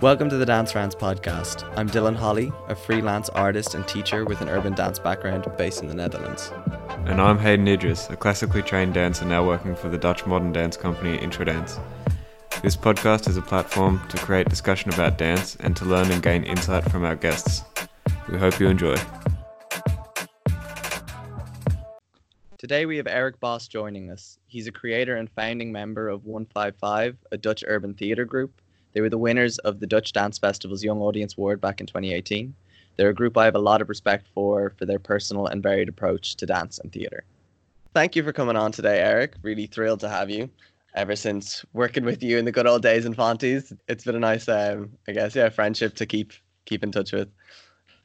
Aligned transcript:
Welcome 0.00 0.30
to 0.30 0.36
the 0.36 0.46
Dance 0.46 0.76
Rants 0.76 0.94
podcast. 0.94 1.68
I'm 1.76 1.90
Dylan 1.90 2.14
Holly, 2.14 2.52
a 2.68 2.76
freelance 2.76 3.28
artist 3.30 3.74
and 3.74 3.86
teacher 3.88 4.24
with 4.24 4.40
an 4.40 4.48
urban 4.48 4.72
dance 4.72 5.00
background 5.00 5.50
based 5.58 5.82
in 5.82 5.88
the 5.88 5.94
Netherlands. 5.94 6.52
And 7.06 7.20
I'm 7.20 7.36
Hayden 7.36 7.66
Idris, 7.66 8.08
a 8.08 8.14
classically 8.14 8.62
trained 8.62 8.94
dancer 8.94 9.24
now 9.24 9.44
working 9.44 9.74
for 9.74 9.88
the 9.88 9.98
Dutch 9.98 10.24
modern 10.24 10.52
dance 10.52 10.76
company 10.76 11.18
Introdance. 11.18 11.80
This 12.62 12.76
podcast 12.76 13.28
is 13.28 13.36
a 13.36 13.42
platform 13.42 14.00
to 14.10 14.16
create 14.18 14.48
discussion 14.48 14.94
about 14.94 15.18
dance 15.18 15.56
and 15.56 15.74
to 15.74 15.84
learn 15.84 16.08
and 16.12 16.22
gain 16.22 16.44
insight 16.44 16.88
from 16.88 17.04
our 17.04 17.16
guests. 17.16 17.64
We 18.30 18.38
hope 18.38 18.60
you 18.60 18.68
enjoy. 18.68 18.94
Today 22.56 22.86
we 22.86 22.98
have 22.98 23.08
Eric 23.08 23.40
Boss 23.40 23.66
joining 23.66 24.12
us. 24.12 24.38
He's 24.46 24.68
a 24.68 24.72
creator 24.72 25.16
and 25.16 25.28
founding 25.28 25.72
member 25.72 26.08
of 26.08 26.24
155, 26.24 27.16
a 27.32 27.36
Dutch 27.36 27.64
urban 27.66 27.94
theatre 27.94 28.24
group 28.24 28.60
they 28.92 29.00
were 29.00 29.10
the 29.10 29.18
winners 29.18 29.58
of 29.58 29.80
the 29.80 29.86
Dutch 29.86 30.12
Dance 30.12 30.38
Festival's 30.38 30.82
Young 30.82 31.00
Audience 31.00 31.34
Award 31.36 31.60
back 31.60 31.80
in 31.80 31.86
2018. 31.86 32.54
They're 32.96 33.10
a 33.10 33.14
group 33.14 33.36
I 33.38 33.44
have 33.44 33.54
a 33.54 33.60
lot 33.60 33.80
of 33.80 33.88
respect 33.88 34.26
for 34.34 34.74
for 34.76 34.84
their 34.84 34.98
personal 34.98 35.46
and 35.46 35.62
varied 35.62 35.88
approach 35.88 36.34
to 36.36 36.46
dance 36.46 36.78
and 36.78 36.92
theatre. 36.92 37.24
Thank 37.94 38.16
you 38.16 38.22
for 38.22 38.32
coming 38.32 38.56
on 38.56 38.72
today, 38.72 39.00
Eric. 39.00 39.36
Really 39.42 39.66
thrilled 39.66 40.00
to 40.00 40.08
have 40.08 40.30
you. 40.30 40.50
Ever 40.94 41.16
since 41.16 41.64
working 41.72 42.04
with 42.04 42.22
you 42.22 42.38
in 42.38 42.44
the 42.44 42.52
good 42.52 42.66
old 42.66 42.82
days 42.82 43.04
in 43.04 43.14
Fontys, 43.14 43.76
it's 43.88 44.04
been 44.04 44.16
a 44.16 44.20
nice, 44.20 44.48
um, 44.48 44.90
I 45.06 45.12
guess, 45.12 45.34
yeah, 45.34 45.48
friendship 45.48 45.94
to 45.96 46.06
keep 46.06 46.32
keep 46.64 46.82
in 46.82 46.90
touch 46.90 47.12
with. 47.12 47.28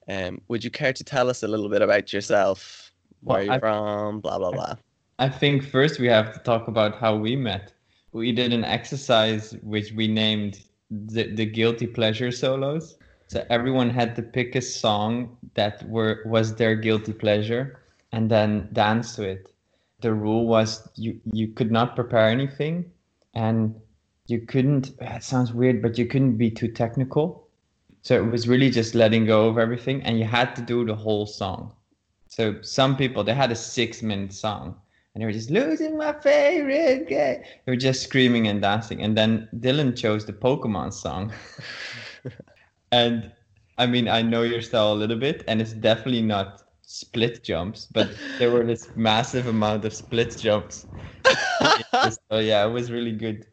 Um, 0.07 0.41
would 0.47 0.63
you 0.63 0.69
care 0.69 0.93
to 0.93 1.03
tell 1.03 1.29
us 1.29 1.43
a 1.43 1.47
little 1.47 1.69
bit 1.69 1.81
about 1.81 2.13
yourself, 2.13 2.91
where 3.21 3.37
well, 3.37 3.45
you're 3.45 3.53
I, 3.53 3.59
from, 3.59 4.19
blah 4.19 4.37
blah 4.37 4.51
blah? 4.51 4.75
I 5.19 5.29
think 5.29 5.63
first 5.63 5.99
we 5.99 6.07
have 6.07 6.33
to 6.33 6.39
talk 6.39 6.67
about 6.67 6.99
how 6.99 7.15
we 7.15 7.35
met. 7.35 7.73
We 8.11 8.31
did 8.31 8.53
an 8.53 8.63
exercise 8.63 9.55
which 9.63 9.91
we 9.93 10.07
named 10.07 10.61
the, 10.93 11.23
the 11.23 11.45
guilty 11.45 11.87
pleasure 11.87 12.31
solos. 12.31 12.97
So 13.27 13.45
everyone 13.49 13.89
had 13.89 14.15
to 14.17 14.21
pick 14.21 14.55
a 14.55 14.61
song 14.61 15.37
that 15.55 15.87
were 15.89 16.21
was 16.25 16.55
their 16.55 16.75
guilty 16.75 17.13
pleasure 17.13 17.79
and 18.11 18.29
then 18.29 18.69
dance 18.73 19.15
to 19.15 19.23
it. 19.23 19.51
The 20.01 20.13
rule 20.13 20.45
was 20.45 20.87
you 20.95 21.19
you 21.31 21.47
could 21.47 21.71
not 21.71 21.95
prepare 21.95 22.29
anything 22.29 22.91
and 23.33 23.75
you 24.27 24.41
couldn't 24.41 24.91
it 25.01 25.23
sounds 25.23 25.51
weird 25.51 25.81
but 25.81 25.97
you 25.97 26.05
couldn't 26.05 26.37
be 26.37 26.51
too 26.51 26.67
technical. 26.67 27.47
So 28.03 28.15
it 28.15 28.29
was 28.29 28.47
really 28.47 28.69
just 28.69 28.93
letting 28.93 29.25
go 29.25 29.47
of 29.47 29.57
everything 29.57 30.03
and 30.03 30.19
you 30.19 30.25
had 30.25 30.55
to 30.57 30.61
do 30.61 30.85
the 30.85 30.95
whole 30.95 31.25
song. 31.25 31.73
So 32.27 32.61
some 32.61 32.95
people 32.97 33.23
they 33.23 33.33
had 33.33 33.51
a 33.51 33.55
6 33.55 34.03
minute 34.03 34.33
song 34.33 34.75
and 35.13 35.21
they 35.21 35.25
were 35.25 35.31
just 35.31 35.51
losing 35.51 35.97
my 35.97 36.13
favorite 36.13 37.07
game. 37.07 37.43
They 37.65 37.71
were 37.71 37.75
just 37.75 38.01
screaming 38.01 38.47
and 38.47 38.61
dancing. 38.61 39.01
And 39.01 39.15
then 39.15 39.47
Dylan 39.55 39.95
chose 39.97 40.25
the 40.25 40.33
Pokemon 40.33 40.93
song. 40.93 41.31
and 42.91 43.31
I 43.77 43.85
mean, 43.85 44.07
I 44.07 44.21
know 44.21 44.41
your 44.41 44.61
style 44.61 44.93
a 44.93 44.95
little 44.95 45.17
bit, 45.17 45.43
and 45.47 45.61
it's 45.61 45.73
definitely 45.73 46.21
not 46.21 46.63
split 46.81 47.43
jumps, 47.43 47.87
but 47.91 48.09
there 48.39 48.51
were 48.51 48.65
this 48.65 48.89
massive 48.95 49.47
amount 49.47 49.85
of 49.85 49.93
split 49.93 50.37
jumps. 50.37 50.85
so 52.29 52.39
yeah, 52.39 52.65
it 52.65 52.71
was 52.71 52.91
really 52.91 53.13
good. 53.13 53.45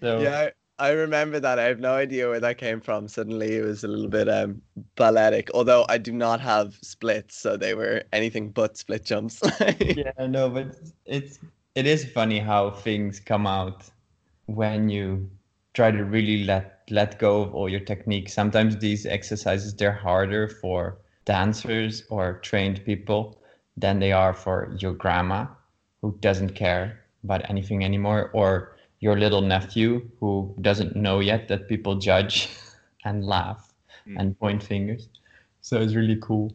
So 0.00 0.20
yeah, 0.20 0.50
I 0.80 0.92
remember 0.92 1.38
that. 1.40 1.58
I 1.58 1.64
have 1.64 1.78
no 1.78 1.92
idea 1.92 2.28
where 2.28 2.40
that 2.40 2.56
came 2.56 2.80
from. 2.80 3.06
Suddenly 3.06 3.56
it 3.56 3.64
was 3.64 3.84
a 3.84 3.88
little 3.88 4.08
bit 4.08 4.28
um 4.28 4.62
balletic, 4.96 5.50
although 5.52 5.84
I 5.88 5.98
do 5.98 6.12
not 6.12 6.40
have 6.40 6.78
splits, 6.82 7.36
so 7.36 7.56
they 7.56 7.74
were 7.74 8.02
anything 8.14 8.50
but 8.50 8.78
split 8.78 9.04
jumps. 9.04 9.42
yeah, 9.80 10.26
no, 10.26 10.48
but 10.48 10.74
it's 11.04 11.38
it 11.74 11.86
is 11.86 12.06
funny 12.06 12.38
how 12.38 12.70
things 12.70 13.20
come 13.20 13.46
out 13.46 13.84
when 14.46 14.88
you 14.88 15.30
try 15.74 15.90
to 15.90 16.02
really 16.02 16.44
let 16.44 16.80
let 16.88 17.18
go 17.18 17.42
of 17.42 17.54
all 17.54 17.68
your 17.68 17.80
technique. 17.80 18.30
Sometimes 18.30 18.78
these 18.78 19.04
exercises 19.04 19.74
they're 19.74 19.92
harder 19.92 20.48
for 20.48 20.96
dancers 21.26 22.04
or 22.08 22.38
trained 22.38 22.82
people 22.86 23.38
than 23.76 23.98
they 23.98 24.12
are 24.12 24.32
for 24.32 24.74
your 24.78 24.94
grandma 24.94 25.46
who 26.00 26.16
doesn't 26.20 26.54
care 26.54 27.00
about 27.22 27.48
anything 27.50 27.84
anymore 27.84 28.30
or 28.32 28.76
your 29.00 29.18
little 29.18 29.40
nephew 29.40 30.08
who 30.20 30.54
doesn't 30.60 30.94
know 30.94 31.20
yet 31.20 31.48
that 31.48 31.68
people 31.68 31.96
judge 31.96 32.50
and 33.04 33.24
laugh 33.24 33.72
mm. 34.06 34.16
and 34.18 34.38
point 34.38 34.62
fingers. 34.62 35.08
So 35.62 35.80
it's 35.80 35.94
really 35.94 36.18
cool. 36.20 36.52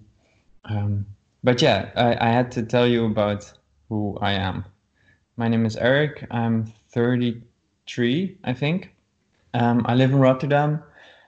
Um, 0.66 1.06
but 1.44 1.62
yeah, 1.62 1.92
I, 1.96 2.28
I 2.28 2.32
had 2.32 2.52
to 2.54 2.64
tell 2.64 2.88
you 2.88 3.06
about 3.06 3.52
who 3.90 4.18
I 4.22 4.34
am. 4.34 4.66
My 5.38 5.48
name 5.48 5.66
is 5.66 5.76
Eric. 5.76 6.26
I'm 6.32 6.72
33, 6.92 8.38
I 8.44 8.54
think. 8.54 8.96
Um, 9.54 9.86
I 9.86 9.96
live 9.96 10.12
in 10.12 10.20
Rotterdam. 10.20 10.82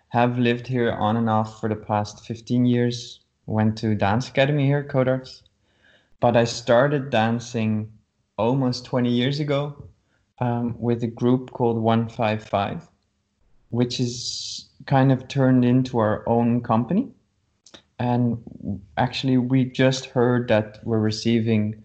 Have 0.10 0.38
lived 0.38 0.68
here 0.68 0.92
on 0.92 1.18
and 1.18 1.30
off 1.30 1.60
for 1.60 1.68
the 1.68 1.76
past 1.76 2.26
15 2.26 2.66
years. 2.66 3.20
Went 3.46 3.78
to 3.80 3.96
dance 3.96 4.30
academy 4.30 4.66
here, 4.66 4.84
Codarts. 4.84 5.42
But 6.20 6.38
I 6.38 6.46
started 6.46 7.10
dancing 7.10 7.92
almost 8.38 8.86
20 8.86 9.10
years 9.10 9.40
ago 9.40 9.88
um, 10.40 10.76
with 10.80 11.04
a 11.04 11.08
group 11.08 11.52
called 11.52 11.78
155, 11.78 12.88
which 13.70 14.00
is 14.00 14.70
kind 14.86 15.12
of 15.12 15.28
turned 15.28 15.66
into 15.66 15.98
our 15.98 16.28
own 16.28 16.62
company. 16.62 17.10
And 18.00 18.38
actually, 18.98 19.38
we 19.38 19.66
just 19.66 20.06
heard 20.06 20.48
that 20.50 20.80
we're 20.84 21.00
receiving 21.00 21.84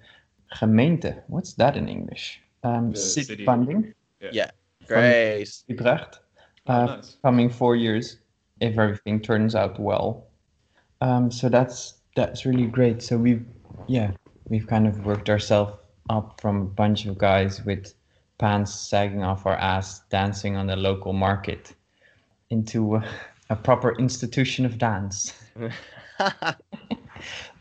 gemeente. 0.55 1.23
What's 1.29 1.55
that 1.55 1.77
in 1.77 1.89
English? 1.89 2.41
Um, 2.63 2.95
city 2.95 3.45
funding. 3.45 3.95
Yeah. 4.21 4.31
yeah. 4.33 4.51
Great. 4.87 5.49
Utrecht. 5.69 6.21
Oh, 6.67 6.73
uh, 6.73 6.87
nice. 6.87 7.17
Coming 7.23 7.49
four 7.49 7.77
years, 7.77 8.19
if 8.61 8.79
everything 8.79 9.21
turns 9.21 9.55
out 9.55 9.81
well. 9.81 10.27
Um, 11.01 11.31
so 11.31 11.49
that's 11.49 11.95
that's 12.15 12.45
really 12.45 12.67
great. 12.67 13.03
So 13.03 13.17
we've 13.17 13.45
yeah 13.89 14.13
we've 14.49 14.67
kind 14.67 14.87
of 14.87 15.05
worked 15.05 15.31
ourselves 15.31 15.73
up 16.11 16.41
from 16.41 16.63
a 16.63 16.65
bunch 16.65 17.07
of 17.07 17.19
guys 17.19 17.65
with 17.65 17.95
pants 18.43 18.75
sagging 18.75 19.23
off 19.23 19.47
our 19.47 19.55
ass, 19.55 20.01
dancing 20.11 20.57
on 20.57 20.67
the 20.67 20.75
local 20.75 21.13
market 21.13 21.75
into 22.51 22.97
a, 22.97 23.05
a 23.51 23.55
proper 23.55 23.97
institution 24.01 24.67
of 24.67 24.79
dance. 24.79 25.33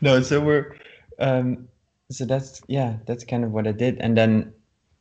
no, 0.00 0.20
so 0.20 0.40
we're, 0.40 0.74
um, 1.20 1.68
so 2.10 2.24
that's, 2.24 2.62
yeah, 2.66 2.96
that's 3.06 3.22
kind 3.22 3.44
of 3.44 3.52
what 3.52 3.68
I 3.68 3.72
did. 3.72 3.98
And 4.00 4.16
then 4.16 4.52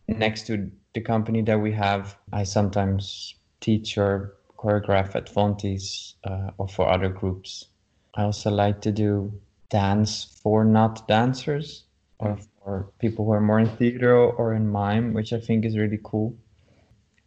next 0.07 0.45
to 0.47 0.69
the 0.93 1.01
company 1.01 1.41
that 1.41 1.59
we 1.59 1.71
have, 1.71 2.15
I 2.31 2.43
sometimes 2.43 3.33
teach 3.59 3.97
or 3.97 4.35
choreograph 4.59 5.15
at 5.15 5.33
Fontys 5.33 6.13
uh, 6.25 6.51
or 6.59 6.67
for 6.67 6.87
other 6.87 7.09
groups. 7.09 7.65
I 8.13 8.21
also 8.21 8.51
like 8.51 8.81
to 8.81 8.91
do 8.91 9.33
dance 9.69 10.39
for 10.43 10.63
not 10.63 11.07
dancers 11.07 11.85
or 12.19 12.37
or 12.65 12.87
people 12.99 13.25
who 13.25 13.31
are 13.31 13.41
more 13.41 13.59
in 13.59 13.69
theater 13.77 14.15
or 14.15 14.53
in 14.53 14.69
mime, 14.69 15.13
which 15.13 15.33
I 15.33 15.39
think 15.39 15.65
is 15.65 15.77
really 15.77 15.99
cool. 16.03 16.35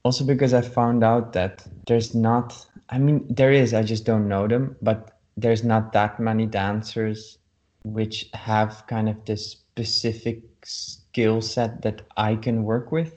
Also, 0.04 0.24
because 0.24 0.54
I 0.54 0.60
found 0.60 1.02
out 1.02 1.32
that 1.32 1.66
there's 1.86 2.14
not, 2.14 2.66
I 2.90 2.98
mean, 2.98 3.26
there 3.28 3.52
is, 3.52 3.74
I 3.74 3.82
just 3.82 4.04
don't 4.04 4.28
know 4.28 4.46
them, 4.46 4.76
but 4.82 5.18
there's 5.36 5.64
not 5.64 5.92
that 5.92 6.20
many 6.20 6.46
dancers 6.46 7.38
which 7.84 8.28
have 8.34 8.84
kind 8.86 9.08
of 9.08 9.24
this 9.24 9.50
specific 9.50 10.42
skill 10.64 11.40
set 11.40 11.82
that 11.82 12.02
I 12.16 12.36
can 12.36 12.64
work 12.64 12.92
with. 12.92 13.14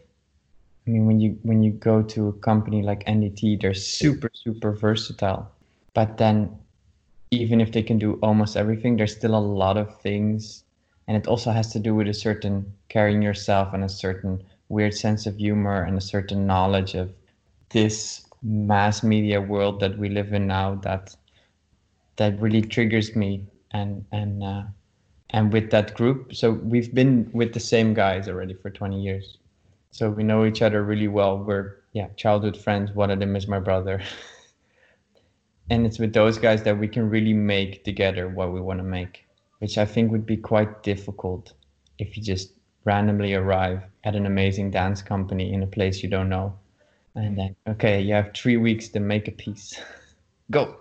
I 0.85 0.89
mean, 0.89 1.05
when 1.05 1.19
you 1.19 1.37
when 1.43 1.63
you 1.63 1.71
go 1.71 2.01
to 2.01 2.29
a 2.29 2.33
company 2.33 2.81
like 2.81 3.03
NDT, 3.05 3.61
they're 3.61 3.73
super 3.73 4.29
super 4.33 4.71
versatile. 4.71 5.51
But 5.93 6.17
then, 6.17 6.57
even 7.31 7.59
if 7.59 7.73
they 7.73 7.83
can 7.83 7.97
do 7.97 8.13
almost 8.23 8.55
everything, 8.55 8.95
there's 8.95 9.15
still 9.15 9.35
a 9.35 9.39
lot 9.39 9.75
of 9.75 9.99
things 9.99 10.63
and 11.07 11.15
it 11.15 11.27
also 11.27 11.51
has 11.51 11.71
to 11.71 11.79
do 11.79 11.95
with 11.95 12.07
a 12.07 12.13
certain 12.13 12.73
carrying 12.89 13.21
yourself 13.21 13.73
and 13.73 13.83
a 13.83 13.89
certain 13.89 14.43
weird 14.69 14.93
sense 14.93 15.25
of 15.25 15.37
humor 15.37 15.83
and 15.83 15.97
a 15.97 16.01
certain 16.01 16.45
knowledge 16.45 16.93
of 16.95 17.13
this 17.69 18.25
mass 18.43 19.03
media 19.03 19.41
world 19.41 19.79
that 19.79 19.97
we 19.97 20.09
live 20.09 20.33
in 20.33 20.47
now 20.47 20.75
that 20.75 21.15
that 22.17 22.39
really 22.41 22.61
triggers 22.61 23.15
me 23.15 23.45
and 23.71 24.05
and 24.11 24.43
uh, 24.43 24.63
and 25.31 25.53
with 25.53 25.71
that 25.71 25.93
group. 25.93 26.35
So 26.35 26.51
we've 26.51 26.93
been 26.93 27.29
with 27.33 27.53
the 27.53 27.59
same 27.59 27.93
guys 27.93 28.27
already 28.27 28.53
for 28.53 28.69
20 28.69 29.01
years. 29.01 29.37
So 29.91 30.09
we 30.09 30.23
know 30.23 30.45
each 30.45 30.61
other 30.61 30.83
really 30.83 31.07
well. 31.07 31.37
We're 31.37 31.75
yeah 31.93 32.07
childhood 32.17 32.57
friends. 32.57 32.91
One 32.91 33.11
of 33.11 33.19
them 33.19 33.35
is 33.35 33.47
my 33.47 33.59
brother. 33.59 34.01
And 35.69 35.85
it's 35.85 35.99
with 35.99 36.13
those 36.13 36.37
guys 36.37 36.63
that 36.63 36.77
we 36.79 36.87
can 36.87 37.09
really 37.09 37.33
make 37.33 37.83
together 37.83 38.29
what 38.29 38.53
we 38.53 38.61
want 38.61 38.79
to 38.79 38.85
make 38.85 39.26
which 39.59 39.77
I 39.77 39.85
think 39.85 40.11
would 40.11 40.25
be 40.25 40.37
quite 40.37 40.83
difficult 40.83 41.53
if 41.97 42.15
you 42.15 42.23
just 42.23 42.51
randomly 42.85 43.33
arrive 43.33 43.81
at 44.03 44.15
an 44.15 44.25
amazing 44.25 44.71
dance 44.71 45.01
company 45.01 45.53
in 45.53 45.63
a 45.63 45.67
place 45.67 46.01
you 46.03 46.09
don't 46.09 46.29
know. 46.29 46.57
And 47.15 47.37
then, 47.37 47.55
okay, 47.67 47.99
you 47.99 48.13
have 48.13 48.31
three 48.33 48.57
weeks 48.57 48.89
to 48.89 48.99
make 48.99 49.27
a 49.27 49.31
piece. 49.31 49.79
Go. 50.51 50.77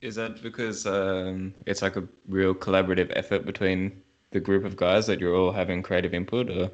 Is 0.00 0.16
that 0.16 0.42
because 0.42 0.86
um, 0.86 1.54
it's 1.66 1.80
like 1.80 1.96
a 1.96 2.04
real 2.28 2.54
collaborative 2.54 3.10
effort 3.16 3.46
between 3.46 4.02
the 4.32 4.40
group 4.40 4.64
of 4.64 4.76
guys 4.76 5.06
that 5.06 5.20
you're 5.20 5.34
all 5.34 5.52
having 5.52 5.82
creative 5.82 6.12
input? 6.12 6.50
Or? 6.50 6.70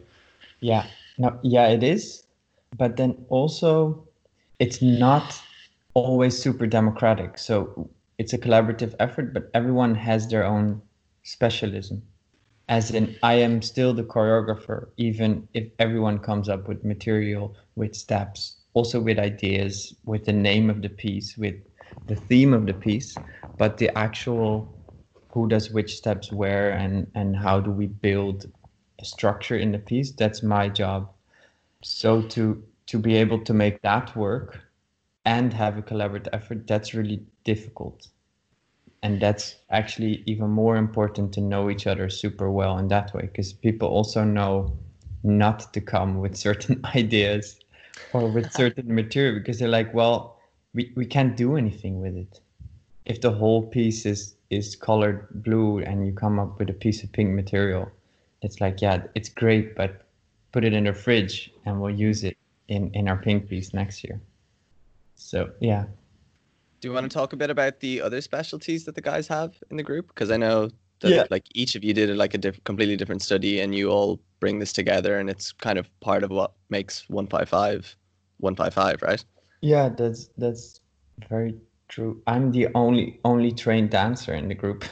Yeah, 0.60 0.86
no, 1.18 1.38
yeah, 1.42 1.68
it 1.68 1.84
is. 1.84 2.24
But 2.76 2.96
then 2.96 3.24
also, 3.28 4.08
it's 4.58 4.82
not 4.82 5.40
always 5.94 6.36
super 6.36 6.66
democratic. 6.66 7.38
So 7.38 7.88
it's 8.20 8.34
a 8.34 8.38
collaborative 8.38 8.94
effort, 9.00 9.32
but 9.32 9.50
everyone 9.54 9.94
has 9.94 10.28
their 10.28 10.44
own 10.44 10.82
specialism. 11.22 12.02
As 12.68 12.90
in, 12.90 13.16
I 13.22 13.32
am 13.46 13.62
still 13.62 13.94
the 13.94 14.04
choreographer, 14.04 14.88
even 14.98 15.48
if 15.54 15.68
everyone 15.78 16.18
comes 16.18 16.46
up 16.50 16.68
with 16.68 16.84
material, 16.84 17.56
with 17.76 17.96
steps, 17.96 18.56
also 18.74 19.00
with 19.00 19.18
ideas, 19.18 19.94
with 20.04 20.26
the 20.26 20.34
name 20.34 20.68
of 20.68 20.82
the 20.82 20.90
piece, 20.90 21.38
with 21.38 21.54
the 22.08 22.14
theme 22.14 22.52
of 22.52 22.66
the 22.66 22.74
piece, 22.74 23.16
but 23.56 23.78
the 23.78 23.88
actual 23.96 24.68
who 25.30 25.48
does 25.48 25.70
which 25.70 25.96
steps 25.96 26.30
where 26.30 26.72
and 26.72 27.10
and 27.14 27.36
how 27.36 27.58
do 27.58 27.70
we 27.70 27.86
build 27.86 28.44
a 28.98 29.04
structure 29.04 29.56
in 29.56 29.72
the 29.72 29.78
piece 29.78 30.10
that's 30.12 30.42
my 30.42 30.68
job 30.68 31.08
so 31.82 32.20
to 32.22 32.62
to 32.86 32.98
be 32.98 33.14
able 33.14 33.40
to 33.44 33.54
make 33.54 33.80
that 33.82 34.14
work 34.16 34.58
and 35.30 35.52
have 35.52 35.78
a 35.78 35.82
collaborative 35.82 36.28
effort 36.32 36.66
that's 36.66 36.92
really 36.92 37.20
difficult. 37.44 38.08
And 39.04 39.22
that's 39.22 39.54
actually 39.70 40.24
even 40.26 40.50
more 40.50 40.76
important 40.76 41.32
to 41.34 41.40
know 41.40 41.70
each 41.70 41.86
other 41.86 42.10
super 42.10 42.50
well 42.50 42.78
in 42.78 42.88
that 42.88 43.14
way 43.14 43.22
because 43.22 43.52
people 43.52 43.88
also 43.88 44.24
know 44.24 44.76
not 45.22 45.72
to 45.74 45.80
come 45.80 46.18
with 46.18 46.34
certain 46.36 46.80
ideas 46.96 47.60
or 48.12 48.26
with 48.26 48.50
certain 48.62 48.92
material 48.92 49.38
because 49.38 49.60
they're 49.60 49.76
like 49.80 49.94
well 49.94 50.36
we, 50.74 50.92
we 50.96 51.06
can't 51.06 51.36
do 51.36 51.56
anything 51.56 52.00
with 52.00 52.16
it. 52.16 52.40
If 53.04 53.20
the 53.20 53.30
whole 53.30 53.62
piece 53.62 54.04
is 54.06 54.34
is 54.50 54.74
colored 54.74 55.28
blue 55.44 55.78
and 55.78 56.04
you 56.06 56.12
come 56.12 56.40
up 56.40 56.58
with 56.58 56.70
a 56.70 56.78
piece 56.84 57.04
of 57.04 57.12
pink 57.12 57.30
material 57.42 57.88
it's 58.42 58.60
like 58.60 58.82
yeah 58.82 58.96
it's 59.14 59.28
great 59.28 59.76
but 59.76 59.90
put 60.50 60.64
it 60.64 60.72
in 60.72 60.84
the 60.84 60.92
fridge 60.92 61.52
and 61.64 61.80
we'll 61.80 61.98
use 62.08 62.24
it 62.24 62.36
in 62.66 62.90
in 62.94 63.06
our 63.08 63.16
pink 63.16 63.48
piece 63.48 63.72
next 63.72 64.02
year 64.02 64.20
so 65.20 65.50
yeah. 65.60 65.84
Do 66.80 66.88
you 66.88 66.94
want 66.94 67.10
to 67.10 67.14
talk 67.14 67.34
a 67.34 67.36
bit 67.36 67.50
about 67.50 67.80
the 67.80 68.00
other 68.00 68.20
specialties 68.22 68.84
that 68.86 68.94
the 68.94 69.02
guys 69.02 69.28
have 69.28 69.54
in 69.70 69.76
the 69.76 69.82
group? 69.82 70.08
Because 70.08 70.30
i 70.30 70.36
know 70.36 70.70
that 71.00 71.10
Yeah. 71.10 71.24
like 71.30 71.44
each 71.54 71.74
of 71.74 71.84
you 71.84 71.92
did 71.94 72.14
like 72.16 72.34
a 72.34 72.38
diff- 72.38 72.62
completely 72.64 72.96
different 72.96 73.22
study 73.22 73.60
and 73.60 73.74
you 73.74 73.90
all 73.90 74.20
bring 74.38 74.58
this 74.58 74.72
together 74.72 75.18
and 75.18 75.28
it's 75.30 75.52
kind 75.52 75.78
of 75.78 75.88
part 76.00 76.22
of 76.24 76.30
what 76.30 76.52
makes 76.70 77.08
155 77.08 77.96
155 78.38 79.02
right? 79.02 79.24
Yeah 79.60 79.90
that's 79.90 80.30
that's 80.38 80.80
very 81.28 81.54
true. 81.88 82.22
I'm 82.26 82.50
the 82.52 82.68
only 82.74 83.20
only 83.24 83.52
trained 83.52 83.90
dancer 83.90 84.32
in 84.34 84.48
the 84.48 84.54
group. 84.54 84.84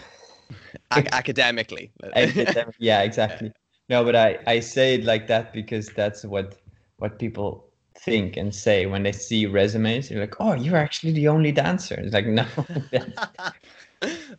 Ac- 0.95 1.09
academically. 1.13 1.91
Academic- 2.15 2.75
yeah 2.79 3.03
exactly. 3.03 3.53
No 3.89 4.05
but 4.05 4.15
i 4.17 4.39
i 4.47 4.61
say 4.61 4.95
it 4.97 5.05
like 5.05 5.27
that 5.29 5.55
because 5.55 5.89
that's 5.89 6.23
what 6.25 6.57
what 6.99 7.19
people 7.19 7.68
think 8.01 8.37
and 8.37 8.55
say 8.55 8.87
when 8.87 9.03
they 9.03 9.13
see 9.13 9.47
resumes 9.47 10.11
you're 10.11 10.21
like 10.21 10.37
oh 10.41 10.55
you're 10.55 10.77
actually 10.77 11.13
the 11.13 11.29
only 11.29 11.53
dancer. 11.53 11.95
It's 11.95 12.15
like 12.15 12.27
no 12.41 12.47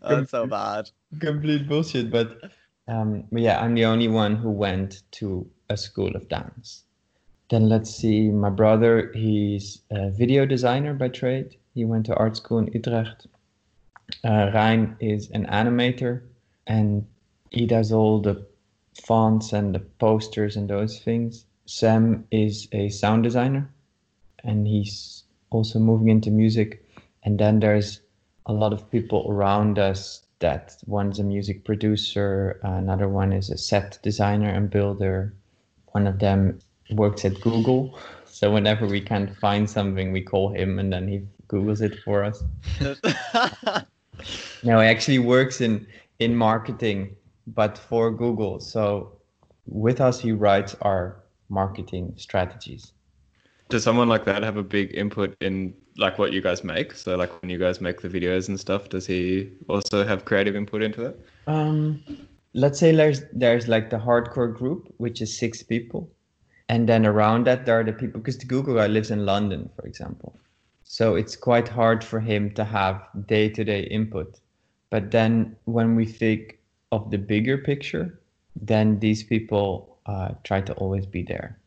that's 0.01 0.31
so 0.31 0.47
bad. 0.47 0.89
complete 1.19 1.67
bullshit 1.67 2.09
but 2.09 2.38
um 2.88 3.23
but 3.31 3.41
yeah 3.41 3.59
i'm 3.61 3.73
the 3.75 3.85
only 3.85 4.07
one 4.07 4.35
who 4.35 4.50
went 4.50 5.03
to 5.11 5.50
a 5.69 5.77
school 5.77 6.15
of 6.15 6.27
dance. 6.29 6.83
Then 7.50 7.67
let's 7.67 7.89
see 7.89 8.29
my 8.29 8.50
brother 8.50 9.11
he's 9.13 9.81
a 9.91 10.09
video 10.09 10.45
designer 10.45 10.94
by 10.94 11.09
trade. 11.09 11.57
He 11.73 11.85
went 11.85 12.05
to 12.07 12.15
art 12.15 12.38
school 12.38 12.59
in 12.59 12.67
utrecht. 12.73 13.27
Uh, 14.23 14.51
Ryan 14.53 14.95
is 15.00 15.29
an 15.31 15.45
animator 15.47 16.21
and 16.67 17.05
he 17.51 17.65
does 17.65 17.91
all 17.91 18.21
the 18.21 18.45
fonts 19.05 19.53
and 19.53 19.73
the 19.73 19.79
posters 19.79 20.55
and 20.55 20.69
those 20.69 21.00
things. 21.00 21.45
Sam 21.69 22.25
is 22.31 22.68
a 22.71 22.89
sound 22.89 23.21
designer 23.21 23.69
and 24.44 24.66
he's 24.66 25.24
also 25.51 25.77
moving 25.77 26.10
into 26.10 26.31
music. 26.31 26.83
And 27.21 27.39
then 27.39 27.60
there's 27.60 28.01
a 28.48 28.54
lot 28.54 28.74
of 28.74 28.89
people 28.89 29.27
around 29.30 29.77
us 29.77 30.25
that 30.39 30.77
one's 30.88 31.19
a 31.19 31.24
music 31.24 31.66
producer, 31.66 32.60
another 32.63 33.07
one 33.07 33.31
is 33.31 33.51
a 33.51 33.57
set 33.57 34.00
designer 34.01 34.50
and 34.50 34.71
builder. 34.71 35.31
One 35.92 36.07
of 36.07 36.18
them 36.18 36.57
works 36.89 37.24
at 37.24 37.39
Google. 37.39 38.00
So 38.25 38.51
whenever 38.51 38.88
we 38.88 39.00
can't 39.00 39.38
find 39.38 39.69
something, 39.69 40.12
we 40.12 40.22
call 40.22 40.51
him 40.51 40.80
and 40.80 40.92
then 40.92 41.07
he 41.07 41.22
Googles 41.50 41.81
it 41.81 42.00
for 42.04 42.24
us. 42.24 42.44
No, 44.63 44.81
he 44.81 44.88
actually 44.88 45.19
works 45.19 45.62
in 45.62 45.88
in 46.18 46.36
marketing, 46.36 47.15
but 47.48 47.77
for 47.77 48.12
Google. 48.12 48.60
So 48.60 49.13
with 49.65 50.01
us, 50.01 50.19
he 50.19 50.33
writes 50.33 50.75
our 50.81 51.19
marketing 51.50 52.13
strategies. 52.18 52.94
Does 53.69 53.84
someone 53.84 54.10
like 54.10 54.25
that 54.25 54.42
have 54.44 54.57
a 54.57 54.63
big 54.63 54.96
input 54.96 55.36
in 55.42 55.74
like 55.98 56.18
what 56.18 56.34
you 56.34 56.42
guys 56.42 56.63
make? 56.63 56.94
So 56.94 57.16
like 57.16 57.42
when 57.42 57.50
you 57.50 57.60
guys 57.60 57.81
make 57.81 58.01
the 58.01 58.10
videos 58.10 58.48
and 58.48 58.60
stuff, 58.60 58.90
does 58.90 59.06
he 59.06 59.51
also 59.68 60.06
have 60.06 60.25
creative 60.25 60.56
input 60.56 60.81
into 60.81 61.01
that? 61.01 61.19
Um, 61.46 62.04
let's 62.54 62.80
say 62.80 62.92
there's 62.96 63.22
there's 63.34 63.68
like 63.68 63.90
the 63.90 63.98
hardcore 63.98 64.56
group, 64.56 64.94
which 64.98 65.22
is 65.22 65.38
six 65.38 65.62
people, 65.62 66.10
and 66.68 66.90
then 66.90 67.06
around 67.06 67.46
that 67.46 67.66
there 67.66 67.80
are 67.80 67.84
the 67.84 67.94
people 67.94 68.19
because 68.19 68.38
the 68.38 68.46
Google 68.46 68.75
guy 68.75 68.88
lives 68.88 69.12
in 69.12 69.25
London, 69.25 69.69
for 69.75 69.86
example. 69.86 70.36
So 70.84 71.16
it's 71.16 71.36
quite 71.36 71.68
hard 71.68 72.04
for 72.04 72.19
him 72.19 72.51
to 72.56 72.63
have 72.63 73.07
day-to-day 73.28 73.81
input. 73.81 74.40
But 74.90 75.12
then 75.12 75.56
when 75.66 75.96
we 75.96 76.06
think 76.06 76.57
of 76.92 77.12
the 77.12 77.19
bigger 77.19 77.60
picture, 77.60 78.19
then 78.60 78.98
these 79.00 79.22
people 79.22 79.99
uh, 80.06 80.30
try 80.44 80.62
to 80.62 80.74
always 80.74 81.06
be 81.06 81.24
there 81.24 81.60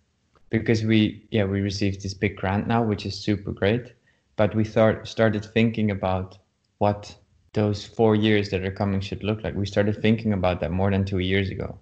because 0.53 0.85
we 0.85 1.27
yeah 1.31 1.45
we 1.45 1.61
received 1.61 2.03
this 2.03 2.15
big 2.15 2.37
grant 2.37 2.69
now, 2.69 2.83
which 2.83 3.07
is 3.07 3.19
super 3.19 3.51
great. 3.51 3.95
But 4.37 4.55
we 4.55 4.65
thought 4.65 5.09
started 5.09 5.45
thinking 5.45 5.91
about 5.91 6.39
what 6.79 7.17
those 7.55 7.85
four 7.85 8.15
years 8.15 8.51
that 8.51 8.65
are 8.65 8.71
coming 8.71 9.01
should 9.01 9.25
look 9.25 9.43
like. 9.43 9.55
We 9.55 9.67
started 9.67 10.01
thinking 10.01 10.33
about 10.33 10.61
that 10.61 10.71
more 10.71 10.91
than 10.91 11.05
two 11.05 11.19
years 11.19 11.51
ago. 11.51 11.79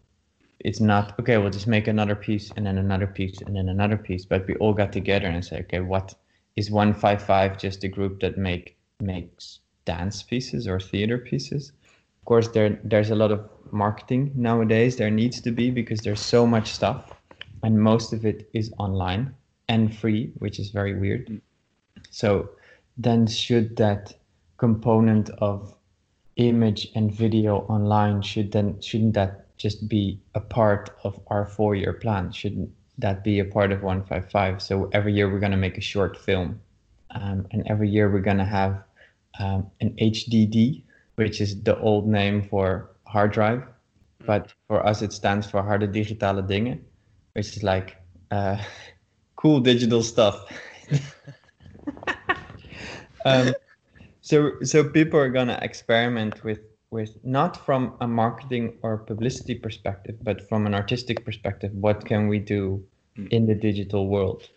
It's 0.60 0.80
not 0.80 1.18
okay. 1.18 1.38
We'll 1.38 1.50
just 1.50 1.66
make 1.66 1.88
another 1.88 2.14
piece 2.14 2.50
and 2.56 2.66
then 2.66 2.78
another 2.78 3.06
piece 3.06 3.40
and 3.40 3.56
then 3.56 3.68
another 3.68 3.96
piece. 3.96 4.24
But 4.24 4.46
we 4.46 4.54
all 4.56 4.74
got 4.74 4.92
together 4.92 5.26
and 5.26 5.44
say, 5.44 5.60
okay, 5.60 5.80
what 5.80 6.14
is 6.56 6.70
one 6.70 6.94
five 6.94 7.22
five 7.22 7.58
just 7.58 7.84
a 7.84 7.88
group 7.88 8.20
that 8.20 8.38
make 8.38 8.76
makes 9.00 9.60
dance 9.84 10.22
pieces 10.22 10.68
or 10.68 10.78
theater 10.78 11.18
pieces? 11.18 11.72
Of 12.20 12.24
course, 12.24 12.48
there 12.48 12.78
there's 12.84 13.10
a 13.10 13.16
lot 13.16 13.32
of 13.32 13.48
marketing 13.72 14.32
nowadays. 14.34 14.96
There 14.96 15.10
needs 15.10 15.40
to 15.42 15.50
be 15.50 15.70
because 15.70 16.00
there's 16.00 16.20
so 16.20 16.46
much 16.46 16.72
stuff, 16.72 17.12
and 17.62 17.80
most 17.80 18.12
of 18.12 18.24
it 18.24 18.48
is 18.52 18.72
online 18.78 19.34
and 19.68 19.94
free, 19.94 20.32
which 20.38 20.58
is 20.58 20.70
very 20.70 20.98
weird. 20.98 21.40
So 22.10 22.50
then 22.96 23.26
should 23.26 23.76
that 23.76 24.14
component 24.58 25.30
of 25.38 25.74
image 26.36 26.88
and 26.94 27.12
video 27.12 27.58
online 27.68 28.22
should 28.22 28.52
then 28.52 28.80
shouldn't 28.80 29.14
that 29.14 29.56
just 29.56 29.88
be 29.88 30.20
a 30.34 30.40
part 30.40 30.90
of 31.02 31.18
our 31.26 31.44
four 31.46 31.74
year 31.74 31.92
plan 31.92 32.30
shouldn't 32.32 32.70
that 32.98 33.24
be 33.24 33.38
a 33.40 33.44
part 33.44 33.72
of 33.72 33.82
155 33.82 34.62
so 34.62 34.88
every 34.92 35.12
year 35.12 35.30
we're 35.30 35.38
going 35.38 35.50
to 35.52 35.64
make 35.66 35.76
a 35.76 35.82
short 35.82 36.16
film 36.16 36.60
um, 37.10 37.46
and 37.50 37.66
every 37.66 37.88
year 37.88 38.10
we're 38.10 38.20
going 38.20 38.38
to 38.38 38.44
have 38.44 38.82
um, 39.38 39.70
an 39.80 39.90
hdd 40.00 40.82
which 41.16 41.40
is 41.40 41.62
the 41.62 41.78
old 41.80 42.06
name 42.06 42.42
for 42.42 42.90
hard 43.10 43.32
drive 43.32 43.62
but 44.26 44.52
for 44.68 44.84
us 44.86 45.02
it 45.02 45.12
stands 45.12 45.50
for 45.50 45.62
harde 45.62 45.92
digitale 45.92 46.42
dingen 46.46 46.80
which 47.34 47.56
is 47.56 47.62
like 47.62 47.96
uh, 48.30 48.56
cool 49.36 49.60
digital 49.60 50.02
stuff. 50.02 50.44
Um, 53.24 53.52
so 54.22 54.52
so 54.62 54.82
people 54.82 55.20
are 55.20 55.28
gonna 55.28 55.58
experiment 55.60 56.42
with 56.42 56.60
with 56.90 57.22
not 57.22 57.66
from 57.66 57.94
a 58.00 58.08
marketing 58.08 58.78
or 58.82 58.96
publicity 58.96 59.54
perspective 59.54 60.16
but 60.22 60.48
from 60.48 60.66
an 60.66 60.74
artistic 60.74 61.22
perspective 61.24 61.70
what 61.74 62.06
can 62.06 62.28
we 62.28 62.38
do 62.38 62.82
in 63.30 63.46
the 63.46 63.54
digital 63.54 64.08
world 64.08 64.48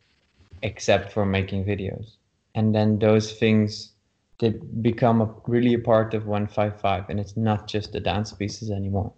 except 0.61 1.11
for 1.11 1.25
making 1.25 1.65
videos? 1.65 2.15
And 2.55 2.73
then 2.73 2.99
those 2.99 3.33
things 3.33 3.92
they 4.39 4.49
become 4.81 5.21
a, 5.21 5.33
really 5.47 5.73
a 5.73 5.79
part 5.79 6.13
of 6.13 6.25
155 6.25 7.09
and 7.09 7.19
it's 7.19 7.37
not 7.37 7.67
just 7.67 7.91
the 7.91 7.99
dance 7.99 8.33
pieces 8.33 8.71
anymore 8.71 9.13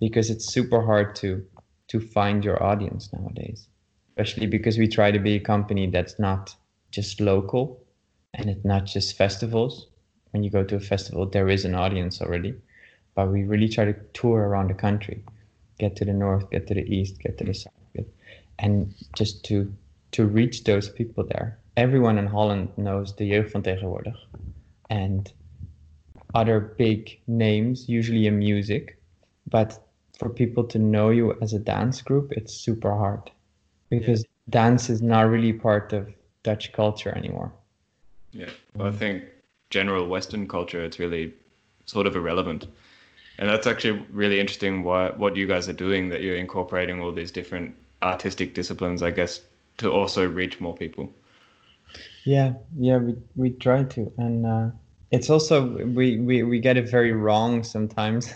because 0.00 0.30
it's 0.30 0.52
super 0.52 0.82
hard 0.82 1.14
to 1.16 1.44
to 1.88 2.00
find 2.00 2.44
your 2.44 2.62
audience 2.62 3.12
nowadays 3.12 3.66
especially 4.10 4.46
because 4.46 4.78
we 4.78 4.86
try 4.86 5.10
to 5.10 5.18
be 5.18 5.34
a 5.34 5.40
company 5.40 5.86
that's 5.88 6.18
not 6.18 6.54
just 6.90 7.20
local 7.20 7.82
and 8.34 8.48
it's 8.48 8.64
not 8.64 8.84
just 8.84 9.16
festivals. 9.16 9.88
When 10.30 10.42
you 10.44 10.50
go 10.50 10.62
to 10.62 10.76
a 10.76 10.80
festival 10.80 11.26
there 11.26 11.48
is 11.48 11.64
an 11.64 11.74
audience 11.74 12.22
already 12.22 12.54
but 13.16 13.28
we 13.32 13.42
really 13.42 13.68
try 13.68 13.84
to 13.84 13.94
tour 14.12 14.48
around 14.48 14.70
the 14.70 14.74
country 14.74 15.24
get 15.78 15.96
to 15.96 16.04
the 16.04 16.12
north 16.12 16.48
get 16.50 16.68
to 16.68 16.74
the 16.74 16.86
east 16.94 17.18
get 17.18 17.38
to 17.38 17.44
the 17.44 17.54
south 17.54 17.74
and 18.60 18.94
just 19.16 19.44
to 19.46 19.72
to 20.12 20.26
reach 20.26 20.64
those 20.64 20.88
people 20.88 21.24
there. 21.24 21.58
Everyone 21.76 22.18
in 22.18 22.26
holland 22.26 22.68
knows 22.76 23.16
the 23.16 23.30
jeugd 23.30 23.50
van 23.52 23.62
tegenwoordig 23.62 24.16
and 24.90 25.32
other 26.34 26.60
big 26.60 27.18
names 27.26 27.88
usually 27.88 28.26
in 28.26 28.38
music 28.38 29.00
but 29.48 29.86
for 30.18 30.28
people 30.28 30.64
to 30.64 30.78
know 30.78 31.10
you 31.10 31.36
as 31.40 31.54
a 31.54 31.58
dance 31.58 32.02
group 32.02 32.32
it's 32.32 32.52
super 32.54 32.94
hard 32.94 33.30
because 33.88 34.24
dance 34.50 34.90
is 34.90 35.02
not 35.02 35.22
really 35.22 35.52
part 35.52 35.92
of 35.92 36.12
dutch 36.42 36.72
culture 36.72 37.16
anymore 37.16 37.52
Yeah, 38.32 38.50
well, 38.74 38.88
I 38.88 38.92
think 38.92 39.24
general 39.70 40.06
Western 40.06 40.46
culture, 40.46 40.84
it's 40.84 40.98
really 40.98 41.34
sort 41.86 42.06
of 42.06 42.16
irrelevant. 42.16 42.66
And 43.38 43.48
that's 43.48 43.66
actually 43.66 44.04
really 44.12 44.38
interesting 44.38 44.84
why, 44.84 45.10
what 45.10 45.36
you 45.36 45.46
guys 45.46 45.68
are 45.68 45.72
doing, 45.72 46.10
that 46.10 46.22
you're 46.22 46.36
incorporating 46.36 47.00
all 47.00 47.12
these 47.12 47.30
different 47.30 47.74
artistic 48.02 48.54
disciplines, 48.54 49.02
I 49.02 49.10
guess, 49.10 49.40
to 49.78 49.90
also 49.90 50.28
reach 50.28 50.60
more 50.60 50.74
people. 50.74 51.12
Yeah, 52.24 52.54
yeah, 52.78 52.98
we, 52.98 53.16
we 53.34 53.50
try 53.50 53.84
to. 53.84 54.12
And 54.18 54.46
uh, 54.46 54.70
it's 55.10 55.30
also, 55.30 55.84
we, 55.86 56.18
we, 56.18 56.42
we 56.42 56.60
get 56.60 56.76
it 56.76 56.88
very 56.88 57.12
wrong 57.12 57.62
sometimes, 57.62 58.32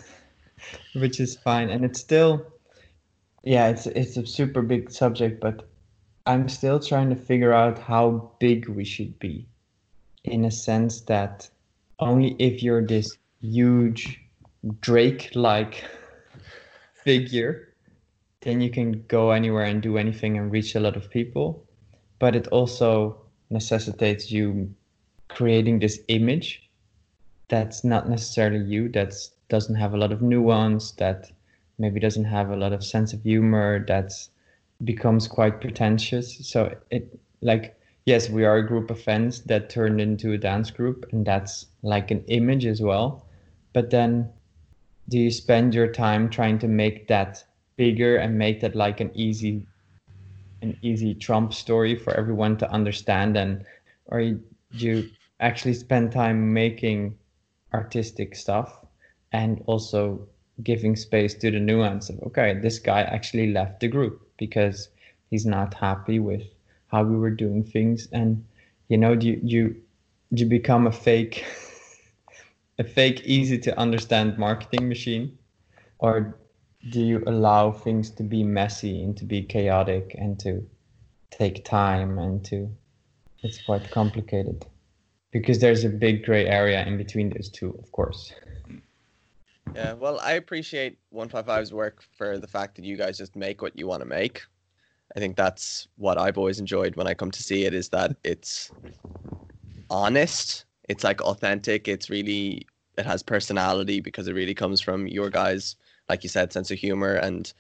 which 0.95 1.21
is 1.21 1.37
fine. 1.37 1.71
And 1.71 1.85
it's 1.85 2.01
still, 2.01 2.47
yeah, 3.43 3.69
it's, 3.69 3.87
it's 3.87 4.17
a 4.17 4.27
super 4.27 4.63
big 4.63 4.91
subject, 4.91 5.41
but 5.41 5.69
I'm 6.27 6.49
still 6.49 6.81
trying 6.81 7.11
to 7.11 7.17
figure 7.17 7.53
out 7.53 7.79
how 7.79 8.33
big 8.41 8.69
we 8.69 8.85
should 8.85 9.19
be 9.19 9.47
in 10.25 10.45
a 10.45 10.51
sense 10.51 11.03
that 11.03 11.49
only 11.99 12.35
if 12.39 12.63
you're 12.63 12.85
this 12.85 13.17
huge 13.41 14.21
Drake 14.81 15.31
like 15.35 15.85
figure, 16.95 17.75
then 18.41 18.61
you 18.61 18.71
can 18.71 19.05
go 19.07 19.31
anywhere 19.31 19.65
and 19.65 19.83
do 19.83 19.99
anything 19.99 20.39
and 20.39 20.51
reach 20.51 20.75
a 20.75 20.81
lot 20.81 20.97
of 20.97 21.11
people. 21.11 21.67
But 22.19 22.35
it 22.35 22.47
also 22.49 23.21
necessitates 23.51 24.31
you 24.31 24.75
creating 25.35 25.81
this 25.81 26.01
image 26.09 26.71
that's 27.49 27.85
not 27.85 28.09
necessarily 28.09 28.65
you, 28.65 28.89
that 28.91 29.15
doesn't 29.49 29.75
have 29.75 29.95
a 29.95 29.97
lot 29.97 30.13
of 30.13 30.23
nuance, 30.23 30.93
that 30.93 31.31
maybe 31.79 32.01
doesn't 32.01 32.25
have 32.25 32.51
a 32.51 32.57
lot 32.57 32.73
of 32.73 32.85
sense 32.85 33.13
of 33.13 33.23
humor, 33.23 33.85
that 33.87 34.13
becomes 34.85 35.29
quite 35.29 35.61
pretentious. 35.61 36.47
So 36.47 36.75
it 36.91 37.19
like 37.43 37.77
yes, 38.07 38.29
we 38.29 38.45
are 38.45 38.57
a 38.57 38.67
group 38.67 38.91
of 38.91 39.01
fans 39.01 39.43
that 39.43 39.71
turned 39.71 40.01
into 40.01 40.33
a 40.33 40.39
dance 40.39 40.71
group, 40.71 41.07
and 41.13 41.27
that's 41.27 41.67
like 41.83 42.11
an 42.11 42.25
image 42.29 42.67
as 42.67 42.81
well. 42.81 43.27
But 43.73 43.91
then, 43.91 44.31
do 45.09 45.19
you 45.19 45.31
spend 45.31 45.75
your 45.75 45.89
time 45.89 46.31
trying 46.31 46.59
to 46.61 46.69
make 46.69 47.09
that 47.09 47.45
bigger 47.77 48.17
and 48.17 48.39
make 48.39 48.61
that 48.61 48.75
like 48.75 49.01
an 49.01 49.11
easy, 49.15 49.67
an 50.63 50.77
easy 50.83 51.15
Trump 51.15 51.53
story 51.53 51.97
for 51.97 52.15
everyone 52.15 52.57
to 52.59 52.71
understand, 52.71 53.37
and 53.37 53.65
or 54.07 54.21
do 54.21 54.41
you 54.71 55.11
actually 55.45 55.75
spend 55.75 56.11
time 56.11 56.55
making 56.55 57.19
artistic 57.75 58.35
stuff 58.35 58.85
and 59.33 59.63
also 59.67 60.27
giving 60.63 60.97
space 60.97 61.35
to 61.35 61.51
the 61.51 61.61
nuance 61.61 62.09
of 62.09 62.19
okay, 62.23 62.59
this 62.63 62.79
guy 62.79 63.03
actually 63.03 63.53
left 63.53 63.81
the 63.81 63.89
group 63.89 64.27
because 64.39 64.89
he's 65.31 65.45
not 65.45 65.75
happy 65.75 66.19
with 66.19 66.43
how 66.87 67.05
we 67.05 67.17
were 67.17 67.31
doing 67.31 67.63
things. 67.63 68.09
And 68.13 68.45
you 68.89 68.97
know 68.97 69.15
do 69.15 69.27
you 69.29 69.41
you 69.43 69.77
you 70.31 70.47
become 70.47 70.87
a 70.87 70.93
fake 70.93 71.45
a 72.79 72.85
fake 72.85 73.21
easy 73.25 73.59
to 73.59 73.79
understand 73.79 74.39
marketing 74.39 74.89
machine? 74.89 75.39
Or 75.99 76.39
do 76.91 77.01
you 77.01 77.23
allow 77.27 77.73
things 77.73 78.11
to 78.11 78.23
be 78.23 78.43
messy 78.43 79.03
and 79.03 79.17
to 79.17 79.25
be 79.25 79.43
chaotic 79.43 80.15
and 80.19 80.39
to 80.41 80.67
take 81.31 81.65
time 81.65 82.19
and 82.19 82.45
to 82.45 82.71
it's 83.43 83.61
quite 83.63 83.91
complicated 83.91 84.65
because 85.35 85.59
there's 85.59 85.85
a 85.85 85.91
big 85.91 86.25
gray 86.25 86.47
area 86.47 86.83
in 86.87 86.97
between 86.97 87.29
those 87.29 87.51
two 87.51 87.71
of 87.83 87.93
course 87.93 88.33
yeah 89.75 89.93
well 89.93 90.19
i 90.21 90.33
appreciate 90.33 90.97
155's 91.13 91.75
work 91.75 92.03
for 92.17 92.39
the 92.39 92.47
fact 92.47 92.77
that 92.77 92.87
you 92.87 92.97
guys 92.97 93.19
just 93.19 93.37
make 93.37 93.61
what 93.61 93.79
you 93.79 93.87
want 93.87 94.01
to 94.01 94.09
make 94.09 94.41
I 95.17 95.21
think 95.21 95.37
that's 95.37 95.87
what 95.97 96.19
I've 96.19 96.39
always 96.39 96.59
enjoyed 96.59 96.97
when 96.97 97.07
I 97.07 97.15
come 97.15 97.31
to 97.31 97.43
see 97.43 97.65
it 97.65 97.75
is 97.75 97.89
that 97.91 98.17
it's 98.25 98.73
honest. 99.91 100.65
It's 100.89 101.05
like 101.05 101.21
authentic. 101.21 101.87
It's 101.87 102.11
really 102.11 102.67
it 102.99 103.07
has 103.07 103.23
personality 103.23 104.01
because 104.01 104.29
it 104.29 104.35
really 104.35 104.55
comes 104.55 104.81
from 104.81 105.07
your 105.07 105.31
guys, 105.31 105.77
like 106.09 106.23
you 106.23 106.29
said, 106.29 106.53
sense 106.53 106.71
of 106.71 106.79
humor 106.79 107.15
and 107.15 107.53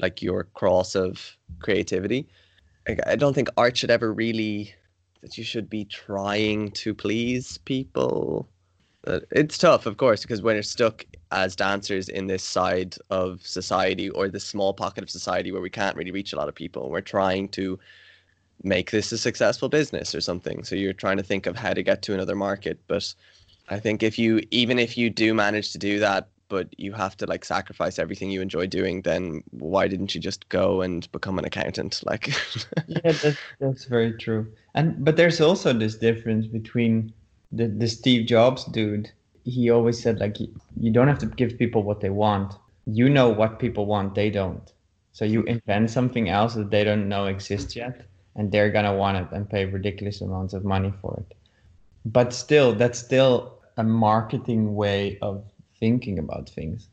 like 0.00 0.20
your 0.20 0.44
cross 0.54 0.94
of 0.94 1.36
creativity. 1.60 2.28
I, 2.88 2.96
I 3.06 3.16
don't 3.16 3.34
think 3.34 3.48
art 3.56 3.76
should 3.76 3.90
ever 3.90 4.12
really 4.12 4.74
that 5.22 5.36
you 5.38 5.44
should 5.44 5.68
be 5.68 5.84
trying 5.84 6.70
to 6.72 6.94
please 6.94 7.58
people. 7.58 8.48
It's 9.30 9.58
tough, 9.58 9.86
of 9.86 9.96
course, 9.96 10.22
because 10.22 10.42
when 10.42 10.56
you're 10.56 10.62
stuck 10.62 11.04
as 11.30 11.54
dancers 11.54 12.08
in 12.08 12.26
this 12.26 12.42
side 12.42 12.96
of 13.10 13.46
society 13.46 14.10
or 14.10 14.28
this 14.28 14.44
small 14.44 14.74
pocket 14.74 15.04
of 15.04 15.10
society 15.10 15.52
where 15.52 15.62
we 15.62 15.70
can't 15.70 15.96
really 15.96 16.10
reach 16.10 16.32
a 16.32 16.36
lot 16.36 16.48
of 16.48 16.54
people, 16.54 16.90
we're 16.90 17.00
trying 17.00 17.48
to 17.50 17.78
make 18.62 18.90
this 18.90 19.12
a 19.12 19.18
successful 19.18 19.68
business 19.68 20.14
or 20.14 20.20
something. 20.20 20.64
So 20.64 20.74
you're 20.74 20.92
trying 20.92 21.18
to 21.18 21.22
think 21.22 21.46
of 21.46 21.56
how 21.56 21.72
to 21.72 21.82
get 21.82 22.02
to 22.02 22.14
another 22.14 22.34
market. 22.34 22.80
But 22.88 23.14
I 23.68 23.78
think 23.78 24.02
if 24.02 24.18
you, 24.18 24.42
even 24.50 24.78
if 24.78 24.96
you 24.96 25.08
do 25.08 25.34
manage 25.34 25.72
to 25.72 25.78
do 25.78 25.98
that, 26.00 26.28
but 26.48 26.68
you 26.78 26.92
have 26.92 27.16
to 27.18 27.26
like 27.26 27.44
sacrifice 27.44 27.98
everything 27.98 28.30
you 28.30 28.40
enjoy 28.40 28.66
doing, 28.66 29.02
then 29.02 29.42
why 29.50 29.88
didn't 29.88 30.14
you 30.14 30.20
just 30.20 30.48
go 30.48 30.82
and 30.82 31.10
become 31.12 31.38
an 31.38 31.44
accountant? 31.44 32.02
Like, 32.06 32.28
yeah, 32.86 33.12
that's, 33.12 33.38
that's 33.58 33.84
very 33.86 34.12
true. 34.12 34.46
And 34.74 35.04
but 35.04 35.16
there's 35.16 35.40
also 35.40 35.72
this 35.72 35.96
difference 35.96 36.46
between 36.46 37.12
the, 37.50 37.66
the 37.66 37.88
Steve 37.88 38.26
Jobs 38.26 38.64
dude, 38.66 39.10
he 39.44 39.70
always 39.70 40.00
said 40.00 40.20
like 40.20 40.36
you 40.40 40.90
don't 40.92 41.08
have 41.08 41.18
to 41.18 41.26
give 41.26 41.58
people 41.58 41.82
what 41.82 42.00
they 42.00 42.10
want. 42.10 42.54
You 42.86 43.08
know 43.08 43.28
what 43.28 43.58
people 43.58 43.86
want, 43.86 44.14
they 44.14 44.30
don't. 44.30 44.72
So 45.12 45.24
you 45.24 45.42
invent 45.44 45.90
something 45.90 46.28
else 46.28 46.54
that 46.54 46.70
they 46.70 46.84
don't 46.84 47.08
know 47.08 47.26
exists 47.26 47.74
yet, 47.74 48.02
and 48.36 48.52
they're 48.52 48.70
gonna 48.70 48.94
want 48.94 49.16
it 49.16 49.28
and 49.32 49.48
pay 49.48 49.64
ridiculous 49.64 50.20
amounts 50.20 50.54
of 50.54 50.64
money 50.64 50.92
for 51.00 51.18
it. 51.18 51.36
But 52.04 52.32
still, 52.32 52.74
that's 52.74 52.98
still 52.98 53.58
a 53.76 53.82
marketing 53.82 54.74
way 54.74 55.18
of 55.20 55.44
thinking 55.78 56.18
about 56.18 56.48
things. 56.48 56.88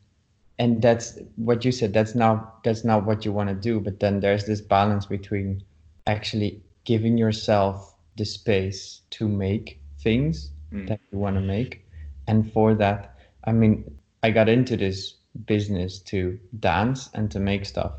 And 0.59 0.81
that's 0.81 1.17
what 1.35 1.65
you 1.65 1.71
said. 1.71 1.93
That's 1.93 2.15
not 2.15 2.63
that's 2.63 2.83
not 2.83 3.05
what 3.05 3.25
you 3.25 3.31
want 3.31 3.49
to 3.49 3.55
do. 3.55 3.79
But 3.79 3.99
then 3.99 4.19
there's 4.19 4.45
this 4.45 4.61
balance 4.61 5.05
between 5.05 5.63
actually 6.05 6.61
giving 6.83 7.17
yourself 7.17 7.95
the 8.17 8.25
space 8.25 9.01
to 9.11 9.27
make 9.27 9.79
things 9.99 10.51
mm. 10.71 10.87
that 10.87 10.99
you 11.11 11.17
want 11.17 11.35
to 11.35 11.41
make. 11.41 11.85
And 12.27 12.51
for 12.53 12.73
that, 12.75 13.17
I 13.45 13.51
mean, 13.51 13.97
I 14.21 14.31
got 14.31 14.49
into 14.49 14.77
this 14.77 15.15
business 15.45 15.99
to 15.99 16.39
dance 16.59 17.09
and 17.13 17.31
to 17.31 17.39
make 17.39 17.65
stuff. 17.65 17.93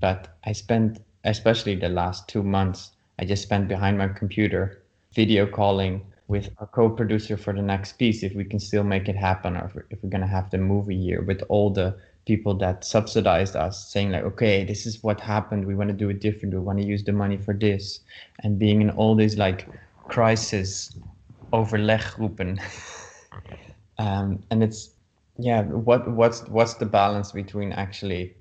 But 0.00 0.28
I 0.44 0.52
spent, 0.52 1.02
especially 1.24 1.74
the 1.74 1.88
last 1.88 2.28
two 2.28 2.42
months, 2.42 2.92
I 3.18 3.24
just 3.24 3.42
spent 3.42 3.68
behind 3.68 3.98
my 3.98 4.08
computer 4.08 4.82
video 5.12 5.46
calling 5.46 6.06
with 6.28 6.50
our 6.58 6.66
co-producer 6.66 7.36
for 7.36 7.52
the 7.52 7.62
next 7.62 7.92
piece 7.94 8.22
if 8.22 8.34
we 8.34 8.44
can 8.44 8.60
still 8.60 8.84
make 8.84 9.08
it 9.08 9.16
happen 9.16 9.56
or 9.56 9.86
if 9.90 10.02
we're 10.02 10.10
going 10.10 10.20
to 10.20 10.26
have 10.26 10.50
the 10.50 10.58
movie 10.58 10.94
year 10.94 11.22
with 11.22 11.42
all 11.48 11.70
the 11.70 11.96
people 12.26 12.52
that 12.52 12.84
subsidized 12.84 13.56
us 13.56 13.90
saying 13.90 14.10
like 14.10 14.22
okay 14.22 14.62
this 14.62 14.84
is 14.86 15.02
what 15.02 15.18
happened. 15.18 15.66
We 15.66 15.74
want 15.74 15.88
to 15.88 15.96
do 15.96 16.10
it 16.10 16.20
different. 16.20 16.54
We 16.54 16.60
want 16.60 16.78
to 16.78 16.84
use 16.84 17.02
the 17.02 17.12
money 17.12 17.38
for 17.38 17.54
this. 17.54 18.00
And 18.42 18.58
being 18.58 18.82
in 18.82 18.90
all 18.90 19.14
these 19.16 19.38
like 19.38 19.66
crisis 20.06 20.94
overleggroepen. 21.54 22.60
um, 23.98 24.42
and 24.50 24.62
it's 24.62 24.90
yeah, 25.38 25.62
what 25.62 26.10
what's 26.10 26.46
what's 26.48 26.74
the 26.74 26.84
balance 26.86 27.32
between 27.32 27.72
actually 27.72 28.34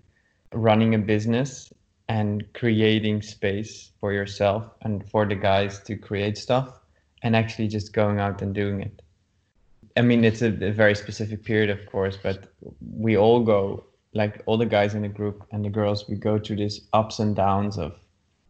running 0.52 0.96
a 0.96 0.98
business 0.98 1.72
and 2.10 2.44
creating 2.54 3.22
space 3.22 3.92
for 4.00 4.12
yourself 4.12 4.64
and 4.82 5.10
for 5.10 5.26
the 5.26 5.36
guys 5.36 5.80
to 5.84 5.96
create 5.96 6.38
stuff 6.38 6.80
and 7.24 7.36
actually 7.36 7.68
just 7.68 7.94
going 7.94 8.20
out 8.20 8.42
and 8.42 8.54
doing 8.54 8.82
it. 8.82 9.02
I 9.96 10.02
mean, 10.02 10.24
it's 10.24 10.42
a, 10.42 10.48
a 10.48 10.72
very 10.72 10.96
specific 10.96 11.44
period, 11.44 11.70
of 11.70 11.86
course, 11.88 12.18
but 12.22 12.54
we 12.98 13.18
all 13.18 13.44
go 13.44 13.84
like 14.14 14.42
all 14.46 14.58
the 14.58 14.66
guys 14.66 14.96
in 14.96 15.04
the 15.04 15.08
group 15.08 15.46
and 15.52 15.64
the 15.64 15.70
girls, 15.70 16.08
we 16.10 16.16
go 16.16 16.40
through 16.40 16.58
these 16.58 16.82
ups 16.94 17.20
and 17.20 17.36
downs 17.36 17.78
of 17.78 17.96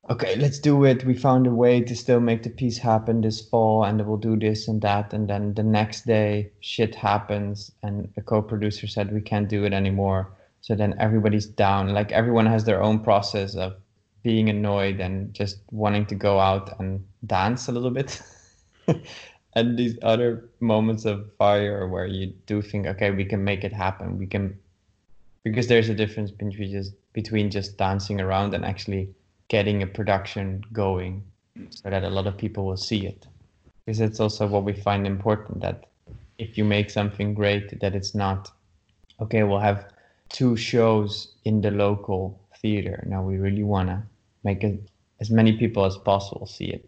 okay, 0.10 0.38
let's 0.38 0.60
do 0.60 0.86
it. 0.86 1.04
We 1.06 1.14
found 1.14 1.48
a 1.48 1.54
way 1.54 1.82
to 1.82 1.96
still 1.96 2.22
make 2.22 2.44
the 2.44 2.50
piece 2.50 2.78
happen 2.78 3.22
this 3.22 3.42
fall, 3.42 3.84
and 3.84 4.06
we'll 4.06 4.18
do 4.18 4.38
this 4.38 4.68
and 4.68 4.82
that. 4.82 5.14
And 5.14 5.30
then 5.30 5.54
the 5.54 5.64
next 5.64 6.06
day, 6.06 6.52
shit 6.62 6.96
happens, 6.96 7.72
and 7.84 8.10
the 8.16 8.22
co-producer 8.22 8.88
said 8.88 9.14
we 9.14 9.22
can't 9.22 9.50
do 9.50 9.66
it 9.66 9.74
anymore. 9.74 10.32
So 10.62 10.76
then 10.76 10.96
everybody's 11.00 11.46
down. 11.46 11.90
Like 11.94 12.12
everyone 12.12 12.46
has 12.46 12.64
their 12.64 12.82
own 12.82 13.00
process 13.00 13.56
of 13.56 13.76
being 14.24 14.50
annoyed 14.50 15.00
and 15.00 15.34
just 15.34 15.60
wanting 15.72 16.06
to 16.08 16.16
go 16.16 16.40
out 16.40 16.80
and 16.80 17.06
dance 17.26 17.68
a 17.68 17.72
little 17.72 17.92
bit. 17.92 18.22
and 19.54 19.78
these 19.78 19.98
other 20.02 20.50
moments 20.60 21.06
of 21.06 21.32
fire 21.38 21.88
where 21.88 22.06
you 22.06 22.28
do 22.46 22.62
think, 22.62 22.88
okay, 22.88 23.12
we 23.12 23.26
can 23.26 23.44
make 23.44 23.64
it 23.64 23.74
happen. 23.74 24.18
We 24.18 24.28
can, 24.28 24.58
because 25.44 25.68
there's 25.68 25.90
a 25.90 25.96
difference 25.96 26.32
between 26.32 26.72
just 26.72 26.94
between 27.14 27.50
just 27.50 27.78
dancing 27.78 28.22
around 28.22 28.54
and 28.54 28.64
actually 28.64 29.10
getting 29.48 29.82
a 29.82 29.88
production 29.88 30.64
going 30.72 31.24
so 31.72 31.90
that 31.90 32.04
a 32.04 32.10
lot 32.10 32.28
of 32.28 32.38
people 32.38 32.66
will 32.66 32.78
see 32.78 33.08
it. 33.08 33.26
Because 33.86 34.00
it's 34.00 34.20
also 34.20 34.46
what 34.46 34.64
we 34.64 34.74
find 34.74 35.08
important 35.08 35.62
that 35.62 35.86
if 36.38 36.58
you 36.58 36.64
make 36.64 36.92
something 36.92 37.34
great 37.34 37.80
that 37.80 37.96
it's 37.96 38.14
not 38.14 38.52
okay 39.20 39.42
we'll 39.42 39.58
have 39.58 39.88
two 40.30 40.56
shows 40.56 41.34
in 41.46 41.62
the 41.62 41.72
local 41.72 42.40
theater. 42.62 43.04
Now 43.08 43.24
we 43.24 43.38
really 43.38 43.64
want 43.64 43.90
to 43.90 44.04
make 44.44 44.64
it, 44.64 44.80
as 45.20 45.32
many 45.32 45.58
people 45.58 45.86
as 45.86 45.98
possible 45.98 46.46
see 46.46 46.66
it 46.66 46.88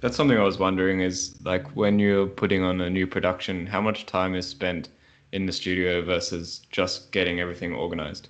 That's 0.00 0.16
something 0.16 0.38
I 0.38 0.44
was 0.44 0.58
wondering 0.58 1.00
is 1.00 1.34
like 1.44 1.66
when 1.76 1.98
you're 1.98 2.26
putting 2.26 2.62
on 2.62 2.80
a 2.80 2.88
new 2.88 3.06
production, 3.06 3.66
how 3.66 3.80
much 3.80 4.06
time 4.06 4.34
is 4.34 4.46
spent 4.46 4.88
in 5.32 5.46
the 5.46 5.52
studio 5.52 6.02
versus 6.02 6.62
just 6.70 7.10
getting 7.10 7.40
everything 7.40 7.74
organized? 7.74 8.28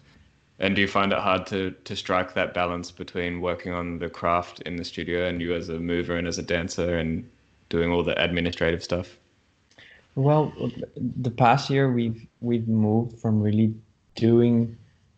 And 0.60 0.75
do 0.75 0.80
you 0.80 0.88
find 0.88 1.12
it 1.12 1.18
hard 1.18 1.46
to 1.46 1.70
to 1.84 1.94
strike 1.94 2.34
that 2.34 2.52
balance 2.54 2.90
between 2.90 3.40
working 3.40 3.72
on 3.72 3.98
the 3.98 4.10
craft 4.10 4.60
in 4.62 4.76
the 4.76 4.84
studio 4.84 5.28
and 5.28 5.40
you 5.40 5.54
as 5.54 5.68
a 5.68 5.78
mover 5.78 6.16
and 6.16 6.26
as 6.26 6.38
a 6.38 6.42
dancer 6.42 6.98
and 6.98 7.28
doing 7.68 7.92
all 7.92 8.02
the 8.02 8.20
administrative 8.22 8.82
stuff? 8.82 9.18
Well, 10.14 10.52
the 10.96 11.30
past 11.30 11.70
year 11.70 11.92
we've 11.92 12.26
we've 12.40 12.66
moved 12.66 13.20
from 13.20 13.40
really 13.40 13.72
doing 14.16 14.76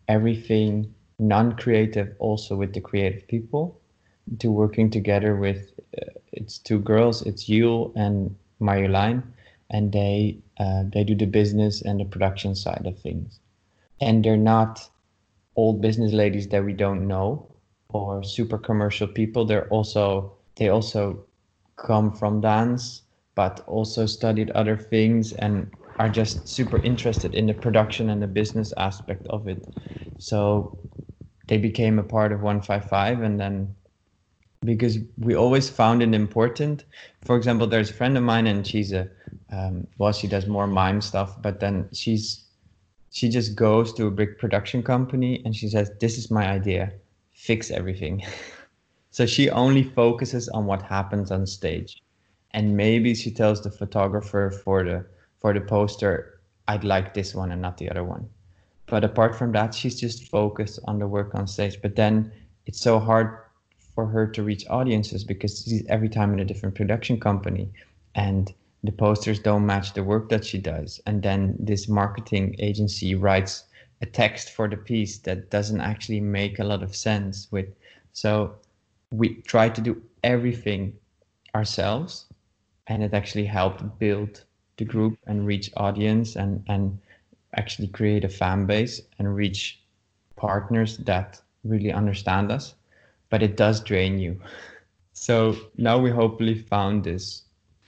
everything 0.09 0.92
non-creative 1.19 2.14
also 2.19 2.57
with 2.57 2.75
the 2.75 2.80
creative 2.80 3.26
people 3.28 3.80
to 4.40 4.50
working 4.50 4.90
together 4.90 5.37
with 5.37 5.73
uh, 5.97 6.04
it's 6.33 6.59
two 6.59 6.79
girls 6.79 7.23
it's 7.23 7.49
Yule 7.49 7.93
and 7.97 8.35
Marjolein 8.61 9.23
and 9.71 9.93
they 9.93 10.37
uh, 10.59 10.83
they 10.93 11.05
do 11.05 11.15
the 11.15 11.27
business 11.27 11.81
and 11.81 12.01
the 12.01 12.05
production 12.05 12.55
side 12.55 12.85
of 12.87 12.99
things. 12.99 13.39
And 14.01 14.25
they're 14.25 14.37
not 14.37 14.91
old 15.57 15.81
business 15.81 16.13
ladies 16.13 16.49
that 16.49 16.65
we 16.65 16.73
don't 16.73 17.07
know 17.07 17.47
or 17.89 18.23
super 18.23 18.59
commercial 18.59 19.07
people. 19.07 19.45
They're 19.45 19.69
also 19.69 20.33
they 20.57 20.69
also 20.69 21.25
come 21.77 22.13
from 22.13 22.41
dance 22.41 23.03
but 23.37 23.61
also 23.67 24.05
studied 24.07 24.51
other 24.51 24.77
things 24.77 25.33
and 25.35 25.71
are 25.99 26.09
just 26.09 26.49
super 26.49 26.79
interested 26.83 27.35
in 27.35 27.47
the 27.47 27.55
production 27.55 28.11
and 28.11 28.21
the 28.21 28.27
business 28.27 28.75
aspect 28.77 29.27
of 29.29 29.49
it. 29.49 29.67
So 30.19 30.77
they 31.47 31.57
became 31.57 31.99
a 31.99 32.03
part 32.03 32.33
of 32.33 32.43
155 32.43 33.23
and 33.23 33.41
then 33.41 33.75
because 34.64 34.99
we 35.17 35.35
always 35.35 35.71
found 35.71 36.02
it 36.02 36.14
important. 36.14 36.85
For 37.23 37.37
example, 37.37 37.67
there's 37.67 37.90
a 37.90 37.95
friend 37.95 38.17
of 38.17 38.23
mine 38.23 38.47
and 38.47 38.67
she's 38.67 38.93
a 38.93 39.09
um, 39.52 39.87
well, 39.99 40.12
she 40.12 40.26
does 40.29 40.47
more 40.47 40.67
mime 40.67 41.00
stuff, 41.00 41.40
but 41.40 41.61
then 41.61 41.88
she's 41.93 42.45
she 43.11 43.29
just 43.29 43.57
goes 43.57 43.93
to 43.95 44.07
a 44.07 44.11
big 44.11 44.38
production 44.38 44.83
company 44.83 45.43
and 45.45 45.57
she 45.57 45.69
says, 45.69 45.90
"This 45.99 46.19
is 46.19 46.31
my 46.31 46.47
idea, 46.47 46.93
fix 47.33 47.71
everything." 47.71 48.23
so 49.11 49.26
she 49.26 49.50
only 49.50 49.83
focuses 49.83 50.49
on 50.50 50.67
what 50.67 50.83
happens 50.83 51.31
on 51.31 51.47
stage, 51.47 52.02
and 52.52 52.76
maybe 52.76 53.14
she 53.14 53.31
tells 53.31 53.62
the 53.62 53.71
photographer 53.71 54.50
for 54.50 54.85
the 54.85 55.07
for 55.38 55.55
the 55.55 55.61
poster, 55.61 56.40
"I'd 56.69 56.85
like 56.85 57.14
this 57.14 57.35
one 57.35 57.50
and 57.50 57.62
not 57.62 57.79
the 57.79 57.90
other 57.90 58.05
one." 58.05 58.29
But 58.87 59.05
apart 59.05 59.37
from 59.37 59.52
that, 59.52 59.75
she's 59.75 59.99
just 59.99 60.29
focused 60.29 60.81
on 60.85 60.99
the 60.99 61.07
work 61.07 61.35
on 61.35 61.47
stage. 61.47 61.81
But 61.81 61.97
then 61.97 62.31
it's 62.67 62.81
so 62.81 62.99
hard 62.99 63.38
for 64.00 64.07
her 64.07 64.26
to 64.26 64.42
reach 64.42 64.64
audiences 64.71 65.25
because 65.25 65.62
she's 65.62 65.85
every 65.88 66.09
time 66.09 66.33
in 66.33 66.40
a 66.40 66.45
different 66.45 66.75
production 66.75 67.21
company 67.21 67.69
and 68.14 68.54
the 68.83 68.92
posters 68.92 69.38
don't 69.38 69.66
match 69.66 69.92
the 69.92 70.02
work 70.02 70.30
that 70.30 70.42
she 70.42 70.57
does. 70.57 71.00
And 71.04 71.23
then 71.23 71.54
this 71.59 71.87
marketing 71.87 72.57
agency 72.59 73.14
writes 73.14 73.64
a 74.00 74.07
text 74.07 74.52
for 74.52 74.66
the 74.69 74.78
piece 74.78 75.19
that 75.19 75.50
doesn't 75.50 75.83
actually 75.83 76.21
make 76.21 76.59
a 76.59 76.64
lot 76.64 76.83
of 76.83 76.97
sense 76.97 77.49
with 77.50 77.69
so 78.14 78.54
we 79.11 79.35
try 79.52 79.69
to 79.69 79.80
do 79.83 80.00
everything 80.25 80.95
ourselves 81.54 82.25
and 82.87 83.02
it 83.02 83.12
actually 83.12 83.45
helped 83.45 83.83
build 83.99 84.45
the 84.78 84.87
group 84.87 85.19
and 85.26 85.47
reach 85.47 85.71
audience 85.76 86.37
and 86.37 86.64
and 86.69 86.99
actually 87.57 87.88
create 87.88 88.25
a 88.25 88.28
fan 88.40 88.64
base 88.64 89.02
and 89.19 89.37
reach 89.37 89.83
partners 90.37 90.97
that 91.11 91.38
really 91.64 91.92
understand 91.92 92.50
us 92.50 92.75
but 93.31 93.43
it 93.43 93.57
does 93.57 93.81
drain 93.81 94.19
you. 94.19 94.39
So 95.13 95.57
now 95.77 95.99
we 95.99 96.11
hopefully 96.11 96.55
found 96.55 97.05
this 97.05 97.43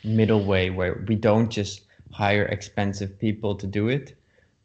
middle 0.05 0.45
way 0.45 0.71
where 0.71 1.05
we 1.09 1.17
don't 1.17 1.51
just 1.51 1.83
hire 2.13 2.45
expensive 2.45 3.19
people 3.19 3.55
to 3.57 3.67
do 3.67 3.89
it, 3.89 4.17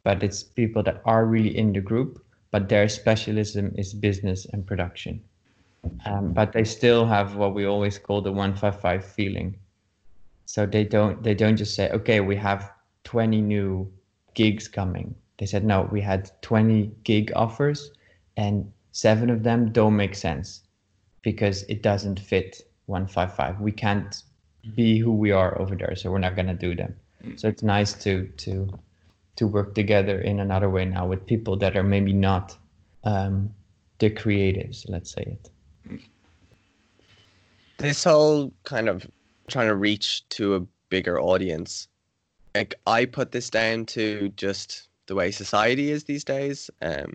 but 0.04 0.22
it's 0.22 0.42
people 0.42 0.82
that 0.84 1.02
are 1.04 1.26
really 1.26 1.56
in 1.56 1.72
the 1.72 1.80
group, 1.80 2.24
but 2.50 2.68
their 2.68 2.88
specialism 2.88 3.74
is 3.76 3.92
business 3.92 4.46
and 4.46 4.66
production. 4.66 5.20
Um, 6.06 6.32
but 6.32 6.52
they 6.52 6.64
still 6.64 7.06
have 7.06 7.36
what 7.36 7.54
we 7.54 7.64
always 7.64 7.98
call 7.98 8.20
the 8.20 8.32
155 8.32 9.04
feeling. 9.04 9.56
So 10.44 10.66
they 10.66 10.84
don't 10.84 11.22
they 11.22 11.34
don't 11.34 11.56
just 11.56 11.74
say, 11.74 11.90
okay, 11.90 12.20
we 12.20 12.36
have 12.36 12.72
20 13.04 13.40
new 13.40 13.90
gigs 14.34 14.68
coming. 14.68 15.14
They 15.38 15.46
said, 15.46 15.64
no, 15.64 15.88
we 15.92 16.00
had 16.00 16.30
20 16.42 16.90
gig 17.04 17.32
offers 17.36 17.90
and 18.36 18.70
seven 18.92 19.30
of 19.30 19.42
them 19.42 19.72
don't 19.72 19.96
make 19.96 20.14
sense 20.14 20.62
because 21.22 21.62
it 21.64 21.82
doesn't 21.82 22.20
fit 22.20 22.62
155 22.86 23.60
we 23.60 23.72
can't 23.72 24.22
be 24.74 24.98
who 24.98 25.12
we 25.12 25.30
are 25.30 25.60
over 25.60 25.74
there 25.74 25.94
so 25.96 26.10
we're 26.10 26.18
not 26.18 26.34
going 26.34 26.46
to 26.46 26.54
do 26.54 26.74
them. 26.74 26.94
So 27.36 27.48
it's 27.48 27.62
nice 27.62 27.92
to 28.04 28.26
to 28.38 28.68
to 29.36 29.46
work 29.46 29.74
together 29.74 30.20
in 30.20 30.40
another 30.40 30.68
way 30.70 30.84
now 30.84 31.06
with 31.06 31.26
people 31.26 31.56
that 31.56 31.76
are 31.76 31.82
maybe 31.82 32.12
not 32.12 32.56
um, 33.04 33.52
the 33.98 34.10
creatives 34.10 34.88
let's 34.88 35.12
say 35.12 35.22
it. 35.22 36.00
This 37.78 38.04
whole 38.04 38.52
kind 38.64 38.88
of 38.88 39.06
trying 39.48 39.68
to 39.68 39.76
reach 39.76 40.28
to 40.30 40.56
a 40.56 40.60
bigger 40.90 41.20
audience 41.20 41.88
like 42.54 42.74
i 42.86 43.04
put 43.04 43.32
this 43.32 43.50
down 43.50 43.84
to 43.86 44.30
just 44.36 44.88
the 45.06 45.14
way 45.14 45.30
society 45.30 45.90
is 45.90 46.04
these 46.04 46.24
days 46.24 46.70
um 46.82 47.12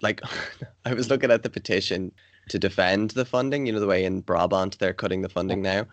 like 0.00 0.20
i 0.84 0.94
was 0.94 1.10
looking 1.10 1.30
at 1.30 1.42
the 1.42 1.50
petition 1.50 2.12
to 2.48 2.58
defend 2.58 3.10
the 3.10 3.24
funding. 3.24 3.66
You 3.66 3.72
know, 3.72 3.80
the 3.80 3.86
way 3.86 4.04
in 4.04 4.20
Brabant 4.20 4.78
they're 4.78 4.92
cutting 4.92 5.22
the 5.22 5.28
funding 5.28 5.62
now. 5.62 5.86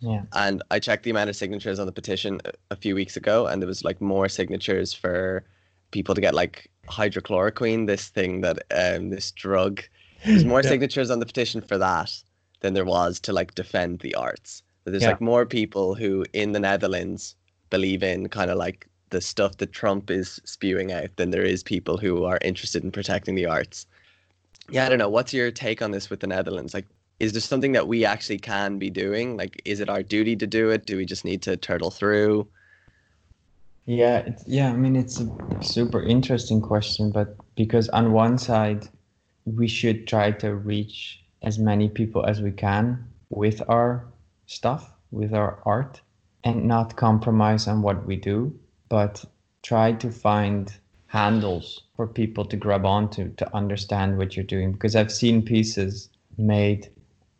Yeah. 0.00 0.22
And 0.32 0.62
I 0.70 0.78
checked 0.78 1.04
the 1.04 1.10
amount 1.10 1.30
of 1.30 1.36
signatures 1.36 1.78
on 1.78 1.86
the 1.86 1.92
petition 1.92 2.40
a 2.70 2.76
few 2.76 2.94
weeks 2.94 3.16
ago, 3.16 3.46
and 3.46 3.62
there 3.62 3.66
was 3.68 3.84
like 3.84 4.00
more 4.00 4.28
signatures 4.28 4.92
for 4.92 5.44
people 5.90 6.14
to 6.14 6.20
get 6.20 6.34
like 6.34 6.70
hydrochloroquine, 6.88 7.86
this 7.86 8.08
thing 8.08 8.40
that 8.42 8.58
um 8.74 9.10
this 9.10 9.30
drug. 9.30 9.82
There's 10.24 10.44
more 10.44 10.62
yeah. 10.62 10.70
signatures 10.70 11.10
on 11.10 11.20
the 11.20 11.26
petition 11.26 11.60
for 11.60 11.78
that 11.78 12.10
than 12.60 12.74
there 12.74 12.84
was 12.84 13.20
to 13.20 13.32
like 13.32 13.54
defend 13.54 14.00
the 14.00 14.14
arts. 14.14 14.62
But 14.84 14.92
there's 14.92 15.02
yeah. 15.02 15.10
like 15.10 15.20
more 15.20 15.46
people 15.46 15.94
who 15.94 16.24
in 16.32 16.52
the 16.52 16.60
Netherlands 16.60 17.36
believe 17.70 18.02
in 18.02 18.28
kind 18.28 18.50
of 18.50 18.56
like 18.56 18.88
the 19.10 19.20
stuff 19.20 19.58
that 19.58 19.72
Trump 19.72 20.10
is 20.10 20.40
spewing 20.44 20.92
out 20.92 21.14
than 21.16 21.30
there 21.30 21.42
is 21.42 21.62
people 21.62 21.96
who 21.96 22.24
are 22.24 22.38
interested 22.42 22.82
in 22.82 22.90
protecting 22.90 23.34
the 23.34 23.46
arts 23.46 23.86
yeah, 24.70 24.86
I 24.86 24.88
don't 24.88 24.98
know. 24.98 25.08
What's 25.08 25.32
your 25.32 25.50
take 25.50 25.82
on 25.82 25.90
this 25.90 26.10
with 26.10 26.20
the 26.20 26.26
Netherlands? 26.26 26.74
Like, 26.74 26.86
is 27.20 27.32
there 27.32 27.40
something 27.40 27.72
that 27.72 27.86
we 27.86 28.04
actually 28.04 28.38
can 28.38 28.78
be 28.78 28.90
doing? 28.90 29.36
Like, 29.36 29.60
is 29.64 29.80
it 29.80 29.88
our 29.88 30.02
duty 30.02 30.36
to 30.36 30.46
do 30.46 30.70
it? 30.70 30.86
Do 30.86 30.96
we 30.96 31.06
just 31.06 31.24
need 31.24 31.42
to 31.42 31.56
turtle 31.56 31.90
through? 31.90 32.48
Yeah, 33.86 34.28
yeah. 34.46 34.70
I 34.70 34.76
mean, 34.76 34.96
it's 34.96 35.20
a 35.20 35.28
super 35.62 36.02
interesting 36.02 36.60
question, 36.60 37.10
but 37.10 37.36
because 37.54 37.88
on 37.90 38.12
one 38.12 38.38
side, 38.38 38.88
we 39.44 39.68
should 39.68 40.06
try 40.06 40.30
to 40.32 40.54
reach 40.54 41.22
as 41.42 41.58
many 41.58 41.88
people 41.88 42.24
as 42.24 42.40
we 42.40 42.50
can 42.50 43.06
with 43.28 43.62
our 43.68 44.06
stuff, 44.46 44.90
with 45.10 45.34
our 45.34 45.60
art, 45.66 46.00
and 46.44 46.64
not 46.64 46.96
compromise 46.96 47.68
on 47.68 47.82
what 47.82 48.06
we 48.06 48.16
do, 48.16 48.58
but 48.88 49.24
try 49.62 49.92
to 49.92 50.10
find 50.10 50.74
handles 51.14 51.82
for 51.94 52.08
people 52.08 52.44
to 52.44 52.56
grab 52.56 52.84
onto 52.84 53.30
to 53.36 53.46
understand 53.54 54.18
what 54.18 54.34
you're 54.34 54.52
doing. 54.56 54.72
Because 54.72 54.96
I've 54.96 55.12
seen 55.12 55.42
pieces 55.42 56.08
made 56.36 56.90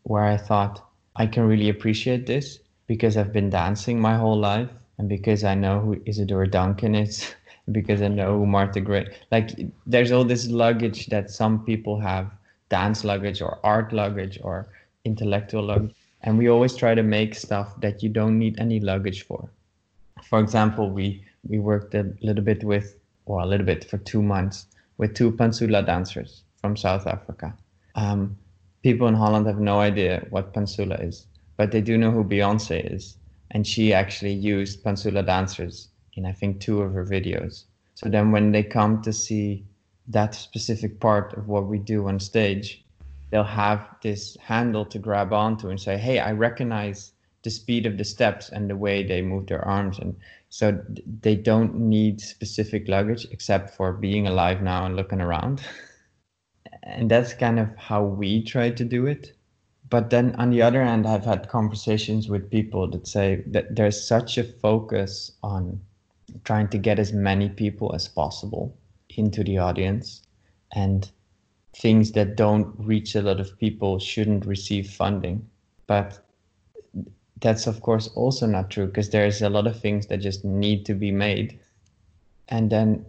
where 0.05 0.23
I 0.23 0.37
thought 0.37 0.89
I 1.17 1.27
can 1.27 1.49
really 1.49 1.69
appreciate 1.69 2.25
this 2.27 2.61
because 2.87 3.17
I've 3.17 3.33
been 3.33 3.51
dancing 3.51 4.01
my 4.01 4.17
whole 4.17 4.39
life 4.39 4.71
and 4.99 5.09
because 5.09 5.43
I 5.43 5.57
know 5.57 5.81
who 5.81 6.01
Isadora 6.07 6.49
Duncan 6.49 6.95
is 6.95 7.35
because 7.73 8.01
I 8.01 8.07
know 8.07 8.39
who 8.39 8.47
Martha 8.47 8.81
Gray 8.81 9.07
like 9.33 9.51
there's 9.87 10.13
all 10.13 10.25
this 10.25 10.47
luggage 10.47 11.07
that 11.07 11.31
some 11.31 11.65
people 11.65 11.99
have 11.99 12.31
dance 12.69 13.03
luggage 13.03 13.43
or 13.43 13.59
art 13.65 13.93
luggage 13.93 14.39
or 14.45 14.69
intellectual 15.05 15.65
luggage. 15.65 15.95
And 16.23 16.39
we 16.39 16.49
always 16.49 16.77
try 16.77 16.95
to 16.95 17.03
make 17.03 17.35
stuff 17.35 17.81
that 17.81 18.03
you 18.05 18.09
don't 18.09 18.39
need 18.39 18.61
any 18.61 18.79
luggage 18.79 19.23
for. 19.25 19.51
For 20.23 20.39
example 20.39 20.91
we 20.91 21.25
we 21.49 21.59
worked 21.59 21.95
a 21.95 22.05
little 22.23 22.45
bit 22.45 22.63
with 22.63 22.97
or 23.27 23.41
a 23.41 23.47
little 23.47 23.67
bit 23.67 23.85
for 23.85 23.99
two 23.99 24.23
months 24.23 24.67
with 24.99 25.15
two 25.15 25.33
Pantsula 25.33 25.85
dancers 25.85 26.43
from 26.61 26.77
South 26.77 27.07
Africa. 27.07 27.55
Um, 27.95 28.37
people 28.83 29.09
in 29.09 29.15
Holland 29.15 29.47
have 29.47 29.59
no 29.59 29.81
idea 29.81 30.27
what 30.31 30.53
Pantsula 30.53 31.03
is, 31.07 31.27
but 31.57 31.71
they 31.71 31.81
do 31.81 31.97
know 31.99 32.11
who 32.11 32.25
Beyonce 32.25 32.93
is. 32.93 33.17
And 33.51 33.67
she 33.67 33.93
actually 33.93 34.33
used 34.33 34.83
Pantsula 34.83 35.25
dancers 35.25 35.89
in, 36.15 36.27
I 36.27 36.33
think, 36.33 36.61
two 36.61 36.83
of 36.83 36.93
her 36.93 37.05
videos. 37.05 37.65
So 37.95 38.09
then 38.09 38.33
when 38.33 38.53
they 38.53 38.63
come 38.63 39.03
to 39.03 39.13
see 39.13 39.65
that 40.09 40.35
specific 40.35 41.01
part 41.01 41.33
of 41.37 41.49
what 41.49 41.67
we 41.67 41.79
do 41.79 42.09
on 42.09 42.19
stage, 42.21 42.85
they'll 43.31 43.45
have 43.45 43.89
this 44.03 44.37
handle 44.41 44.85
to 44.87 44.99
grab 44.99 45.33
onto 45.33 45.69
and 45.69 45.81
say, 45.81 45.97
hey, 45.97 46.19
I 46.19 46.33
recognize 46.33 47.13
the 47.43 47.51
speed 47.51 47.87
of 47.87 47.99
the 47.99 48.05
steps 48.05 48.49
and 48.49 48.69
the 48.69 48.77
way 48.77 49.03
they 49.03 49.23
move 49.23 49.47
their 49.47 49.65
arms. 49.65 49.99
And 49.99 50.17
so 50.55 50.81
they 51.21 51.35
don't 51.35 51.75
need 51.75 52.21
specific 52.21 52.87
luggage 52.87 53.27
except 53.33 53.75
for 53.75 53.93
being 53.93 54.29
alive 54.29 54.63
now 54.63 54.87
and 54.87 54.95
looking 54.95 55.21
around. 55.21 55.61
and 56.85 57.11
that's 57.11 57.35
kind 57.35 57.59
of 57.59 57.75
how 57.77 58.05
we 58.05 58.41
try 58.41 58.71
to 58.71 58.85
do 58.85 59.05
it. 59.05 59.33
but 59.91 60.11
then 60.11 60.33
on 60.37 60.51
the 60.51 60.63
other 60.63 60.81
end 60.81 61.09
I've 61.09 61.25
had 61.25 61.49
conversations 61.49 62.29
with 62.29 62.53
people 62.53 62.89
that 62.93 63.09
say 63.09 63.43
that 63.49 63.75
there's 63.75 64.07
such 64.07 64.39
a 64.39 64.45
focus 64.45 65.33
on 65.43 65.81
trying 66.45 66.69
to 66.69 66.79
get 66.79 67.01
as 67.01 67.13
many 67.13 67.49
people 67.49 67.93
as 67.93 68.07
possible 68.07 68.79
into 69.17 69.43
the 69.43 69.59
audience 69.59 70.23
and 70.73 71.11
things 71.77 72.13
that 72.13 72.37
don't 72.37 72.73
reach 72.79 73.17
a 73.17 73.23
lot 73.23 73.41
of 73.41 73.59
people 73.59 73.99
shouldn't 73.99 74.47
receive 74.47 74.89
funding 74.89 75.45
but 75.89 76.24
that's 77.41 77.67
of 77.67 77.81
course 77.83 78.09
also 78.15 78.47
not 78.47 78.71
true 78.71 78.87
because 78.87 79.11
there's 79.11 79.43
a 79.43 79.49
lot 79.49 79.67
of 79.67 79.79
things 79.81 80.07
that 80.07 80.19
just 80.19 80.45
need 80.45 80.87
to 80.87 80.95
be 80.95 81.11
made. 81.11 81.59
And 82.49 82.71
then 82.71 83.05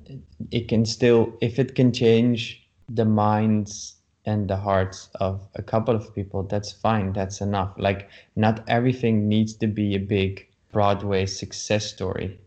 it 0.52 0.68
can 0.68 0.86
still 0.86 1.34
if 1.42 1.60
it 1.60 1.76
can 1.76 1.92
change 1.92 2.68
the 2.90 3.06
minds 3.06 3.96
and 4.26 4.48
the 4.50 4.58
hearts 4.58 5.10
of 5.20 5.48
a 5.56 5.62
couple 5.62 5.96
of 5.96 6.14
people 6.16 6.44
that's 6.44 6.72
fine 6.72 7.14
that's 7.14 7.42
enough. 7.42 7.74
Like 7.78 8.10
not 8.36 8.64
everything 8.68 9.28
needs 9.28 9.54
to 9.56 9.68
be 9.68 9.96
a 9.96 10.00
big 10.00 10.48
broadway 10.72 11.26
success 11.26 11.86
story. 11.86 12.40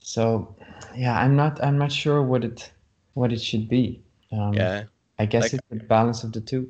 So 0.00 0.54
yeah 0.96 1.18
i'm 1.20 1.36
not 1.36 1.62
i'm 1.62 1.76
not 1.76 1.92
sure 1.92 2.22
what 2.22 2.44
it 2.44 2.70
what 3.14 3.32
it 3.32 3.40
should 3.40 3.68
be. 3.68 4.02
Um, 4.32 4.54
yeah. 4.54 4.84
I 5.18 5.26
guess 5.26 5.52
like, 5.52 5.54
it's 5.54 5.82
a 5.82 5.86
balance 5.86 6.22
of 6.22 6.32
the 6.32 6.40
two 6.40 6.68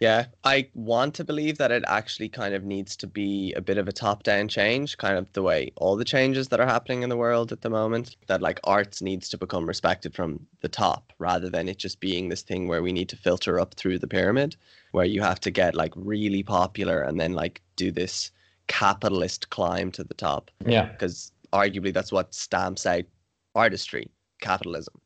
yeah, 0.00 0.26
I 0.44 0.66
want 0.72 1.14
to 1.16 1.24
believe 1.24 1.58
that 1.58 1.70
it 1.70 1.84
actually 1.86 2.30
kind 2.30 2.54
of 2.54 2.64
needs 2.64 2.96
to 2.96 3.06
be 3.06 3.52
a 3.52 3.60
bit 3.60 3.76
of 3.76 3.86
a 3.86 3.92
top 3.92 4.22
down 4.22 4.48
change, 4.48 4.96
kind 4.96 5.18
of 5.18 5.30
the 5.34 5.42
way 5.42 5.72
all 5.76 5.94
the 5.94 6.06
changes 6.06 6.48
that 6.48 6.58
are 6.58 6.66
happening 6.66 7.02
in 7.02 7.10
the 7.10 7.18
world 7.18 7.52
at 7.52 7.60
the 7.60 7.68
moment, 7.68 8.16
that 8.26 8.40
like 8.40 8.58
arts 8.64 9.02
needs 9.02 9.28
to 9.28 9.36
become 9.36 9.66
respected 9.66 10.14
from 10.14 10.46
the 10.62 10.68
top 10.68 11.12
rather 11.18 11.50
than 11.50 11.68
it 11.68 11.76
just 11.76 12.00
being 12.00 12.30
this 12.30 12.40
thing 12.40 12.66
where 12.66 12.82
we 12.82 12.92
need 12.92 13.10
to 13.10 13.16
filter 13.16 13.60
up 13.60 13.74
through 13.74 13.98
the 13.98 14.08
pyramid, 14.08 14.56
where 14.92 15.04
you 15.04 15.20
have 15.20 15.38
to 15.40 15.50
get 15.50 15.74
like 15.74 15.92
really 15.94 16.42
popular 16.42 17.02
and 17.02 17.20
then 17.20 17.34
like 17.34 17.60
do 17.76 17.90
this 17.90 18.30
capitalist 18.68 19.50
climb 19.50 19.90
to 19.92 20.02
the 20.02 20.14
top. 20.14 20.50
Yeah. 20.64 20.86
Because 20.86 21.30
arguably 21.52 21.92
that's 21.92 22.10
what 22.10 22.34
stamps 22.34 22.86
out 22.86 23.04
artistry, 23.54 24.08
capitalism. 24.40 24.98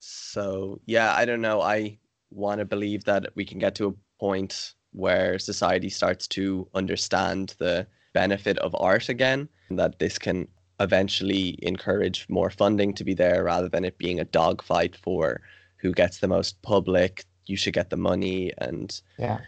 So 0.00 0.80
yeah, 0.86 1.14
I 1.14 1.26
don't 1.26 1.42
know. 1.42 1.60
I 1.60 1.98
want 2.30 2.60
to 2.60 2.64
believe 2.64 3.04
that 3.04 3.28
we 3.34 3.44
can 3.44 3.58
get 3.58 3.74
to 3.74 3.88
a 3.88 3.94
point 4.26 4.74
where 4.92 5.38
society 5.38 5.90
starts 5.90 6.24
to 6.26 6.66
understand 6.74 7.54
the 7.58 7.86
benefit 8.12 8.56
of 8.58 8.74
art 8.90 9.08
again, 9.08 9.40
and 9.68 9.78
that 9.78 9.98
this 9.98 10.18
can 10.18 10.38
eventually 10.80 11.58
encourage 11.62 12.26
more 12.28 12.50
funding 12.50 12.94
to 12.94 13.04
be 13.04 13.14
there 13.14 13.44
rather 13.44 13.68
than 13.68 13.84
it 13.84 13.98
being 13.98 14.20
a 14.20 14.30
dogfight 14.42 14.94
for 15.04 15.40
who 15.82 15.92
gets 15.92 16.18
the 16.18 16.34
most 16.36 16.52
public, 16.62 17.24
you 17.46 17.56
should 17.56 17.74
get 17.74 17.90
the 17.90 17.96
money 18.10 18.52
and 18.58 19.02
yeah. 19.18 19.38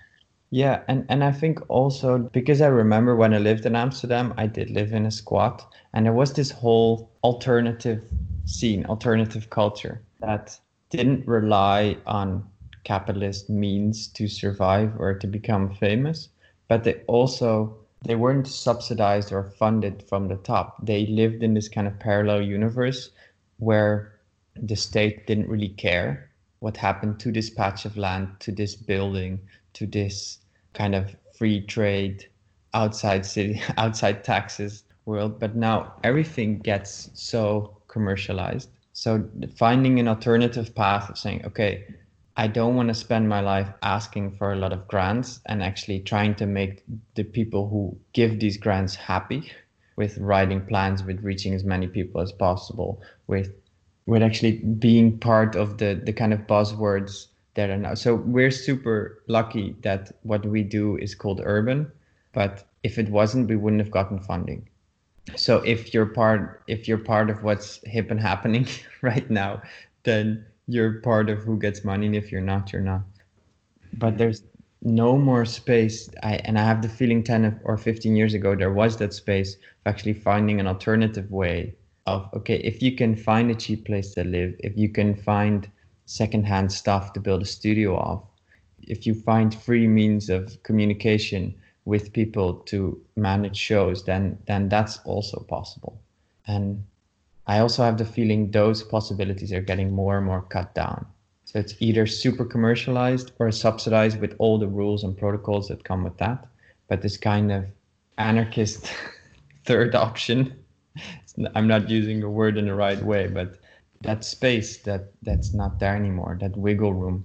Yeah, 0.51 0.77
and, 0.89 1.05
and 1.09 1.25
I 1.25 1.33
think 1.33 1.59
also 1.69 2.19
because 2.19 2.61
I 2.61 2.69
remember 2.69 3.17
when 3.17 3.35
I 3.35 3.39
lived 3.39 3.67
in 3.67 3.75
Amsterdam, 3.75 4.33
I 4.37 4.47
did 4.47 4.71
live 4.71 4.93
in 4.93 5.07
a 5.07 5.11
squat, 5.11 5.57
and 5.93 6.07
there 6.07 6.19
was 6.23 6.33
this 6.33 6.51
whole 6.53 7.11
alternative 7.25 8.03
scene, 8.45 8.87
alternative 8.87 9.51
culture 9.51 9.97
that 10.21 10.61
didn't 10.91 11.27
rely 11.27 11.97
on 12.07 12.45
capitalist 12.87 13.51
means 13.51 14.07
to 14.07 14.29
survive 14.29 14.93
or 15.01 15.13
to 15.13 15.27
become 15.27 15.75
famous, 15.75 16.29
but 16.69 16.85
they 16.85 16.95
also 17.09 17.77
they 18.05 18.15
weren't 18.15 18.47
subsidized 18.47 19.33
or 19.33 19.43
funded 19.43 20.05
from 20.09 20.29
the 20.29 20.37
top. 20.37 20.87
They 20.87 21.07
lived 21.07 21.43
in 21.43 21.55
this 21.55 21.69
kind 21.69 21.89
of 21.89 21.99
parallel 21.99 22.43
universe 22.43 23.11
where 23.59 24.13
the 24.55 24.77
state 24.77 25.27
didn't 25.27 25.49
really 25.49 25.71
care 25.71 26.31
what 26.61 26.77
happened 26.77 27.19
to 27.21 27.33
this 27.33 27.51
patch 27.51 27.85
of 27.85 27.97
land, 27.97 28.29
to 28.41 28.53
this 28.53 28.77
building, 28.77 29.41
to 29.73 29.87
this 29.87 30.39
kind 30.73 30.95
of 30.95 31.17
free 31.37 31.61
trade 31.61 32.29
outside 32.73 33.27
city, 33.27 33.61
outside 33.77 34.23
taxes 34.23 34.85
world. 35.07 35.41
But 35.41 35.57
now 35.57 35.93
everything 36.05 36.61
gets 36.61 37.11
so 37.15 37.77
commercialized. 37.89 38.71
So 38.93 39.29
finding 39.57 39.99
an 39.99 40.07
alternative 40.07 40.75
path 40.75 41.11
of 41.11 41.19
saying, 41.19 41.45
okay, 41.47 41.85
I 42.39 42.49
don't 42.49 42.77
want 42.77 42.89
to 42.89 42.95
spend 42.95 43.29
my 43.29 43.41
life 43.41 43.69
asking 43.83 44.33
for 44.33 44.53
a 44.53 44.57
lot 44.57 44.73
of 44.73 44.87
grants 44.89 45.41
and 45.47 45.63
actually 45.63 46.01
trying 46.01 46.35
to 46.35 46.47
make 46.47 46.85
the 47.15 47.25
people 47.25 47.69
who 47.69 47.97
give 48.13 48.41
these 48.41 48.59
grants 48.59 48.95
happy 48.95 49.51
with 49.97 50.19
writing 50.19 50.61
plans, 50.67 51.03
with 51.03 51.25
reaching 51.25 51.55
as 51.55 51.65
many 51.65 51.87
people 51.87 52.21
as 52.21 52.33
possible, 52.33 53.01
with 53.27 53.55
with 54.05 54.23
actually 54.23 54.59
being 54.59 55.19
part 55.19 55.57
of 55.57 55.79
the 55.79 56.01
the 56.05 56.13
kind 56.13 56.35
of 56.35 56.41
buzzwords 56.41 57.29
that 57.55 57.71
are 57.71 57.79
now. 57.79 57.95
So 57.95 58.15
we're 58.15 58.51
super 58.51 59.23
lucky 59.29 59.75
that 59.81 60.13
what 60.23 60.45
we 60.45 60.63
do 60.63 60.99
is 60.99 61.15
called 61.15 61.41
urban, 61.43 61.91
but 62.35 62.65
if 62.83 62.99
it 62.99 63.09
wasn't, 63.09 63.49
we 63.49 63.57
wouldn't 63.57 63.81
have 63.81 63.91
gotten 63.91 64.21
funding. 64.21 64.69
So 65.37 65.57
if 65.63 65.95
you're 65.95 66.07
part 66.07 66.63
if 66.69 66.87
you're 66.87 66.99
part 66.99 67.31
of 67.31 67.43
what's 67.43 67.81
hip 67.85 68.11
and 68.11 68.21
happening 68.21 68.69
right 69.01 69.29
now, 69.31 69.63
then 70.03 70.45
you're 70.67 71.01
part 71.01 71.31
of 71.31 71.39
who 71.41 71.59
gets 71.59 71.85
money 71.85 72.07
and 72.07 72.17
if 72.17 72.31
you're 72.33 72.41
not 72.41 72.73
you're 72.73 72.83
not. 72.83 73.03
But 73.95 74.19
there's 74.19 74.43
no 74.83 75.17
more 75.17 75.45
space. 75.45 76.09
I, 76.23 76.35
and 76.45 76.59
i 76.59 76.65
have 76.65 76.83
the 76.83 76.89
feeling 76.89 77.23
10 77.23 77.61
or 77.65 77.77
15 77.77 78.15
years 78.15 78.35
ago 78.35 78.55
there 78.55 78.73
was 78.73 78.97
that 78.99 79.15
space 79.15 79.55
of 79.55 79.61
actually 79.87 80.15
finding 80.15 80.61
an 80.61 80.67
alternative 80.67 81.31
way 81.31 81.75
of 82.07 82.29
okay 82.35 82.57
if 82.57 82.83
you 82.83 82.93
can 82.95 83.17
find 83.17 83.51
a 83.51 83.55
cheap 83.55 83.87
place 83.87 84.15
to 84.15 84.25
live 84.25 84.55
if 84.61 84.77
you 84.77 84.89
can 84.89 85.15
find 85.15 85.71
secondhand 86.05 86.71
stuff 86.71 87.13
to 87.13 87.21
build 87.21 87.43
a 87.43 87.47
studio 87.47 87.97
off 87.97 88.23
if 88.83 89.07
you 89.07 89.15
find 89.15 89.55
free 89.55 89.89
means 89.89 90.29
of 90.31 90.63
communication 90.63 91.55
with 91.87 92.13
people 92.13 92.55
to 92.55 93.01
manage 93.17 93.57
shows 93.57 94.05
then 94.05 94.39
then 94.47 94.69
that's 94.69 94.99
also 95.05 95.41
possible. 95.49 95.99
And 96.47 96.85
I 97.47 97.61
also 97.61 97.85
have 97.85 97.99
the 97.99 98.05
feeling 98.05 98.51
those 98.51 98.83
possibilities 98.83 99.53
are 99.53 99.61
getting 99.61 99.93
more 99.93 100.17
and 100.17 100.27
more 100.27 100.43
cut 100.43 100.75
down. 100.75 101.07
So 101.45 101.61
it's 101.61 101.75
either 101.79 102.07
super 102.07 102.45
commercialized 102.45 103.33
or 103.39 103.53
subsidized 103.53 104.21
with 104.21 104.35
all 104.39 104.59
the 104.59 104.67
rules 104.67 105.05
and 105.05 105.17
protocols 105.17 105.69
that 105.69 105.85
come 105.85 106.03
with 106.03 106.17
that. 106.19 106.45
But 106.89 107.03
this 107.03 107.17
kind 107.17 107.53
of 107.53 107.67
anarchist 108.19 108.93
third 109.65 109.95
option, 109.95 110.57
I'm 111.55 111.69
not 111.69 111.89
using 111.89 112.21
the 112.21 112.29
word 112.29 112.59
in 112.59 112.67
the 112.67 112.75
right 112.75 113.01
way, 113.03 113.29
but 113.29 113.59
that 114.03 114.25
space 114.25 114.79
that 114.79 115.13
that's 115.23 115.55
not 115.55 115.79
there 115.79 115.95
anymore, 115.95 116.37
that 116.41 116.57
wiggle 116.57 116.95
room. 116.95 117.25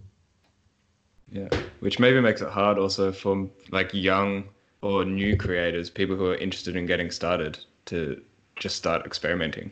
Yeah, 1.32 1.50
which 1.80 2.00
maybe 2.00 2.22
makes 2.22 2.42
it 2.42 2.50
hard 2.50 2.78
also 2.78 3.12
for 3.12 3.50
like 3.72 3.94
young 3.94 4.50
or 4.82 5.06
new 5.06 5.36
creators, 5.38 5.90
people 5.90 6.16
who 6.16 6.28
are 6.28 6.36
interested 6.36 6.76
in 6.76 6.86
getting 6.86 7.10
started 7.10 7.58
to 7.86 8.22
just 8.56 8.76
start 8.76 9.06
experimenting. 9.06 9.72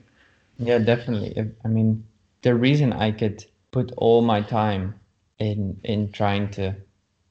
Yeah, 0.60 0.78
definitely. 0.78 1.34
I 1.66 1.68
mean, 1.70 2.06
the 2.44 2.54
reason 2.54 2.94
I 2.94 3.12
could 3.12 3.46
put 3.72 3.92
all 3.98 4.22
my 4.22 4.42
time 4.42 5.00
in 5.40 5.80
in 5.84 6.12
trying 6.12 6.52
to 6.52 6.76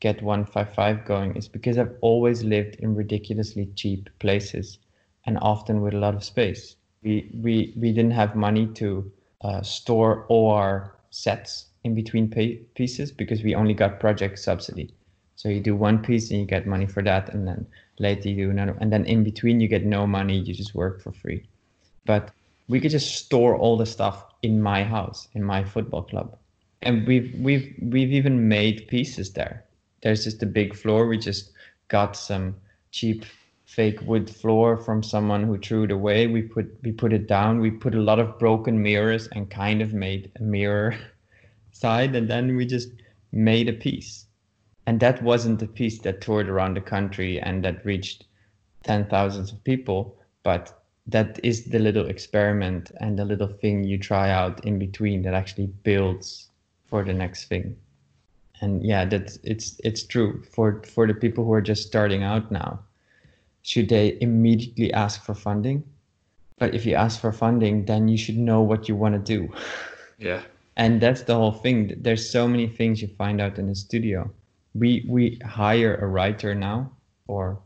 get 0.00 0.20
155 0.20 1.04
going 1.04 1.36
is 1.36 1.46
because 1.46 1.78
I've 1.78 1.94
always 2.00 2.42
lived 2.42 2.74
in 2.80 2.96
ridiculously 2.96 3.66
cheap 3.76 4.08
places 4.18 4.78
and 5.26 5.38
often 5.38 5.80
with 5.80 5.94
a 5.94 5.98
lot 5.98 6.16
of 6.16 6.24
space. 6.24 6.74
We 7.02 7.30
we 7.34 7.72
we 7.76 7.92
didn't 7.92 8.12
have 8.18 8.34
money 8.34 8.66
to 8.82 9.12
uh, 9.42 9.62
store 9.62 10.26
all 10.28 10.50
our 10.50 10.96
sets 11.10 11.66
in 11.84 11.94
between 11.94 12.28
pay- 12.28 12.56
pieces 12.74 13.12
because 13.12 13.44
we 13.44 13.54
only 13.54 13.74
got 13.74 14.00
project 14.00 14.40
subsidy. 14.40 14.92
So 15.36 15.48
you 15.50 15.60
do 15.60 15.76
one 15.76 16.02
piece 16.02 16.30
and 16.32 16.40
you 16.40 16.46
get 16.46 16.66
money 16.66 16.86
for 16.86 17.02
that, 17.04 17.28
and 17.32 17.46
then 17.46 17.66
later 18.00 18.28
you 18.30 18.46
do 18.46 18.50
another, 18.50 18.76
and 18.80 18.92
then 18.92 19.04
in 19.04 19.22
between 19.22 19.60
you 19.60 19.68
get 19.68 19.84
no 19.84 20.04
money. 20.04 20.36
You 20.38 20.52
just 20.52 20.74
work 20.74 21.00
for 21.00 21.12
free. 21.12 21.46
But 22.04 22.32
we 22.68 22.80
could 22.80 22.90
just 22.90 23.16
store 23.16 23.56
all 23.56 23.76
the 23.76 23.86
stuff 23.86 24.26
in 24.42 24.62
my 24.62 24.84
house, 24.84 25.28
in 25.34 25.42
my 25.42 25.64
football 25.64 26.02
club. 26.02 26.36
And 26.82 27.06
we've 27.06 27.34
we've 27.40 27.74
we've 27.82 28.12
even 28.12 28.48
made 28.48 28.86
pieces 28.88 29.32
there. 29.32 29.64
There's 30.02 30.24
just 30.24 30.42
a 30.42 30.46
big 30.46 30.76
floor. 30.76 31.06
We 31.06 31.18
just 31.18 31.52
got 31.88 32.16
some 32.16 32.54
cheap 32.92 33.24
fake 33.64 34.00
wood 34.02 34.30
floor 34.30 34.76
from 34.76 35.02
someone 35.02 35.42
who 35.42 35.58
threw 35.58 35.84
it 35.84 35.90
away. 35.90 36.26
We 36.26 36.42
put 36.42 36.66
we 36.82 36.92
put 36.92 37.12
it 37.12 37.26
down. 37.26 37.58
We 37.58 37.70
put 37.70 37.94
a 37.94 38.00
lot 38.00 38.20
of 38.20 38.38
broken 38.38 38.82
mirrors 38.82 39.28
and 39.28 39.50
kind 39.50 39.82
of 39.82 39.92
made 39.92 40.30
a 40.38 40.42
mirror 40.42 40.96
side, 41.72 42.14
and 42.14 42.28
then 42.28 42.54
we 42.54 42.64
just 42.66 42.90
made 43.32 43.68
a 43.68 43.72
piece. 43.72 44.26
And 44.86 45.00
that 45.00 45.22
wasn't 45.22 45.58
the 45.58 45.66
piece 45.66 45.98
that 46.00 46.20
toured 46.20 46.48
around 46.48 46.74
the 46.74 46.80
country 46.80 47.40
and 47.40 47.64
that 47.64 47.84
reached 47.84 48.24
ten 48.84 49.06
thousands 49.06 49.52
of 49.52 49.64
people, 49.64 50.16
but 50.44 50.77
that 51.08 51.40
is 51.42 51.64
the 51.64 51.78
little 51.78 52.06
experiment 52.06 52.92
and 53.00 53.18
the 53.18 53.24
little 53.24 53.48
thing 53.48 53.82
you 53.82 53.98
try 53.98 54.30
out 54.30 54.64
in 54.64 54.78
between 54.78 55.22
that 55.22 55.32
actually 55.34 55.66
builds 55.82 56.48
for 56.86 57.02
the 57.02 57.14
next 57.14 57.46
thing. 57.46 57.76
And 58.60 58.84
yeah 58.84 59.04
that's 59.06 59.38
it's 59.42 59.80
it's 59.82 60.02
true. 60.02 60.42
For 60.52 60.82
for 60.82 61.06
the 61.06 61.14
people 61.14 61.44
who 61.44 61.52
are 61.52 61.62
just 61.62 61.86
starting 61.86 62.22
out 62.22 62.52
now 62.52 62.80
should 63.62 63.88
they 63.88 64.18
immediately 64.20 64.92
ask 64.92 65.24
for 65.24 65.34
funding? 65.34 65.82
But 66.58 66.74
if 66.74 66.84
you 66.84 66.94
ask 66.94 67.20
for 67.20 67.32
funding 67.32 67.86
then 67.86 68.08
you 68.08 68.18
should 68.18 68.38
know 68.38 68.60
what 68.60 68.88
you 68.88 68.94
want 68.94 69.14
to 69.14 69.38
do. 69.38 69.52
Yeah. 70.20 70.42
And 70.76 71.00
that's 71.00 71.22
the 71.22 71.34
whole 71.36 71.52
thing. 71.52 71.94
There's 71.96 72.28
so 72.28 72.48
many 72.48 72.66
things 72.66 73.00
you 73.00 73.06
find 73.06 73.40
out 73.40 73.56
in 73.56 73.68
the 73.68 73.74
studio. 73.76 74.28
We 74.74 75.06
we 75.08 75.38
hire 75.46 75.94
a 75.94 76.06
writer 76.08 76.56
now 76.56 76.90
or 77.28 77.60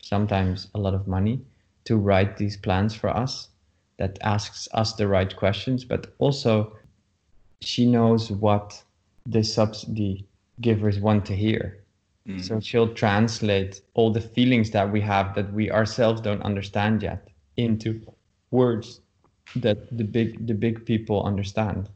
sometimes 0.00 0.68
a 0.74 0.78
lot 0.78 0.94
of 0.94 1.06
money 1.06 1.42
to 1.88 1.96
write 1.96 2.36
these 2.36 2.56
plans 2.56 2.94
for 2.94 3.10
us 3.24 3.48
that 3.96 4.18
asks 4.22 4.68
us 4.72 4.92
the 4.94 5.08
right 5.08 5.34
questions 5.36 5.84
but 5.84 6.02
also 6.18 6.52
she 7.60 7.84
knows 7.86 8.30
what 8.30 8.82
the 9.26 9.42
subsidy 9.42 10.26
givers 10.60 10.98
want 11.00 11.24
to 11.26 11.34
hear 11.34 11.78
Mm. 12.28 12.42
so 12.44 12.60
she'll 12.60 12.92
translate 12.92 13.80
all 13.94 14.12
the 14.12 14.20
feelings 14.20 14.70
that 14.70 14.92
we 14.92 15.00
have 15.00 15.34
that 15.34 15.50
we 15.52 15.70
ourselves 15.70 16.20
don't 16.20 16.42
understand 16.42 17.02
yet 17.02 17.28
into 17.56 18.00
words 18.50 19.00
that 19.56 19.78
the 19.96 20.04
big 20.04 20.46
the 20.46 20.52
big 20.54 20.84
people 20.84 21.22
understand 21.22 21.88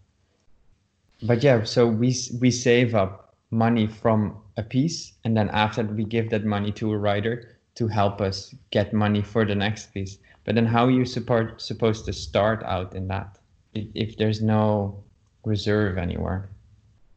but 1.22 1.42
yeah 1.42 1.62
so 1.64 1.86
we 1.86 2.16
we 2.40 2.50
save 2.50 2.94
up 2.94 3.34
money 3.50 3.86
from 3.86 4.34
a 4.56 4.62
piece 4.62 5.12
and 5.24 5.36
then 5.36 5.50
after 5.50 5.82
we 5.82 6.04
give 6.04 6.30
that 6.30 6.44
money 6.44 6.72
to 6.72 6.90
a 6.92 6.96
writer 6.96 7.51
to 7.74 7.88
help 7.88 8.20
us 8.20 8.54
get 8.70 8.92
money 8.92 9.22
for 9.22 9.44
the 9.44 9.54
next 9.54 9.92
piece 9.94 10.18
but 10.44 10.56
then 10.56 10.66
how 10.66 10.86
are 10.86 10.90
you 10.90 11.04
support, 11.04 11.60
supposed 11.60 12.04
to 12.04 12.12
start 12.12 12.62
out 12.64 12.94
in 12.94 13.08
that 13.08 13.38
if, 13.74 13.86
if 13.94 14.16
there's 14.16 14.42
no 14.42 15.02
reserve 15.44 15.98
anywhere 15.98 16.50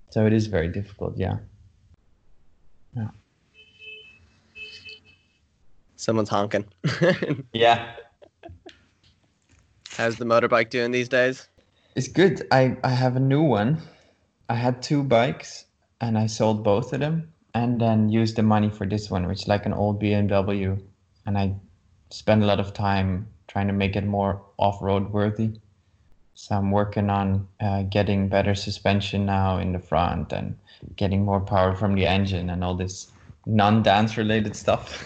so 0.09 0.25
it 0.25 0.33
is 0.33 0.47
very 0.47 0.67
difficult 0.67 1.17
yeah 1.17 1.37
Someone's 6.05 6.29
honking. 6.29 6.65
yeah 7.53 7.95
How's 9.97 10.17
the 10.17 10.25
motorbike 10.25 10.69
doing 10.69 10.91
these 10.91 11.07
days? 11.07 11.47
It's 11.95 12.09
good. 12.09 12.45
I, 12.51 12.77
I 12.83 12.89
have 12.89 13.15
a 13.15 13.19
new 13.19 13.41
one. 13.41 13.81
I 14.49 14.55
had 14.55 14.83
two 14.83 15.03
bikes 15.03 15.65
and 16.01 16.17
I 16.17 16.27
sold 16.27 16.63
both 16.63 16.91
of 16.91 16.99
them 16.99 17.33
and 17.55 17.79
then 17.79 18.09
use 18.09 18.33
the 18.33 18.43
money 18.43 18.69
for 18.69 18.85
this 18.85 19.09
one, 19.09 19.27
which 19.27 19.43
is 19.43 19.47
like 19.47 19.65
an 19.65 19.71
old 19.73 20.01
BMW. 20.01 20.77
And 21.25 21.37
I 21.37 21.55
spend 22.09 22.43
a 22.43 22.45
lot 22.45 22.59
of 22.59 22.73
time 22.73 23.27
trying 23.47 23.67
to 23.67 23.73
make 23.73 23.95
it 23.95 24.05
more 24.05 24.41
off 24.57 24.81
road 24.81 25.11
worthy. 25.13 25.51
So 26.33 26.57
I'm 26.57 26.69
working 26.69 27.09
on 27.09 27.47
uh, 27.61 27.83
getting 27.83 28.27
better 28.27 28.55
suspension 28.55 29.25
now 29.25 29.57
in 29.57 29.71
the 29.71 29.79
front 29.79 30.33
and 30.33 30.57
getting 30.97 31.23
more 31.23 31.39
power 31.39 31.73
from 31.73 31.95
the 31.95 32.05
engine 32.05 32.49
and 32.49 32.61
all 32.61 32.75
this 32.75 33.09
non 33.45 33.81
dance 33.81 34.17
related 34.17 34.53
stuff. 34.53 35.01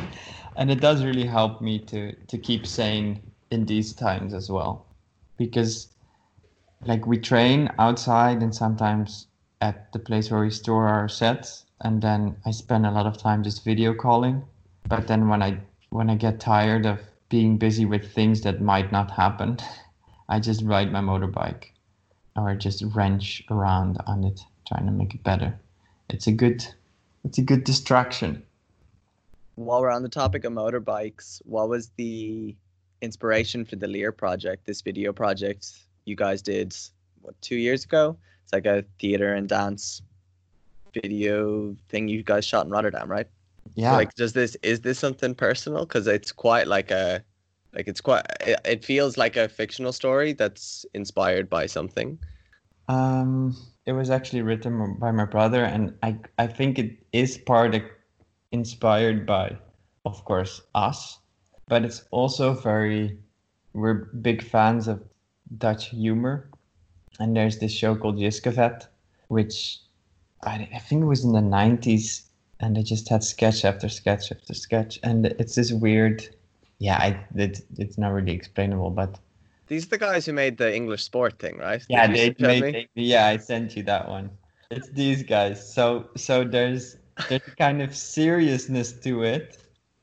and 0.56 0.70
it 0.70 0.80
does 0.80 1.04
really 1.04 1.26
help 1.26 1.60
me 1.60 1.80
to, 1.80 2.12
to 2.12 2.38
keep 2.38 2.64
sane 2.64 3.20
in 3.50 3.66
these 3.66 3.92
times 3.92 4.34
as 4.34 4.48
well. 4.48 4.86
Because 5.36 5.88
like 6.86 7.08
we 7.08 7.18
train 7.18 7.72
outside 7.80 8.40
and 8.40 8.54
sometimes 8.54 9.26
at 9.60 9.92
the 9.92 9.98
place 9.98 10.30
where 10.30 10.40
we 10.40 10.50
store 10.50 10.88
our 10.88 11.08
sets 11.08 11.64
and 11.80 12.02
then 12.02 12.36
I 12.44 12.50
spend 12.50 12.86
a 12.86 12.90
lot 12.90 13.06
of 13.06 13.18
time 13.18 13.42
just 13.42 13.64
video 13.64 13.94
calling. 13.94 14.44
But 14.88 15.06
then 15.06 15.28
when 15.28 15.42
I 15.42 15.58
when 15.90 16.10
I 16.10 16.16
get 16.16 16.40
tired 16.40 16.86
of 16.86 17.00
being 17.28 17.58
busy 17.58 17.84
with 17.84 18.12
things 18.12 18.42
that 18.42 18.60
might 18.60 18.92
not 18.92 19.10
happen 19.10 19.58
I 20.28 20.40
just 20.40 20.62
ride 20.62 20.92
my 20.92 21.00
motorbike 21.00 21.64
or 22.36 22.54
just 22.54 22.84
wrench 22.94 23.42
around 23.50 23.98
on 24.06 24.24
it 24.24 24.40
trying 24.66 24.84
to 24.84 24.92
make 24.92 25.14
it 25.14 25.22
better. 25.22 25.58
It's 26.10 26.26
a 26.26 26.32
good 26.32 26.66
it's 27.24 27.38
a 27.38 27.42
good 27.42 27.64
distraction. 27.64 28.42
While 29.54 29.80
we're 29.80 29.90
on 29.90 30.02
the 30.02 30.08
topic 30.08 30.44
of 30.44 30.52
motorbikes, 30.52 31.42
what 31.44 31.68
was 31.68 31.90
the 31.96 32.54
inspiration 33.00 33.64
for 33.64 33.76
the 33.76 33.88
Lear 33.88 34.12
project, 34.12 34.66
this 34.66 34.82
video 34.82 35.12
project 35.12 35.72
you 36.04 36.14
guys 36.14 36.42
did 36.42 36.76
what 37.22 37.40
two 37.40 37.56
years 37.56 37.84
ago? 37.84 38.16
It's 38.48 38.54
like 38.54 38.66
a 38.66 38.82
theater 38.98 39.34
and 39.34 39.46
dance 39.46 40.00
video 40.94 41.76
thing 41.90 42.08
you 42.08 42.22
guys 42.22 42.46
shot 42.46 42.64
in 42.64 42.72
Rotterdam, 42.72 43.10
right? 43.10 43.26
yeah 43.74 43.92
Like, 43.92 44.14
does 44.14 44.32
this 44.32 44.56
is 44.62 44.80
this 44.80 44.98
something 44.98 45.34
personal? 45.34 45.84
Because 45.84 46.06
it's 46.06 46.32
quite 46.32 46.66
like 46.66 46.90
a 46.90 47.22
like 47.74 47.88
it's 47.88 48.00
quite 48.00 48.24
it, 48.40 48.58
it 48.64 48.84
feels 48.86 49.18
like 49.18 49.36
a 49.36 49.50
fictional 49.50 49.92
story 49.92 50.32
that's 50.32 50.86
inspired 50.94 51.50
by 51.50 51.66
something. 51.66 52.18
Um, 52.88 53.54
it 53.84 53.92
was 53.92 54.08
actually 54.08 54.40
written 54.40 54.96
by 54.98 55.10
my 55.10 55.26
brother, 55.26 55.62
and 55.62 55.92
I 56.02 56.16
I 56.38 56.46
think 56.46 56.78
it 56.78 56.96
is 57.12 57.36
part 57.36 57.74
of, 57.74 57.82
inspired 58.50 59.26
by, 59.26 59.58
of 60.06 60.24
course, 60.24 60.62
us, 60.74 61.18
but 61.68 61.84
it's 61.84 62.04
also 62.10 62.54
very. 62.54 63.18
We're 63.74 64.06
big 64.22 64.42
fans 64.42 64.88
of 64.88 65.04
Dutch 65.58 65.90
humor, 65.90 66.50
and 67.18 67.36
there's 67.36 67.58
this 67.58 67.72
show 67.72 67.96
called 67.96 68.16
Jiskefet, 68.18 68.86
which 69.28 69.80
I, 70.42 70.68
I 70.74 70.78
think 70.78 71.02
it 71.02 71.06
was 71.06 71.24
in 71.24 71.32
the 71.32 71.40
'90s, 71.40 72.22
and 72.60 72.76
they 72.76 72.82
just 72.82 73.08
had 73.08 73.22
sketch 73.24 73.64
after 73.64 73.88
sketch 73.88 74.30
after 74.32 74.54
sketch, 74.54 74.98
and 75.02 75.26
it's 75.26 75.54
this 75.54 75.72
weird. 75.72 76.28
Yeah, 76.78 76.96
I 76.98 77.26
it, 77.34 77.60
it's 77.78 77.98
not 77.98 78.10
really 78.12 78.32
explainable, 78.32 78.90
but 78.90 79.18
These 79.66 79.86
are 79.86 79.90
the 79.90 79.98
guys 79.98 80.26
who 80.26 80.32
made 80.32 80.56
the 80.56 80.74
English 80.74 81.02
sport 81.02 81.38
thing, 81.38 81.58
right? 81.58 81.84
yeah, 81.88 82.06
they 82.06 82.34
made, 82.38 82.62
they- 82.62 82.88
yeah, 82.94 83.26
I 83.26 83.36
sent 83.36 83.76
you 83.76 83.82
that 83.84 84.08
one. 84.08 84.30
It's 84.70 84.88
these 84.90 85.22
guys. 85.22 85.58
So 85.74 86.08
so 86.16 86.44
there's 86.44 86.96
there's 87.28 87.46
a 87.46 87.56
kind 87.56 87.82
of 87.82 87.94
seriousness 87.96 88.92
to 89.00 89.22
it, 89.24 89.58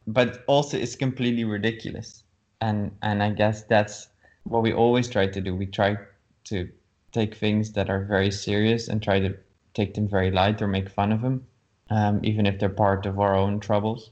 but 0.07 0.43
also 0.47 0.77
it's 0.77 0.95
completely 0.95 1.43
ridiculous. 1.45 2.23
And 2.61 2.91
and 3.01 3.23
I 3.23 3.29
guess 3.31 3.63
that's 3.63 4.09
what 4.43 4.63
we 4.63 4.73
always 4.73 5.07
try 5.09 5.27
to 5.27 5.41
do. 5.41 5.55
We 5.55 5.65
try 5.67 5.97
to 6.45 6.69
take 7.15 7.35
things 7.35 7.71
that 7.71 7.89
are 7.89 8.03
very 8.03 8.29
serious 8.29 8.87
and 8.89 9.01
try 9.01 9.19
to 9.19 9.33
take 9.73 9.93
them 9.93 10.07
very 10.07 10.31
light 10.31 10.61
or 10.61 10.67
make 10.67 10.89
fun 10.89 11.11
of 11.11 11.21
them, 11.21 11.47
um, 11.89 12.19
even 12.23 12.45
if 12.45 12.59
they're 12.59 12.81
part 12.85 13.05
of 13.05 13.19
our 13.19 13.35
own 13.35 13.59
troubles. 13.59 14.11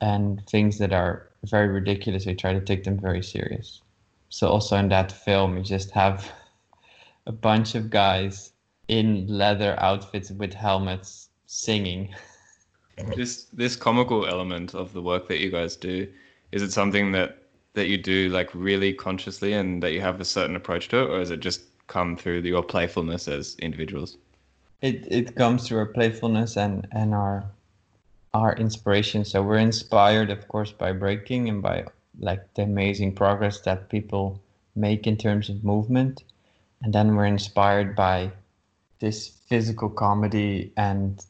And 0.00 0.44
things 0.48 0.78
that 0.78 0.92
are 0.92 1.28
very 1.44 1.68
ridiculous, 1.68 2.26
we 2.26 2.34
try 2.34 2.52
to 2.52 2.60
take 2.60 2.82
them 2.82 2.98
very 2.98 3.22
serious. 3.22 3.80
So 4.28 4.48
also 4.48 4.76
in 4.76 4.88
that 4.88 5.12
film, 5.12 5.56
you 5.56 5.62
just 5.62 5.90
have 5.92 6.30
a 7.26 7.32
bunch 7.32 7.76
of 7.76 7.90
guys 7.90 8.52
in 8.88 9.26
leather 9.28 9.78
outfits 9.78 10.30
with 10.30 10.52
helmets 10.52 11.28
singing. 11.46 12.14
This 13.16 13.44
this 13.44 13.74
comical 13.74 14.26
element 14.26 14.74
of 14.74 14.92
the 14.92 15.00
work 15.00 15.26
that 15.28 15.40
you 15.40 15.50
guys 15.50 15.76
do, 15.76 16.06
is 16.52 16.60
it 16.62 16.72
something 16.72 17.12
that 17.12 17.42
that 17.72 17.88
you 17.88 17.96
do 17.96 18.28
like 18.28 18.54
really 18.54 18.92
consciously 18.92 19.54
and 19.54 19.82
that 19.82 19.92
you 19.92 20.00
have 20.02 20.20
a 20.20 20.26
certain 20.26 20.56
approach 20.56 20.88
to 20.88 20.98
it, 21.02 21.10
or 21.10 21.20
is 21.20 21.30
it 21.30 21.40
just 21.40 21.71
come 21.92 22.16
through 22.16 22.40
your 22.40 22.62
playfulness 22.62 23.28
as 23.28 23.56
individuals? 23.56 24.16
It 24.80 25.06
it 25.10 25.36
comes 25.36 25.68
through 25.68 25.78
our 25.78 25.92
playfulness 25.98 26.56
and 26.56 26.88
and 26.90 27.14
our 27.14 27.44
our 28.34 28.54
inspiration. 28.56 29.24
So 29.24 29.42
we're 29.42 29.66
inspired, 29.70 30.30
of 30.30 30.48
course, 30.48 30.72
by 30.72 30.92
breaking 30.92 31.48
and 31.50 31.60
by 31.62 31.84
like 32.18 32.42
the 32.54 32.62
amazing 32.62 33.14
progress 33.14 33.60
that 33.60 33.90
people 33.90 34.40
make 34.74 35.06
in 35.06 35.16
terms 35.16 35.50
of 35.50 35.64
movement, 35.64 36.24
and 36.82 36.92
then 36.94 37.14
we're 37.14 37.26
inspired 37.26 37.94
by 37.94 38.32
this 38.98 39.28
physical 39.48 39.90
comedy 39.90 40.72
and 40.76 41.24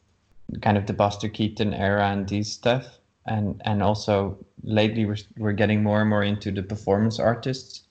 kind 0.60 0.76
of 0.76 0.86
the 0.86 0.92
Buster 0.92 1.28
Keaton 1.28 1.74
era 1.74 2.06
and 2.08 2.28
these 2.28 2.52
stuff. 2.52 2.98
And 3.26 3.60
and 3.64 3.82
also 3.82 4.38
lately 4.62 5.04
we're 5.06 5.24
we're 5.36 5.58
getting 5.62 5.82
more 5.82 6.00
and 6.00 6.10
more 6.10 6.24
into 6.24 6.52
the 6.52 6.62
performance 6.62 7.18
artists. 7.18 7.82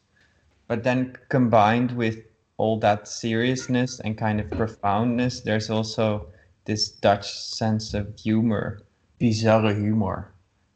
But 0.67 0.83
then 0.83 1.17
combined 1.27 1.91
with 1.91 2.30
all 2.61 2.77
that 2.77 3.07
seriousness 3.07 3.99
and 4.01 4.15
kind 4.15 4.39
of 4.39 4.47
profoundness, 4.51 5.41
there's 5.41 5.71
also 5.71 6.27
this 6.65 6.89
Dutch 6.89 7.27
sense 7.31 7.95
of 7.95 8.05
humor, 8.19 8.81
bizarre 9.17 9.73
humor, 9.73 10.31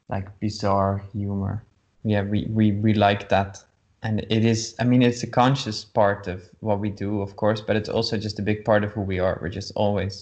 like 0.10 0.28
bizarre 0.40 1.04
humor. 1.14 1.64
Yeah, 2.04 2.24
we, 2.24 2.48
we, 2.50 2.72
we 2.72 2.96
like 2.96 3.30
that. 3.30 3.64
And 4.02 4.26
it 4.32 4.44
is, 4.44 4.76
I 4.80 4.84
mean, 4.84 5.04
it's 5.04 5.22
a 5.22 5.28
conscious 5.28 5.86
part 5.86 6.28
of 6.28 6.50
what 6.62 6.80
we 6.80 6.90
do, 6.90 7.22
of 7.22 7.36
course, 7.36 7.62
but 7.62 7.76
it's 7.76 7.90
also 7.90 8.18
just 8.18 8.40
a 8.40 8.42
big 8.42 8.66
part 8.66 8.84
of 8.84 8.92
who 8.92 9.02
we 9.02 9.20
are. 9.20 9.38
We're 9.40 9.50
just 9.50 9.72
always 9.76 10.14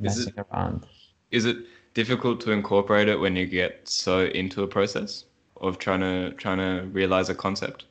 Is 0.00 0.16
messing 0.16 0.34
it- 0.38 0.46
around. 0.50 0.86
Is 1.30 1.44
it 1.44 1.58
difficult 1.92 2.40
to 2.42 2.52
incorporate 2.52 3.08
it 3.08 3.20
when 3.20 3.36
you 3.36 3.44
get 3.44 3.86
so 3.86 4.24
into 4.26 4.62
a 4.62 4.66
process 4.66 5.26
of 5.60 5.78
trying 5.78 6.00
to 6.00 6.32
trying 6.36 6.58
to 6.58 6.86
realize 6.92 7.28
a 7.28 7.34
concept? 7.34 7.84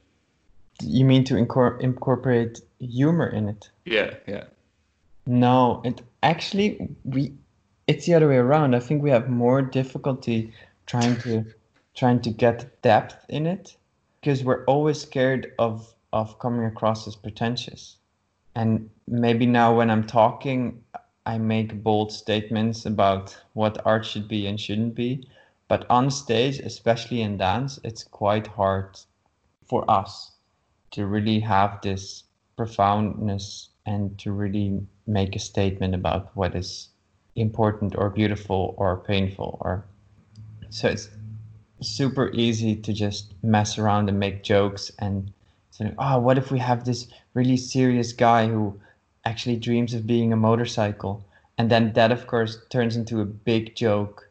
You 0.83 1.05
mean 1.05 1.23
to 1.25 1.35
incor- 1.35 1.79
incorporate 1.79 2.61
humor 2.79 3.27
in 3.27 3.49
it? 3.49 3.69
Yeah, 3.85 4.15
yeah. 4.27 4.45
No, 5.25 5.81
it 5.85 6.01
actually 6.23 6.89
we 7.03 7.33
it's 7.87 8.05
the 8.05 8.13
other 8.13 8.27
way 8.27 8.37
around. 8.37 8.75
I 8.75 8.79
think 8.79 9.03
we 9.03 9.09
have 9.09 9.29
more 9.29 9.61
difficulty 9.61 10.53
trying 10.85 11.17
to 11.21 11.45
trying 11.95 12.21
to 12.21 12.29
get 12.29 12.81
depth 12.81 13.25
in 13.29 13.45
it 13.45 13.75
because 14.19 14.43
we're 14.43 14.63
always 14.65 14.99
scared 14.99 15.53
of 15.59 15.93
of 16.13 16.39
coming 16.39 16.65
across 16.65 17.07
as 17.07 17.15
pretentious. 17.15 17.97
And 18.55 18.89
maybe 19.07 19.45
now 19.45 19.75
when 19.75 19.89
I'm 19.89 20.05
talking 20.05 20.83
I 21.25 21.37
make 21.37 21.83
bold 21.83 22.11
statements 22.11 22.85
about 22.85 23.37
what 23.53 23.85
art 23.85 24.05
should 24.05 24.27
be 24.27 24.47
and 24.47 24.59
shouldn't 24.59 24.95
be, 24.95 25.27
but 25.67 25.85
on 25.89 26.09
stage, 26.09 26.59
especially 26.59 27.21
in 27.21 27.37
dance, 27.37 27.79
it's 27.83 28.03
quite 28.03 28.47
hard 28.47 28.99
for 29.67 29.89
us 29.89 30.30
to 30.91 31.05
really 31.05 31.39
have 31.39 31.79
this 31.81 32.23
profoundness 32.57 33.69
and 33.85 34.17
to 34.19 34.31
really 34.31 34.79
make 35.07 35.35
a 35.35 35.39
statement 35.39 35.95
about 35.95 36.35
what 36.35 36.55
is 36.55 36.89
important 37.35 37.95
or 37.97 38.09
beautiful 38.09 38.75
or 38.77 38.97
painful 38.97 39.57
or 39.61 39.83
so 40.69 40.87
it's 40.87 41.09
super 41.81 42.29
easy 42.33 42.75
to 42.75 42.93
just 42.93 43.33
mess 43.43 43.77
around 43.77 44.07
and 44.09 44.19
make 44.19 44.43
jokes 44.43 44.91
and 44.99 45.31
say, 45.71 45.93
oh, 45.97 46.19
what 46.19 46.37
if 46.37 46.51
we 46.51 46.59
have 46.59 46.85
this 46.85 47.07
really 47.33 47.57
serious 47.57 48.13
guy 48.13 48.47
who 48.47 48.79
actually 49.25 49.55
dreams 49.55 49.93
of 49.93 50.07
being 50.07 50.31
a 50.31 50.37
motorcycle? 50.37 51.25
And 51.57 51.69
then 51.69 51.93
that, 51.93 52.11
of 52.11 52.27
course, 52.27 52.57
turns 52.69 52.95
into 52.95 53.21
a 53.21 53.25
big 53.25 53.75
joke 53.75 54.29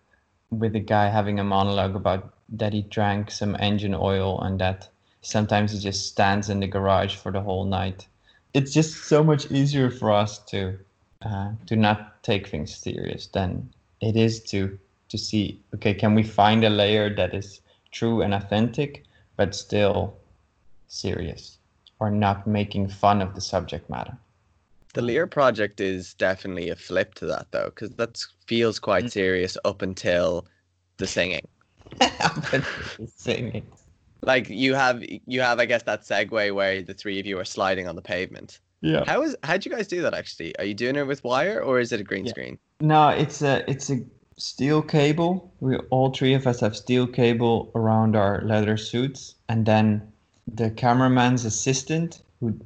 with 0.50 0.72
the 0.72 0.80
guy 0.80 1.08
having 1.08 1.38
a 1.38 1.44
monologue 1.44 1.94
about 1.94 2.32
that 2.48 2.72
he 2.72 2.82
drank 2.82 3.30
some 3.30 3.56
engine 3.60 3.94
oil 3.94 4.40
and 4.40 4.60
that 4.60 4.88
sometimes 5.22 5.74
it 5.74 5.80
just 5.80 6.06
stands 6.08 6.48
in 6.48 6.60
the 6.60 6.66
garage 6.66 7.16
for 7.16 7.30
the 7.30 7.40
whole 7.40 7.64
night. 7.64 8.06
It's 8.54 8.72
just 8.72 9.04
so 9.04 9.22
much 9.22 9.50
easier 9.50 9.90
for 9.90 10.10
us 10.10 10.38
to 10.46 10.78
uh, 11.22 11.52
to 11.66 11.76
not 11.76 12.22
take 12.22 12.48
things 12.48 12.74
serious 12.74 13.26
than 13.26 13.68
it 14.00 14.16
is 14.16 14.40
to 14.40 14.78
to 15.08 15.18
see 15.18 15.60
okay 15.74 15.92
can 15.92 16.14
we 16.14 16.22
find 16.22 16.64
a 16.64 16.70
layer 16.70 17.14
that 17.14 17.34
is 17.34 17.60
true 17.90 18.22
and 18.22 18.32
authentic 18.32 19.04
but 19.36 19.54
still 19.54 20.16
serious 20.88 21.58
or 21.98 22.10
not 22.10 22.46
making 22.46 22.88
fun 22.88 23.20
of 23.20 23.34
the 23.34 23.40
subject 23.40 23.90
matter 23.90 24.16
the 24.94 25.02
lear 25.02 25.26
project 25.26 25.80
is 25.80 26.14
definitely 26.14 26.70
a 26.70 26.76
flip 26.76 27.14
to 27.14 27.26
that 27.26 27.46
though 27.50 27.66
because 27.66 27.90
that 27.96 28.24
feels 28.46 28.78
quite 28.78 29.04
mm. 29.04 29.10
serious 29.10 29.58
up 29.64 29.82
until 29.82 30.46
the 30.96 31.06
singing 31.06 31.46
up 32.00 32.36
until 32.52 32.64
the 32.98 33.08
singing 33.14 33.66
like 34.22 34.48
you 34.48 34.74
have 34.74 35.02
you 35.26 35.40
have 35.40 35.58
i 35.58 35.64
guess 35.64 35.82
that 35.84 36.02
segue 36.02 36.54
where 36.54 36.82
the 36.82 36.94
three 36.94 37.18
of 37.18 37.26
you 37.26 37.38
are 37.38 37.44
sliding 37.44 37.88
on 37.88 37.96
the 37.96 38.02
pavement 38.02 38.60
yeah 38.80 39.04
how 39.06 39.22
is 39.22 39.36
how'd 39.42 39.64
you 39.64 39.70
guys 39.70 39.86
do 39.86 40.02
that 40.02 40.14
actually 40.14 40.56
are 40.58 40.64
you 40.64 40.74
doing 40.74 40.96
it 40.96 41.06
with 41.06 41.22
wire 41.24 41.62
or 41.62 41.80
is 41.80 41.92
it 41.92 42.00
a 42.00 42.04
green 42.04 42.24
yeah. 42.24 42.30
screen 42.30 42.58
no 42.80 43.08
it's 43.08 43.42
a 43.42 43.68
it's 43.70 43.90
a 43.90 44.00
steel 44.40 44.80
cable. 44.82 45.52
We 45.60 45.76
all 45.90 46.10
three 46.10 46.34
of 46.34 46.46
us 46.46 46.60
have 46.60 46.76
steel 46.76 47.06
cable 47.06 47.70
around 47.74 48.16
our 48.16 48.42
leather 48.42 48.76
suits, 48.76 49.34
and 49.48 49.66
then 49.66 50.10
the 50.46 50.70
cameraman's 50.70 51.44
assistant, 51.44 52.22
who 52.40 52.58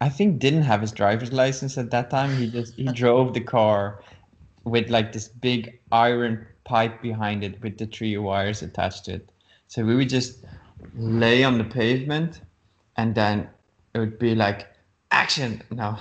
I 0.00 0.08
think 0.08 0.38
didn't 0.38 0.62
have 0.62 0.80
his 0.82 0.92
driver's 0.92 1.32
license 1.32 1.78
at 1.78 1.90
that 1.90 2.10
time, 2.10 2.36
he 2.36 2.50
just 2.50 2.74
he 2.74 2.84
drove 2.84 3.34
the 3.34 3.40
car 3.40 4.02
with 4.64 4.90
like 4.90 5.12
this 5.12 5.28
big 5.28 5.80
iron 5.90 6.46
pipe 6.64 7.02
behind 7.02 7.42
it 7.42 7.60
with 7.62 7.78
the 7.78 7.86
three 7.86 8.16
wires 8.16 8.62
attached 8.62 9.06
to 9.06 9.14
it. 9.14 9.32
So 9.68 9.84
we 9.84 9.96
would 9.96 10.10
just 10.10 10.44
lay 10.94 11.44
on 11.44 11.58
the 11.58 11.64
pavement, 11.64 12.40
and 12.96 13.14
then 13.14 13.48
it 13.94 13.98
would 13.98 14.18
be 14.18 14.34
like 14.34 14.68
action. 15.10 15.62
No, 15.70 15.98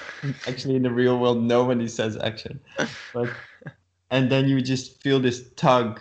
actually, 0.46 0.76
in 0.76 0.82
the 0.82 0.92
real 0.92 1.18
world, 1.18 1.42
nobody 1.42 1.88
says 1.88 2.16
action, 2.16 2.60
but 3.12 3.30
and 4.10 4.30
then 4.30 4.48
you 4.48 4.60
just 4.60 5.02
feel 5.02 5.20
this 5.20 5.50
tug 5.56 6.00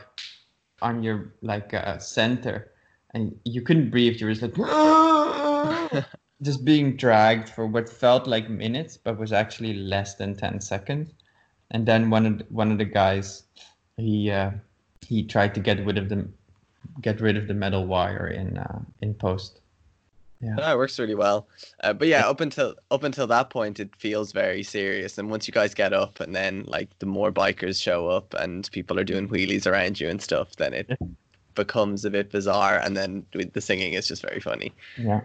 on 0.81 1.03
your 1.03 1.33
like 1.41 1.73
uh, 1.73 1.97
center 1.97 2.71
and 3.11 3.37
you 3.45 3.61
couldn't 3.61 3.89
breathe 3.89 4.19
you 4.19 4.27
were 4.27 4.33
just 4.33 4.57
like 4.57 6.05
just 6.41 6.63
being 6.63 6.95
dragged 6.95 7.49
for 7.49 7.65
what 7.65 7.89
felt 7.89 8.27
like 8.27 8.49
minutes 8.49 8.97
but 8.97 9.17
was 9.17 9.31
actually 9.31 9.73
less 9.73 10.15
than 10.15 10.35
10 10.35 10.61
seconds. 10.61 11.13
And 11.71 11.85
then 11.85 12.09
one 12.09 12.25
of 12.25 12.37
the, 12.37 12.45
one 12.49 12.71
of 12.71 12.77
the 12.77 12.85
guys 12.85 13.43
he 13.97 14.31
uh, 14.31 14.51
he 15.01 15.23
tried 15.23 15.55
to 15.55 15.59
get 15.59 15.85
rid 15.85 15.97
of 15.97 16.09
the 16.09 16.27
get 17.01 17.21
rid 17.21 17.37
of 17.37 17.47
the 17.47 17.53
metal 17.53 17.85
wire 17.85 18.27
in 18.27 18.57
uh, 18.57 18.79
in 19.01 19.13
post 19.13 19.61
yeah, 20.39 20.53
no, 20.53 20.73
it 20.73 20.77
works 20.77 20.99
really 20.99 21.15
well. 21.15 21.47
Uh, 21.81 21.93
but 21.93 22.07
yeah, 22.07 22.27
up 22.27 22.41
until 22.41 22.75
up 22.91 23.03
until 23.03 23.25
that 23.27 23.49
point, 23.49 23.79
it 23.79 23.95
feels 23.95 24.31
very 24.31 24.61
serious. 24.61 25.17
And 25.17 25.31
once 25.31 25.47
you 25.47 25.51
guys 25.51 25.73
get 25.73 25.93
up, 25.93 26.19
and 26.19 26.35
then 26.35 26.63
like 26.67 26.89
the 26.99 27.07
more 27.07 27.31
bikers 27.31 27.81
show 27.81 28.07
up, 28.07 28.33
and 28.35 28.69
people 28.71 28.99
are 28.99 29.03
doing 29.03 29.27
wheelies 29.27 29.65
around 29.65 29.99
you 29.99 30.09
and 30.09 30.21
stuff, 30.21 30.55
then 30.57 30.73
it 30.73 30.97
becomes 31.55 32.05
a 32.05 32.11
bit 32.11 32.29
bizarre. 32.31 32.77
And 32.77 32.95
then 32.95 33.25
the 33.31 33.61
singing 33.61 33.93
is 33.93 34.07
just 34.07 34.21
very 34.21 34.39
funny. 34.39 34.73
Yeah. 34.97 35.21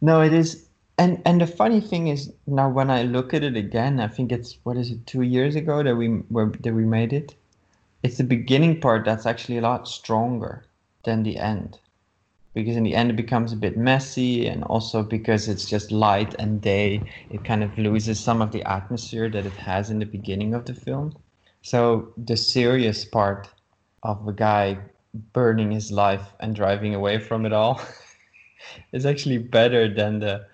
No, 0.00 0.20
it 0.22 0.32
is. 0.32 0.66
And 0.98 1.22
and 1.24 1.40
the 1.40 1.46
funny 1.46 1.80
thing 1.80 2.08
is 2.08 2.32
now 2.48 2.68
when 2.68 2.90
I 2.90 3.04
look 3.04 3.32
at 3.32 3.44
it 3.44 3.56
again, 3.56 4.00
I 4.00 4.08
think 4.08 4.32
it's 4.32 4.58
what 4.64 4.76
is 4.76 4.90
it 4.90 5.06
two 5.06 5.22
years 5.22 5.54
ago 5.54 5.84
that 5.84 5.94
we 5.94 6.22
were 6.30 6.52
that 6.60 6.74
we 6.74 6.84
made 6.84 7.12
it. 7.12 7.34
It's 8.02 8.18
the 8.18 8.24
beginning 8.24 8.80
part 8.80 9.04
that's 9.04 9.26
actually 9.26 9.58
a 9.58 9.62
lot 9.62 9.86
stronger 9.86 10.64
than 11.06 11.22
the 11.22 11.38
end. 11.38 11.78
Because 12.52 12.76
in 12.76 12.84
the 12.84 12.94
end 12.94 13.10
it 13.10 13.16
becomes 13.16 13.52
a 13.52 13.56
bit 13.56 13.76
messy 13.76 14.46
and 14.46 14.62
also 14.64 15.02
because 15.02 15.48
it's 15.48 15.68
just 15.68 15.90
light 15.90 16.34
and 16.38 16.60
day 16.60 17.10
it 17.30 17.44
kind 17.44 17.62
of 17.64 17.78
loses 17.78 18.20
some 18.20 18.42
of 18.42 18.52
the 18.52 18.62
atmosphere 18.64 19.30
that 19.30 19.46
it 19.46 19.52
has 19.52 19.90
in 19.90 19.98
the 19.98 20.06
beginning 20.06 20.52
of 20.52 20.66
the 20.66 20.74
film. 20.74 21.16
So 21.62 22.12
the 22.16 22.36
serious 22.36 23.04
part 23.04 23.48
of 24.02 24.28
a 24.28 24.32
guy 24.32 24.78
burning 25.32 25.70
his 25.70 25.90
life 25.90 26.34
and 26.40 26.54
driving 26.54 26.94
away 26.94 27.18
from 27.18 27.46
it 27.46 27.52
all 27.52 27.80
is 28.92 29.06
actually 29.06 29.38
better 29.38 29.92
than 29.92 30.18
the 30.20 30.46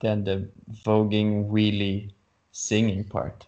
than 0.00 0.24
the 0.24 0.48
voguing 0.84 1.48
wheelie 1.48 2.10
singing 2.52 3.04
part 3.04 3.46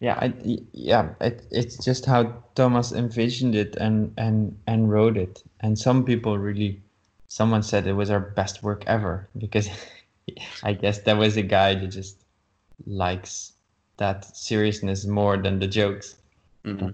yeah 0.00 0.14
I, 0.20 0.32
yeah 0.72 1.10
it, 1.20 1.46
it's 1.50 1.82
just 1.84 2.04
how 2.04 2.42
thomas 2.54 2.92
envisioned 2.92 3.54
it 3.54 3.76
and 3.76 4.12
and 4.16 4.56
and 4.66 4.90
wrote 4.90 5.16
it 5.16 5.42
and 5.60 5.78
some 5.78 6.04
people 6.04 6.38
really 6.38 6.80
someone 7.28 7.62
said 7.62 7.86
it 7.86 7.92
was 7.92 8.10
our 8.10 8.20
best 8.20 8.62
work 8.62 8.84
ever 8.86 9.28
because 9.36 9.68
I 10.62 10.72
guess 10.72 11.00
that 11.00 11.16
was 11.16 11.36
a 11.36 11.42
guy 11.42 11.74
that 11.74 11.88
just 11.88 12.24
likes 12.86 13.52
that 13.96 14.24
seriousness 14.36 15.06
more 15.06 15.36
than 15.36 15.58
the 15.58 15.66
jokes. 15.66 16.16
Mm-hmm. 16.64 16.90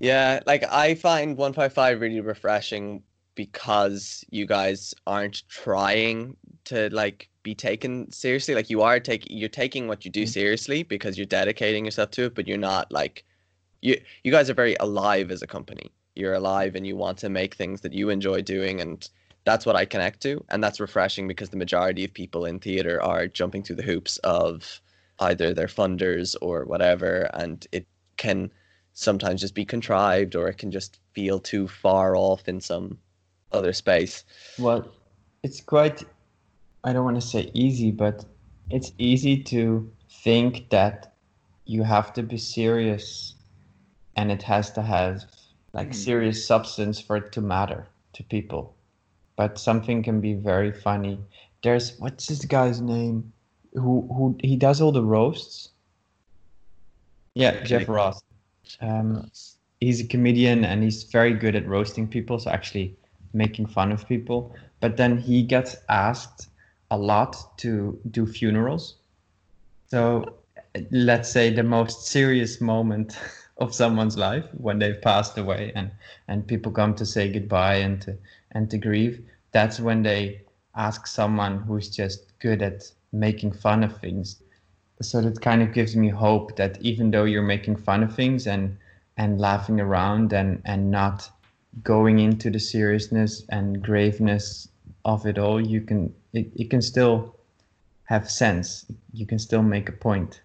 Yeah, 0.00 0.40
like 0.46 0.64
I 0.70 0.94
find 0.94 1.36
155 1.36 2.00
really 2.00 2.20
refreshing 2.20 3.02
because 3.34 4.24
you 4.30 4.46
guys 4.46 4.94
aren't 5.06 5.48
trying 5.48 6.36
to 6.66 6.88
like 6.90 7.28
be 7.44 7.54
taken 7.54 8.10
seriously. 8.10 8.56
Like 8.56 8.68
you 8.70 8.82
are 8.82 8.98
taking 8.98 9.36
you're 9.36 9.48
taking 9.48 9.86
what 9.86 10.04
you 10.04 10.10
do 10.10 10.22
mm-hmm. 10.22 10.30
seriously 10.30 10.82
because 10.82 11.16
you're 11.16 11.26
dedicating 11.26 11.84
yourself 11.84 12.10
to 12.12 12.24
it, 12.24 12.34
but 12.34 12.48
you're 12.48 12.58
not 12.58 12.90
like 12.90 13.24
you 13.82 14.00
you 14.24 14.32
guys 14.32 14.50
are 14.50 14.54
very 14.54 14.76
alive 14.80 15.30
as 15.30 15.42
a 15.42 15.46
company. 15.46 15.92
You're 16.16 16.34
alive 16.34 16.74
and 16.74 16.84
you 16.84 16.96
want 16.96 17.18
to 17.18 17.28
make 17.28 17.54
things 17.54 17.82
that 17.82 17.92
you 17.92 18.10
enjoy 18.10 18.42
doing 18.42 18.80
and 18.80 19.08
that's 19.44 19.66
what 19.66 19.76
I 19.76 19.84
connect 19.84 20.22
to, 20.22 20.42
and 20.48 20.64
that's 20.64 20.80
refreshing 20.80 21.28
because 21.28 21.50
the 21.50 21.58
majority 21.58 22.04
of 22.04 22.14
people 22.14 22.46
in 22.46 22.58
theater 22.58 23.02
are 23.02 23.26
jumping 23.26 23.62
through 23.62 23.76
the 23.76 23.82
hoops 23.82 24.16
of 24.18 24.80
either 25.18 25.52
their 25.52 25.66
funders 25.66 26.34
or 26.40 26.64
whatever, 26.64 27.30
and 27.34 27.66
it 27.70 27.86
can 28.16 28.50
sometimes 28.94 29.40
just 29.40 29.54
be 29.54 29.64
contrived 29.64 30.34
or 30.34 30.48
it 30.48 30.56
can 30.56 30.70
just 30.70 30.98
feel 31.12 31.38
too 31.38 31.68
far 31.68 32.16
off 32.16 32.48
in 32.48 32.60
some 32.60 32.98
other 33.52 33.72
space. 33.72 34.24
Well, 34.58 34.88
it's 35.42 35.60
quite 35.60 36.04
I 36.84 36.92
don't 36.92 37.04
want 37.04 37.20
to 37.20 37.26
say 37.26 37.50
easy, 37.54 37.90
but 37.90 38.24
it's 38.70 38.92
easy 38.98 39.42
to 39.44 39.90
think 40.22 40.70
that 40.70 41.14
you 41.64 41.82
have 41.82 42.12
to 42.14 42.22
be 42.22 42.36
serious 42.36 43.34
and 44.16 44.30
it 44.30 44.42
has 44.42 44.70
to 44.72 44.82
have 44.82 45.24
like 45.72 45.90
mm. 45.90 45.94
serious 45.94 46.46
substance 46.46 47.00
for 47.00 47.16
it 47.16 47.32
to 47.32 47.40
matter 47.40 47.88
to 48.12 48.22
people 48.22 48.74
but 49.36 49.58
something 49.58 50.02
can 50.02 50.20
be 50.20 50.34
very 50.34 50.72
funny. 50.72 51.18
There's 51.62 51.98
what's 51.98 52.26
this 52.26 52.44
guy's 52.44 52.80
name? 52.80 53.32
Who 53.74 54.08
who 54.12 54.36
he 54.42 54.56
does 54.56 54.80
all 54.80 54.92
the 54.92 55.02
roasts? 55.02 55.70
Yeah, 57.34 57.64
Jeff 57.64 57.88
Ross. 57.88 58.22
Um, 58.80 59.30
he's 59.80 60.00
a 60.00 60.06
comedian 60.06 60.64
and 60.64 60.82
he's 60.82 61.04
very 61.04 61.34
good 61.34 61.56
at 61.56 61.66
roasting 61.66 62.06
people, 62.06 62.38
so 62.38 62.50
actually 62.50 62.96
making 63.32 63.66
fun 63.66 63.90
of 63.90 64.06
people. 64.06 64.54
But 64.80 64.96
then 64.96 65.18
he 65.18 65.42
gets 65.42 65.76
asked 65.88 66.48
a 66.94 66.96
lot 66.96 67.58
to 67.58 67.98
do 68.10 68.24
funerals. 68.24 68.94
So 69.86 70.34
let's 70.90 71.28
say 71.30 71.50
the 71.50 71.62
most 71.62 72.06
serious 72.06 72.60
moment 72.60 73.18
of 73.58 73.74
someone's 73.74 74.16
life 74.16 74.46
when 74.54 74.78
they've 74.78 75.00
passed 75.00 75.38
away 75.38 75.72
and 75.76 75.90
and 76.28 76.46
people 76.46 76.72
come 76.72 76.94
to 76.94 77.06
say 77.06 77.30
goodbye 77.30 77.76
and 77.76 78.00
to 78.02 78.16
and 78.52 78.68
to 78.70 78.78
grieve 78.78 79.24
that's 79.52 79.78
when 79.78 80.02
they 80.02 80.40
ask 80.74 81.06
someone 81.06 81.58
who's 81.58 81.88
just 81.88 82.36
good 82.40 82.60
at 82.62 82.90
making 83.12 83.52
fun 83.52 83.84
of 83.84 83.96
things 84.00 84.42
so 85.00 85.20
that 85.20 85.40
kind 85.40 85.62
of 85.62 85.72
gives 85.72 85.94
me 85.94 86.08
hope 86.08 86.56
that 86.56 86.80
even 86.82 87.12
though 87.12 87.22
you're 87.24 87.52
making 87.56 87.76
fun 87.76 88.02
of 88.02 88.12
things 88.12 88.48
and 88.48 88.76
and 89.16 89.40
laughing 89.40 89.78
around 89.80 90.32
and 90.32 90.60
and 90.64 90.90
not 90.90 91.30
going 91.84 92.18
into 92.18 92.50
the 92.50 92.58
seriousness 92.58 93.44
and 93.50 93.82
graveness 93.82 94.68
of 95.04 95.26
it 95.26 95.38
all 95.38 95.60
you 95.60 95.80
can 95.80 96.12
it, 96.32 96.50
it 96.56 96.70
can 96.70 96.82
still 96.82 97.36
have 98.04 98.30
sense 98.30 98.86
you 99.12 99.26
can 99.26 99.38
still 99.38 99.62
make 99.62 99.88
a 99.88 99.92
point 99.92 100.42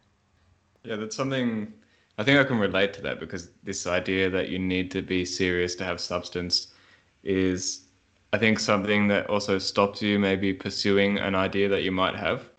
yeah 0.84 0.95
that's 0.95 1.16
something 1.16 1.72
i 2.18 2.24
think 2.24 2.39
i 2.39 2.43
can 2.43 2.57
relate 2.57 2.93
to 2.93 3.01
that 3.01 3.20
because 3.20 3.49
this 3.64 3.88
idea 3.88 4.30
that 4.30 4.49
you 4.49 4.60
need 4.60 4.89
to 4.91 5.01
be 5.01 5.26
serious 5.26 5.76
to 5.76 5.84
have 5.84 5.99
substance 5.99 6.68
is 7.24 7.89
I 8.32 8.38
think 8.38 8.60
something 8.60 9.07
that 9.07 9.28
also 9.28 9.57
stops 9.57 10.01
you 10.01 10.20
maybe 10.20 10.53
pursuing 10.53 11.18
an 11.18 11.34
idea 11.34 11.68
that 11.70 11.84
you 11.84 11.91
might 11.91 12.16
have. 12.16 12.49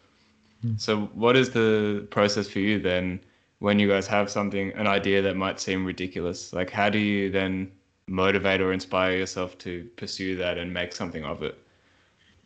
Mm. 0.64 0.80
So, 0.80 1.03
what 1.14 1.36
is 1.36 1.51
the 1.51 2.07
process 2.11 2.48
for 2.48 2.59
you 2.59 2.80
then 2.80 3.20
when 3.61 3.78
you 3.78 3.88
guys 3.88 4.07
have 4.07 4.30
something, 4.30 4.72
an 4.72 4.86
idea 4.86 5.22
that 5.22 5.36
might 5.36 5.61
seem 5.61 5.84
ridiculous, 5.84 6.53
like 6.53 6.70
how 6.70 6.88
do 6.88 6.98
you 6.98 7.30
then 7.30 7.70
motivate 8.09 8.61
or 8.61 8.72
inspire 8.72 9.16
yourself 9.16 9.59
to 9.59 9.88
pursue 9.96 10.34
that 10.36 10.59
and 10.59 10.72
make 10.72 10.92
something 10.92 11.24
of 11.24 11.42
it? 11.42 11.57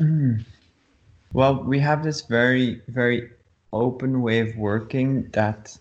Mm. 0.00 0.44
Well, 1.32 1.62
we 1.62 1.78
have 1.80 2.02
this 2.02 2.22
very, 2.22 2.80
very 2.88 3.30
open 3.72 4.22
way 4.22 4.40
of 4.40 4.56
working 4.56 5.28
that 5.30 5.76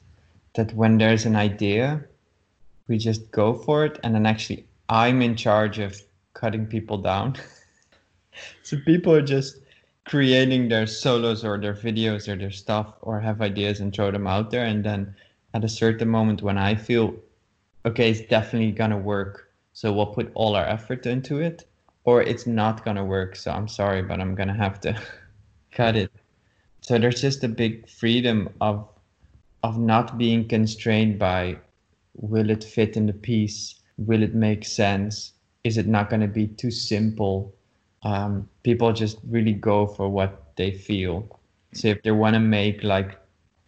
that 0.55 0.73
when 0.73 0.97
there's 0.97 1.25
an 1.25 1.35
idea, 1.35 2.03
we 2.87 2.97
just 2.97 3.31
go 3.31 3.53
for 3.53 3.85
it, 3.85 3.99
and 4.03 4.13
then 4.13 4.25
actually 4.25 4.65
I'm 4.89 5.21
in 5.21 5.35
charge 5.35 5.79
of 5.79 5.99
cutting 6.33 6.65
people 6.67 6.97
down. 6.97 7.35
so 8.63 8.77
people 8.85 9.13
are 9.13 9.21
just 9.21 9.57
creating 10.05 10.67
their 10.67 10.85
solos 10.85 11.45
or 11.45 11.57
their 11.57 11.73
videos 11.73 12.27
or 12.27 12.35
their 12.35 12.51
stuff 12.51 12.93
or 13.01 13.19
have 13.19 13.41
ideas 13.41 13.79
and 13.79 13.93
throw 13.93 14.11
them 14.11 14.27
out 14.27 14.51
there 14.51 14.65
and 14.65 14.83
then 14.83 15.15
at 15.53 15.63
a 15.63 15.69
certain 15.69 16.09
moment 16.09 16.41
when 16.41 16.57
i 16.57 16.75
feel 16.75 17.15
okay 17.85 18.11
it's 18.11 18.27
definitely 18.27 18.71
gonna 18.71 18.97
work 18.97 19.49
so 19.71 19.93
we'll 19.93 20.05
put 20.05 20.29
all 20.33 20.55
our 20.55 20.65
effort 20.65 21.05
into 21.05 21.39
it 21.39 21.65
or 22.05 22.21
it's 22.21 22.45
not 22.45 22.83
gonna 22.85 23.03
work 23.03 23.35
so 23.35 23.51
i'm 23.51 23.67
sorry 23.67 24.01
but 24.01 24.19
i'm 24.19 24.35
gonna 24.35 24.53
have 24.53 24.79
to 24.79 24.95
cut 25.71 25.95
it 25.95 26.11
so 26.81 26.97
there's 26.97 27.21
just 27.21 27.43
a 27.43 27.47
big 27.47 27.87
freedom 27.89 28.49
of 28.61 28.87
of 29.63 29.77
not 29.77 30.17
being 30.17 30.47
constrained 30.47 31.17
by 31.17 31.57
will 32.15 32.49
it 32.49 32.63
fit 32.63 32.97
in 32.97 33.05
the 33.05 33.13
piece 33.13 33.75
will 33.97 34.23
it 34.23 34.33
make 34.35 34.65
sense 34.65 35.33
is 35.63 35.77
it 35.77 35.87
not 35.87 36.09
going 36.09 36.21
to 36.21 36.27
be 36.27 36.45
too 36.45 36.69
simple 36.69 37.53
um, 38.03 38.49
people 38.63 38.91
just 38.91 39.17
really 39.27 39.53
go 39.53 39.87
for 39.87 40.09
what 40.09 40.55
they 40.55 40.71
feel. 40.71 41.39
So 41.73 41.87
if 41.89 42.03
they 42.03 42.11
want 42.11 42.35
to 42.35 42.39
make 42.39 42.83
like 42.83 43.17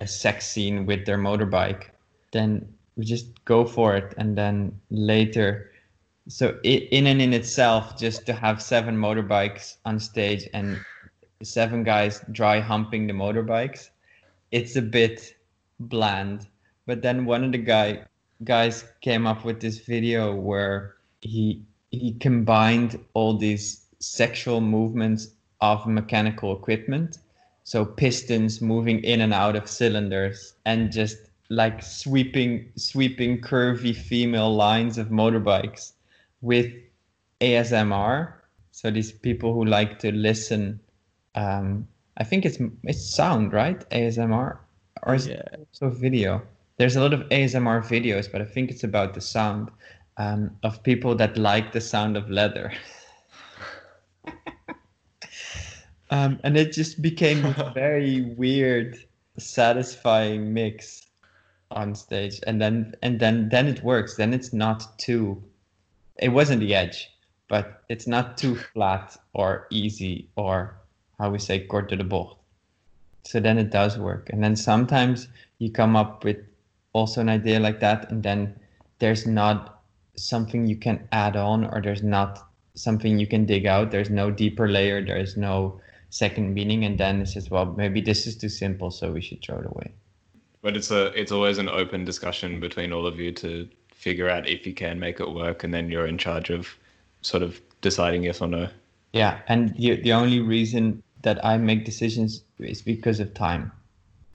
a 0.01 0.07
sex 0.07 0.47
scene 0.47 0.85
with 0.85 1.05
their 1.05 1.17
motorbike, 1.17 1.85
then 2.31 2.73
we 2.95 3.05
just 3.05 3.43
go 3.45 3.65
for 3.65 3.95
it. 3.95 4.13
And 4.17 4.37
then 4.37 4.79
later, 4.89 5.71
so 6.27 6.59
in 6.63 7.05
and 7.05 7.21
in 7.21 7.33
itself, 7.33 7.97
just 7.97 8.25
to 8.25 8.33
have 8.33 8.61
seven 8.61 8.97
motorbikes 8.97 9.77
on 9.85 9.99
stage 9.99 10.47
and 10.53 10.79
seven 11.43 11.83
guys 11.83 12.21
dry 12.31 12.59
humping 12.59 13.05
the 13.05 13.13
motorbikes, 13.13 13.89
it's 14.51 14.75
a 14.75 14.81
bit 14.81 15.35
bland. 15.79 16.47
But 16.87 17.03
then 17.03 17.25
one 17.25 17.43
of 17.43 17.51
the 17.51 17.59
guy 17.59 18.05
guys 18.43 18.85
came 19.01 19.27
up 19.27 19.45
with 19.45 19.61
this 19.61 19.79
video 19.79 20.35
where 20.35 20.95
he 21.21 21.63
he 21.91 22.13
combined 22.13 22.99
all 23.13 23.37
these 23.37 23.85
sexual 23.99 24.61
movements 24.61 25.29
of 25.61 25.85
mechanical 25.87 26.55
equipment. 26.55 27.19
So 27.63 27.85
pistons 27.85 28.61
moving 28.61 29.03
in 29.03 29.21
and 29.21 29.33
out 29.33 29.55
of 29.55 29.69
cylinders 29.69 30.53
and 30.65 30.91
just 30.91 31.17
like 31.49 31.83
sweeping 31.83 32.71
sweeping 32.75 33.41
curvy 33.41 33.95
female 33.95 34.53
lines 34.53 34.97
of 34.97 35.09
motorbikes 35.09 35.93
with 36.41 36.71
ASMR. 37.41 38.33
So 38.71 38.91
these 38.91 39.11
people 39.11 39.53
who 39.53 39.65
like 39.65 39.99
to 39.99 40.11
listen 40.11 40.79
um, 41.35 41.87
I 42.17 42.23
think 42.23 42.45
it's 42.45 42.57
it's 42.83 43.13
sound, 43.13 43.51
right? 43.53 43.87
ASMR 43.89 44.57
or 45.03 45.15
is 45.15 45.27
yeah. 45.27 45.35
it 45.35 45.67
also 45.73 45.89
video? 45.89 46.41
There's 46.77 46.95
a 46.95 47.01
lot 47.01 47.13
of 47.13 47.21
ASMR 47.29 47.81
videos, 47.83 48.31
but 48.31 48.41
I 48.41 48.45
think 48.45 48.71
it's 48.71 48.83
about 48.83 49.13
the 49.13 49.21
sound 49.21 49.69
um, 50.17 50.57
of 50.63 50.81
people 50.83 51.15
that 51.15 51.37
like 51.37 51.71
the 51.71 51.81
sound 51.81 52.17
of 52.17 52.29
leather. 52.29 52.73
um, 56.09 56.39
and 56.43 56.57
it 56.57 56.73
just 56.73 57.01
became 57.01 57.45
a 57.45 57.71
very 57.73 58.21
weird, 58.21 58.97
satisfying 59.37 60.53
mix 60.53 61.05
on 61.71 61.95
stage. 61.95 62.39
And 62.47 62.61
then 62.61 62.95
and 63.01 63.19
then 63.19 63.49
then 63.49 63.67
it 63.67 63.83
works. 63.83 64.15
Then 64.15 64.33
it's 64.33 64.53
not 64.53 64.97
too. 64.97 65.41
It 66.17 66.29
wasn't 66.29 66.61
the 66.61 66.73
edge, 66.73 67.09
but 67.47 67.83
it's 67.89 68.07
not 68.07 68.37
too 68.37 68.55
flat 68.55 69.17
or 69.33 69.67
easy 69.69 70.29
or 70.35 70.77
how 71.19 71.29
we 71.29 71.39
say 71.39 71.65
kort 71.67 71.89
to 71.89 71.95
the 71.95 72.03
bocht. 72.03 72.37
So 73.23 73.39
then 73.39 73.57
it 73.57 73.71
does 73.71 73.97
work. 73.97 74.29
And 74.29 74.43
then 74.43 74.55
sometimes 74.55 75.27
you 75.59 75.71
come 75.71 75.95
up 75.95 76.23
with 76.23 76.37
also 76.93 77.21
an 77.21 77.29
idea 77.29 77.59
like 77.59 77.79
that, 77.79 78.11
and 78.11 78.23
then 78.23 78.55
there's 78.99 79.25
not 79.25 79.81
something 80.15 80.67
you 80.67 80.77
can 80.77 81.07
add 81.11 81.35
on, 81.35 81.65
or 81.65 81.81
there's 81.81 82.03
not 82.03 82.47
something 82.75 83.19
you 83.19 83.27
can 83.27 83.45
dig 83.45 83.65
out. 83.65 83.91
There's 83.91 84.09
no 84.09 84.31
deeper 84.31 84.69
layer. 84.69 85.03
There's 85.03 85.35
no 85.35 85.81
second 86.09 86.53
meaning, 86.53 86.85
and 86.85 86.97
then 86.97 87.21
it 87.21 87.27
says, 87.27 87.49
well, 87.49 87.65
maybe 87.65 87.99
this 87.99 88.25
is 88.27 88.37
too 88.37 88.49
simple, 88.49 88.91
so 88.91 89.11
we 89.11 89.21
should 89.21 89.41
throw 89.41 89.59
it 89.59 89.65
away. 89.65 89.91
But 90.61 90.75
it's 90.75 90.91
a 90.91 91.07
it's 91.19 91.31
always 91.31 91.57
an 91.57 91.69
open 91.69 92.05
discussion 92.05 92.59
between 92.59 92.93
all 92.93 93.05
of 93.05 93.19
you 93.19 93.31
to 93.33 93.67
figure 94.05 94.29
out 94.29 94.47
if 94.47 94.67
you 94.67 94.73
can 94.73 94.99
make 94.99 95.19
it 95.19 95.31
work, 95.31 95.63
and 95.63 95.73
then 95.73 95.89
you're 95.89 96.05
in 96.05 96.19
charge 96.19 96.51
of 96.51 96.77
sort 97.21 97.41
of 97.41 97.59
deciding 97.81 98.23
yes 98.23 98.39
or 98.39 98.47
no. 98.47 98.67
Yeah, 99.13 99.39
and 99.47 99.73
the 99.75 99.95
the 100.07 100.13
only 100.13 100.39
reason 100.39 101.01
that 101.23 101.43
I 101.43 101.57
make 101.57 101.85
decisions 101.91 102.43
is 102.59 102.81
because 102.93 103.19
of 103.19 103.33
time. 103.33 103.71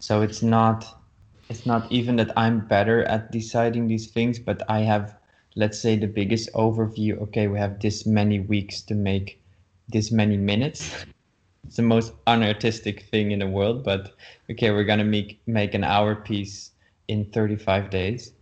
So 0.00 0.22
it's 0.26 0.42
not 0.42 0.78
it's 1.48 1.66
not 1.66 1.90
even 1.90 2.16
that 2.16 2.32
I'm 2.36 2.66
better 2.66 3.04
at 3.04 3.30
deciding 3.30 3.86
these 3.86 4.08
things, 4.16 4.38
but 4.38 4.58
I 4.68 4.80
have 4.80 5.14
let's 5.54 5.78
say 5.78 5.96
the 5.96 6.06
biggest 6.06 6.52
overview 6.52 7.20
okay 7.22 7.48
we 7.48 7.58
have 7.58 7.80
this 7.80 8.06
many 8.06 8.38
weeks 8.40 8.80
to 8.82 8.94
make 8.94 9.42
this 9.88 10.12
many 10.12 10.36
minutes 10.36 11.04
it's 11.66 11.76
the 11.76 11.82
most 11.82 12.12
unartistic 12.26 13.02
thing 13.10 13.32
in 13.32 13.40
the 13.40 13.48
world 13.48 13.82
but 13.82 14.14
okay 14.50 14.70
we're 14.70 14.84
gonna 14.84 15.10
make 15.18 15.40
make 15.46 15.74
an 15.74 15.82
hour 15.82 16.14
piece 16.14 16.70
in 17.08 17.24
35 17.32 17.90
days 17.90 18.32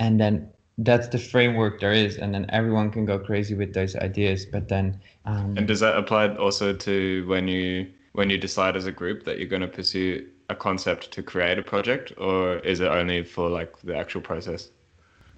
and 0.00 0.20
then 0.20 0.50
that's 0.78 1.08
the 1.08 1.18
framework 1.18 1.80
there 1.80 1.92
is 1.92 2.16
and 2.16 2.34
then 2.34 2.46
everyone 2.50 2.90
can 2.90 3.06
go 3.06 3.18
crazy 3.18 3.54
with 3.54 3.72
those 3.72 3.96
ideas 3.96 4.44
but 4.44 4.68
then 4.68 5.00
um, 5.24 5.56
and 5.56 5.66
does 5.66 5.80
that 5.80 5.96
apply 5.96 6.34
also 6.36 6.72
to 6.74 7.26
when 7.28 7.48
you 7.48 7.86
when 8.12 8.28
you 8.28 8.36
decide 8.36 8.76
as 8.76 8.86
a 8.86 8.92
group 8.92 9.24
that 9.24 9.38
you're 9.38 9.48
going 9.48 9.62
to 9.62 9.68
pursue 9.68 10.26
a 10.48 10.54
concept 10.54 11.10
to 11.10 11.22
create 11.22 11.58
a 11.58 11.62
project 11.62 12.12
or 12.18 12.58
is 12.58 12.80
it 12.80 12.88
only 12.88 13.24
for 13.24 13.48
like 13.48 13.78
the 13.82 13.96
actual 13.96 14.20
process 14.20 14.70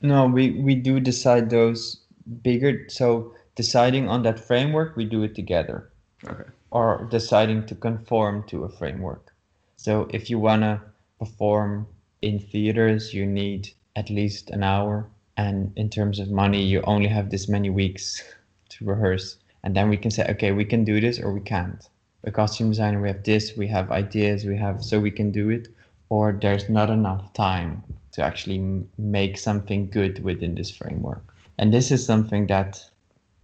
no, 0.01 0.27
we, 0.27 0.51
we 0.51 0.75
do 0.75 1.01
decide 1.01 1.51
those 1.51 2.01
bigger. 2.43 2.89
So 2.89 3.35
deciding 3.57 4.09
on 4.09 4.23
that 4.23 4.39
framework, 4.39 4.97
we 4.97 5.05
do 5.05 5.23
it 5.23 5.35
together. 5.35 5.91
Okay. 6.25 6.49
Or 6.71 7.07
deciding 7.11 7.67
to 7.67 7.75
conform 7.75 8.45
to 8.49 8.65
a 8.65 8.69
framework. 8.69 9.33
So 9.77 10.09
if 10.11 10.31
you 10.31 10.39
want 10.39 10.63
to 10.63 10.81
perform 11.19 11.87
in 12.23 12.39
theaters, 12.39 13.15
you 13.15 13.27
need 13.27 13.71
at 13.97 14.11
least 14.11 14.51
an 14.51 14.63
hour. 14.63 15.09
And 15.39 15.73
in 15.77 15.89
terms 15.89 16.19
of 16.19 16.33
money, 16.33 16.65
you 16.65 16.83
only 16.83 17.07
have 17.09 17.31
this 17.31 17.49
many 17.49 17.71
weeks 17.71 18.25
to 18.71 18.85
rehearse. 18.85 19.37
And 19.63 19.77
then 19.77 19.89
we 19.89 19.97
can 19.97 20.11
say, 20.11 20.27
okay, 20.31 20.51
we 20.51 20.65
can 20.65 20.85
do 20.85 21.01
this 21.01 21.21
or 21.21 21.33
we 21.33 21.41
can't. 21.41 21.89
A 22.25 22.33
costume 22.33 22.71
designer, 22.71 23.01
we 23.01 23.07
have 23.07 23.23
this, 23.23 23.57
we 23.57 23.69
have 23.69 23.93
ideas, 23.93 24.45
we 24.45 24.57
have, 24.57 24.83
so 24.83 24.99
we 24.99 25.13
can 25.13 25.31
do 25.31 25.49
it. 25.49 25.69
Or 26.09 26.33
there's 26.33 26.69
not 26.69 26.91
enough 26.91 27.33
time 27.35 27.85
to 28.13 28.23
actually 28.23 28.83
make 28.99 29.39
something 29.39 29.89
good 29.89 30.25
within 30.25 30.57
this 30.57 30.73
framework. 30.73 31.23
And 31.57 31.73
this 31.73 31.93
is 31.93 32.05
something 32.05 32.49
that 32.49 32.85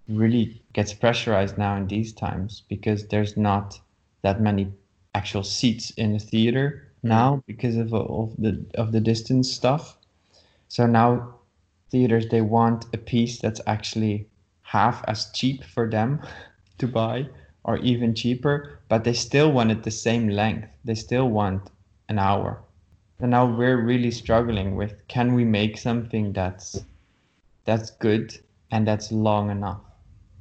really 0.08 0.60
gets 0.72 0.92
pressurized 0.92 1.56
now 1.58 1.76
in 1.76 1.86
these 1.86 2.12
times 2.12 2.64
because 2.68 3.06
there's 3.06 3.36
not 3.36 3.78
that 4.22 4.40
many 4.40 4.72
actual 5.14 5.44
seats 5.44 5.90
in 5.90 6.12
the 6.12 6.18
theater 6.18 6.88
mm-hmm. 6.98 7.08
now 7.08 7.42
because 7.46 7.76
of, 7.76 7.94
of 7.94 8.34
the 8.36 8.64
of 8.74 8.90
the 8.90 9.00
distance 9.00 9.52
stuff. 9.52 9.96
So 10.68 10.86
now 10.86 11.34
theaters 11.94 12.26
they 12.26 12.40
want 12.40 12.86
a 12.92 12.98
piece 12.98 13.38
that's 13.38 13.60
actually 13.68 14.26
half 14.62 15.04
as 15.06 15.30
cheap 15.30 15.62
for 15.62 15.88
them 15.88 16.20
to 16.78 16.88
buy 16.88 17.24
or 17.62 17.76
even 17.78 18.16
cheaper, 18.16 18.80
but 18.88 19.04
they 19.04 19.12
still 19.12 19.52
want 19.52 19.70
it 19.70 19.84
the 19.84 19.92
same 19.92 20.28
length. 20.28 20.66
They 20.84 20.96
still 20.96 21.28
want 21.28 21.70
an 22.08 22.18
hour. 22.18 22.60
And 23.20 23.30
now 23.30 23.46
we're 23.46 23.80
really 23.80 24.10
struggling 24.10 24.74
with 24.74 24.92
can 25.06 25.34
we 25.34 25.44
make 25.44 25.78
something 25.78 26.32
that's 26.32 26.82
that's 27.64 27.90
good 27.90 28.36
and 28.72 28.88
that's 28.88 29.12
long 29.12 29.50
enough? 29.50 29.80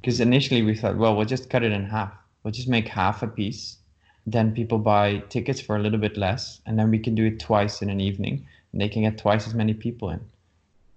Because 0.00 0.18
initially 0.18 0.62
we 0.62 0.74
thought 0.74 0.98
well 0.98 1.14
we'll 1.14 1.34
just 1.36 1.50
cut 1.50 1.62
it 1.62 1.70
in 1.70 1.84
half. 1.84 2.12
We'll 2.42 2.58
just 2.58 2.68
make 2.76 2.88
half 2.88 3.22
a 3.22 3.28
piece. 3.28 3.78
Then 4.26 4.54
people 4.54 4.80
buy 4.80 5.18
tickets 5.28 5.60
for 5.60 5.76
a 5.76 5.82
little 5.84 6.00
bit 6.00 6.16
less 6.16 6.60
and 6.66 6.76
then 6.76 6.90
we 6.90 6.98
can 6.98 7.14
do 7.14 7.26
it 7.26 7.38
twice 7.38 7.80
in 7.80 7.90
an 7.90 8.00
evening 8.00 8.44
and 8.72 8.80
they 8.80 8.88
can 8.88 9.02
get 9.02 9.18
twice 9.18 9.46
as 9.46 9.54
many 9.54 9.72
people 9.72 10.10
in 10.10 10.20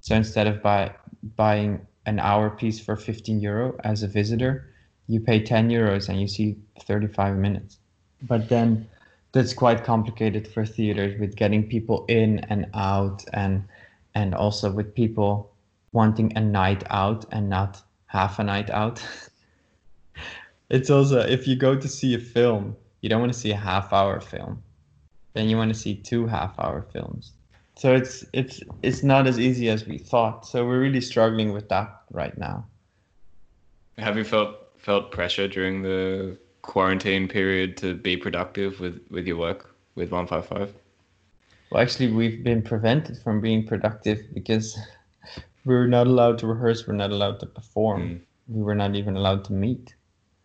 so 0.08 0.16
instead 0.16 0.48
of 0.48 0.64
buy, 0.64 0.90
buying 1.36 1.86
an 2.06 2.18
hour 2.18 2.50
piece 2.50 2.80
for 2.80 2.96
15 2.96 3.42
euro 3.42 3.78
as 3.84 4.04
a 4.04 4.08
visitor 4.08 4.70
you 5.08 5.20
pay 5.20 5.44
10 5.44 5.70
euros 5.70 6.08
and 6.08 6.22
you 6.22 6.30
see 6.30 6.56
35 6.80 7.36
minutes. 7.36 7.80
But 8.22 8.48
then 8.48 8.88
that's 9.34 9.54
quite 9.54 9.84
complicated 9.84 10.48
for 10.48 10.66
theaters 10.66 11.20
with 11.20 11.36
getting 11.36 11.68
people 11.68 12.06
in 12.08 12.40
and 12.50 12.68
out 12.74 13.26
and 13.34 13.66
and 14.16 14.34
also 14.34 14.72
with 14.72 14.96
people 14.96 15.52
wanting 15.92 16.32
a 16.38 16.40
night 16.40 16.86
out 16.90 17.26
and 17.34 17.50
not 17.50 17.82
half 18.06 18.40
a 18.40 18.46
night 18.46 18.70
out. 18.70 19.04
It's 20.70 20.90
also 20.90 21.20
if 21.20 21.48
you 21.48 21.58
go 21.58 21.76
to 21.76 21.88
see 21.88 22.14
a 22.14 22.20
film 22.20 22.78
you 23.02 23.10
don't 23.10 23.20
want 23.20 23.34
to 23.34 23.40
see 23.40 23.52
a 23.52 23.58
half 23.58 23.92
hour 23.92 24.22
film. 24.22 24.64
Then 25.34 25.50
you 25.50 25.58
want 25.58 25.74
to 25.74 25.80
see 25.80 25.96
two 25.96 26.28
half 26.28 26.58
hour 26.60 26.82
films 26.94 27.34
So 27.78 27.94
it's 27.94 28.26
it's 28.34 28.62
it's 28.82 29.04
not 29.04 29.28
as 29.28 29.40
easy 29.40 29.70
as 29.70 29.86
we 29.86 30.00
thought. 30.00 30.48
So 30.48 30.66
we're 30.66 30.82
really 30.82 31.02
struggling 31.02 31.54
with 31.54 31.70
that 31.70 31.90
right 32.12 32.36
now. 32.38 32.66
Have 34.00 34.18
you 34.18 34.24
felt 34.24 34.56
felt 34.78 35.12
pressure 35.12 35.48
during 35.48 35.84
the 35.84 36.38
quarantine 36.64 37.28
period 37.28 37.78
to 37.78 37.94
be 37.94 38.18
productive 38.18 38.80
with 38.80 39.00
with 39.12 39.28
your 39.28 39.38
work 39.38 39.76
with 39.96 40.12
155? 40.12 40.74
Well, 41.70 41.82
actually, 41.82 42.12
we've 42.12 42.44
been 42.44 42.62
prevented 42.62 43.18
from 43.20 43.42
being 43.42 43.68
productive 43.68 44.20
because 44.34 44.78
we're 45.66 45.88
not 45.88 46.08
allowed 46.08 46.40
to 46.40 46.48
rehearse, 46.48 46.88
we're 46.88 46.94
not 46.94 47.12
allowed 47.12 47.40
to 47.42 47.46
perform, 47.46 48.02
Mm. 48.02 48.22
we 48.48 48.64
were 48.64 48.76
not 48.76 48.96
even 48.96 49.18
allowed 49.18 49.44
to 49.46 49.54
meet. 49.54 49.94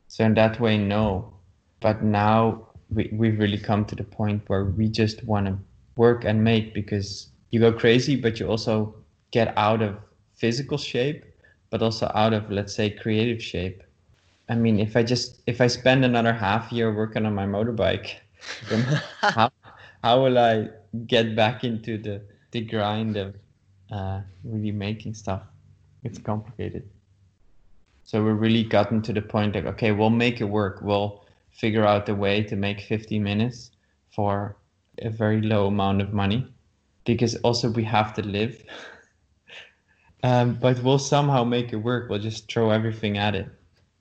So, 0.09 0.24
in 0.24 0.35
that 0.35 0.61
way, 0.61 0.76
no. 0.76 1.33
But 1.80 2.03
now 2.03 2.68
we, 2.91 3.09
we've 3.12 3.39
really 3.39 3.59
come 3.59 3.85
to 3.87 3.95
the 3.95 4.05
point 4.05 4.43
where 4.49 4.64
we 4.64 4.89
just 4.89 5.24
want 5.24 5.47
to 5.47 5.59
work 5.97 6.24
and 6.24 6.43
make 6.43 6.74
because 6.74 7.28
you 7.51 7.61
go 7.61 7.72
crazy, 7.72 8.16
but 8.16 8.40
you 8.40 8.49
also 8.49 8.95
get 9.30 9.57
out 9.57 9.82
of 9.82 9.97
physical 10.34 10.78
shape, 10.78 11.24
but 11.70 11.82
also 11.82 12.11
out 12.14 12.32
of, 12.32 12.51
let's 12.51 12.74
say, 12.74 12.90
creative 12.90 13.43
shape. 13.43 13.82
I 14.49 14.55
mean, 14.55 14.80
if 14.80 14.97
I 14.97 15.03
just 15.03 15.40
if 15.47 15.61
I 15.61 15.66
spend 15.66 16.05
another 16.05 16.32
half 16.32 16.72
year 16.72 16.93
working 16.93 17.24
on 17.26 17.34
my 17.34 17.47
motorbike, 17.47 18.16
then 18.68 18.80
how 19.20 19.51
how 20.03 20.22
will 20.22 20.38
I 20.38 20.68
get 21.07 21.36
back 21.36 21.64
into 21.64 21.97
the 21.97 22.22
the 22.51 22.61
grind 22.61 23.16
of 23.16 23.36
uh, 23.90 24.20
really 24.45 24.72
making 24.72 25.14
stuff? 25.14 25.43
It's 26.03 26.18
complicated. 26.18 26.88
So 28.05 28.22
we're 28.22 28.34
really 28.34 28.64
gotten 28.64 29.01
to 29.03 29.12
the 29.12 29.22
point 29.22 29.53
that, 29.53 29.64
okay, 29.66 29.93
we'll 29.93 30.11
make 30.11 30.40
it 30.40 30.45
work. 30.45 30.80
We'll 30.82 31.24
figure 31.53 31.86
out 31.86 32.09
a 32.09 32.14
way 32.14 32.43
to 32.43 32.57
make 32.57 32.80
50 32.80 33.18
minutes 33.20 33.70
for 34.14 34.57
a 35.01 35.11
very 35.11 35.40
low 35.40 35.66
amount 35.66 36.03
of 36.03 36.12
money, 36.12 36.47
because 37.05 37.36
also 37.36 37.70
we 37.70 37.84
have 37.84 38.12
to 38.14 38.22
live. 38.22 38.62
um, 40.22 40.55
but 40.61 40.82
we'll 40.82 40.99
somehow 40.99 41.45
make 41.45 41.72
it 41.72 41.76
work. 41.76 42.11
We'll 42.11 42.18
just 42.18 42.51
throw 42.51 42.70
everything 42.70 43.18
at 43.18 43.34
it, 43.34 43.49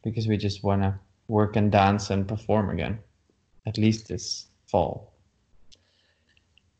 because 0.03 0.27
we 0.27 0.37
just 0.37 0.63
want 0.63 0.81
to 0.83 0.99
work 1.27 1.55
and 1.55 1.71
dance 1.71 2.09
and 2.09 2.27
perform 2.27 2.69
again, 2.69 2.99
at 3.65 3.77
least 3.77 4.07
this 4.07 4.47
fall. 4.67 5.13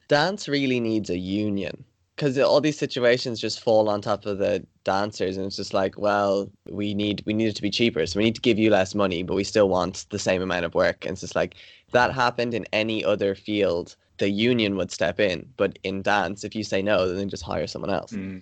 dance 0.07 0.47
really 0.49 0.79
needs 0.79 1.09
a 1.09 1.17
union 1.17 1.85
because 2.15 2.37
all 2.37 2.61
these 2.61 2.77
situations 2.77 3.39
just 3.39 3.61
fall 3.61 3.89
on 3.89 4.01
top 4.01 4.25
of 4.25 4.37
the 4.37 4.65
dancers 4.83 5.37
and 5.37 5.45
it's 5.45 5.55
just 5.55 5.73
like 5.73 5.97
well 5.97 6.51
we 6.69 6.93
need 6.93 7.23
we 7.25 7.33
need 7.33 7.47
it 7.47 7.55
to 7.55 7.61
be 7.61 7.69
cheaper 7.69 8.05
so 8.05 8.17
we 8.17 8.23
need 8.23 8.35
to 8.35 8.41
give 8.41 8.59
you 8.59 8.69
less 8.69 8.93
money 8.93 9.23
but 9.23 9.35
we 9.35 9.43
still 9.43 9.69
want 9.69 10.05
the 10.09 10.19
same 10.19 10.41
amount 10.41 10.65
of 10.65 10.75
work 10.75 11.05
and 11.05 11.13
it's 11.13 11.21
just 11.21 11.35
like 11.35 11.55
that 11.91 12.13
happened 12.13 12.53
in 12.53 12.65
any 12.73 13.03
other 13.05 13.33
field 13.33 13.95
the 14.21 14.29
union 14.29 14.77
would 14.77 14.91
step 14.91 15.19
in 15.19 15.37
but 15.57 15.77
in 15.83 16.01
dance 16.01 16.43
if 16.43 16.55
you 16.55 16.63
say 16.63 16.81
no 16.81 16.97
then 17.11 17.29
just 17.35 17.43
hire 17.51 17.67
someone 17.67 17.93
else 17.99 18.13
Mm. 18.13 18.41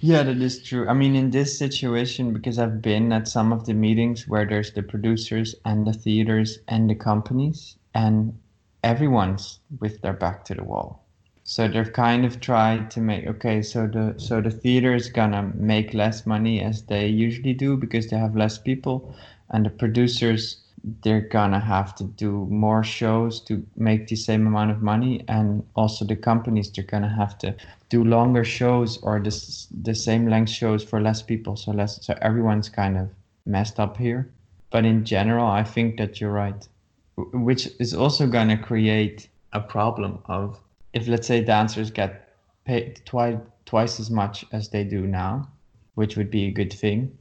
Yeah, 0.00 0.24
that 0.24 0.36
is 0.42 0.62
true. 0.62 0.88
I 0.88 0.92
mean, 0.92 1.16
in 1.16 1.30
this 1.30 1.58
situation, 1.58 2.34
because 2.34 2.58
I've 2.58 2.82
been 2.82 3.12
at 3.12 3.26
some 3.26 3.50
of 3.50 3.64
the 3.64 3.72
meetings 3.72 4.28
where 4.28 4.44
there's 4.44 4.72
the 4.72 4.82
producers 4.82 5.54
and 5.64 5.86
the 5.86 5.94
theaters 5.94 6.58
and 6.68 6.90
the 6.90 6.94
companies, 6.94 7.76
and 7.94 8.38
everyone's 8.84 9.60
with 9.80 10.02
their 10.02 10.12
back 10.12 10.44
to 10.46 10.54
the 10.54 10.64
wall. 10.64 11.02
So 11.44 11.66
they've 11.66 11.92
kind 11.92 12.26
of 12.26 12.40
tried 12.40 12.90
to 12.90 13.00
make 13.00 13.26
okay, 13.26 13.62
so 13.62 13.86
the 13.86 14.14
so 14.18 14.40
the 14.42 14.50
theater 14.50 14.94
is 14.94 15.08
gonna 15.08 15.50
make 15.54 15.94
less 15.94 16.26
money 16.26 16.60
as 16.60 16.82
they 16.82 17.06
usually 17.06 17.54
do 17.54 17.76
because 17.76 18.08
they 18.08 18.18
have 18.18 18.36
less 18.36 18.58
people, 18.58 19.14
and 19.50 19.64
the 19.64 19.70
producers 19.70 20.58
they're 21.02 21.28
gonna 21.28 21.58
have 21.58 21.94
to 21.96 22.04
do 22.04 22.46
more 22.48 22.84
shows 22.84 23.40
to 23.40 23.66
make 23.76 24.06
the 24.06 24.14
same 24.14 24.46
amount 24.46 24.70
of 24.70 24.82
money, 24.82 25.24
and 25.26 25.64
also 25.74 26.04
the 26.04 26.14
companies 26.14 26.70
they're 26.70 26.84
gonna 26.84 27.08
have 27.08 27.36
to 27.38 27.54
do 27.88 28.04
longer 28.04 28.44
shows 28.44 28.98
or 28.98 29.18
the 29.18 29.66
the 29.82 29.94
same 29.94 30.28
length 30.28 30.50
shows 30.50 30.84
for 30.84 31.00
less 31.00 31.22
people. 31.22 31.56
So 31.56 31.72
less 31.72 32.04
so 32.06 32.16
everyone's 32.22 32.68
kind 32.68 32.96
of 32.96 33.08
messed 33.44 33.80
up 33.80 33.96
here. 33.96 34.30
But 34.70 34.84
in 34.84 35.04
general 35.04 35.46
i 35.46 35.64
think 35.64 35.96
that 35.98 36.20
you're 36.20 36.32
right. 36.32 36.68
Which 37.16 37.68
is 37.80 37.94
also 37.94 38.30
to 38.30 38.56
create 38.56 39.28
a 39.52 39.60
problem 39.60 40.18
of 40.26 40.60
if 40.92 41.08
let's 41.08 41.26
say 41.26 41.42
dancers 41.42 41.90
get 41.90 42.28
paid 42.64 43.00
twice 43.04 43.38
twice 43.64 43.98
as 43.98 44.10
much 44.10 44.44
as 44.52 44.68
they 44.68 44.84
do 44.84 45.06
now 45.06 45.48
which 45.94 46.16
would 46.16 46.30
be 46.30 46.46
a 46.46 46.50
good 46.50 46.72
thing 46.72 47.16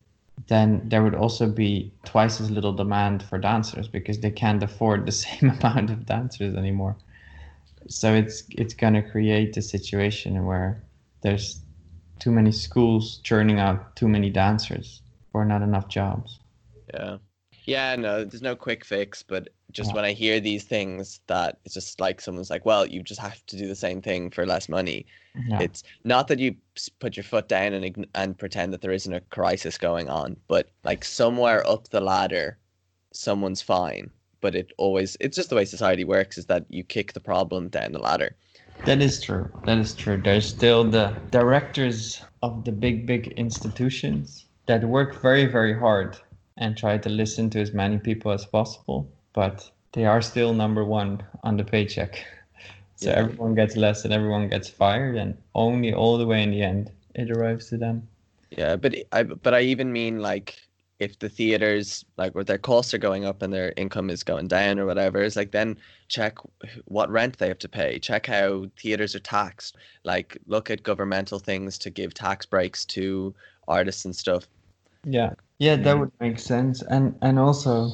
then 0.47 0.81
there 0.89 1.03
would 1.03 1.15
also 1.15 1.47
be 1.47 1.91
twice 2.03 2.39
as 2.41 2.51
little 2.51 2.73
demand 2.73 3.23
for 3.23 3.37
dancers 3.37 3.87
because 3.87 4.19
they 4.19 4.31
can't 4.31 4.61
afford 4.63 5.05
the 5.05 5.11
same 5.25 5.49
amount 5.49 5.89
of 5.89 6.05
dancers 6.05 6.55
anymore 6.55 6.95
so 7.87 8.13
it's 8.13 8.43
it's 8.51 8.73
gonna 8.73 9.01
create 9.01 9.55
a 9.57 9.61
situation 9.61 10.45
where 10.45 10.81
there's 11.21 11.59
too 12.19 12.31
many 12.31 12.51
schools 12.51 13.19
churning 13.23 13.59
out 13.59 13.95
too 13.95 14.07
many 14.07 14.29
dancers 14.29 15.01
or 15.33 15.45
not 15.45 15.61
enough 15.61 15.87
jobs. 15.87 16.39
yeah 16.93 17.17
yeah 17.65 17.95
no 17.95 18.23
there's 18.23 18.41
no 18.41 18.55
quick 18.55 18.85
fix 18.85 19.23
but 19.23 19.49
just 19.75 19.89
Yeah. 19.89 19.95
when 19.97 20.05
i 20.05 20.13
hear 20.23 20.39
these 20.39 20.63
things 20.75 21.19
that 21.27 21.51
it's 21.65 21.73
just 21.79 21.99
like 22.05 22.17
someone's 22.21 22.49
like 22.55 22.65
well 22.65 22.83
you 22.93 22.99
just 23.11 23.21
have 23.27 23.39
to 23.49 23.55
do 23.61 23.67
the 23.67 23.75
same 23.87 24.01
thing 24.07 24.21
for 24.35 24.45
less 24.53 24.67
money 24.79 24.99
Yeah. 25.49 25.63
It's 25.65 25.81
not 26.13 26.25
that 26.29 26.39
you 26.39 26.55
put 27.03 27.17
your 27.17 27.25
foot 27.31 27.47
down 27.55 27.73
and 27.73 28.07
and 28.21 28.37
pretend 28.43 28.71
that 28.71 28.81
there 28.81 28.95
isn't 28.99 29.13
a 29.19 29.25
crisis 29.37 29.77
going 29.77 30.07
on, 30.21 30.29
but 30.53 30.65
like 30.89 31.03
somewhere 31.21 31.61
up 31.73 31.83
the 31.89 31.99
ladder, 32.13 32.47
someone's 33.11 33.61
fine. 33.75 34.05
But 34.43 34.55
it 34.61 34.67
always 34.77 35.17
it's 35.19 35.35
just 35.39 35.49
the 35.49 35.57
way 35.59 35.65
society 35.65 36.05
works 36.05 36.37
is 36.37 36.45
that 36.45 36.63
you 36.77 36.83
kick 36.95 37.07
the 37.13 37.25
problem 37.31 37.67
down 37.77 37.91
the 37.91 37.99
ladder. 38.09 38.31
That 38.85 39.01
is 39.01 39.15
true. 39.27 39.45
That 39.65 39.77
is 39.85 39.93
true. 40.03 40.17
There's 40.27 40.47
still 40.57 40.83
the 40.99 41.07
directors 41.31 41.99
of 42.41 42.63
the 42.65 42.71
big, 42.71 43.05
big 43.05 43.23
institutions 43.45 44.45
that 44.67 44.81
work 44.97 45.21
very, 45.21 45.45
very 45.57 45.75
hard 45.85 46.17
and 46.61 46.77
try 46.77 46.97
to 46.97 47.09
listen 47.09 47.49
to 47.51 47.59
as 47.65 47.73
many 47.73 47.97
people 47.97 48.31
as 48.31 48.45
possible, 48.45 48.99
but 49.35 49.69
they 49.93 50.05
are 50.05 50.21
still 50.21 50.53
number 50.53 50.83
one 50.85 51.23
on 51.43 51.57
the 51.57 51.63
paycheck. 51.65 52.25
So 52.97 53.11
Yeah. 53.11 53.17
everyone 53.17 53.55
gets 53.55 53.75
less 53.75 54.05
and 54.05 54.13
everyone 54.13 54.49
gets 54.49 54.69
fired, 54.69 55.17
and 55.17 55.37
only 55.53 55.93
all 55.93 56.17
the 56.17 56.25
way 56.25 56.43
in 56.43 56.51
the 56.51 56.61
end 56.63 56.91
it 57.13 57.29
arrives 57.29 57.69
to 57.69 57.77
them. 57.77 58.07
Yeah, 58.51 58.75
but 58.77 58.95
I 59.11 59.23
but 59.23 59.53
I 59.53 59.61
even 59.61 59.91
mean 59.91 60.19
like 60.19 60.57
if 60.99 61.19
the 61.19 61.29
theaters 61.29 62.05
like 62.17 62.33
where 62.35 62.43
their 62.43 62.57
costs 62.57 62.93
are 62.93 62.97
going 62.97 63.25
up 63.25 63.41
and 63.41 63.51
their 63.53 63.73
income 63.75 64.09
is 64.09 64.23
going 64.23 64.47
down 64.47 64.79
or 64.79 64.85
whatever, 64.85 65.21
it's 65.21 65.35
like 65.35 65.51
then 65.51 65.77
check 66.07 66.37
what 66.85 67.09
rent 67.09 67.37
they 67.37 67.47
have 67.49 67.59
to 67.59 67.69
pay. 67.69 67.99
Check 67.99 68.27
how 68.27 68.65
theaters 68.79 69.15
are 69.15 69.19
taxed. 69.19 69.75
Like 70.05 70.37
look 70.47 70.69
at 70.71 70.83
governmental 70.83 71.39
things 71.39 71.77
to 71.79 71.89
give 71.89 72.13
tax 72.13 72.45
breaks 72.45 72.85
to 72.87 73.35
artists 73.67 74.05
and 74.05 74.15
stuff. 74.15 74.47
Yeah, 75.05 75.33
yeah, 75.59 75.75
that 75.77 75.95
Mm. 75.95 75.99
would 75.99 76.11
make 76.19 76.39
sense, 76.39 76.81
and 76.81 77.17
and 77.21 77.39
also 77.39 77.93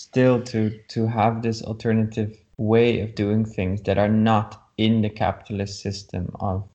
still 0.00 0.40
to 0.42 0.70
to 0.88 1.06
have 1.06 1.42
this 1.42 1.62
alternative 1.62 2.34
way 2.56 3.00
of 3.00 3.14
doing 3.14 3.44
things 3.44 3.82
that 3.82 3.98
are 3.98 4.08
not 4.08 4.62
in 4.78 5.02
the 5.02 5.10
capitalist 5.10 5.82
system 5.82 6.34
of. 6.40 6.66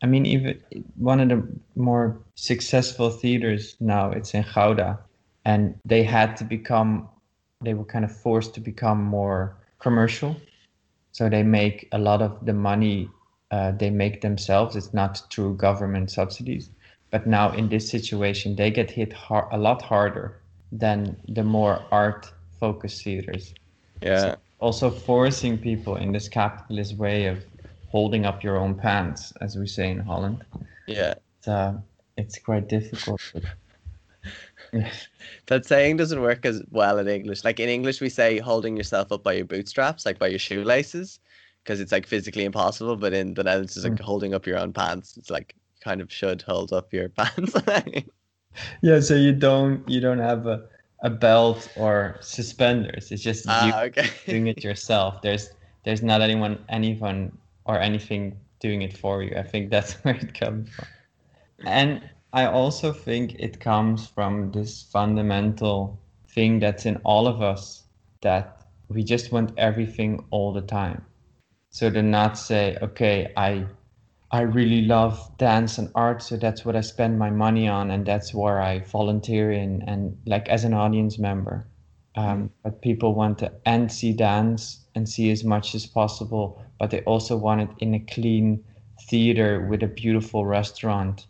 I 0.00 0.06
mean, 0.06 0.24
even 0.26 0.60
one 0.94 1.18
of 1.18 1.28
the 1.28 1.42
more 1.74 2.20
successful 2.36 3.10
theaters 3.10 3.76
now, 3.80 4.12
it's 4.12 4.32
in 4.32 4.44
Gouda, 4.54 4.96
and 5.44 5.74
they 5.84 6.04
had 6.04 6.36
to 6.36 6.44
become, 6.44 7.08
they 7.64 7.74
were 7.74 7.84
kind 7.84 8.04
of 8.04 8.16
forced 8.16 8.54
to 8.54 8.60
become 8.60 9.02
more 9.02 9.56
commercial. 9.80 10.36
So 11.10 11.28
they 11.28 11.42
make 11.42 11.88
a 11.90 11.98
lot 11.98 12.22
of 12.22 12.46
the 12.46 12.52
money 12.52 13.10
uh, 13.50 13.72
they 13.72 13.90
make 13.90 14.20
themselves. 14.20 14.76
It's 14.76 14.94
not 14.94 15.22
through 15.32 15.56
government 15.56 16.12
subsidies. 16.12 16.70
But 17.10 17.26
now 17.26 17.50
in 17.50 17.70
this 17.70 17.90
situation, 17.90 18.54
they 18.54 18.70
get 18.70 18.90
hit 18.90 19.12
har- 19.12 19.48
a 19.50 19.58
lot 19.58 19.82
harder 19.82 20.40
than 20.70 21.16
the 21.26 21.42
more 21.42 21.82
art 21.90 22.30
focused 22.60 23.02
theaters. 23.04 23.54
Yeah. 24.02 24.36
Also, 24.60 24.90
forcing 24.90 25.56
people 25.58 25.96
in 25.96 26.12
this 26.12 26.28
capitalist 26.28 26.96
way 26.96 27.26
of 27.26 27.38
holding 27.90 28.26
up 28.26 28.42
your 28.42 28.56
own 28.58 28.74
pants, 28.74 29.32
as 29.40 29.56
we 29.56 29.66
say 29.66 29.90
in 29.90 29.98
Holland. 29.98 30.44
Yeah. 30.86 31.14
It's, 31.38 31.48
uh, 31.48 31.74
it's 32.16 32.38
quite 32.38 32.68
difficult. 32.68 33.20
but- 33.32 33.44
That 35.46 35.64
saying 35.64 35.96
doesn't 35.96 36.20
work 36.20 36.44
as 36.44 36.62
well 36.70 36.98
in 36.98 37.08
English. 37.08 37.44
Like 37.44 37.58
in 37.60 37.68
English, 37.70 38.00
we 38.00 38.10
say 38.10 38.38
holding 38.38 38.76
yourself 38.76 39.10
up 39.12 39.22
by 39.22 39.32
your 39.34 39.46
bootstraps, 39.46 40.04
like 40.04 40.18
by 40.18 40.26
your 40.26 40.38
shoelaces, 40.38 41.20
because 41.64 41.80
it's 41.80 41.92
like 41.92 42.06
physically 42.06 42.44
impossible. 42.44 42.96
But 42.96 43.14
in 43.14 43.32
the 43.34 43.44
Netherlands, 43.44 43.76
it's 43.76 43.86
like 43.86 43.98
holding 44.00 44.34
up 44.34 44.46
your 44.46 44.58
own 44.58 44.72
pants. 44.74 45.16
It's 45.16 45.30
like 45.30 45.54
kind 45.80 46.00
of 46.02 46.12
should 46.12 46.42
hold 46.42 46.72
up 46.74 46.92
your 46.92 47.08
pants. 47.16 47.54
yeah, 48.82 49.00
so 49.00 49.14
you 49.14 49.32
don't 49.32 49.88
you 49.88 50.00
don't 50.00 50.18
have 50.18 50.46
a, 50.46 50.64
a 51.00 51.10
belt 51.10 51.68
or 51.76 52.16
suspenders. 52.20 53.12
It's 53.12 53.22
just 53.22 53.44
you 53.44 53.52
ah, 53.52 53.82
okay. 53.82 54.08
doing 54.26 54.46
it 54.46 54.64
yourself. 54.68 55.22
There's 55.22 55.50
there's 55.84 56.02
not 56.02 56.20
anyone 56.20 56.64
anyone 56.68 57.38
or 57.64 57.78
anything 57.78 58.38
doing 58.60 58.82
it 58.82 58.96
for 58.96 59.22
you. 59.22 59.36
I 59.36 59.42
think 59.42 59.70
that's 59.70 59.92
where 60.02 60.16
it 60.16 60.34
comes 60.34 60.70
from. 60.70 60.86
And 61.64 62.10
I 62.32 62.46
also 62.46 62.92
think 62.92 63.36
it 63.38 63.60
comes 63.60 64.06
from 64.06 64.52
this 64.52 64.82
fundamental 64.82 65.98
thing 66.28 66.60
that's 66.60 66.86
in 66.86 66.96
all 67.04 67.26
of 67.26 67.42
us 67.42 67.84
that 68.20 68.66
we 68.88 69.02
just 69.02 69.32
want 69.32 69.52
everything 69.56 70.24
all 70.30 70.52
the 70.52 70.60
time. 70.60 71.04
So 71.70 71.90
to 71.90 72.02
not 72.02 72.38
say, 72.38 72.76
okay, 72.82 73.32
I 73.36 73.66
I 74.30 74.42
really 74.42 74.82
love 74.82 75.36
dance 75.38 75.78
and 75.78 75.90
art, 75.94 76.22
so 76.22 76.36
that's 76.36 76.64
what 76.64 76.76
I 76.76 76.82
spend 76.82 77.18
my 77.18 77.30
money 77.30 77.66
on, 77.66 77.90
and 77.90 78.04
that's 78.04 78.34
where 78.34 78.60
I 78.60 78.80
volunteer 78.80 79.50
in, 79.52 79.82
and 79.82 80.18
like 80.26 80.48
as 80.48 80.64
an 80.64 80.74
audience 80.74 81.18
member. 81.18 81.66
Um, 82.14 82.50
but 82.62 82.82
people 82.82 83.14
want 83.14 83.38
to 83.38 83.52
and 83.64 83.90
see 83.90 84.12
dance 84.12 84.84
and 84.94 85.08
see 85.08 85.30
as 85.30 85.44
much 85.44 85.74
as 85.74 85.86
possible, 85.86 86.62
but 86.78 86.90
they 86.90 87.00
also 87.02 87.36
want 87.36 87.62
it 87.62 87.70
in 87.78 87.94
a 87.94 88.00
clean 88.00 88.64
theater 89.08 89.66
with 89.66 89.82
a 89.82 89.86
beautiful 89.86 90.44
restaurant 90.44 91.26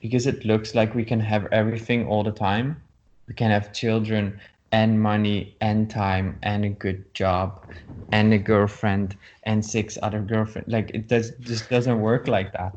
because 0.00 0.26
it 0.26 0.44
looks 0.44 0.74
like 0.74 0.94
we 0.94 1.04
can 1.04 1.20
have 1.20 1.46
everything 1.52 2.06
all 2.06 2.22
the 2.22 2.30
time. 2.30 2.80
We 3.26 3.34
can 3.34 3.50
have 3.50 3.72
children 3.72 4.40
and 4.74 5.00
money 5.00 5.56
and 5.60 5.88
time 5.88 6.36
and 6.42 6.64
a 6.64 6.68
good 6.68 7.14
job 7.14 7.64
and 8.10 8.34
a 8.34 8.38
girlfriend 8.38 9.16
and 9.44 9.64
six 9.64 9.96
other 10.02 10.20
girlfriends. 10.20 10.68
Like 10.68 10.90
it 10.92 11.06
does 11.06 11.30
just 11.42 11.70
doesn't 11.70 12.00
work 12.00 12.26
like 12.26 12.52
that. 12.54 12.74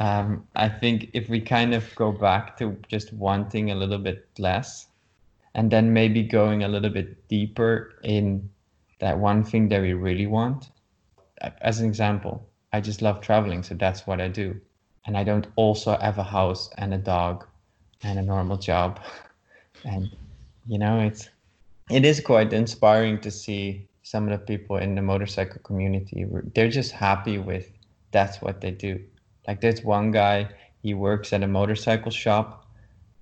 Um, 0.00 0.48
I 0.56 0.70
think 0.70 1.10
if 1.12 1.28
we 1.28 1.40
kind 1.42 1.74
of 1.74 1.94
go 1.96 2.12
back 2.12 2.56
to 2.60 2.74
just 2.88 3.12
wanting 3.12 3.70
a 3.70 3.74
little 3.74 3.98
bit 3.98 4.26
less 4.38 4.88
and 5.54 5.70
then 5.70 5.92
maybe 5.92 6.22
going 6.22 6.64
a 6.64 6.68
little 6.68 6.88
bit 6.88 7.28
deeper 7.28 7.92
in 8.02 8.48
that 9.00 9.18
one 9.18 9.44
thing 9.44 9.68
that 9.68 9.82
we 9.82 9.92
really 9.92 10.26
want. 10.26 10.70
As 11.60 11.78
an 11.78 11.86
example, 11.86 12.48
I 12.72 12.80
just 12.80 13.02
love 13.02 13.20
traveling, 13.20 13.62
so 13.62 13.74
that's 13.74 14.06
what 14.06 14.18
I 14.18 14.28
do. 14.28 14.58
And 15.06 15.14
I 15.14 15.24
don't 15.24 15.46
also 15.56 15.98
have 15.98 16.16
a 16.16 16.22
house 16.24 16.70
and 16.78 16.94
a 16.94 16.98
dog 16.98 17.44
and 18.02 18.18
a 18.18 18.22
normal 18.22 18.56
job. 18.56 18.98
And 19.84 20.08
you 20.66 20.78
know, 20.78 21.00
it's 21.00 21.28
it 21.90 22.04
is 22.04 22.18
quite 22.20 22.52
inspiring 22.52 23.20
to 23.20 23.30
see 23.30 23.86
some 24.02 24.24
of 24.24 24.30
the 24.30 24.46
people 24.46 24.76
in 24.76 24.94
the 24.94 25.02
motorcycle 25.02 25.60
community. 25.64 26.26
They're 26.54 26.70
just 26.70 26.92
happy 26.92 27.38
with 27.38 27.70
that's 28.10 28.40
what 28.40 28.60
they 28.62 28.70
do. 28.70 29.02
Like 29.46 29.60
there's 29.60 29.82
one 29.82 30.10
guy, 30.10 30.48
he 30.82 30.94
works 30.94 31.32
at 31.34 31.42
a 31.42 31.46
motorcycle 31.46 32.10
shop, 32.10 32.66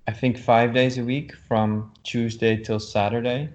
I 0.07 0.11
think 0.11 0.37
five 0.37 0.73
days 0.73 0.97
a 0.97 1.03
week 1.03 1.33
from 1.47 1.91
Tuesday 2.03 2.55
till 2.55 2.79
Saturday. 2.79 3.49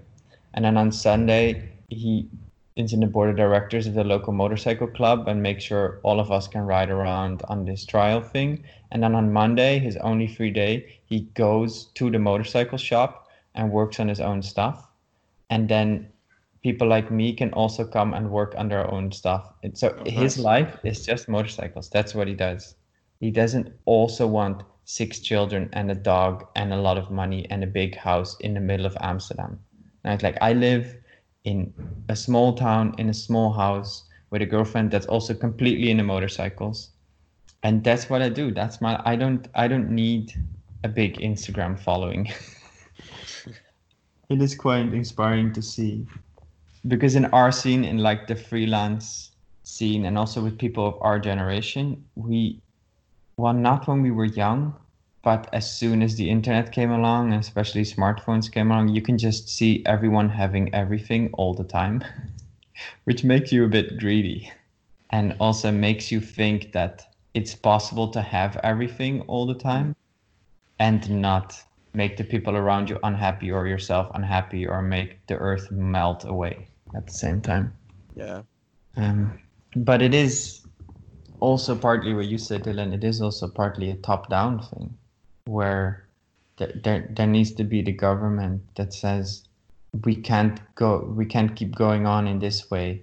And 0.54 0.64
then 0.64 0.76
on 0.76 0.92
Sunday, 0.92 1.70
he 1.88 2.28
is 2.76 2.92
in 2.92 3.00
the 3.00 3.06
board 3.06 3.30
of 3.30 3.36
directors 3.36 3.86
of 3.86 3.94
the 3.94 4.04
local 4.04 4.32
motorcycle 4.32 4.88
club 4.88 5.26
and 5.26 5.42
make 5.42 5.60
sure 5.60 6.00
all 6.02 6.20
of 6.20 6.30
us 6.30 6.48
can 6.48 6.62
ride 6.62 6.90
around 6.90 7.42
on 7.48 7.64
this 7.64 7.84
trial 7.86 8.20
thing. 8.20 8.62
And 8.90 9.02
then 9.02 9.14
on 9.14 9.32
Monday, 9.32 9.78
his 9.78 9.96
only 9.98 10.26
free 10.26 10.50
day, 10.50 11.00
he 11.06 11.20
goes 11.34 11.86
to 11.94 12.10
the 12.10 12.18
motorcycle 12.18 12.78
shop 12.78 13.28
and 13.54 13.70
works 13.70 14.00
on 14.00 14.08
his 14.08 14.20
own 14.20 14.42
stuff 14.42 14.87
and 15.50 15.68
then 15.68 16.08
people 16.62 16.88
like 16.88 17.10
me 17.10 17.32
can 17.32 17.52
also 17.52 17.84
come 17.84 18.14
and 18.14 18.30
work 18.30 18.54
on 18.56 18.68
their 18.68 18.90
own 18.90 19.12
stuff. 19.12 19.52
And 19.62 19.76
so 19.76 19.96
oh, 19.98 20.04
his 20.04 20.36
nice. 20.36 20.38
life 20.38 20.78
is 20.84 21.06
just 21.06 21.28
motorcycles. 21.28 21.88
That's 21.88 22.14
what 22.14 22.28
he 22.28 22.34
does. 22.34 22.74
He 23.20 23.30
doesn't 23.30 23.72
also 23.84 24.26
want 24.26 24.62
six 24.84 25.20
children 25.20 25.68
and 25.72 25.90
a 25.90 25.94
dog 25.94 26.46
and 26.56 26.72
a 26.72 26.76
lot 26.76 26.98
of 26.98 27.10
money 27.10 27.46
and 27.50 27.62
a 27.62 27.66
big 27.66 27.96
house 27.96 28.36
in 28.40 28.54
the 28.54 28.60
middle 28.60 28.86
of 28.86 28.96
Amsterdam. 29.00 29.58
And 30.04 30.14
it's 30.14 30.22
like 30.22 30.38
I 30.40 30.52
live 30.52 30.96
in 31.44 31.72
a 32.08 32.16
small 32.16 32.54
town 32.54 32.94
in 32.98 33.08
a 33.08 33.14
small 33.14 33.52
house 33.52 34.04
with 34.30 34.42
a 34.42 34.46
girlfriend 34.46 34.90
that's 34.90 35.06
also 35.06 35.34
completely 35.34 35.90
into 35.90 36.04
motorcycles. 36.04 36.90
And 37.62 37.82
that's 37.82 38.08
what 38.08 38.22
I 38.22 38.28
do. 38.28 38.52
That's 38.52 38.80
my 38.80 39.00
I 39.04 39.16
don't 39.16 39.48
I 39.54 39.68
don't 39.68 39.90
need 39.90 40.32
a 40.84 40.88
big 40.88 41.18
Instagram 41.18 41.78
following. 41.78 42.30
it 44.28 44.42
is 44.42 44.54
quite 44.54 44.92
inspiring 44.92 45.52
to 45.54 45.62
see. 45.62 46.06
Because 46.86 47.16
in 47.16 47.26
our 47.26 47.50
scene 47.50 47.84
in 47.84 47.98
like 47.98 48.26
the 48.26 48.36
freelance 48.36 49.32
scene 49.68 50.06
and 50.06 50.16
also 50.16 50.42
with 50.42 50.58
people 50.58 50.86
of 50.86 50.96
our 51.02 51.18
generation 51.18 52.02
we 52.14 52.58
well 53.36 53.52
not 53.52 53.86
when 53.86 54.00
we 54.00 54.10
were 54.10 54.24
young 54.24 54.74
but 55.22 55.46
as 55.52 55.70
soon 55.70 56.00
as 56.00 56.16
the 56.16 56.30
internet 56.30 56.72
came 56.72 56.90
along 56.90 57.32
and 57.32 57.40
especially 57.40 57.82
smartphones 57.82 58.50
came 58.50 58.70
along 58.70 58.88
you 58.88 59.02
can 59.02 59.18
just 59.18 59.46
see 59.46 59.82
everyone 59.84 60.30
having 60.30 60.74
everything 60.74 61.28
all 61.34 61.52
the 61.52 61.64
time 61.64 62.02
which 63.04 63.24
makes 63.24 63.52
you 63.52 63.62
a 63.62 63.68
bit 63.68 63.98
greedy 63.98 64.50
and 65.10 65.36
also 65.38 65.70
makes 65.70 66.10
you 66.10 66.18
think 66.18 66.72
that 66.72 67.14
it's 67.34 67.54
possible 67.54 68.08
to 68.08 68.22
have 68.22 68.56
everything 68.64 69.20
all 69.22 69.44
the 69.44 69.60
time 69.70 69.94
and 70.78 71.10
not 71.10 71.62
make 71.94 72.16
the 72.16 72.24
people 72.24 72.56
around 72.56 72.90
you 72.90 72.98
unhappy 73.02 73.50
or 73.50 73.66
yourself 73.66 74.10
unhappy 74.14 74.66
or 74.66 74.82
make 74.82 75.26
the 75.26 75.36
earth 75.36 75.70
melt 75.70 76.24
away 76.24 76.68
at 76.94 77.06
the 77.06 77.12
same 77.12 77.40
time. 77.40 77.72
Yeah. 78.14 78.42
Um, 78.96 79.38
but 79.76 80.02
it 80.02 80.14
is 80.14 80.66
also 81.40 81.76
partly 81.76 82.14
what 82.14 82.26
you 82.26 82.38
said, 82.38 82.64
Dylan. 82.64 82.92
It 82.92 83.04
is 83.04 83.20
also 83.22 83.48
partly 83.48 83.90
a 83.90 83.94
top-down 83.96 84.60
thing, 84.62 84.96
where 85.46 86.08
th- 86.56 86.76
there 86.82 87.08
there 87.14 87.26
needs 87.26 87.52
to 87.52 87.64
be 87.64 87.82
the 87.82 87.92
government 87.92 88.62
that 88.74 88.92
says 88.92 89.44
we 90.04 90.16
can't 90.16 90.60
go, 90.74 90.98
we 91.16 91.24
can't 91.24 91.54
keep 91.54 91.74
going 91.74 92.06
on 92.06 92.26
in 92.26 92.38
this 92.38 92.70
way. 92.70 93.02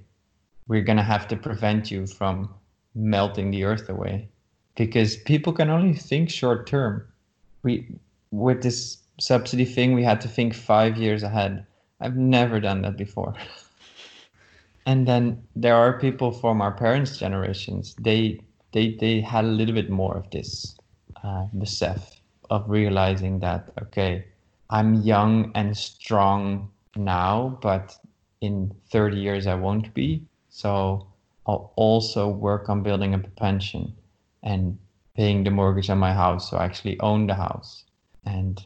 We're 0.68 0.84
gonna 0.84 1.04
have 1.04 1.28
to 1.30 1.36
prevent 1.36 1.92
you 1.92 2.08
from 2.08 2.54
melting 2.94 3.52
the 3.52 3.64
earth 3.64 3.90
away, 3.90 4.28
because 4.76 5.16
people 5.16 5.54
can 5.54 5.70
only 5.70 5.94
think 5.94 6.30
short 6.30 6.68
term. 6.68 7.08
We 7.64 7.88
with 8.32 8.64
this 8.64 8.98
subsidy 9.20 9.66
thing, 9.66 9.94
we 9.94 10.04
had 10.04 10.22
to 10.22 10.28
think 10.28 10.54
five 10.54 10.98
years 10.98 11.24
ahead. 11.24 11.66
I've 12.02 12.18
never 12.18 12.60
done 12.60 12.82
that 12.82 12.98
before. 12.98 13.34
and 14.86 15.08
then 15.08 15.44
there 15.56 15.76
are 15.76 16.00
people 16.00 16.32
from 16.32 16.62
our 16.62 16.72
parents' 16.72 17.18
generations. 17.18 17.96
They 18.00 18.42
they 18.74 18.96
they 18.96 19.22
had 19.22 19.46
a 19.46 19.56
little 19.60 19.74
bit 19.74 19.90
more 19.90 20.18
of 20.18 20.30
this 20.32 20.78
uh, 21.24 21.48
besef 21.56 22.20
of 22.50 22.70
realizing 22.70 23.40
that 23.40 23.72
okay, 23.82 24.26
I'm 24.70 24.96
young 24.96 25.52
and 25.56 25.76
strong 25.78 26.70
now, 26.96 27.58
but 27.62 27.96
in 28.42 28.74
30 28.92 29.18
years 29.18 29.48
I 29.48 29.56
won't 29.56 29.94
be. 29.94 30.24
So 30.50 31.08
I'll 31.48 31.72
also 31.76 32.28
work 32.28 32.70
on 32.70 32.84
building 32.84 33.14
up 33.14 33.26
a 33.26 33.30
pension 33.30 33.94
and 34.44 34.78
paying 35.16 35.44
the 35.44 35.52
mortgage 35.52 35.90
on 35.90 35.98
my 35.98 36.14
house, 36.14 36.50
so 36.50 36.58
I 36.58 36.66
actually 36.66 37.00
own 37.00 37.28
the 37.28 37.36
house 37.36 37.85
and 38.26 38.66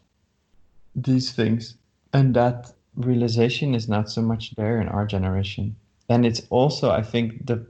these 0.95 1.31
things. 1.31 1.75
And 2.13 2.35
that 2.35 2.71
realization 2.95 3.75
is 3.75 3.87
not 3.87 4.09
so 4.09 4.21
much 4.21 4.55
there 4.55 4.81
in 4.81 4.87
our 4.87 5.05
generation. 5.05 5.75
And 6.09 6.25
it's 6.25 6.41
also, 6.49 6.91
I 6.91 7.01
think, 7.01 7.45
the 7.45 7.65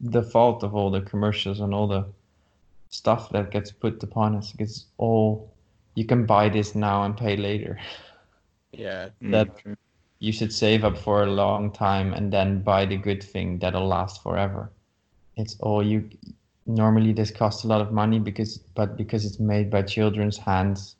the 0.00 0.22
fault 0.22 0.62
of 0.62 0.74
all 0.74 0.90
the 0.90 1.00
commercials 1.00 1.60
and 1.60 1.72
all 1.72 1.86
the 1.86 2.04
stuff 2.90 3.30
that 3.30 3.50
gets 3.50 3.70
put 3.72 4.02
upon 4.02 4.36
us. 4.36 4.52
It's 4.58 4.86
all 4.98 5.50
you 5.94 6.04
can 6.04 6.26
buy 6.26 6.48
this 6.48 6.74
now 6.74 7.04
and 7.04 7.16
pay 7.16 7.36
later. 7.36 7.78
Yeah. 8.76 9.10
that 9.20 9.56
mm-hmm. 9.58 9.74
you 10.18 10.32
should 10.32 10.52
save 10.52 10.84
up 10.84 10.98
for 10.98 11.22
a 11.22 11.30
long 11.30 11.70
time 11.70 12.12
and 12.12 12.32
then 12.32 12.60
buy 12.60 12.86
the 12.86 12.96
good 12.96 13.22
thing 13.22 13.60
that'll 13.60 13.86
last 13.86 14.20
forever. 14.20 14.72
It's 15.36 15.56
all 15.60 15.80
you 15.80 16.10
normally 16.66 17.12
this 17.12 17.30
costs 17.30 17.62
a 17.62 17.68
lot 17.68 17.80
of 17.80 17.92
money 17.92 18.18
because 18.18 18.58
but 18.74 18.96
because 18.96 19.24
it's 19.24 19.38
made 19.38 19.70
by 19.70 19.82
children's 19.82 20.36
hands 20.36 20.96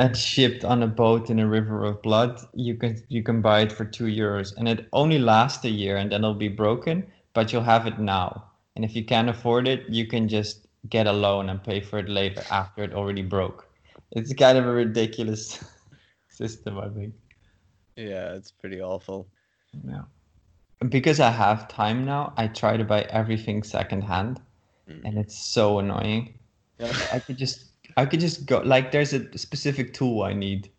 and 0.00 0.16
shipped 0.16 0.64
on 0.64 0.82
a 0.82 0.86
boat 0.86 1.28
in 1.28 1.38
a 1.38 1.46
river 1.46 1.84
of 1.84 2.00
blood, 2.00 2.40
you 2.54 2.74
can 2.74 3.02
you 3.08 3.22
can 3.22 3.42
buy 3.42 3.60
it 3.60 3.70
for 3.70 3.84
two 3.84 4.06
euros, 4.06 4.56
and 4.56 4.66
it 4.66 4.88
only 4.94 5.18
lasts 5.18 5.62
a 5.64 5.70
year, 5.70 5.98
and 5.98 6.10
then 6.10 6.24
it'll 6.24 6.34
be 6.34 6.48
broken. 6.48 7.06
But 7.34 7.52
you'll 7.52 7.70
have 7.74 7.86
it 7.86 7.98
now, 7.98 8.44
and 8.74 8.84
if 8.84 8.96
you 8.96 9.04
can't 9.04 9.28
afford 9.28 9.68
it, 9.68 9.88
you 9.90 10.06
can 10.06 10.26
just 10.26 10.66
get 10.88 11.06
a 11.06 11.12
loan 11.12 11.50
and 11.50 11.62
pay 11.62 11.80
for 11.82 11.98
it 11.98 12.08
later 12.08 12.42
after 12.50 12.82
it 12.82 12.94
already 12.94 13.22
broke. 13.22 13.68
It's 14.12 14.32
kind 14.32 14.56
of 14.56 14.66
a 14.66 14.72
ridiculous 14.72 15.62
system, 16.28 16.78
I 16.78 16.88
think. 16.88 17.14
Yeah, 17.94 18.32
it's 18.32 18.50
pretty 18.50 18.80
awful. 18.80 19.28
Yeah. 19.86 20.04
Because 20.88 21.20
I 21.20 21.30
have 21.30 21.68
time 21.68 22.06
now, 22.06 22.32
I 22.38 22.48
try 22.48 22.78
to 22.78 22.84
buy 22.84 23.02
everything 23.02 23.62
secondhand, 23.62 24.40
mm. 24.88 25.04
and 25.04 25.18
it's 25.18 25.38
so 25.38 25.78
annoying. 25.78 26.38
Yeah. 26.78 26.96
I 27.12 27.18
could 27.18 27.36
just 27.36 27.69
I 27.96 28.06
could 28.06 28.20
just 28.20 28.46
go 28.46 28.60
like 28.60 28.92
there's 28.92 29.12
a 29.12 29.38
specific 29.38 29.92
tool 29.94 30.22
I 30.22 30.32
need, 30.32 30.70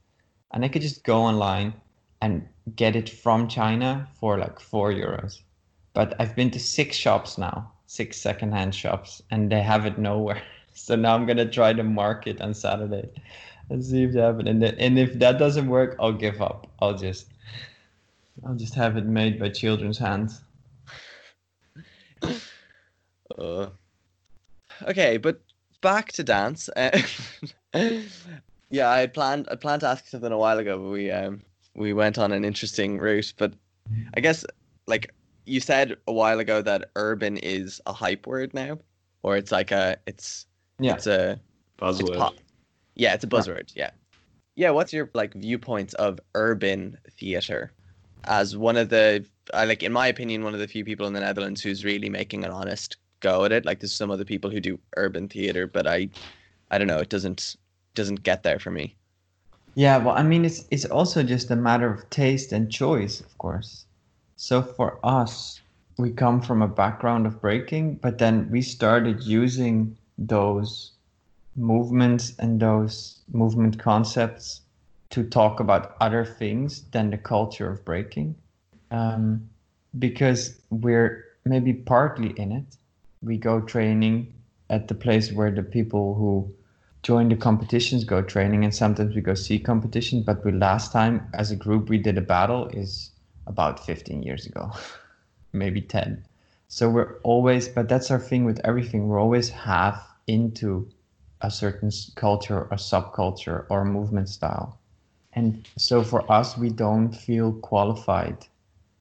and 0.52 0.64
I 0.64 0.68
could 0.68 0.82
just 0.82 1.04
go 1.04 1.22
online 1.22 1.74
and 2.22 2.48
get 2.76 2.96
it 2.96 3.10
from 3.10 3.48
China 3.48 4.08
for 4.20 4.38
like 4.38 4.60
four 4.60 4.92
euros. 4.92 5.42
But 5.94 6.16
I've 6.20 6.36
been 6.36 6.52
to 6.52 6.60
six 6.60 6.96
shops 6.96 7.38
now, 7.38 7.72
six 7.88 8.18
secondhand 8.18 8.74
shops, 8.76 9.22
and 9.32 9.52
they 9.52 9.62
have 9.62 9.86
it 9.86 9.98
nowhere. 9.98 10.42
So 10.74 10.96
now 10.96 11.16
I'm 11.16 11.26
gonna 11.26 11.52
try 11.52 11.74
the 11.74 11.84
market 11.84 12.40
on 12.40 12.54
Saturday 12.54 13.10
and 13.70 13.84
see 13.84 14.04
if 14.04 14.14
they 14.14 14.22
have 14.22 14.40
it. 14.40 14.48
And, 14.48 14.64
and 14.64 14.98
if 14.98 15.20
that 15.20 15.38
doesn't 15.38 15.68
work, 15.68 15.98
I'll 16.00 16.14
give 16.14 16.42
up. 16.42 16.68
I'll 16.80 16.98
just 16.98 17.28
I'll 18.46 18.56
just 18.56 18.74
have 18.76 18.96
it 18.96 19.06
made 19.06 19.38
by 19.38 19.50
children's 19.50 19.98
hands. 19.98 20.42
Uh, 23.38 23.68
okay, 24.84 25.18
but 25.18 25.42
back 25.82 26.12
to 26.14 26.24
dance. 26.24 26.70
Uh, 26.76 26.98
yeah, 28.70 28.90
I 28.90 29.00
had 29.00 29.14
planned 29.14 29.48
I 29.52 29.56
planned 29.56 29.82
to 29.82 29.88
ask 29.88 30.08
something 30.08 30.32
a 30.32 30.38
while 30.38 30.60
ago, 30.60 30.78
but 30.78 30.90
we 30.90 31.12
um 31.12 31.42
we 31.76 31.94
went 31.94 32.18
on 32.18 32.32
an 32.32 32.46
interesting 32.46 32.98
route. 32.98 33.34
But 33.38 33.54
I 34.16 34.20
guess 34.20 34.46
like 34.88 35.14
you 35.46 35.60
said 35.60 35.98
a 36.08 36.14
while 36.14 36.40
ago 36.40 36.62
that 36.62 36.90
urban 36.96 37.38
is 37.38 37.82
a 37.86 37.94
hype 37.94 38.28
word 38.28 38.54
now. 38.54 38.80
or 39.24 39.38
it's 39.38 39.52
like 39.52 39.72
a 39.72 39.98
it's 40.08 40.46
Yeah. 40.80 40.94
it's 40.96 41.08
a 41.08 41.40
it's 41.82 42.02
Buzzword. 42.02 42.18
pop. 42.18 42.36
Yeah, 42.96 43.14
it's 43.14 43.24
a 43.24 43.28
buzzword. 43.28 43.72
Yeah. 43.76 43.92
Yeah. 44.56 44.70
What's 44.72 44.94
your 44.94 45.10
like 45.14 45.34
viewpoints 45.34 45.94
of 45.96 46.20
urban 46.36 46.98
theater 47.20 47.72
as 48.26 48.56
one 48.56 48.78
of 48.78 48.90
the, 48.90 49.26
I 49.52 49.66
like 49.66 49.82
in 49.82 49.92
my 49.92 50.06
opinion, 50.08 50.44
one 50.44 50.54
of 50.54 50.60
the 50.60 50.68
few 50.68 50.86
people 50.86 51.08
in 51.08 51.14
the 51.14 51.20
Netherlands 51.22 51.62
who's 51.62 51.84
really 51.84 52.10
making 52.10 52.44
an 52.46 52.52
honest 52.52 52.98
go 53.22 53.46
at 53.46 53.52
it. 53.52 53.66
Like 53.66 53.80
there's 53.80 53.94
some 53.94 54.12
other 54.12 54.26
people 54.26 54.50
who 54.52 54.60
do 54.60 54.80
urban 54.98 55.30
theater, 55.30 55.68
but 55.68 55.88
I, 55.88 56.10
I 56.70 56.78
don't 56.78 56.88
know. 56.88 57.00
It 57.00 57.10
doesn't 57.10 57.56
doesn't 57.94 58.24
get 58.24 58.44
there 58.44 58.60
for 58.60 58.72
me. 58.72 58.96
Yeah, 59.76 59.98
well, 59.98 60.16
I 60.16 60.24
mean, 60.24 60.44
it's 60.44 60.66
it's 60.70 60.86
also 60.86 61.24
just 61.24 61.50
a 61.50 61.56
matter 61.56 61.90
of 61.90 62.10
taste 62.10 62.52
and 62.52 62.70
choice, 62.70 63.22
of 63.22 63.38
course. 63.38 63.86
So 64.36 64.62
for 64.62 65.00
us, 65.04 65.62
we 65.98 66.12
come 66.12 66.42
from 66.42 66.62
a 66.62 66.68
background 66.68 67.26
of 67.26 67.40
breaking, 67.40 67.96
but 67.96 68.18
then 68.18 68.50
we 68.52 68.62
started 68.62 69.24
using 69.24 69.98
those 70.18 70.92
movements 71.56 72.34
and 72.40 72.60
those 72.60 73.20
movement 73.32 73.80
concepts 73.80 74.62
to 75.12 75.24
talk 75.24 75.60
about 75.60 75.96
other 76.00 76.26
things 76.26 76.84
than 76.92 77.10
the 77.10 77.18
culture 77.18 77.70
of 77.70 77.84
breaking, 77.86 78.36
um, 78.92 79.50
because 80.00 80.60
we're 80.70 81.26
maybe 81.46 81.74
partly 81.74 82.30
in 82.32 82.52
it. 82.52 82.78
We 83.22 83.38
go 83.38 83.62
training 83.62 84.34
at 84.70 84.88
the 84.88 84.96
place 84.96 85.32
where 85.32 85.52
the 85.52 85.64
people 85.64 86.16
who 86.16 86.54
join 87.04 87.30
the 87.30 87.36
competitions, 87.36 88.04
go 88.04 88.22
training, 88.22 88.64
and 88.64 88.74
sometimes 88.74 89.16
we 89.16 89.22
go 89.22 89.34
see 89.34 89.60
competition. 89.60 90.24
But 90.24 90.46
we 90.46 90.52
last 90.52 90.92
time 90.92 91.28
as 91.34 91.52
a 91.52 91.56
group 91.56 91.90
we 91.90 91.98
did 91.98 92.18
a 92.18 92.22
battle 92.22 92.68
is 92.68 93.12
about 93.48 93.86
15 93.86 94.24
years 94.24 94.46
ago, 94.46 94.72
maybe 95.54 95.82
10. 95.82 96.26
So 96.68 96.90
we're 96.90 97.18
always, 97.24 97.68
but 97.68 97.90
that's 97.90 98.12
our 98.12 98.20
thing 98.20 98.46
with 98.46 98.60
everything. 98.64 99.08
We're 99.08 99.20
always 99.20 99.50
half 99.50 100.08
into 100.28 100.90
a 101.42 101.52
certain 101.52 101.92
culture 102.16 102.62
or 102.62 102.78
subculture 102.78 103.66
or 103.70 103.84
movement 103.84 104.30
style. 104.30 104.80
And 105.34 105.68
so 105.78 106.04
for 106.04 106.30
us, 106.32 106.58
we 106.58 106.70
don't 106.70 107.12
feel 107.12 107.54
qualified 107.54 108.48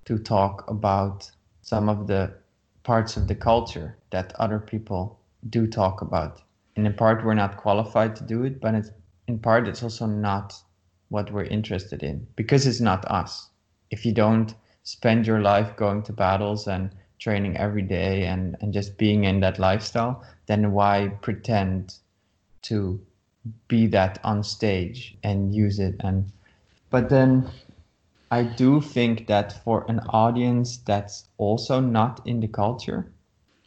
to 0.07 0.19
talk 0.19 0.69
about 0.69 1.31
some 1.63 1.89
of 1.89 2.07
the 2.07 2.35
parts 2.83 3.17
of 3.17 3.29
the 3.29 3.35
culture 3.35 3.97
that 4.11 4.33
other 4.39 4.59
people 4.59 5.19
do 5.49 5.67
talk 5.67 6.03
about. 6.03 6.43
And 6.77 6.87
in 6.87 6.95
part 6.95 7.25
we're 7.25 7.35
not 7.35 7.57
qualified 7.57 8.17
to 8.17 8.25
do 8.25 8.45
it 8.45 8.61
but 8.61 8.75
it's 8.75 8.91
in 9.27 9.39
part 9.39 9.69
it's 9.69 9.83
also 9.83 10.07
not 10.07 10.55
what 11.09 11.31
we're 11.33 11.45
interested 11.45 12.03
in 12.03 12.27
because 12.37 12.67
it's 12.67 12.81
not 12.81 13.05
us. 13.11 13.49
If 13.91 14.07
you 14.07 14.13
don't 14.13 14.55
spend 14.83 15.27
your 15.27 15.41
life 15.41 15.77
going 15.77 16.03
to 16.05 16.13
battles 16.13 16.69
and 16.69 16.91
training 17.19 17.57
every 17.57 17.83
day 17.83 18.25
and, 18.25 18.57
and 18.61 18.73
just 18.73 18.97
being 18.97 19.25
in 19.25 19.41
that 19.41 19.59
lifestyle 19.59 20.25
then 20.47 20.73
why 20.73 21.09
pretend 21.21 21.95
to 22.63 23.01
be 23.69 23.87
that 23.87 24.19
on 24.25 24.43
stage 24.43 25.17
and 25.23 25.55
use 25.55 25.79
it? 25.79 25.97
And 26.01 26.31
but 26.91 27.09
then 27.09 27.49
i 28.31 28.43
do 28.43 28.81
think 28.81 29.27
that 29.27 29.65
for 29.65 29.85
an 29.89 30.01
audience 30.11 30.79
that's 30.79 31.29
also 31.39 31.81
not 31.81 32.21
in 32.27 32.41
the 32.41 32.49
culture 32.49 33.11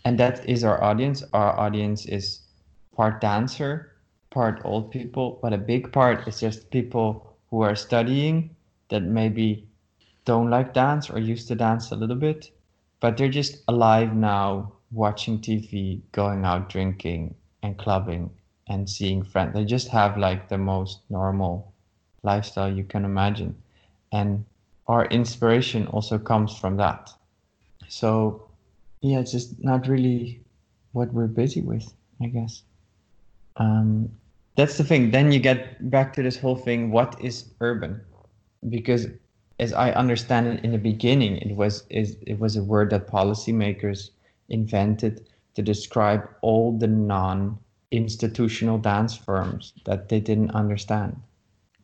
and 0.06 0.20
that 0.20 0.48
is 0.48 0.64
our 0.64 0.82
audience 0.84 1.24
our 1.34 1.60
audience 1.60 2.06
is 2.06 2.42
part 2.96 3.22
dancer, 3.22 3.92
part 4.30 4.62
old 4.64 4.92
people, 4.92 5.40
but 5.42 5.54
a 5.54 5.58
big 5.58 5.92
part 5.92 6.28
is 6.28 6.40
just 6.40 6.70
people 6.72 7.38
who 7.50 7.62
are 7.62 7.76
studying 7.76 8.56
that 8.90 9.04
maybe 9.04 9.68
don't 10.26 10.50
like 10.50 10.74
dance 10.74 11.10
or 11.10 11.20
used 11.20 11.48
to 11.48 11.56
dance 11.56 11.92
a 11.92 11.96
little 11.96 12.16
bit, 12.16 12.52
but 13.00 13.18
they're 13.18 13.30
just 13.30 13.64
alive 13.68 14.16
now, 14.16 14.74
watching 14.92 15.40
TV, 15.40 16.02
going 16.12 16.46
out 16.46 16.70
drinking 16.70 17.36
and 17.62 17.78
clubbing 17.78 18.30
and 18.68 18.90
seeing 18.90 19.24
friends. 19.24 19.54
They 19.54 19.66
just 19.66 19.90
have 19.90 20.18
like 20.18 20.50
the 20.50 20.58
most 20.58 21.00
normal 21.10 21.74
lifestyle 22.24 22.72
you 22.72 22.84
can 22.84 23.06
imagine. 23.06 23.56
And 24.12 24.46
our 24.88 25.06
inspiration 25.08 25.88
also 25.88 26.18
comes 26.18 26.56
from 26.58 26.78
that. 26.78 27.12
So, 27.88 28.50
yeah, 29.04 29.20
it's 29.20 29.32
just 29.32 29.64
not 29.64 29.88
really 29.88 30.42
what 30.94 31.14
we're 31.14 31.28
busy 31.28 31.62
with, 31.62 31.94
I 32.22 32.28
guess 32.28 32.64
um, 33.58 34.10
that's 34.56 34.78
the 34.78 34.84
thing. 34.84 35.12
Then 35.12 35.32
you 35.32 35.40
get 35.40 35.90
back 35.90 36.14
to 36.14 36.24
this 36.24 36.38
whole 36.38 36.56
thing. 36.56 36.92
What 36.92 37.20
is 37.22 37.46
urban? 37.62 38.02
Because 38.70 39.08
as 39.60 39.74
I 39.74 39.92
understand 39.92 40.48
it, 40.48 40.64
in 40.64 40.72
the 40.72 40.78
beginning, 40.78 41.38
it 41.38 41.56
was 41.56 41.86
is 41.90 42.18
it 42.26 42.40
was 42.40 42.56
a 42.56 42.64
word 42.64 42.90
that 42.92 43.08
policymakers 43.08 44.12
invented 44.50 45.28
to 45.56 45.62
describe 45.62 46.28
all 46.42 46.78
the 46.78 46.88
non-institutional 46.88 48.78
dance 48.80 49.16
firms 49.16 49.74
that 49.86 50.10
they 50.10 50.20
didn't 50.20 50.52
understand. 50.52 51.20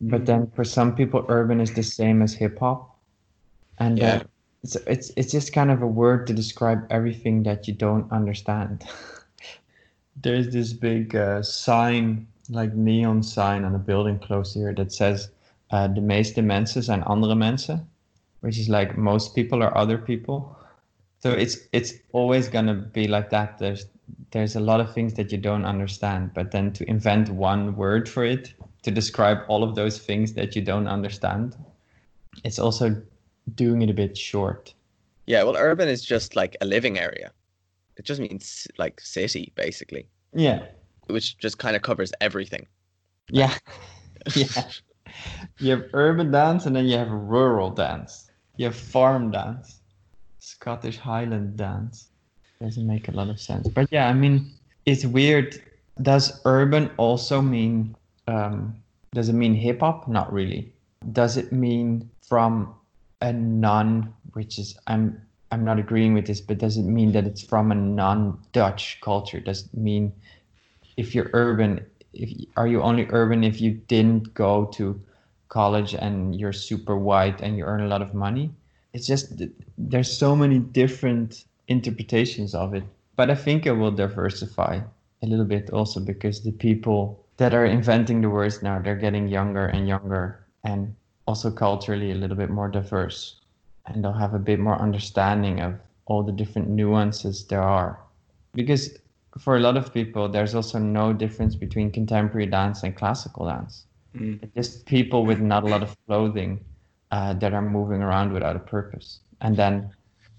But 0.01 0.25
then 0.25 0.49
for 0.55 0.63
some 0.63 0.95
people, 0.95 1.25
urban 1.27 1.59
is 1.59 1.73
the 1.73 1.83
same 1.83 2.21
as 2.21 2.33
hip 2.33 2.59
hop, 2.59 2.95
and 3.79 3.99
Yeah. 3.99 4.15
uh, 4.15 4.23
it's 4.63 4.75
it's 4.75 5.11
it's 5.15 5.31
just 5.31 5.53
kind 5.53 5.71
of 5.71 5.81
a 5.81 5.87
word 5.87 6.27
to 6.27 6.33
describe 6.33 6.85
everything 6.89 7.43
that 7.43 7.67
you 7.67 7.73
don't 7.73 8.11
understand. 8.11 8.83
there's 10.21 10.49
this 10.49 10.73
big 10.73 11.15
uh, 11.15 11.41
sign, 11.41 12.27
like 12.49 12.73
neon 12.73 13.23
sign 13.23 13.63
on 13.63 13.75
a 13.75 13.79
building 13.79 14.19
close 14.19 14.53
here 14.53 14.73
that 14.73 14.91
says 14.91 15.29
uh, 15.71 15.87
"de 15.87 16.01
meeste 16.01 16.41
mensen 16.41 16.83
zijn 16.83 17.03
andere 17.03 17.35
mensen," 17.35 17.89
which 18.41 18.57
is 18.57 18.67
like 18.67 18.97
most 18.97 19.33
people 19.33 19.63
are 19.63 19.77
other 19.77 19.97
people. 19.97 20.55
So 21.19 21.31
it's 21.31 21.67
it's 21.71 21.93
always 22.11 22.49
gonna 22.49 22.75
be 22.75 23.07
like 23.07 23.29
that. 23.29 23.57
There's 23.57 23.85
there's 24.31 24.55
a 24.55 24.59
lot 24.59 24.81
of 24.81 24.93
things 24.93 25.13
that 25.13 25.31
you 25.31 25.37
don't 25.37 25.65
understand, 25.65 26.33
but 26.33 26.51
then 26.51 26.73
to 26.73 26.83
invent 26.83 27.29
one 27.29 27.75
word 27.75 28.09
for 28.09 28.25
it 28.25 28.53
to 28.81 28.91
describe 28.91 29.37
all 29.47 29.63
of 29.63 29.75
those 29.75 29.99
things 29.99 30.33
that 30.33 30.55
you 30.55 30.61
don't 30.61 30.87
understand, 30.87 31.55
it's 32.43 32.59
also 32.59 33.01
doing 33.55 33.81
it 33.81 33.89
a 33.89 33.93
bit 33.93 34.17
short. 34.17 34.73
Yeah. 35.25 35.43
Well, 35.43 35.55
urban 35.57 35.87
is 35.89 36.03
just 36.03 36.35
like 36.35 36.55
a 36.61 36.65
living 36.65 36.97
area. 36.97 37.31
It 37.97 38.05
just 38.05 38.21
means 38.21 38.67
like 38.77 39.01
city, 39.01 39.51
basically, 39.55 40.07
Yeah, 40.33 40.63
which 41.07 41.37
just 41.37 41.57
kind 41.57 41.75
of 41.75 41.81
covers 41.81 42.13
everything. 42.21 42.65
yeah, 43.29 43.53
yeah. 44.35 44.63
You 45.59 45.71
have 45.71 45.85
urban 45.93 46.31
dance 46.31 46.65
and 46.65 46.75
then 46.75 46.85
you 46.85 46.97
have 46.97 47.09
rural 47.11 47.69
dance. 47.71 48.29
You 48.57 48.65
have 48.65 48.75
farm 48.75 49.31
dance, 49.31 49.81
Scottish 50.39 50.97
Highland 50.97 51.57
dance. 51.57 52.07
Doesn't 52.61 52.85
make 52.87 53.07
a 53.07 53.11
lot 53.11 53.29
of 53.29 53.39
sense. 53.39 53.67
But 53.67 53.87
yeah, 53.91 54.07
I 54.07 54.13
mean, 54.13 54.51
it's 54.85 55.05
weird. 55.05 55.61
Does 56.01 56.39
urban 56.45 56.89
also 56.97 57.41
mean, 57.41 57.95
um, 58.27 58.75
does 59.13 59.27
it 59.29 59.33
mean 59.33 59.53
hip 59.53 59.79
hop? 59.81 60.07
Not 60.07 60.31
really. 60.31 60.71
Does 61.11 61.35
it 61.37 61.51
mean 61.51 62.09
from 62.21 62.73
a 63.21 63.33
non, 63.33 64.13
which 64.33 64.59
is, 64.59 64.77
I'm, 64.87 65.21
I'm 65.51 65.65
not 65.65 65.79
agreeing 65.79 66.13
with 66.13 66.27
this, 66.27 66.41
but 66.41 66.59
does 66.59 66.77
it 66.77 66.83
mean 66.83 67.11
that 67.13 67.25
it's 67.25 67.41
from 67.41 67.71
a 67.71 67.75
non-Dutch 67.75 68.99
culture? 69.01 69.39
Does 69.39 69.65
it 69.65 69.73
mean 69.73 70.13
if 70.97 71.15
you're 71.15 71.29
urban, 71.33 71.85
if 72.13 72.29
are 72.57 72.67
you 72.67 72.81
only 72.81 73.07
urban 73.09 73.43
if 73.43 73.61
you 73.61 73.71
didn't 73.87 74.33
go 74.33 74.65
to 74.73 74.99
college 75.49 75.93
and 75.95 76.35
you're 76.35 76.53
super 76.53 76.97
white 76.97 77.41
and 77.41 77.57
you 77.57 77.63
earn 77.65 77.81
a 77.81 77.87
lot 77.87 78.01
of 78.01 78.13
money? 78.13 78.51
It's 78.93 79.07
just 79.07 79.41
there's 79.77 80.15
so 80.15 80.35
many 80.35 80.59
different 80.59 81.45
interpretations 81.67 82.53
of 82.55 82.73
it. 82.73 82.83
But 83.15 83.29
I 83.29 83.35
think 83.35 83.65
it 83.65 83.73
will 83.73 83.91
diversify 83.91 84.81
a 85.21 85.25
little 85.25 85.45
bit 85.45 85.69
also 85.71 85.99
because 85.99 86.41
the 86.41 86.51
people 86.51 87.23
that 87.37 87.53
are 87.53 87.65
inventing 87.65 88.21
the 88.21 88.29
words 88.29 88.61
now 88.61 88.79
they're 88.79 88.95
getting 88.95 89.27
younger 89.27 89.65
and 89.67 89.87
younger 89.87 90.45
and 90.63 90.95
also 91.29 91.51
culturally 91.51 92.09
a 92.11 92.15
little 92.15 92.35
bit 92.35 92.49
more 92.49 92.67
diverse 92.67 93.35
and 93.85 94.03
they'll 94.03 94.21
have 94.25 94.33
a 94.33 94.45
bit 94.51 94.59
more 94.59 94.81
understanding 94.81 95.59
of 95.59 95.75
all 96.07 96.23
the 96.23 96.31
different 96.31 96.67
nuances 96.67 97.45
there 97.45 97.61
are. 97.61 97.99
Because 98.55 98.97
for 99.37 99.55
a 99.55 99.59
lot 99.59 99.77
of 99.77 99.93
people 99.93 100.27
there's 100.27 100.55
also 100.55 100.79
no 100.79 101.13
difference 101.13 101.53
between 101.55 101.91
contemporary 101.91 102.47
dance 102.47 102.81
and 102.81 102.95
classical 102.95 103.45
dance. 103.45 103.85
Mm. 104.15 104.41
It's 104.41 104.55
just 104.55 104.85
people 104.87 105.23
with 105.23 105.39
not 105.39 105.63
a 105.63 105.67
lot 105.67 105.83
of 105.83 105.95
clothing 106.07 106.65
uh, 107.11 107.33
that 107.33 107.53
are 107.53 107.61
moving 107.61 108.01
around 108.01 108.33
without 108.33 108.55
a 108.55 108.65
purpose. 108.77 109.19
And 109.41 109.55
then 109.55 109.91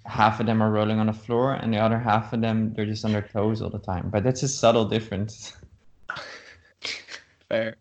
half 0.07 0.41
of 0.41 0.47
them 0.47 0.61
are 0.61 0.73
rolling 0.73 0.99
on 0.99 1.07
the 1.07 1.19
floor 1.27 1.55
and 1.55 1.73
the 1.73 1.79
other 1.79 2.01
half 2.01 2.33
of 2.33 2.41
them 2.41 2.75
they're 2.75 2.93
just 2.95 3.05
on 3.05 3.13
their 3.13 3.29
toes 3.37 3.63
all 3.63 3.71
the 3.71 3.85
time. 3.93 4.11
But 4.11 4.25
that's 4.25 4.43
a 4.43 4.49
subtle 4.49 4.87
difference. 4.87 5.57
Fair. 7.49 7.77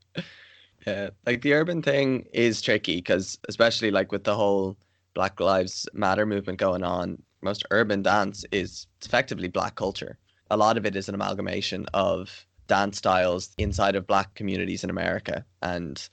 Yeah, 0.90 1.10
like 1.28 1.44
the 1.44 1.54
urban 1.54 1.84
thing 1.84 2.26
is 2.34 2.62
tricky 2.62 2.96
because, 2.96 3.38
especially 3.48 3.92
like 3.92 4.12
with 4.12 4.24
the 4.24 4.36
whole 4.36 4.76
Black 5.14 5.40
Lives 5.40 5.88
Matter 5.94 6.26
movement 6.26 6.58
going 6.58 6.84
on, 6.84 7.22
most 7.42 7.64
urban 7.70 8.02
dance 8.02 8.44
is 8.52 8.88
effectively 9.06 9.50
black 9.50 9.76
culture. 9.76 10.18
A 10.50 10.58
lot 10.58 10.78
of 10.78 10.88
it 10.88 10.96
is 10.96 11.08
an 11.08 11.14
amalgamation 11.14 11.86
of 11.94 12.46
dance 12.68 12.98
styles 12.98 13.52
inside 13.60 13.96
of 13.96 14.08
black 14.08 14.34
communities 14.34 14.84
in 14.84 14.90
America, 14.90 15.46
and 15.62 16.10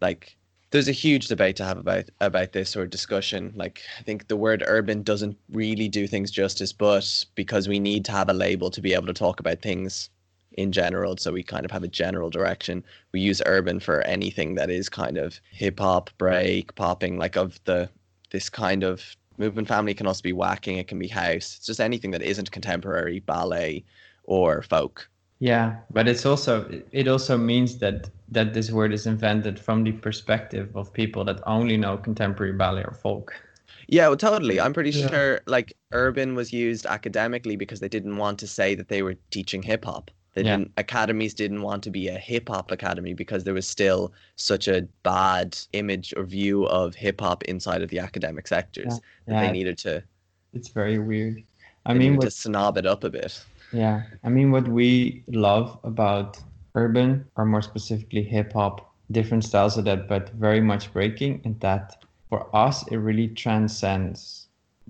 like 0.00 0.36
there's 0.70 0.88
a 0.88 0.92
huge 0.92 1.26
debate 1.26 1.56
to 1.56 1.64
have 1.64 1.78
about 1.78 2.04
about 2.20 2.52
this 2.52 2.76
or 2.76 2.86
discussion. 2.86 3.52
Like 3.56 3.82
I 3.98 4.02
think 4.02 4.28
the 4.28 4.36
word 4.36 4.62
urban 4.64 5.02
doesn't 5.02 5.38
really 5.50 5.88
do 5.88 6.06
things 6.06 6.30
justice, 6.30 6.72
but 6.72 7.24
because 7.34 7.66
we 7.66 7.80
need 7.80 8.04
to 8.04 8.12
have 8.12 8.28
a 8.28 8.34
label 8.46 8.70
to 8.70 8.80
be 8.80 8.94
able 8.94 9.08
to 9.08 9.12
talk 9.12 9.40
about 9.40 9.60
things 9.60 10.08
in 10.52 10.72
general, 10.72 11.16
so 11.16 11.32
we 11.32 11.42
kind 11.42 11.64
of 11.64 11.70
have 11.70 11.82
a 11.82 11.88
general 11.88 12.30
direction. 12.30 12.84
We 13.12 13.20
use 13.20 13.40
urban 13.46 13.80
for 13.80 14.02
anything 14.02 14.54
that 14.56 14.70
is 14.70 14.88
kind 14.88 15.16
of 15.16 15.40
hip 15.50 15.78
hop, 15.78 16.10
break, 16.18 16.74
popping, 16.74 17.18
like 17.18 17.36
of 17.36 17.60
the 17.64 17.88
this 18.30 18.48
kind 18.48 18.84
of 18.84 19.16
movement 19.38 19.68
family 19.68 19.94
can 19.94 20.06
also 20.06 20.22
be 20.22 20.32
waacking, 20.32 20.78
it 20.78 20.86
can 20.86 20.98
be 20.98 21.08
house. 21.08 21.56
It's 21.56 21.66
just 21.66 21.80
anything 21.80 22.10
that 22.12 22.22
isn't 22.22 22.50
contemporary, 22.50 23.20
ballet 23.20 23.84
or 24.24 24.62
folk. 24.62 25.08
Yeah, 25.40 25.76
but 25.90 26.06
it's 26.06 26.26
also 26.26 26.82
it 26.92 27.08
also 27.08 27.38
means 27.38 27.78
that 27.78 28.10
that 28.28 28.52
this 28.54 28.70
word 28.70 28.92
is 28.92 29.06
invented 29.06 29.58
from 29.58 29.84
the 29.84 29.92
perspective 29.92 30.76
of 30.76 30.92
people 30.92 31.24
that 31.24 31.40
only 31.46 31.76
know 31.76 31.96
contemporary 31.96 32.52
ballet 32.52 32.84
or 32.84 32.94
folk. 32.94 33.32
Yeah, 33.88 34.08
well, 34.08 34.16
totally. 34.16 34.60
I'm 34.60 34.72
pretty 34.72 34.90
yeah. 34.90 35.08
sure 35.08 35.40
like 35.46 35.72
urban 35.92 36.34
was 36.34 36.52
used 36.52 36.86
academically 36.86 37.56
because 37.56 37.80
they 37.80 37.88
didn't 37.88 38.18
want 38.18 38.38
to 38.40 38.46
say 38.46 38.74
that 38.74 38.88
they 38.88 39.02
were 39.02 39.16
teaching 39.30 39.62
hip 39.62 39.84
hop. 39.84 40.10
They 40.40 40.46
yeah. 40.46 40.56
didn't 40.56 40.72
academies 40.78 41.34
didn't 41.34 41.60
want 41.60 41.82
to 41.82 41.90
be 41.90 42.08
a 42.08 42.16
hip 42.16 42.48
hop 42.48 42.70
academy 42.70 43.12
because 43.12 43.44
there 43.44 43.52
was 43.52 43.68
still 43.68 44.14
such 44.36 44.68
a 44.68 44.88
bad 45.02 45.58
image 45.74 46.14
or 46.16 46.24
view 46.24 46.66
of 46.68 46.94
hip 46.94 47.20
hop 47.20 47.42
inside 47.44 47.82
of 47.82 47.90
the 47.90 47.98
academic 47.98 48.48
sectors 48.48 48.86
yeah. 48.86 48.98
that 49.26 49.32
yeah. 49.34 49.46
they 49.46 49.52
needed 49.52 49.76
to. 49.78 50.02
It's 50.54 50.68
very 50.68 50.98
weird. 50.98 51.42
I 51.84 51.92
mean, 51.92 52.16
what, 52.16 52.22
to 52.22 52.30
snob 52.30 52.78
it 52.78 52.86
up 52.86 53.04
a 53.04 53.10
bit. 53.10 53.44
Yeah, 53.70 54.04
I 54.24 54.30
mean, 54.30 54.50
what 54.50 54.66
we 54.66 55.24
love 55.28 55.78
about 55.84 56.38
urban, 56.74 57.26
or 57.36 57.44
more 57.44 57.62
specifically 57.62 58.22
hip 58.22 58.54
hop, 58.54 58.90
different 59.10 59.44
styles 59.44 59.76
of 59.76 59.84
that, 59.84 60.08
but 60.08 60.30
very 60.30 60.62
much 60.62 60.90
breaking, 60.94 61.42
and 61.44 61.60
that 61.60 62.02
for 62.30 62.48
us 62.56 62.86
it 62.88 62.96
really 62.96 63.28
transcends 63.28 64.46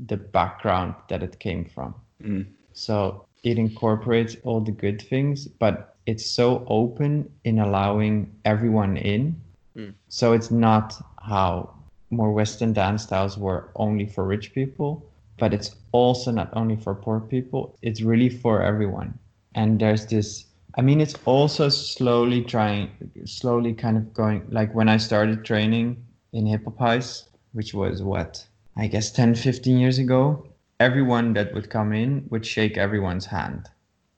the 0.07 0.17
background 0.17 0.95
that 1.09 1.25
it 1.25 1.41
came 1.41 1.65
from. 1.65 1.95
Mm. 2.23 2.47
So 2.73 3.27
it 3.43 3.59
incorporates 3.59 4.37
all 4.45 4.61
the 4.61 4.73
good 4.73 5.01
things, 5.03 5.47
but 5.47 5.97
it's 6.07 6.27
so 6.27 6.65
open 6.69 7.31
in 7.45 7.59
allowing 7.59 8.33
everyone 8.45 8.97
in. 8.97 9.41
Mm. 9.77 9.95
So 10.09 10.33
it's 10.33 10.51
not 10.51 10.95
how 11.23 11.75
more 12.11 12.33
Western 12.33 12.73
dance 12.73 13.05
styles 13.05 13.39
were 13.39 13.71
only 13.77 14.07
for 14.07 14.25
rich 14.25 14.53
people, 14.53 15.07
but 15.39 15.55
it's 15.55 15.77
also 15.93 16.31
not 16.31 16.51
only 16.53 16.77
for 16.77 16.95
poor 16.95 17.21
people, 17.21 17.79
it's 17.83 18.03
really 18.03 18.29
for 18.29 18.63
everyone. 18.63 19.19
And 19.55 19.81
there's 19.81 20.07
this, 20.07 20.45
I 20.77 20.83
mean, 20.83 21.01
it's 21.01 21.17
also 21.25 21.69
slowly 21.69 22.43
trying, 22.43 22.91
slowly 23.25 23.73
kind 23.73 23.97
of 23.97 24.13
going, 24.13 24.43
like 24.51 24.75
when 24.75 24.89
I 24.89 24.97
started 24.97 25.45
training 25.45 26.05
in 26.33 26.47
Hypnotize, 26.47 27.29
which 27.53 27.73
was 27.75 28.03
what, 28.03 28.45
I 28.77 28.87
guess 28.87 29.11
10, 29.11 29.35
15 29.35 29.79
years 29.79 29.99
ago, 29.99 30.47
everyone 30.81 31.35
that 31.35 31.53
would 31.55 31.69
come 31.71 31.93
in 31.93 32.27
would 32.31 32.45
shake 32.45 32.79
everyone's 32.79 33.27
hand. 33.27 33.69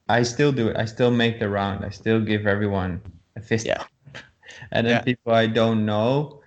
I 0.07 0.23
still 0.23 0.51
do 0.51 0.69
it. 0.69 0.77
I 0.77 0.85
still 0.85 1.11
make 1.11 1.39
the 1.39 1.49
round. 1.49 1.85
I 1.85 1.89
still 1.89 2.21
give 2.21 2.47
everyone 2.47 3.01
a 3.35 3.41
fist. 3.41 3.65
Yeah. 3.65 3.83
and 4.71 4.87
then 4.87 4.95
yeah. 4.95 5.01
people 5.01 5.33
I 5.33 5.47
don't 5.47 5.85
know, 5.85 6.41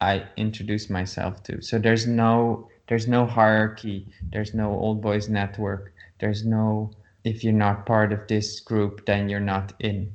I 0.00 0.24
introduce 0.36 0.90
myself 0.90 1.42
to. 1.44 1.62
So 1.62 1.78
there's 1.78 2.06
no 2.06 2.68
there's 2.88 3.06
no 3.06 3.24
hierarchy. 3.24 4.08
There's 4.32 4.54
no 4.54 4.70
old 4.72 5.00
boys 5.00 5.28
network. 5.28 5.92
There's 6.18 6.44
no 6.44 6.90
if 7.24 7.44
you're 7.44 7.52
not 7.52 7.86
part 7.86 8.12
of 8.12 8.26
this 8.26 8.60
group, 8.60 9.06
then 9.06 9.28
you're 9.28 9.40
not 9.40 9.72
in. 9.78 10.14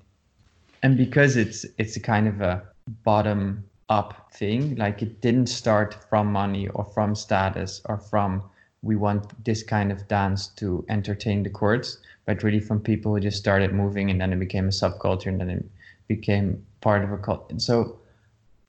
And 0.84 0.98
because 0.98 1.38
it's 1.38 1.66
it's 1.78 1.96
a 1.96 2.02
kind 2.02 2.28
of 2.28 2.42
a 2.42 2.64
bottom 3.04 3.64
up 3.88 4.34
thing, 4.34 4.76
like 4.76 5.02
it 5.02 5.22
didn't 5.22 5.48
start 5.48 5.96
from 6.10 6.32
money 6.32 6.68
or 6.70 6.84
from 6.86 7.16
status 7.16 7.82
or 7.86 7.98
from 7.98 8.44
we 8.86 8.96
want 8.96 9.44
this 9.44 9.64
kind 9.64 9.92
of 9.92 10.08
dance 10.08 10.48
to 10.48 10.86
entertain 10.90 11.42
the 11.42 11.50
courts, 11.50 11.98
but 12.26 12.44
really 12.44 12.60
from 12.60 12.80
people 12.80 13.14
who 13.14 13.20
just 13.20 13.38
started 13.38 13.74
moving 13.74 14.12
and 14.12 14.22
then 14.22 14.32
it 14.32 14.40
became 14.40 14.68
a 14.68 14.72
subculture 14.72 15.26
and 15.26 15.42
then 15.42 15.50
it 15.50 15.66
became 16.08 16.64
part 16.82 17.04
of 17.04 17.12
a 17.12 17.18
cult. 17.18 17.50
And 17.50 17.60
so, 17.60 17.98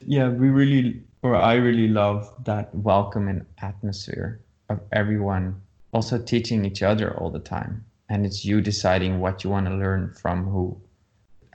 yeah, 0.01 0.29
we 0.31 0.49
really, 0.49 1.03
or 1.23 1.37
I 1.37 1.55
really 1.55 1.89
love 1.89 2.33
that 2.45 2.75
welcoming 2.75 3.45
atmosphere 3.61 4.41
of 4.71 4.81
everyone 4.93 5.61
also 5.93 6.19
teaching 6.19 6.65
each 6.65 6.83
other 6.83 7.15
all 7.19 7.31
the 7.31 7.39
time. 7.39 7.85
And 8.09 8.25
it's 8.25 8.43
you 8.43 8.63
deciding 8.63 9.21
what 9.21 9.45
you 9.45 9.51
want 9.51 9.67
to 9.67 9.75
learn 9.75 10.15
from 10.15 10.45
who. 10.45 10.81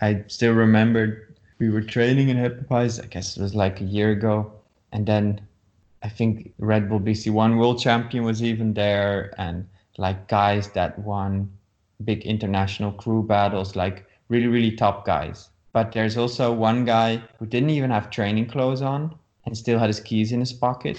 I 0.02 0.24
still 0.28 0.54
remember 0.54 1.36
we 1.58 1.70
were 1.70 1.82
training 1.82 2.30
in 2.30 2.38
Hypnotize, 2.38 3.00
I 3.00 3.08
guess 3.08 3.38
it 3.38 3.42
was 3.42 3.56
like 3.56 3.82
a 3.82 3.86
year 3.86 4.12
ago. 4.12 4.52
And 4.92 5.08
then 5.08 5.42
I 6.04 6.10
think 6.10 6.54
Red 6.58 6.90
Bull 6.90 7.00
BC 7.00 7.32
One 7.32 7.58
world 7.58 7.80
champion 7.80 8.24
was 8.24 8.44
even 8.44 8.74
there, 8.74 9.34
and 9.38 9.68
like 9.98 10.28
guys 10.28 10.70
that 10.72 10.98
won 11.00 11.52
big 12.04 12.24
international 12.26 12.92
crew 12.92 13.24
battles, 13.24 13.76
like 13.76 14.06
really, 14.30 14.48
really 14.48 14.76
top 14.76 15.06
guys. 15.06 15.50
But 15.74 15.92
there's 15.92 16.18
also 16.18 16.52
one 16.52 16.86
guy 16.86 17.22
who 17.40 17.46
didn't 17.46 17.70
even 17.70 17.92
have 17.92 18.10
training 18.10 18.48
clothes 18.48 18.82
on 18.82 19.16
and 19.46 19.58
still 19.58 19.80
had 19.80 19.88
his 19.88 20.00
keys 20.00 20.32
in 20.32 20.40
his 20.40 20.54
pocket. 20.54 20.98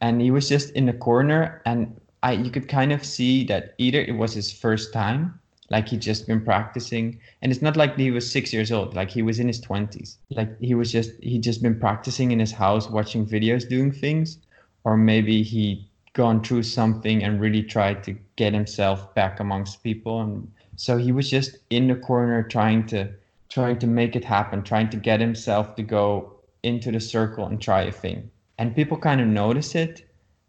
And 0.00 0.20
he 0.20 0.30
was 0.30 0.48
just 0.48 0.70
in 0.70 0.86
the 0.86 0.92
corner, 0.92 1.62
and 1.66 2.00
I 2.22 2.32
you 2.32 2.50
could 2.50 2.68
kind 2.68 2.92
of 2.92 3.04
see 3.04 3.44
that 3.46 3.74
either 3.78 4.00
it 4.00 4.16
was 4.16 4.34
his 4.34 4.52
first 4.52 4.92
time 4.92 5.40
like 5.70 5.88
he'd 5.88 6.00
just 6.00 6.26
been 6.26 6.40
practicing. 6.40 7.18
And 7.42 7.50
it's 7.50 7.62
not 7.62 7.76
like 7.76 7.96
he 7.96 8.10
was 8.10 8.30
six 8.30 8.52
years 8.52 8.70
old 8.72 8.94
like 8.94 9.10
he 9.10 9.22
was 9.22 9.38
in 9.38 9.48
his 9.48 9.60
20s 9.60 10.16
like 10.30 10.58
he 10.60 10.74
was 10.74 10.92
just 10.92 11.12
he'd 11.22 11.42
just 11.42 11.62
been 11.62 11.78
practicing 11.78 12.30
in 12.30 12.38
his 12.38 12.52
house 12.52 12.88
watching 12.88 13.26
videos 13.26 13.68
doing 13.68 13.92
things. 13.92 14.38
Or 14.84 14.96
maybe 14.96 15.42
he'd 15.42 15.84
gone 16.12 16.42
through 16.42 16.62
something 16.62 17.22
and 17.22 17.40
really 17.40 17.62
tried 17.62 18.04
to 18.04 18.16
get 18.36 18.54
himself 18.54 19.14
back 19.14 19.40
amongst 19.40 19.82
people. 19.82 20.20
And 20.20 20.50
so 20.76 20.96
he 20.96 21.12
was 21.12 21.28
just 21.28 21.56
in 21.70 21.88
the 21.88 21.96
corner 21.96 22.42
trying 22.42 22.86
to 22.86 23.10
trying 23.48 23.78
to 23.78 23.86
make 23.86 24.16
it 24.16 24.24
happen 24.24 24.62
trying 24.62 24.90
to 24.90 24.96
get 24.96 25.20
himself 25.20 25.74
to 25.76 25.82
go 25.82 26.32
into 26.62 26.90
the 26.90 27.00
circle 27.00 27.46
and 27.46 27.60
try 27.60 27.82
a 27.82 27.92
thing. 27.92 28.30
And 28.58 28.74
people 28.74 28.96
kind 28.96 29.20
of 29.20 29.26
noticed 29.26 29.74
it. 29.74 30.02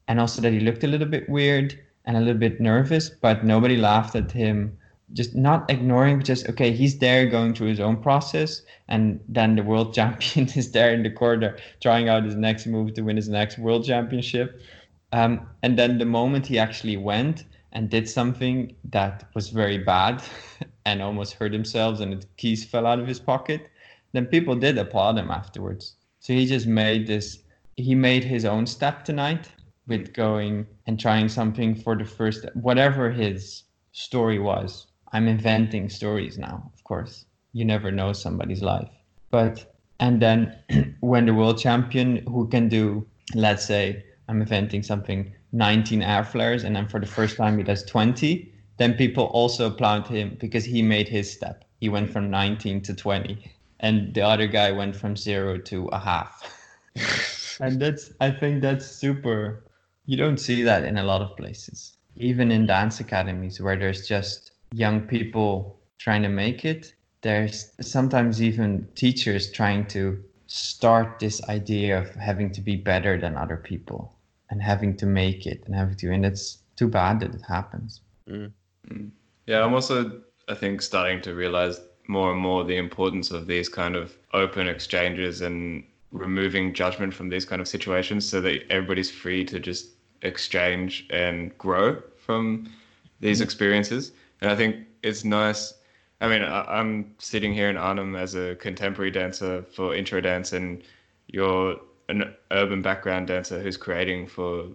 And 0.08 0.22
also 0.22 0.42
that 0.42 0.54
he 0.54 0.62
looked 0.62 0.86
a 0.86 0.88
little 0.88 1.08
bit 1.08 1.28
weird 1.28 1.78
and 2.08 2.16
a 2.16 2.22
little 2.22 2.40
bit 2.40 2.60
nervous 2.62 3.10
but 3.10 3.44
nobody 3.44 3.76
laughed 3.76 4.16
at 4.16 4.32
him 4.32 4.78
just 5.14 5.36
not 5.36 5.70
ignoring, 5.70 6.18
but 6.18 6.26
just 6.26 6.50
okay, 6.50 6.72
he's 6.72 7.00
there 7.00 7.26
going 7.28 7.54
through 7.54 7.68
his 7.68 7.80
own 7.80 7.98
process, 7.98 8.62
and 8.88 9.20
then 9.30 9.56
the 9.56 9.64
world 9.64 9.94
champion 9.96 10.50
is 10.50 10.72
there 10.72 10.94
in 10.94 11.04
the 11.04 11.10
corner 11.10 11.58
trying 11.82 12.10
out 12.10 12.26
his 12.26 12.36
next 12.36 12.66
move 12.66 12.94
to 12.96 13.02
win 13.02 13.16
his 13.16 13.30
next 13.30 13.58
world 13.58 13.86
championship. 13.86 14.60
Um, 15.14 15.48
and 15.64 15.80
then 15.80 15.98
the 15.98 16.06
moment 16.06 16.46
he 16.46 16.60
actually 16.60 16.98
went 16.98 17.46
and 17.72 17.90
did 17.90 18.10
something 18.10 18.76
that 18.90 19.30
was 19.34 19.50
very 19.50 19.78
bad 19.78 20.22
and 20.86 21.02
almost 21.02 21.34
hurt 21.34 21.54
himself, 21.54 22.02
and 22.02 22.22
the 22.22 22.28
keys 22.36 22.66
fell 22.66 22.86
out 22.86 23.00
of 23.00 23.08
his 23.08 23.20
pocket, 23.20 23.70
then 24.12 24.26
people 24.26 24.56
did 24.56 24.78
applaud 24.78 25.18
him 25.18 25.32
afterwards. 25.32 25.96
So 26.20 26.34
he 26.34 26.46
just 26.46 26.68
made 26.68 27.08
this. 27.08 27.40
He 27.78 27.96
made 27.96 28.24
his 28.24 28.44
own 28.44 28.66
step 28.66 29.06
tonight 29.06 29.50
with 29.88 30.14
going 30.14 30.68
and 30.86 31.00
trying 31.00 31.30
something 31.30 31.76
for 31.76 31.96
the 31.96 32.04
first, 32.04 32.46
whatever 32.56 33.10
his 33.10 33.64
story 33.94 34.40
was 34.40 34.87
I'm 35.14 35.28
inventing 35.28 35.90
stories 35.90 36.38
now, 36.38 36.70
of 36.74 36.84
course. 36.84 37.26
You 37.54 37.66
never 37.66 37.92
know 37.92 38.14
somebody's 38.14 38.62
life. 38.62 38.90
But, 39.32 39.74
and 40.00 40.22
then 40.22 40.58
when 41.00 41.26
the 41.26 41.34
world 41.34 41.60
champion 41.60 42.18
who 42.26 42.48
can 42.48 42.68
do, 42.68 43.06
let's 43.34 43.66
say, 43.66 44.04
I'm 44.28 44.42
inventing 44.42 44.84
something, 44.84 45.34
19 45.54 46.02
air 46.02 46.24
flares, 46.24 46.64
and 46.64 46.76
then 46.76 46.88
for 46.88 47.00
the 47.00 47.08
first 47.08 47.38
time 47.38 47.58
he 47.58 47.64
does 47.64 47.84
20, 47.84 48.54
then 48.78 48.94
people 48.94 49.26
also 49.26 49.68
applaud 49.68 50.08
him 50.08 50.38
because 50.40 50.66
he 50.66 50.82
made 50.82 51.08
his 51.08 51.32
step. 51.32 51.64
He 51.80 51.90
went 51.90 52.12
from 52.12 52.30
19 52.30 52.82
to 52.82 52.94
20, 52.94 53.52
and 53.80 54.14
the 54.14 54.22
other 54.22 54.48
guy 54.48 54.72
went 54.72 54.96
from 54.96 55.16
zero 55.16 55.58
to 55.58 55.88
a 55.88 56.00
half. 56.00 56.44
and 57.62 57.80
that's, 57.80 58.12
I 58.20 58.32
think 58.32 58.62
that's 58.62 58.86
super. 58.86 59.64
You 60.06 60.18
don't 60.18 60.38
see 60.38 60.64
that 60.64 60.84
in 60.84 60.98
a 60.98 61.04
lot 61.04 61.22
of 61.22 61.36
places, 61.38 61.98
even 62.16 62.52
in 62.52 62.66
dance 62.66 63.00
academies 63.00 63.60
where 63.60 63.78
there's 63.78 64.08
just 64.08 64.52
young 64.72 65.02
people 65.02 65.80
trying 65.98 66.24
to 66.24 66.30
make 66.30 66.66
it. 66.66 66.94
There's 67.22 67.72
sometimes 67.82 68.42
even 68.42 68.88
teachers 68.96 69.52
trying 69.52 69.88
to 69.88 70.24
start 70.48 71.20
this 71.20 71.44
idea 71.50 72.00
of 72.00 72.10
having 72.16 72.52
to 72.52 72.62
be 72.62 72.76
better 72.76 73.20
than 73.20 73.36
other 73.36 73.58
people 73.58 74.14
and 74.50 74.62
having 74.62 74.96
to 74.98 75.06
make 75.06 75.46
it 75.46 75.64
and 75.66 75.76
having 75.76 75.96
to, 75.96 76.12
and 76.12 76.26
it's 76.26 76.60
too 76.76 76.88
bad 76.88 77.20
that 77.20 77.34
it 77.34 77.42
happens. 77.42 78.02
Mm. 78.30 78.52
mm. 78.90 79.10
Yeah, 79.46 79.64
I'm 79.64 79.74
also, 79.74 80.22
I 80.48 80.56
think, 80.56 80.82
starting 80.82 81.22
to 81.22 81.34
realize 81.34 81.80
more 82.08 82.32
and 82.32 82.40
more 82.40 82.64
the 82.64 82.78
importance 82.78 83.32
of 83.32 83.48
these 83.48 83.70
kind 83.70 83.96
of 83.96 84.16
open 84.34 84.68
exchanges 84.68 85.42
and 85.42 85.84
removing 86.12 86.74
judgment 86.74 87.14
from 87.14 87.30
these 87.30 87.46
kind 87.46 87.62
of 87.62 87.68
situations 87.68 88.28
so 88.28 88.40
that 88.42 88.70
everybody's 88.70 89.12
free 89.12 89.44
to 89.46 89.60
just 89.60 89.90
exchange 90.22 91.06
and 91.10 91.58
grow 91.58 92.02
from 92.18 92.72
these 93.20 93.40
mm. 93.40 93.44
experiences. 93.44 94.12
And 94.42 94.52
I 94.52 94.56
think 94.56 94.86
it's 95.04 95.24
nice. 95.24 95.74
I 96.22 96.28
mean, 96.28 96.42
I, 96.42 96.80
am 96.80 97.14
sitting 97.20 97.54
here 97.54 97.70
in 97.70 97.78
Arnhem 97.78 98.16
as 98.16 98.36
a 98.36 98.56
contemporary 98.56 99.12
dancer 99.12 99.64
for 99.72 99.92
Introdans, 99.92 100.54
and 100.54 100.84
you're 101.28 101.80
an 102.10 102.34
urban 102.52 102.82
background 102.82 103.28
dancer 103.28 103.62
who's 103.62 103.78
creating 103.78 104.28
for 104.28 104.68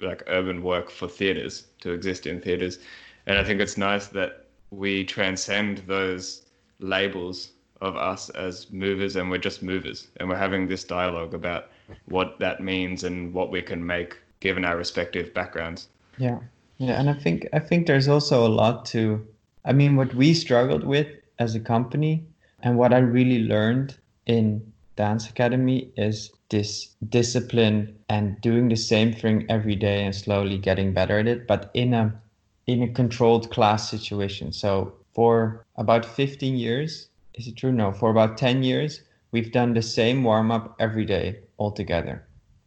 like 0.00 0.22
urban 0.26 0.62
work 0.62 0.90
for 0.90 1.08
theaters 1.08 1.66
to 1.80 1.92
exist 1.92 2.26
in 2.26 2.40
theaters. 2.40 2.78
And 3.26 3.38
I 3.38 3.44
think 3.44 3.60
it's 3.60 3.76
nice 3.76 4.08
that 4.08 4.46
we 4.70 5.04
transcend 5.04 5.78
those 5.86 6.42
labels 6.80 7.52
of 7.80 7.96
us 7.96 8.30
as 8.30 8.70
movers 8.70 9.16
and 9.16 9.30
we're 9.30 9.38
just 9.38 9.62
movers 9.62 10.08
and 10.18 10.28
we're 10.28 10.36
having 10.36 10.66
this 10.66 10.84
dialogue 10.84 11.34
about 11.34 11.68
what 12.06 12.38
that 12.38 12.60
means 12.60 13.04
and 13.04 13.32
what 13.34 13.50
we 13.50 13.60
can 13.60 13.84
make 13.84 14.18
given 14.40 14.64
our 14.64 14.76
respective 14.76 15.32
backgrounds. 15.34 15.88
Yeah. 16.18 16.38
Yeah, 16.82 16.98
and 16.98 17.08
I 17.08 17.14
think 17.14 17.46
I 17.52 17.60
think 17.60 17.86
there's 17.86 18.08
also 18.08 18.44
a 18.44 18.50
lot 18.50 18.84
to 18.86 19.24
I 19.64 19.72
mean 19.72 19.94
what 19.94 20.14
we 20.16 20.34
struggled 20.34 20.82
with 20.82 21.06
as 21.38 21.54
a 21.54 21.60
company 21.60 22.26
and 22.60 22.76
what 22.76 22.92
I 22.92 22.98
really 22.98 23.44
learned 23.44 23.96
in 24.26 24.72
dance 24.96 25.30
academy 25.30 25.92
is 25.96 26.32
this 26.48 26.96
discipline 27.08 27.96
and 28.08 28.40
doing 28.40 28.68
the 28.68 28.74
same 28.74 29.12
thing 29.12 29.46
every 29.48 29.76
day 29.76 30.04
and 30.04 30.12
slowly 30.12 30.58
getting 30.58 30.92
better 30.92 31.20
at 31.20 31.28
it 31.28 31.46
but 31.46 31.70
in 31.72 31.94
a 31.94 32.20
in 32.66 32.82
a 32.82 32.88
controlled 32.88 33.52
class 33.52 33.88
situation. 33.88 34.52
So 34.52 34.92
for 35.14 35.64
about 35.76 36.04
15 36.04 36.56
years 36.56 37.10
is 37.34 37.46
it 37.46 37.58
true? 37.58 37.70
No 37.70 37.92
for 37.92 38.10
about 38.10 38.36
10 38.36 38.64
years 38.64 39.02
we've 39.30 39.52
done 39.52 39.74
the 39.74 39.82
same 39.82 40.24
warm 40.24 40.50
up 40.50 40.74
every 40.80 41.04
day 41.04 41.38
all 41.58 41.70
together 41.70 42.26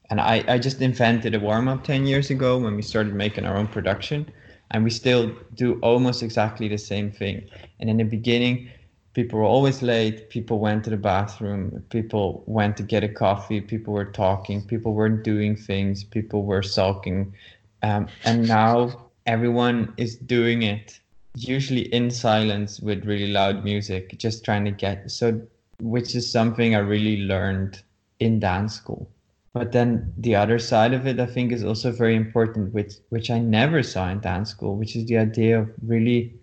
and 0.09 0.21
I, 0.21 0.43
I 0.47 0.57
just 0.57 0.81
invented 0.81 1.35
a 1.35 1.39
warm 1.39 1.67
up 1.67 1.83
10 1.83 2.05
years 2.05 2.29
ago 2.29 2.57
when 2.57 2.75
we 2.75 2.81
started 2.81 3.13
making 3.13 3.45
our 3.45 3.57
own 3.57 3.67
production. 3.67 4.31
And 4.71 4.83
we 4.83 4.89
still 4.89 5.31
do 5.53 5.79
almost 5.81 6.23
exactly 6.23 6.67
the 6.67 6.77
same 6.77 7.11
thing. 7.11 7.47
And 7.79 7.89
in 7.89 7.97
the 7.97 8.03
beginning 8.03 8.69
people 9.13 9.39
were 9.39 9.45
always 9.45 9.81
late. 9.81 10.29
People 10.29 10.59
went 10.59 10.83
to 10.83 10.89
the 10.89 10.97
bathroom. 10.97 11.83
People 11.89 12.43
went 12.45 12.75
to 12.77 12.83
get 12.83 13.03
a 13.03 13.07
coffee. 13.07 13.61
People 13.61 13.93
were 13.93 14.05
talking. 14.05 14.61
People 14.61 14.93
weren't 14.93 15.23
doing 15.23 15.55
things. 15.55 16.03
People 16.03 16.43
were 16.43 16.61
sulking. 16.61 17.33
Um, 17.81 18.07
and 18.25 18.47
now 18.47 19.09
everyone 19.25 19.93
is 19.97 20.17
doing 20.17 20.63
it 20.63 20.99
usually 21.35 21.93
in 21.93 22.09
silence 22.11 22.79
with 22.79 23.05
really 23.05 23.27
loud 23.27 23.63
music 23.63 24.17
just 24.17 24.45
trying 24.45 24.63
to 24.63 24.71
get 24.71 25.11
so 25.11 25.41
which 25.81 26.15
is 26.15 26.31
something 26.31 26.75
i 26.75 26.79
really 26.79 27.23
learned 27.23 27.81
in 28.19 28.39
dance 28.39 28.73
school 28.73 29.09
but 29.55 29.71
then 29.71 30.13
the 30.17 30.35
other 30.35 30.59
side 30.59 30.93
of 30.93 31.07
it 31.07 31.17
i 31.19 31.25
think 31.25 31.51
is 31.51 31.63
also 31.63 31.91
very 31.91 32.15
important 32.15 32.73
which 32.73 32.93
which 33.09 33.31
i 33.31 33.39
never 33.39 33.81
saw 33.81 34.09
in 34.09 34.19
dance 34.19 34.49
school 34.49 34.75
which 34.75 34.95
is 34.95 35.05
the 35.05 35.17
idea 35.17 35.59
of 35.59 35.71
really 35.81 36.33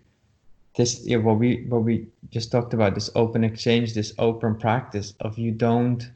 this 0.75 1.05
yeah, 1.05 1.17
what 1.17 1.37
we 1.37 1.63
what 1.69 1.83
we 1.83 2.07
just 2.31 2.51
talked 2.51 2.73
about 2.73 2.95
this 2.95 3.11
open 3.15 3.43
exchange 3.43 3.93
this 3.93 4.13
open 4.17 4.55
practice 4.55 5.13
of 5.19 5.37
you 5.37 5.51
don't 5.51 6.09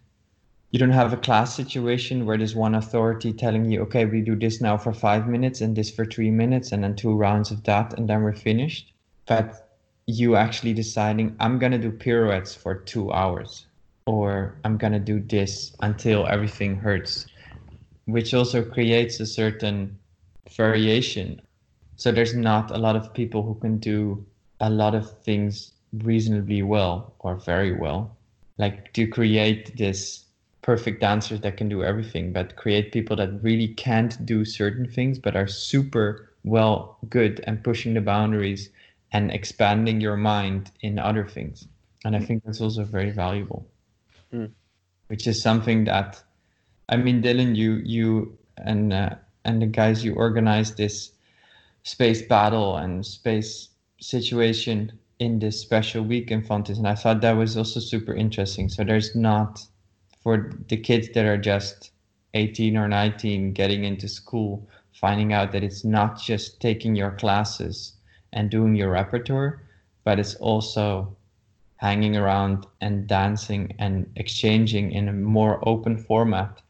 you 0.72 0.80
don't 0.80 1.00
have 1.02 1.14
a 1.14 1.24
class 1.28 1.56
situation 1.56 2.26
where 2.26 2.38
there's 2.38 2.56
one 2.56 2.74
authority 2.74 3.32
telling 3.32 3.72
you 3.72 3.82
okay 3.82 4.06
we 4.06 4.20
do 4.22 4.36
this 4.36 4.60
now 4.60 4.76
for 4.76 4.92
five 4.92 5.28
minutes 5.28 5.62
and 5.62 5.76
this 5.76 5.92
for 5.92 6.06
three 6.06 6.32
minutes 6.32 6.72
and 6.72 6.84
then 6.84 6.96
two 6.96 7.14
rounds 7.14 7.52
of 7.52 7.64
that 7.64 7.94
and 7.94 8.10
then 8.10 8.22
we're 8.24 8.34
finished. 8.34 8.92
But 9.28 9.68
you 10.08 10.36
actually 10.38 10.74
deciding 10.74 11.36
i'm 11.40 11.60
going 11.60 11.74
to 11.74 11.78
do 11.78 11.92
pirouettes 11.92 12.56
for 12.56 12.76
two 12.76 13.12
hours 13.12 13.66
or 14.08 14.56
i'm 14.64 14.78
going 14.78 14.94
to 14.94 15.00
do 15.00 15.20
this 15.20 15.76
until 15.82 16.26
everything 16.28 16.76
hurts 16.76 17.28
which 18.06 18.34
also 18.34 18.64
creates 18.64 19.20
a 19.20 19.26
certain 19.26 20.00
variation 20.56 21.40
so 21.98 22.12
there's 22.12 22.36
not 22.36 22.70
a 22.72 22.78
lot 22.78 22.96
of 22.96 23.14
people 23.14 23.42
who 23.42 23.56
can 23.56 23.80
do 23.80 24.26
a 24.60 24.70
lot 24.70 24.94
of 24.94 25.20
things 25.24 25.74
reasonably 26.04 26.62
well 26.62 27.16
or 27.20 27.36
very 27.36 27.74
well. 27.74 28.16
Like 28.58 28.94
to 28.94 29.08
create 29.08 29.78
this 29.78 30.26
perfect 30.62 31.02
dancers 31.02 31.42
that 31.42 31.58
can 31.58 31.70
do 31.70 31.84
everything, 31.84 32.34
but 32.34 32.56
create 32.56 32.92
people 32.92 33.16
that 33.18 33.42
really 33.44 33.70
can't 33.70 34.24
do 34.26 34.46
certain 34.46 34.90
things 34.90 35.18
but 35.18 35.36
are 35.36 35.48
super 35.48 36.34
well 36.44 36.98
good 37.10 37.44
and 37.48 37.64
pushing 37.64 37.94
the 37.94 38.02
boundaries 38.02 38.70
and 39.12 39.32
expanding 39.32 40.02
your 40.02 40.18
mind 40.18 40.72
in 40.82 41.00
other 41.00 41.28
things. 41.28 41.68
And 42.06 42.16
I 42.16 42.20
think 42.20 42.44
that's 42.44 42.62
also 42.62 42.84
very 42.84 43.12
valuable. 43.12 43.68
Mm. 44.34 44.52
Which 45.08 45.28
is 45.28 45.42
something 45.42 45.86
that 45.86 46.22
I 46.90 46.98
mean 46.98 47.22
Dylan 47.22 47.56
you 47.56 47.76
you 47.86 48.38
and 48.58 48.94
uh, 48.94 49.16
and 49.46 49.62
the 49.62 49.68
guys 49.68 50.04
you 50.04 50.14
organized 50.16 50.78
this 50.78 51.12
space 51.84 52.22
battle 52.22 52.76
and 52.76 53.06
space 53.06 53.70
situation 54.00 54.92
in 55.20 55.40
this 55.40 55.60
special 55.60 56.04
week 56.04 56.30
in 56.30 56.42
Fontys, 56.44 56.78
and 56.78 56.88
I 56.88 56.96
thought 56.96 57.22
that 57.22 57.32
was 57.38 57.58
also 57.58 57.80
super 57.80 58.14
interesting. 58.14 58.70
So 58.70 58.84
there's 58.84 59.16
not 59.16 59.66
for 60.22 60.52
the 60.68 60.78
kids 60.78 61.10
that 61.14 61.26
are 61.26 61.38
just 61.38 61.92
18 62.34 62.78
or 62.78 62.88
19 62.88 63.54
getting 63.54 63.86
into 63.86 64.08
school, 64.08 64.68
finding 64.92 65.34
out 65.34 65.52
that 65.54 65.64
it's 65.64 65.84
not 65.84 66.22
just 66.22 66.60
taking 66.60 66.96
your 66.96 67.12
classes 67.12 67.94
and 68.34 68.50
doing 68.50 68.76
your 68.76 68.92
repertoire, 68.92 69.62
but 70.04 70.20
it's 70.20 70.36
also 70.36 71.17
hanging 71.78 72.16
around 72.16 72.66
and 72.82 73.08
dancing 73.08 73.74
and 73.80 74.12
exchanging 74.16 74.92
in 74.92 75.08
a 75.08 75.14
more 75.14 75.60
open 75.68 75.98
format 75.98 76.62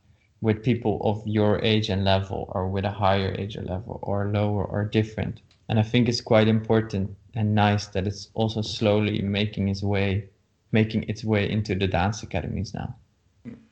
with 0.41 0.63
people 0.63 1.01
of 1.03 1.25
your 1.25 1.59
age 1.63 1.89
and 1.89 2.03
level 2.03 2.51
or 2.53 2.67
with 2.69 2.85
a 2.85 2.91
higher 2.91 3.33
age 3.37 3.57
or 3.57 3.63
level 3.63 3.99
or 4.03 4.27
lower 4.27 4.63
or 4.65 4.85
different 4.85 5.41
and 5.69 5.79
I 5.79 5.83
think 5.83 6.07
it's 6.07 6.21
quite 6.21 6.47
important 6.47 7.15
and 7.33 7.53
nice 7.53 7.87
that 7.87 8.07
it's 8.07 8.29
also 8.33 8.61
slowly 8.61 9.21
making 9.21 9.67
its 9.67 9.83
way, 9.83 10.29
making 10.71 11.03
its 11.03 11.23
way 11.23 11.49
into 11.49 11.75
the 11.75 11.87
dance 11.87 12.23
academies 12.23 12.73
now. 12.73 12.95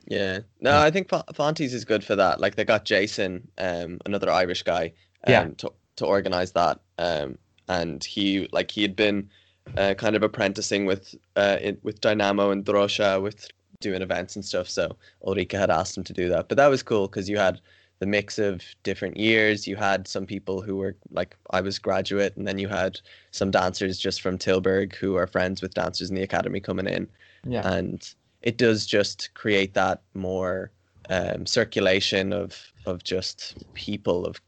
Yeah, 0.06 0.40
no, 0.60 0.78
I 0.78 0.90
think 0.90 1.08
Fontys 1.08 1.72
is 1.72 1.84
good 1.84 2.04
for 2.04 2.16
that. 2.16 2.40
Like 2.40 2.54
they 2.54 2.64
got 2.64 2.84
Jason, 2.84 3.48
um, 3.58 3.98
another 4.06 4.30
Irish 4.30 4.62
guy, 4.62 4.92
um, 5.26 5.32
yeah. 5.32 5.48
to 5.58 5.72
to 5.96 6.06
organize 6.06 6.52
that. 6.52 6.80
Um, 6.98 7.38
and 7.68 8.02
he 8.04 8.48
like 8.52 8.70
he 8.70 8.82
had 8.82 8.94
been 8.94 9.28
uh, 9.76 9.94
kind 9.94 10.16
of 10.16 10.22
apprenticing 10.22 10.86
with 10.86 11.14
uh 11.36 11.58
in, 11.60 11.78
with 11.82 12.00
Dynamo 12.00 12.50
and 12.50 12.64
Drosha 12.64 13.22
with 13.22 13.48
doing 13.80 14.02
events 14.02 14.36
and 14.36 14.44
stuff. 14.44 14.68
So 14.68 14.96
Ulrika 15.26 15.58
had 15.58 15.70
asked 15.70 15.96
him 15.96 16.04
to 16.04 16.12
do 16.12 16.28
that, 16.28 16.48
but 16.48 16.56
that 16.56 16.68
was 16.68 16.82
cool 16.82 17.08
because 17.08 17.28
you 17.28 17.36
had 17.36 17.60
the 17.98 18.06
mix 18.06 18.38
of 18.38 18.62
different 18.82 19.16
years. 19.16 19.66
You 19.66 19.76
had 19.76 20.06
some 20.06 20.26
people 20.26 20.60
who 20.60 20.76
were 20.76 20.96
like 21.10 21.36
I 21.50 21.60
was 21.60 21.78
graduate, 21.78 22.36
and 22.36 22.46
then 22.46 22.58
you 22.58 22.68
had 22.68 23.00
some 23.30 23.50
dancers 23.50 23.98
just 23.98 24.20
from 24.20 24.38
Tilburg 24.38 24.94
who 24.94 25.16
are 25.16 25.26
friends 25.26 25.62
with 25.62 25.74
dancers 25.74 26.10
in 26.10 26.16
the 26.16 26.22
academy 26.22 26.60
coming 26.60 26.86
in. 26.86 27.08
Yeah. 27.44 27.66
And 27.66 28.08
it 28.42 28.58
does 28.58 28.86
just 28.86 29.32
create 29.34 29.74
that 29.74 30.02
more 30.14 30.70
um, 31.08 31.46
circulation 31.46 32.32
of 32.32 32.72
of 32.84 33.02
just 33.02 33.64
people 33.74 34.26
of 34.26 34.40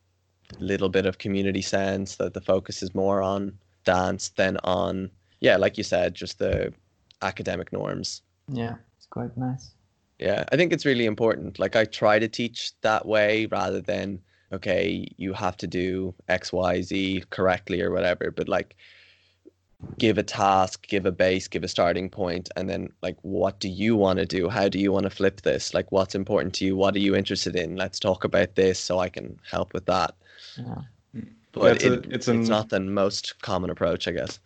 a 0.58 0.62
little 0.62 0.88
bit 0.88 1.06
of 1.06 1.18
community 1.18 1.62
sense 1.62 2.16
that 2.16 2.34
the 2.34 2.40
focus 2.40 2.82
is 2.82 2.94
more 2.94 3.22
on 3.22 3.58
dance 3.94 4.30
than 4.40 4.56
on 4.64 5.10
yeah 5.40 5.56
like 5.56 5.78
you 5.78 5.84
said 5.84 6.14
just 6.14 6.38
the 6.38 6.72
academic 7.22 7.72
norms 7.72 8.22
yeah 8.48 8.74
it's 8.96 9.06
quite 9.06 9.36
nice 9.36 9.74
yeah, 10.18 10.44
I 10.50 10.56
think 10.56 10.72
it's 10.72 10.84
really 10.84 11.06
important. 11.06 11.58
Like 11.58 11.76
I 11.76 11.84
try 11.84 12.18
to 12.18 12.28
teach 12.28 12.72
that 12.82 13.06
way 13.06 13.46
rather 13.46 13.80
than 13.80 14.20
okay, 14.52 15.06
you 15.16 15.32
have 15.34 15.56
to 15.58 15.66
do 15.66 16.14
X, 16.28 16.52
Y, 16.52 16.80
Z 16.82 17.24
correctly 17.30 17.82
or 17.82 17.92
whatever. 17.92 18.30
But 18.30 18.48
like 18.48 18.76
give 19.98 20.18
a 20.18 20.22
task, 20.24 20.88
give 20.88 21.06
a 21.06 21.12
base, 21.12 21.46
give 21.46 21.62
a 21.62 21.68
starting 21.68 22.10
point, 22.10 22.48
and 22.56 22.68
then 22.68 22.88
like 23.00 23.16
what 23.22 23.60
do 23.60 23.68
you 23.68 23.94
want 23.94 24.18
to 24.18 24.26
do? 24.26 24.48
How 24.48 24.68
do 24.68 24.78
you 24.80 24.90
want 24.90 25.04
to 25.04 25.10
flip 25.10 25.42
this? 25.42 25.72
Like 25.72 25.92
what's 25.92 26.16
important 26.16 26.54
to 26.54 26.64
you? 26.64 26.76
What 26.76 26.96
are 26.96 27.00
you 27.00 27.14
interested 27.14 27.54
in? 27.54 27.76
Let's 27.76 28.00
talk 28.00 28.24
about 28.24 28.56
this 28.56 28.80
so 28.80 28.98
I 28.98 29.08
can 29.08 29.38
help 29.48 29.72
with 29.72 29.86
that. 29.86 30.16
Yeah. 30.56 30.82
But 31.52 31.64
Yeah, 31.64 31.70
it's 31.72 31.84
a- 31.84 31.92
it, 31.94 31.98
it's 32.06 32.12
it's, 32.12 32.28
an- 32.28 32.44
not 32.44 32.68
the 32.68 32.80
most 32.80 33.40
common 33.42 33.70
approach, 33.70 34.06
I 34.08 34.12
guess. 34.12 34.38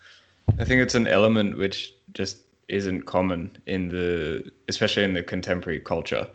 I 0.58 0.64
think 0.64 0.82
it's 0.82 0.94
an 0.94 1.06
element 1.06 1.56
which 1.56 1.92
just 2.12 2.38
isn't 2.68 3.02
common 3.02 3.56
in 3.66 3.88
the, 3.88 4.50
especially 4.68 5.04
in 5.04 5.14
the 5.14 5.22
contemporary 5.22 5.80
culture, 5.80 6.26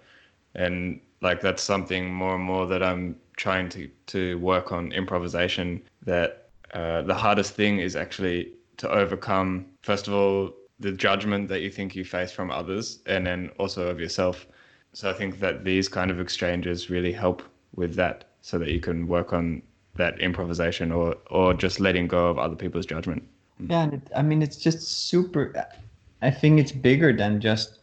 and 0.55 0.99
like 1.21 1.41
that's 1.41 1.63
something 1.63 2.13
more 2.13 2.35
and 2.35 2.43
more 2.43 2.65
that 2.67 2.83
I'm 2.83 3.15
trying 3.35 3.69
to 3.69 3.89
to 4.07 4.37
work 4.39 4.71
on 4.71 4.91
improvisation. 4.91 5.81
That 6.03 6.49
uh, 6.73 7.01
the 7.03 7.13
hardest 7.15 7.53
thing 7.53 7.79
is 7.79 7.95
actually 7.95 8.53
to 8.77 8.89
overcome 8.89 9.65
first 9.81 10.07
of 10.07 10.13
all 10.13 10.53
the 10.79 10.91
judgment 10.91 11.47
that 11.49 11.61
you 11.61 11.71
think 11.71 11.95
you 11.95 12.03
face 12.05 12.31
from 12.31 12.51
others, 12.51 12.99
and 13.07 13.25
then 13.25 13.49
also 13.57 13.87
of 13.87 13.99
yourself. 13.99 14.47
So 14.93 15.09
I 15.09 15.13
think 15.13 15.39
that 15.39 15.63
these 15.63 15.89
kind 15.89 16.11
of 16.11 16.19
exchanges 16.19 16.89
really 16.89 17.11
help 17.11 17.41
with 17.75 17.95
that, 17.95 18.25
so 18.41 18.57
that 18.59 18.69
you 18.69 18.79
can 18.79 19.07
work 19.07 19.33
on 19.33 19.61
that 19.97 20.19
improvisation 20.19 20.91
or 20.91 21.15
or 21.29 21.53
just 21.53 21.79
letting 21.79 22.07
go 22.07 22.27
of 22.27 22.37
other 22.37 22.55
people's 22.55 22.85
judgment. 22.85 23.23
Yeah, 23.59 23.89
I 24.15 24.21
mean 24.21 24.41
it's 24.41 24.57
just 24.57 24.81
super. 25.09 25.53
I 26.21 26.31
think 26.31 26.59
it's 26.59 26.71
bigger 26.71 27.13
than 27.13 27.41
just 27.41 27.79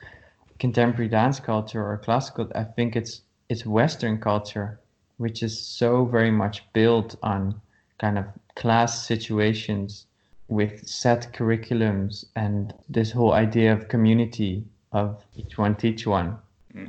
contemporary 0.59 1.09
dance 1.09 1.41
culture 1.41 1.85
or 1.85 1.97
classical. 1.99 2.51
I 2.55 2.65
think 2.65 2.97
it's 2.97 3.23
it's 3.49 3.67
Western 3.67 4.19
culture, 4.19 4.81
which 5.19 5.43
is 5.43 5.59
so 5.61 6.05
very 6.05 6.31
much 6.31 6.65
built 6.73 7.17
on 7.23 7.61
kind 7.99 8.19
of 8.19 8.27
class 8.55 9.07
situations 9.07 10.07
with 10.49 10.87
set 10.87 11.33
curriculums 11.33 12.25
and 12.37 12.75
this 12.89 13.11
whole 13.11 13.33
idea 13.33 13.73
of 13.73 13.89
community 13.89 14.65
of 14.93 15.25
each 15.37 15.59
one 15.59 15.75
teach 15.75 16.07
one. 16.07 16.37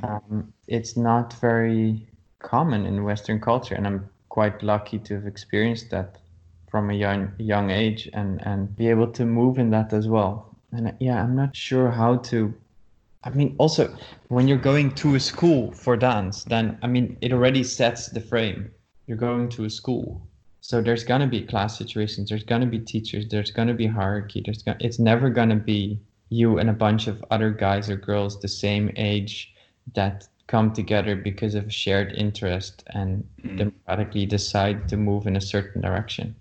Um, 0.02 0.52
it's 0.66 0.96
not 0.96 1.32
very 1.34 2.06
common 2.40 2.86
in 2.86 3.04
Western 3.04 3.40
culture, 3.40 3.74
and 3.74 3.86
I'm 3.86 4.08
quite 4.36 4.62
lucky 4.62 4.98
to 4.98 5.14
have 5.14 5.26
experienced 5.26 5.88
that 5.88 6.18
from 6.70 6.90
a 6.90 6.92
young 7.04 7.32
young 7.38 7.70
age 7.70 8.02
and 8.12 8.46
and 8.46 8.76
be 8.76 8.86
able 8.94 9.10
to 9.18 9.24
move 9.24 9.58
in 9.62 9.70
that 9.70 9.94
as 9.94 10.06
well. 10.08 10.32
And 10.72 10.88
uh, 10.88 10.92
yeah, 11.00 11.22
I'm 11.22 11.34
not 11.34 11.56
sure 11.56 11.90
how 11.90 12.16
to. 12.30 12.38
I 13.24 13.30
mean, 13.30 13.54
also 13.56 13.84
when 14.28 14.46
you're 14.46 14.66
going 14.70 14.88
to 15.02 15.14
a 15.14 15.20
school 15.20 15.72
for 15.72 15.96
dance, 15.96 16.44
then 16.44 16.78
I 16.82 16.86
mean 16.86 17.16
it 17.22 17.32
already 17.32 17.64
sets 17.64 18.08
the 18.08 18.20
frame. 18.20 18.70
You're 19.06 19.24
going 19.28 19.48
to 19.56 19.64
a 19.64 19.70
school, 19.70 20.06
so 20.60 20.82
there's 20.82 21.04
gonna 21.10 21.30
be 21.36 21.40
class 21.52 21.78
situations. 21.78 22.28
There's 22.28 22.48
gonna 22.52 22.70
be 22.76 22.80
teachers. 22.92 23.24
There's 23.30 23.52
gonna 23.58 23.78
be 23.82 23.86
hierarchy. 23.86 24.42
There's 24.44 24.62
gonna, 24.62 24.82
it's 24.86 24.98
never 24.98 25.30
gonna 25.30 25.62
be 25.74 25.98
you 26.28 26.58
and 26.58 26.68
a 26.68 26.80
bunch 26.86 27.06
of 27.12 27.24
other 27.30 27.50
guys 27.64 27.88
or 27.88 27.96
girls 27.96 28.32
the 28.38 28.52
same 28.66 28.86
age 28.96 29.54
that 29.94 30.28
come 30.46 30.72
together 30.72 31.16
because 31.16 31.54
of 31.54 31.66
a 31.66 31.70
shared 31.70 32.12
interest 32.12 32.84
and 32.94 33.24
Mm. 33.42 33.56
democratically 33.58 34.26
decide 34.26 34.88
to 34.88 34.96
move 34.96 35.26
in 35.26 35.36
a 35.36 35.40
certain 35.40 35.80
direction. 35.82 36.34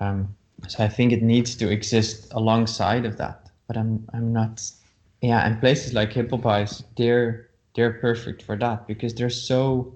Um, 0.00 0.34
so 0.68 0.84
I 0.84 0.88
think 0.88 1.12
it 1.12 1.22
needs 1.22 1.54
to 1.56 1.70
exist 1.70 2.32
alongside 2.32 3.04
of 3.04 3.16
that. 3.18 3.50
But 3.66 3.76
I'm 3.76 4.08
I'm 4.12 4.32
not. 4.32 4.62
Yeah, 5.20 5.46
and 5.46 5.60
places 5.60 5.92
like 5.94 6.12
Hippelbais, 6.12 6.82
they're 6.96 7.48
they're 7.74 7.94
perfect 8.00 8.42
for 8.42 8.56
that 8.56 8.86
because 8.86 9.14
they're 9.14 9.30
so 9.30 9.94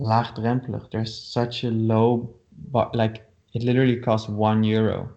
laagdrempelig. 0.00 0.90
There's 0.90 1.14
such 1.16 1.64
a 1.64 1.70
low, 1.70 2.34
but 2.72 2.94
like 2.94 3.24
it 3.54 3.62
literally 3.62 3.96
costs 3.96 4.28
one 4.28 4.64
euro 4.64 5.08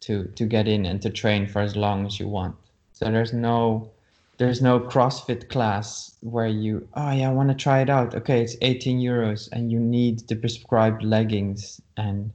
to 0.00 0.24
to 0.34 0.44
get 0.46 0.68
in 0.68 0.86
and 0.86 1.00
to 1.02 1.10
train 1.10 1.46
for 1.46 1.60
as 1.60 1.76
long 1.76 2.06
as 2.06 2.18
you 2.20 2.28
want. 2.28 2.56
So 2.92 3.10
there's 3.10 3.32
no 3.32 3.90
there's 4.38 4.60
no 4.60 4.80
CrossFit 4.80 5.48
class 5.48 6.16
where 6.20 6.46
you 6.46 6.86
oh 6.94 7.12
yeah 7.12 7.30
I 7.30 7.32
want 7.32 7.48
to 7.48 7.54
try 7.54 7.80
it 7.80 7.90
out. 7.90 8.14
Okay, 8.14 8.42
it's 8.42 8.56
18 8.60 9.00
euros 9.00 9.48
and 9.52 9.72
you 9.72 9.80
need 9.80 10.20
the 10.28 10.36
prescribed 10.36 11.02
leggings 11.02 11.80
and 11.96 12.32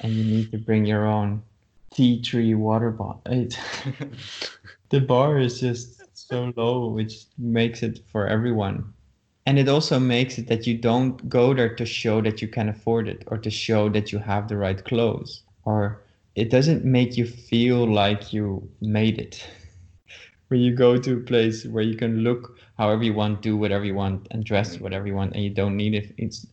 and 0.00 0.12
you 0.12 0.24
need 0.24 0.50
to 0.52 0.58
bring 0.58 0.84
your 0.84 1.06
own 1.06 1.42
tea 1.92 2.22
tree 2.22 2.54
water 2.54 2.90
bottle. 2.90 3.22
The 4.92 5.00
bar 5.00 5.38
is 5.38 5.58
just 5.58 6.02
so 6.12 6.52
low, 6.54 6.86
which 6.88 7.24
makes 7.38 7.82
it 7.82 8.00
for 8.12 8.26
everyone. 8.26 8.92
And 9.46 9.58
it 9.58 9.66
also 9.66 9.98
makes 9.98 10.36
it 10.36 10.48
that 10.48 10.66
you 10.66 10.76
don't 10.76 11.30
go 11.30 11.54
there 11.54 11.74
to 11.76 11.86
show 11.86 12.20
that 12.20 12.42
you 12.42 12.48
can 12.48 12.68
afford 12.68 13.08
it 13.08 13.24
or 13.28 13.38
to 13.38 13.48
show 13.48 13.88
that 13.88 14.12
you 14.12 14.18
have 14.18 14.48
the 14.48 14.58
right 14.58 14.84
clothes. 14.84 15.44
Or 15.64 16.02
it 16.34 16.50
doesn't 16.50 16.84
make 16.84 17.16
you 17.16 17.24
feel 17.24 17.86
like 17.90 18.34
you 18.34 18.68
made 18.82 19.18
it. 19.18 19.48
When 20.52 20.60
you 20.60 20.74
go 20.74 20.98
to 20.98 21.16
a 21.16 21.20
place 21.20 21.64
where 21.64 21.82
you 21.82 21.96
can 21.96 22.18
look 22.28 22.58
however 22.76 23.02
you 23.02 23.14
want, 23.14 23.40
do 23.40 23.56
whatever 23.56 23.86
you 23.86 23.94
want, 23.94 24.28
and 24.30 24.44
dress 24.44 24.78
whatever 24.78 25.06
you 25.06 25.14
want, 25.14 25.32
and 25.32 25.42
you 25.42 25.48
don't 25.48 25.78
need 25.78 25.94
it. 25.94 26.12
It's 26.18 26.46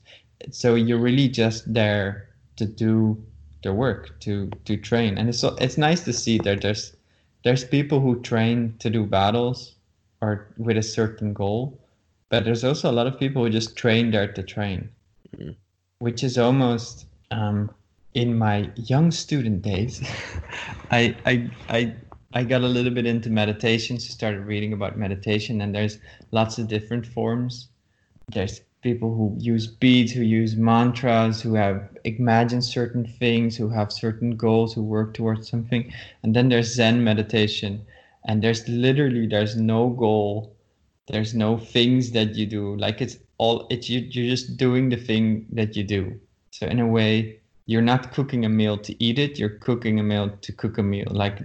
so 0.51 0.75
you're 0.75 1.03
really 1.09 1.27
just 1.27 1.73
there 1.73 2.29
to 2.55 2.65
do 2.65 3.21
the 3.61 3.73
work, 3.73 4.17
to 4.21 4.49
to 4.63 4.77
train, 4.77 5.17
and 5.17 5.27
it's 5.27 5.39
so, 5.39 5.49
it's 5.59 5.77
nice 5.77 6.05
to 6.05 6.13
see 6.13 6.37
that 6.39 6.61
there's 6.61 6.95
there's 7.43 7.65
people 7.65 7.99
who 7.99 8.21
train 8.21 8.75
to 8.79 8.89
do 8.89 9.05
battles 9.05 9.75
or 10.21 10.47
with 10.57 10.77
a 10.77 10.81
certain 10.83 11.33
goal, 11.33 11.77
but 12.29 12.45
there's 12.45 12.63
also 12.63 12.89
a 12.89 12.95
lot 12.99 13.07
of 13.07 13.19
people 13.19 13.43
who 13.43 13.49
just 13.49 13.75
train 13.75 14.11
there 14.11 14.31
to 14.31 14.43
train, 14.43 14.89
Mhm. 15.35 15.55
which 15.99 16.23
is 16.23 16.37
almost 16.37 17.05
um, 17.31 17.69
in 18.13 18.37
my 18.37 18.71
young 18.75 19.11
student 19.11 19.61
days. 19.61 19.99
I 20.91 21.17
I 21.25 21.51
I 21.67 21.95
I 22.31 22.43
got 22.43 22.61
a 22.61 22.67
little 22.67 22.93
bit 22.93 23.07
into 23.07 23.31
meditation, 23.31 23.99
so 23.99 24.11
started 24.11 24.41
reading 24.41 24.71
about 24.71 24.99
meditation, 24.99 25.61
and 25.61 25.73
there's 25.73 25.97
lots 26.31 26.59
of 26.59 26.67
different 26.67 27.07
forms. 27.07 27.69
There's 28.31 28.61
people 28.81 29.15
who 29.15 29.35
use 29.39 29.65
beads, 29.65 30.11
who 30.11 30.21
use 30.21 30.55
mantras, 30.55 31.41
who 31.41 31.55
have 31.55 31.89
imagined 32.03 32.63
certain 32.63 33.03
things, 33.05 33.57
who 33.57 33.69
have 33.69 33.91
certain 33.91 34.37
goals, 34.37 34.75
who 34.75 34.83
work 34.83 35.15
towards 35.15 35.49
something. 35.49 35.91
And 36.21 36.35
then 36.35 36.49
there's 36.49 36.75
Zen 36.75 37.03
meditation, 37.03 37.83
and 38.25 38.43
there's 38.43 38.67
literally 38.69 39.25
there's 39.25 39.55
no 39.55 39.89
goal, 39.89 40.55
there's 41.07 41.33
no 41.33 41.57
things 41.57 42.11
that 42.11 42.35
you 42.35 42.45
do. 42.45 42.75
Like 42.75 43.01
it's 43.01 43.17
all 43.39 43.65
it's 43.71 43.89
you 43.89 44.01
you're 44.01 44.29
just 44.29 44.55
doing 44.55 44.89
the 44.89 44.97
thing 44.97 45.47
that 45.53 45.75
you 45.75 45.83
do. 45.83 46.19
So 46.51 46.67
in 46.67 46.79
a 46.79 46.87
way, 46.87 47.39
you're 47.65 47.81
not 47.81 48.13
cooking 48.13 48.45
a 48.45 48.49
meal 48.49 48.77
to 48.77 49.03
eat 49.03 49.17
it, 49.17 49.39
you're 49.39 49.57
cooking 49.57 49.99
a 49.99 50.03
meal 50.03 50.29
to 50.41 50.51
cook 50.51 50.77
a 50.77 50.83
meal. 50.83 51.07
Like 51.09 51.39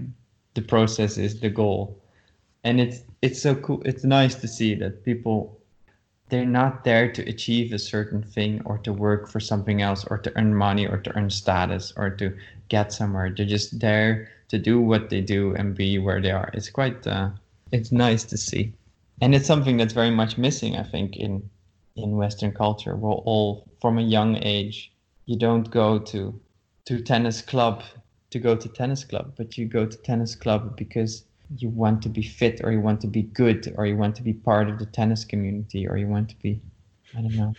the 0.55 0.63
process 0.63 1.19
is 1.19 1.41
the 1.41 1.51
goal. 1.51 2.01
And 2.63 2.81
it's 2.81 3.03
it's 3.23 3.41
so 3.41 3.55
cool. 3.57 3.83
It's 3.85 4.05
nice 4.05 4.35
to 4.37 4.49
see 4.49 4.75
that 4.77 5.05
people 5.05 5.61
they're 6.31 6.47
not 6.47 6.85
there 6.85 7.13
to 7.13 7.29
achieve 7.29 7.73
a 7.73 7.79
certain 7.79 8.23
thing 8.23 8.63
or 8.65 8.79
to 8.79 8.93
work 8.93 9.29
for 9.29 9.41
something 9.41 9.83
else 9.83 10.05
or 10.07 10.19
to 10.19 10.33
earn 10.37 10.55
money 10.55 10.87
or 10.87 10.97
to 10.97 11.15
earn 11.17 11.29
status 11.31 11.93
or 11.97 12.11
to 12.11 12.35
get 12.69 12.93
somewhere. 12.93 13.33
They're 13.37 13.47
just 13.47 13.79
there 13.79 14.31
to 14.49 14.59
do 14.59 14.81
what 14.81 15.11
they 15.11 15.21
do 15.21 15.55
and 15.55 15.75
be 15.75 15.99
where 15.99 16.21
they 16.21 16.31
are. 16.31 16.51
It's 16.55 16.71
quite 16.71 17.07
uh, 17.07 17.31
it's 17.73 17.93
nice 17.93 18.25
to 18.25 18.37
see. 18.37 18.73
And 19.21 19.35
it's 19.35 19.47
something 19.47 19.77
that's 19.77 19.93
very 19.93 20.11
much 20.11 20.39
missing, 20.39 20.77
I 20.77 20.83
think, 20.83 21.17
in 21.17 21.49
in 21.97 22.17
Western 22.17 22.53
culture. 22.53 22.97
We're 22.97 23.13
all 23.13 23.69
from 23.81 23.99
a 23.99 24.03
young 24.03 24.37
age. 24.43 24.93
You 25.27 25.39
don't 25.39 25.71
go 25.71 25.99
to 25.99 26.41
to 26.87 27.01
tennis 27.01 27.43
club 27.43 27.83
to 28.35 28.41
go 28.41 28.57
to 28.57 28.68
tennis 28.68 29.05
club, 29.05 29.35
but 29.39 29.59
you 29.59 29.66
go 29.66 29.87
to 29.87 29.99
tennis 29.99 30.35
club 30.37 30.76
because 30.76 31.26
you 31.59 31.70
want 31.70 32.03
to 32.03 32.11
be 32.11 32.22
fit 32.22 32.61
or 32.64 32.72
you 32.72 32.82
want 32.82 33.01
to 33.03 33.09
be 33.09 33.22
good 33.22 33.72
or 33.76 33.87
you 33.87 33.97
want 33.97 34.16
to 34.16 34.22
be 34.22 34.35
part 34.35 34.68
of 34.70 34.78
the 34.78 34.87
tennis 34.87 35.24
community 35.24 35.89
or 35.89 35.97
you 35.99 36.09
want 36.09 36.30
to 36.30 36.37
be 36.43 36.62
I 37.16 37.22
don't 37.22 37.37
know. 37.37 37.57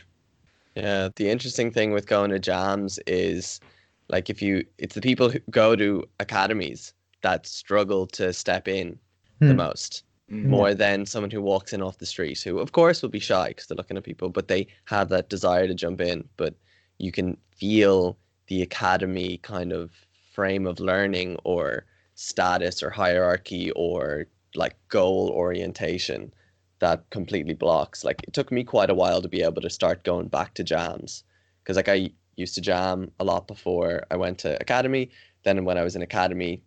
Yeah, 0.76 1.10
the 1.16 1.30
interesting 1.30 1.72
thing 1.72 1.92
with 1.92 2.08
going 2.08 2.32
to 2.32 2.40
jams 2.40 3.00
is 3.08 3.62
like 4.10 4.30
if 4.30 4.42
you 4.42 4.66
it's 4.78 4.96
the 4.96 5.02
people 5.02 5.30
who 5.30 5.40
go 5.50 5.76
to 5.76 6.04
academies 6.20 6.94
that 7.22 7.46
struggle 7.48 8.06
to 8.08 8.34
step 8.34 8.68
in 8.68 9.00
the 9.48 9.54
Hmm. 9.54 9.56
most 9.56 10.04
Mm. 10.32 10.50
more 10.50 10.74
than 10.74 11.06
someone 11.06 11.32
who 11.32 11.42
walks 11.42 11.74
in 11.74 11.82
off 11.82 11.98
the 11.98 12.06
street 12.06 12.42
who 12.42 12.60
of 12.60 12.72
course 12.72 13.02
will 13.02 13.10
be 13.10 13.20
shy 13.20 13.50
because 13.50 13.68
they're 13.68 13.78
looking 13.78 13.98
at 13.98 14.04
people 14.04 14.30
but 14.30 14.48
they 14.48 14.68
have 14.86 15.10
that 15.10 15.30
desire 15.30 15.68
to 15.68 15.74
jump 15.74 16.02
in 16.02 16.28
but 16.38 16.56
you 17.00 17.12
can 17.12 17.38
feel 17.52 18.18
the 18.48 18.62
academy 18.62 19.38
kind 19.40 19.72
of 19.72 19.92
frame 20.36 20.66
of 20.68 20.80
learning 20.80 21.38
or 21.44 21.86
status 22.16 22.84
or 22.84 22.90
hierarchy 22.90 23.72
or 23.72 24.26
like 24.56 24.76
goal 24.90 25.30
orientation 25.30 26.32
that 26.80 27.00
completely 27.10 27.54
blocks 27.54 28.04
like 28.04 28.22
it 28.28 28.34
took 28.34 28.52
me 28.52 28.64
quite 28.64 28.90
a 28.90 29.00
while 29.02 29.22
to 29.22 29.28
be 29.36 29.42
able 29.42 29.62
to 29.62 29.70
start 29.70 30.04
going 30.04 30.28
back 30.28 30.54
to 30.54 30.64
jams 30.64 31.24
because 31.64 31.78
like 31.78 31.90
i 31.90 32.10
used 32.36 32.56
to 32.56 32.62
jam 32.62 33.12
a 33.20 33.24
lot 33.24 33.48
before 33.48 34.04
i 34.12 34.16
went 34.16 34.38
to 34.38 34.60
academy 34.62 35.10
then 35.44 35.66
when 35.66 35.78
i 35.78 35.84
was 35.84 35.96
in 35.96 36.02
academy 36.02 36.62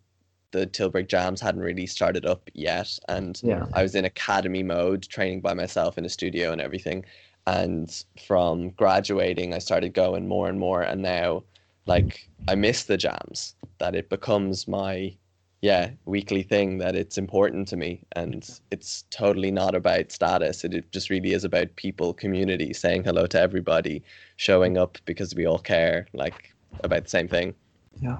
the 0.51 0.65
tilburg 0.67 1.07
jams 1.07 1.41
hadn't 1.41 1.61
really 1.61 1.85
started 1.85 2.25
up 2.25 2.49
yet 2.53 2.97
and 3.07 3.39
Yeah. 3.43 3.65
I 3.73 3.83
was 3.83 3.93
in 3.95 4.05
academy 4.05 4.63
mode, 4.63 5.03
training 5.03 5.41
by 5.41 5.53
myself 5.53 5.97
in 5.97 6.05
a 6.05 6.09
studio 6.09 6.51
and 6.51 6.61
everything. 6.61 7.05
And 7.45 7.87
from 8.27 8.71
graduating, 8.71 9.53
I 9.53 9.59
started 9.59 9.93
going 9.93 10.27
more 10.27 10.47
and 10.49 10.59
more. 10.59 10.81
And 10.81 11.01
now, 11.01 11.43
like, 11.85 12.29
I 12.47 12.55
miss 12.55 12.83
the 12.83 12.97
jams, 12.97 13.55
that 13.79 13.95
it 13.95 14.09
becomes 14.09 14.67
my, 14.67 15.15
yeah, 15.61 15.91
weekly 16.05 16.43
thing, 16.43 16.77
that 16.79 16.95
it's 16.95 17.17
important 17.17 17.67
to 17.69 17.77
me. 17.77 18.01
And 18.13 18.47
it's 18.71 19.05
totally 19.09 19.51
not 19.51 19.75
about 19.75 20.11
status. 20.11 20.63
It, 20.63 20.73
it 20.73 20.91
just 20.91 21.09
really 21.09 21.33
is 21.33 21.43
about 21.43 21.75
people, 21.75 22.13
community, 22.13 22.73
saying 22.73 23.03
hello 23.03 23.25
to 23.27 23.39
everybody, 23.39 24.03
showing 24.37 24.77
up 24.77 24.97
because 25.05 25.35
we 25.35 25.45
all 25.45 25.59
care, 25.59 26.07
like, 26.13 26.53
about 26.83 27.03
the 27.03 27.09
same 27.09 27.27
thing. 27.27 27.53
Yeah. 28.01 28.19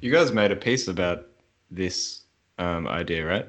You 0.00 0.12
guys 0.12 0.32
made 0.32 0.52
a 0.52 0.56
piece 0.56 0.88
about 0.88 1.26
this 1.70 2.22
um, 2.58 2.86
idea, 2.86 3.26
right? 3.26 3.48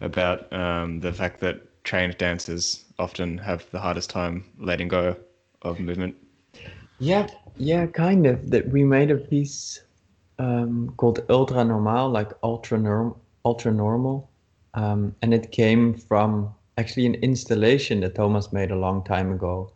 About 0.00 0.52
um, 0.52 1.00
the 1.00 1.12
fact 1.12 1.40
that 1.40 1.84
trained 1.84 2.18
dancers 2.18 2.84
often 2.98 3.38
have 3.38 3.64
the 3.70 3.78
hardest 3.78 4.10
time 4.10 4.44
letting 4.58 4.88
go 4.88 5.16
of 5.62 5.80
movement. 5.80 6.14
Yeah, 6.98 7.26
yeah, 7.58 7.86
kind 7.86 8.26
of. 8.26 8.50
That 8.50 8.68
we 8.68 8.84
made 8.84 9.10
a 9.10 9.16
piece 9.16 9.82
um, 10.38 10.92
called 10.96 11.24
Ultra 11.28 11.64
Normal, 11.64 12.10
like 12.10 12.32
ultra 12.42 12.78
norm, 12.78 13.14
ultra 13.44 13.72
normal, 13.72 14.30
um, 14.74 15.14
and 15.22 15.32
it 15.32 15.52
came 15.52 15.94
from 15.94 16.54
actually 16.78 17.06
an 17.06 17.14
installation 17.16 18.00
that 18.00 18.14
Thomas 18.14 18.52
made 18.52 18.70
a 18.70 18.76
long 18.76 19.02
time 19.04 19.32
ago, 19.32 19.72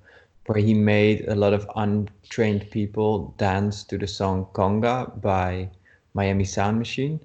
where 0.47 0.59
he 0.59 0.74
made 0.74 1.27
a 1.28 1.35
lot 1.35 1.52
of 1.52 1.69
untrained 1.77 2.70
people 2.70 3.35
dance 3.39 3.85
to 3.85 3.97
the 3.97 4.07
song 4.07 4.47
Conga 4.52 5.20
by 5.20 5.70
Miami 6.15 6.44
Sound 6.44 6.78
Machine. 6.78 7.20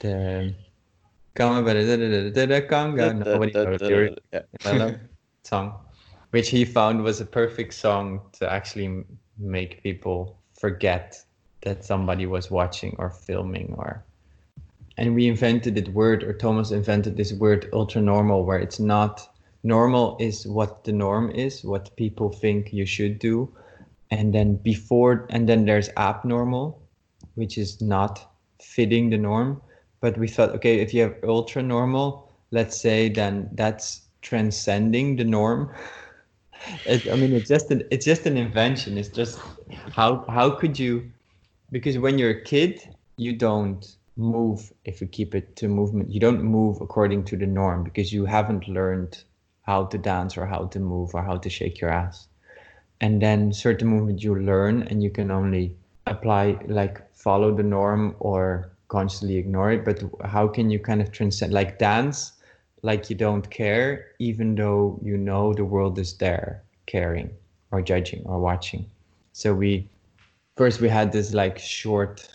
The 0.00 0.54
Conga, 1.36 1.64
Conga. 2.68 3.24
Nobody 3.24 3.52
knows 3.52 3.80
the. 3.80 5.00
Song, 5.44 5.74
which 6.30 6.50
he 6.50 6.64
found 6.64 7.02
was 7.02 7.20
a 7.20 7.26
perfect 7.26 7.74
song 7.74 8.20
to 8.32 8.50
actually 8.50 9.04
make 9.38 9.82
people 9.82 10.36
forget 10.58 11.22
that 11.62 11.84
somebody 11.84 12.26
was 12.26 12.50
watching 12.50 12.94
or 12.98 13.10
filming 13.10 13.74
or. 13.78 14.04
And 14.98 15.14
we 15.14 15.26
invented 15.26 15.74
this 15.74 15.88
word, 15.88 16.22
or 16.22 16.32
Thomas 16.34 16.70
invented 16.70 17.16
this 17.16 17.32
word 17.32 17.68
ultra 17.72 18.02
normal, 18.02 18.44
where 18.44 18.58
it's 18.58 18.78
not 18.78 19.28
normal 19.62 20.16
is 20.20 20.46
what 20.46 20.84
the 20.84 20.92
norm 20.92 21.30
is, 21.30 21.64
what 21.64 21.96
people 21.96 22.30
think 22.30 22.72
you 22.72 22.84
should 22.84 23.18
do. 23.18 23.48
And 24.10 24.34
then 24.34 24.56
before, 24.56 25.26
and 25.30 25.48
then 25.48 25.64
there's 25.64 25.88
abnormal, 25.96 26.82
which 27.36 27.56
is 27.56 27.80
not 27.80 28.30
fitting 28.60 29.08
the 29.08 29.18
norm. 29.18 29.62
But 30.00 30.18
we 30.18 30.28
thought, 30.28 30.50
okay, 30.50 30.80
if 30.80 30.92
you 30.92 31.02
have 31.02 31.16
ultra 31.24 31.62
normal, 31.62 32.30
let's 32.50 32.78
say, 32.78 33.08
then 33.08 33.48
that's 33.52 34.02
transcending 34.20 35.16
the 35.16 35.24
norm. 35.24 35.72
It, 36.86 37.08
I 37.10 37.16
mean, 37.16 37.34
it's 37.34 37.48
just 37.48 37.70
an 37.70 37.82
it's 37.90 38.04
just 38.04 38.26
an 38.26 38.36
invention. 38.36 38.98
It's 38.98 39.08
just 39.08 39.38
how 39.94 40.24
how 40.28 40.50
could 40.50 40.78
you? 40.78 41.10
Because 41.70 41.98
when 41.98 42.18
you're 42.18 42.30
a 42.30 42.42
kid, 42.42 42.80
you 43.16 43.32
don't 43.34 43.96
move 44.16 44.72
if 44.84 45.00
we 45.00 45.06
keep 45.06 45.34
it 45.34 45.56
to 45.56 45.68
movement. 45.68 46.10
You 46.10 46.20
don't 46.20 46.42
move 46.42 46.80
according 46.80 47.24
to 47.24 47.36
the 47.36 47.46
norm 47.46 47.82
because 47.82 48.12
you 48.12 48.26
haven't 48.26 48.68
learned 48.68 49.24
how 49.62 49.86
to 49.86 49.98
dance 49.98 50.36
or 50.36 50.46
how 50.46 50.66
to 50.66 50.78
move 50.80 51.14
or 51.14 51.22
how 51.22 51.36
to 51.36 51.48
shake 51.48 51.80
your 51.80 51.90
ass. 51.90 52.28
And 53.00 53.20
then 53.20 53.52
certain 53.52 53.88
movements 53.88 54.22
you 54.22 54.34
learn 54.34 54.82
and 54.82 55.02
you 55.02 55.10
can 55.10 55.30
only 55.30 55.76
apply 56.06 56.58
like 56.66 57.00
follow 57.14 57.54
the 57.54 57.62
norm 57.62 58.14
or 58.20 58.70
constantly 58.88 59.36
ignore 59.38 59.72
it. 59.72 59.84
But 59.84 60.02
how 60.24 60.46
can 60.48 60.70
you 60.70 60.78
kind 60.78 61.00
of 61.00 61.10
transcend 61.10 61.52
like 61.52 61.78
dance? 61.78 62.32
Like 62.82 63.08
you 63.08 63.16
don't 63.16 63.48
care, 63.50 64.06
even 64.18 64.54
though 64.54 64.98
you 65.02 65.16
know 65.16 65.54
the 65.54 65.64
world 65.64 65.98
is 65.98 66.14
there 66.14 66.62
caring 66.86 67.30
or 67.70 67.80
judging 67.80 68.22
or 68.24 68.40
watching. 68.40 68.84
So 69.32 69.54
we 69.54 69.88
first 70.56 70.80
we 70.80 70.88
had 70.88 71.12
this 71.12 71.32
like 71.32 71.58
short 71.58 72.28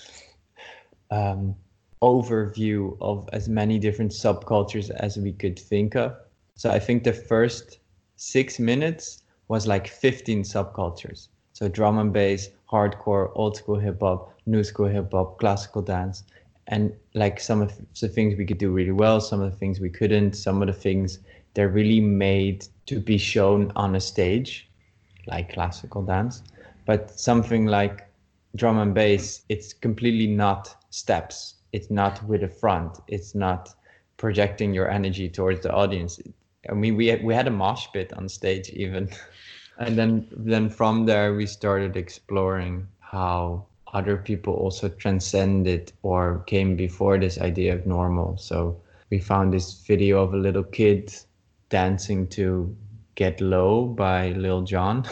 um, 1.12 1.56
overview 2.02 2.98
of 3.02 3.30
as 3.34 3.50
many 3.50 3.80
different 3.80 4.12
subcultures 4.12 4.90
as 4.90 5.18
we 5.18 5.34
could 5.34 5.60
think 5.60 5.96
of. 5.96 6.16
So 6.56 6.72
I 6.72 6.80
think 6.80 7.04
the 7.04 7.14
first 7.14 7.80
six 8.16 8.60
minutes 8.60 9.24
was 9.48 9.68
like 9.68 9.88
15 9.88 10.44
subcultures. 10.44 11.28
So 11.54 11.68
drum 11.68 11.98
and 11.98 12.14
bass, 12.14 12.50
hardcore, 12.72 13.32
old 13.36 13.58
school 13.58 13.80
hip 13.80 14.02
hop, 14.02 14.34
new 14.46 14.64
school 14.64 14.88
hip 14.88 15.12
hop, 15.12 15.40
classical 15.40 15.82
dance, 15.82 16.24
and 16.68 16.94
like 17.18 17.40
some 17.40 17.62
of 17.62 17.72
the 18.00 18.08
things 18.08 18.38
we 18.38 18.46
could 18.46 18.58
do 18.58 18.72
really 18.72 18.92
well 18.92 19.20
some 19.20 19.42
of 19.42 19.52
the 19.52 19.58
things 19.58 19.80
we 19.80 19.90
couldn't 19.90 20.34
some 20.34 20.62
of 20.62 20.68
the 20.68 20.74
things 20.74 21.20
they're 21.54 21.70
really 21.70 22.00
made 22.00 22.68
to 22.86 23.00
be 23.00 23.18
shown 23.18 23.72
on 23.76 23.96
a 23.96 24.00
stage 24.00 24.70
like 25.28 25.54
classical 25.54 26.02
dance. 26.02 26.42
But 26.86 27.20
something 27.20 27.66
like 27.66 28.08
drum 28.56 28.80
and 28.80 28.94
bass 28.94 29.44
it's 29.50 29.74
completely 29.74 30.28
not 30.28 30.76
steps. 30.90 31.56
It's 31.74 31.92
not 31.92 32.24
with 32.24 32.44
a 32.44 32.48
front. 32.48 33.00
It's 33.08 33.36
not 33.36 33.76
projecting 34.16 34.74
your 34.74 34.90
energy 34.90 35.30
towards 35.30 35.62
the 35.62 35.74
audience. 35.74 36.20
I 36.70 36.74
mean 36.74 36.96
we 36.96 37.08
had, 37.08 37.24
we 37.24 37.34
had 37.34 37.48
a 37.48 37.52
mosh 37.52 37.88
pit 37.94 38.14
on 38.14 38.30
stage 38.30 38.70
even. 38.70 39.10
And 39.80 39.96
then 39.96 40.28
then 40.32 40.70
from 40.72 41.06
there 41.06 41.36
we 41.36 41.46
started 41.46 41.98
exploring 41.98 42.88
how 43.00 43.68
other 43.94 44.18
people 44.18 44.54
also 44.54 44.90
transcended 44.90 45.94
or 46.04 46.44
came 46.48 46.76
before 46.76 47.18
this 47.18 47.40
idea 47.40 47.74
of 47.74 47.86
normal. 47.86 48.38
So 48.38 48.82
we 49.10 49.20
found 49.20 49.54
this 49.54 49.86
video 49.86 50.22
of 50.24 50.34
a 50.34 50.38
little 50.38 50.64
kid 50.64 51.14
dancing 51.70 52.28
to 52.28 52.76
Get 53.16 53.42
Low 53.42 53.86
by 53.86 54.30
Lil 54.30 54.64
Jon. 54.64 55.06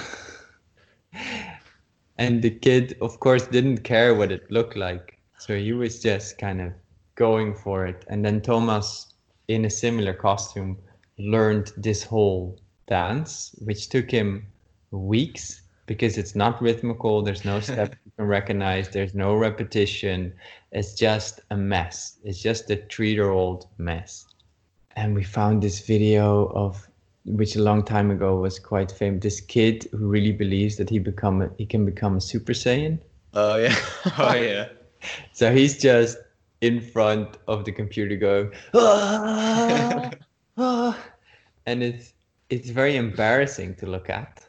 and 2.18 2.42
the 2.42 2.52
kid, 2.52 2.98
of 3.02 3.20
course, 3.20 3.48
didn't 3.48 3.80
care 3.80 4.14
what 4.14 4.32
it 4.32 4.50
looked 4.52 4.76
like. 4.76 5.20
So 5.40 5.58
he 5.58 5.74
was 5.74 6.02
just 6.02 6.38
kind 6.38 6.62
of 6.62 6.74
going 7.16 7.56
for 7.56 7.86
it. 7.86 8.06
And 8.08 8.24
then 8.24 8.42
Thomas, 8.42 9.14
in 9.48 9.66
a 9.66 9.70
similar 9.70 10.14
costume, 10.14 10.78
learned 11.18 11.72
this 11.78 12.04
whole 12.04 12.60
dance, 12.88 13.56
which 13.60 13.90
took 13.90 14.12
him 14.12 14.46
weeks 14.92 15.62
because 15.86 16.18
it's 16.18 16.36
not 16.36 16.62
rhythmical. 16.62 17.22
There's 17.22 17.46
no 17.46 17.60
step 17.72 17.96
can 18.18 18.28
recognize. 18.28 18.90
There's 18.90 19.14
no 19.14 19.36
repetition. 19.36 20.34
It's 20.72 20.94
just 20.94 21.42
a 21.50 21.58
mess. 21.58 22.18
It's 22.24 22.42
just 22.42 22.70
a 22.72 22.78
three-year-old 22.90 23.68
mess. 23.78 24.26
And 24.96 25.14
we 25.14 25.24
found 25.24 25.62
this 25.62 25.86
video 25.86 26.48
of 26.48 26.88
which 27.26 27.56
a 27.56 27.62
long 27.62 27.84
time 27.84 28.12
ago 28.12 28.38
was 28.38 28.60
quite 28.60 28.92
famous. 28.92 29.24
This 29.24 29.42
kid 29.42 29.88
who 29.92 30.08
really 30.08 30.32
believes 30.32 30.78
that 30.78 30.90
he 30.90 31.00
become 31.00 31.42
a, 31.42 31.50
he 31.58 31.66
can 31.66 31.86
become 31.86 32.18
a 32.18 32.22
Super 32.22 32.54
Saiyan. 32.54 33.00
Oh 33.34 33.58
yeah. 33.58 33.76
Oh 34.18 34.36
yeah. 34.36 34.70
so 35.34 35.54
he's 35.54 35.82
just 35.82 36.18
in 36.62 36.80
front 36.80 37.38
of 37.48 37.66
the 37.66 37.72
computer 37.72 38.16
going, 38.16 38.52
ah, 38.74 40.12
ah, 40.58 40.98
and 41.66 41.84
it's 41.84 42.14
it's 42.50 42.70
very 42.70 42.96
embarrassing 42.96 43.76
to 43.76 43.88
look 43.88 44.10
at 44.10 44.46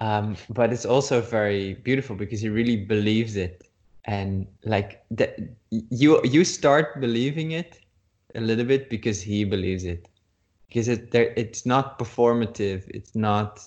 um, 0.00 0.36
but 0.50 0.72
it's 0.72 0.84
also 0.84 1.20
very 1.20 1.74
beautiful 1.74 2.16
because 2.16 2.40
he 2.40 2.48
really 2.48 2.76
believes 2.76 3.36
it. 3.36 3.62
And 4.04 4.46
like 4.64 5.04
that 5.10 5.38
you 5.70 6.20
you 6.22 6.44
start 6.44 7.00
believing 7.00 7.52
it 7.52 7.80
a 8.34 8.40
little 8.40 8.64
bit 8.64 8.88
because 8.88 9.20
he 9.20 9.44
believes 9.44 9.84
it. 9.84 10.08
Because 10.68 10.88
it 10.88 11.10
there 11.10 11.32
it's 11.36 11.66
not 11.66 11.98
performative. 11.98 12.84
It's 12.88 13.14
not 13.16 13.60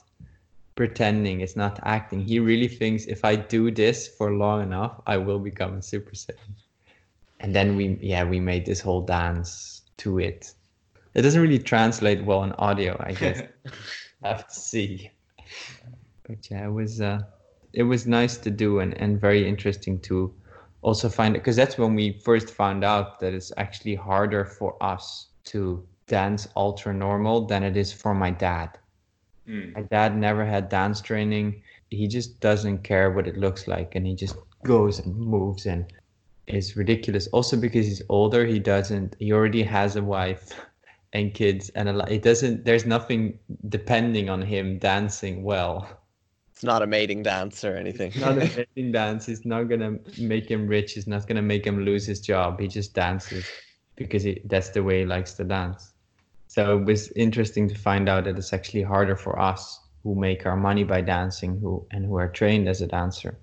pretending. 0.76 1.42
It's 1.42 1.58
not 1.58 1.80
acting. 1.84 2.22
He 2.22 2.40
really 2.40 2.70
thinks 2.70 3.06
if 3.06 3.26
i 3.26 3.36
do 3.36 3.70
this 3.70 4.08
for 4.08 4.32
long 4.32 4.64
enough 4.64 5.02
i 5.08 5.18
will 5.18 5.40
become 5.40 5.74
a 5.78 5.82
super 5.82 6.12
saiyan. 6.12 6.56
And 7.42 7.54
then 7.54 7.76
we 7.76 7.98
yeah 8.02 8.24
we 8.24 8.40
made 8.40 8.66
this 8.66 8.80
whole 8.80 9.02
dance 9.02 9.82
to 9.98 10.20
it. 10.20 10.54
It 11.16 11.24
doesn't 11.24 11.42
really 11.42 11.60
translate 11.60 12.24
well 12.24 12.44
in 12.44 12.54
audio 12.54 12.96
i 13.06 13.12
guess. 13.12 13.42
Have 14.24 14.48
to 14.48 14.56
see 14.56 15.12
but 16.30 16.52
yeah, 16.52 16.66
it 16.66 16.72
was 16.72 17.02
uh, 17.02 17.22
it 17.74 17.84
was 17.84 18.06
nice 18.06 18.38
to 18.38 18.52
do 18.52 18.80
and, 18.80 18.94
and 19.02 19.20
very 19.20 19.48
interesting 19.48 20.00
to 20.02 20.32
also 20.84 21.10
find 21.10 21.36
it 21.36 21.40
because 21.40 21.56
that's 21.56 21.78
when 21.78 21.96
we 21.96 22.20
first 22.24 22.52
found 22.52 22.84
out 22.84 23.20
that 23.20 23.34
it's 23.34 23.52
actually 23.58 23.96
harder 23.96 24.46
for 24.46 24.82
us 24.82 25.30
to 25.46 25.84
dance 26.08 26.48
ultra 26.56 26.94
normal 26.94 27.48
than 27.48 27.64
it 27.64 27.76
is 27.76 27.92
for 27.92 28.14
my 28.14 28.30
dad. 28.30 28.78
Mm. 29.48 29.74
My 29.76 29.82
dad 29.82 30.16
never 30.16 30.46
had 30.46 30.70
dance 30.70 31.02
training. 31.02 31.64
He 31.90 32.08
just 32.08 32.40
doesn't 32.40 32.84
care 32.84 33.12
what 33.12 33.28
it 33.28 33.36
looks 33.36 33.68
like 33.68 33.96
and 33.96 34.06
he 34.06 34.16
just 34.16 34.36
goes 34.64 35.00
and 35.00 35.16
moves 35.18 35.66
and 35.66 35.92
is 36.46 36.78
ridiculous. 36.78 37.28
Also 37.28 37.58
because 37.58 37.88
he's 37.88 38.04
older, 38.08 38.46
he 38.46 38.60
doesn't 38.60 39.16
he 39.18 39.34
already 39.34 39.64
has 39.64 39.96
a 39.96 40.04
wife 40.04 40.54
and 41.14 41.34
kids 41.34 41.70
and 41.70 41.90
a 41.90 41.94
lot 41.94 42.12
it 42.12 42.22
doesn't 42.22 42.66
there's 42.66 42.86
nothing 42.86 43.40
depending 43.68 44.30
on 44.30 44.44
him 44.44 44.78
dancing 44.78 45.42
well 45.42 46.00
it's 46.60 46.66
not 46.66 46.82
a 46.82 46.88
mating 46.88 47.24
dance 47.24 47.64
or 47.64 47.78
anything. 47.78 48.10
It's 48.10 48.20
not 48.20 48.34
a 48.34 48.66
mating 48.76 48.92
dance. 48.92 49.30
It's 49.30 49.46
not 49.46 49.70
gonna 49.70 49.98
make 50.18 50.52
him 50.52 50.68
rich. 50.68 50.98
It's 50.98 51.08
not 51.08 51.26
gonna 51.26 51.42
make 51.42 51.66
him 51.66 51.86
lose 51.86 52.06
his 52.06 52.20
job. 52.20 52.60
He 52.60 52.68
just 52.68 52.94
dances 52.94 53.46
because 53.96 54.24
he, 54.24 54.42
that's 54.44 54.68
the 54.72 54.84
way 54.84 55.00
he 55.00 55.06
likes 55.06 55.36
to 55.36 55.46
dance. 55.46 55.94
So 56.48 56.78
it 56.78 56.84
was 56.84 57.14
interesting 57.14 57.70
to 57.70 57.76
find 57.76 58.10
out 58.10 58.26
that 58.26 58.38
it's 58.38 58.52
actually 58.52 58.82
harder 58.82 59.16
for 59.16 59.40
us 59.40 59.80
who 60.04 60.16
make 60.16 60.46
our 60.46 60.58
money 60.58 60.84
by 60.84 61.00
dancing, 61.00 61.58
who 61.62 61.88
and 61.92 62.06
who 62.06 62.18
are 62.18 62.28
trained 62.28 62.68
as 62.68 62.82
a 62.82 62.88
dancer, 62.88 63.40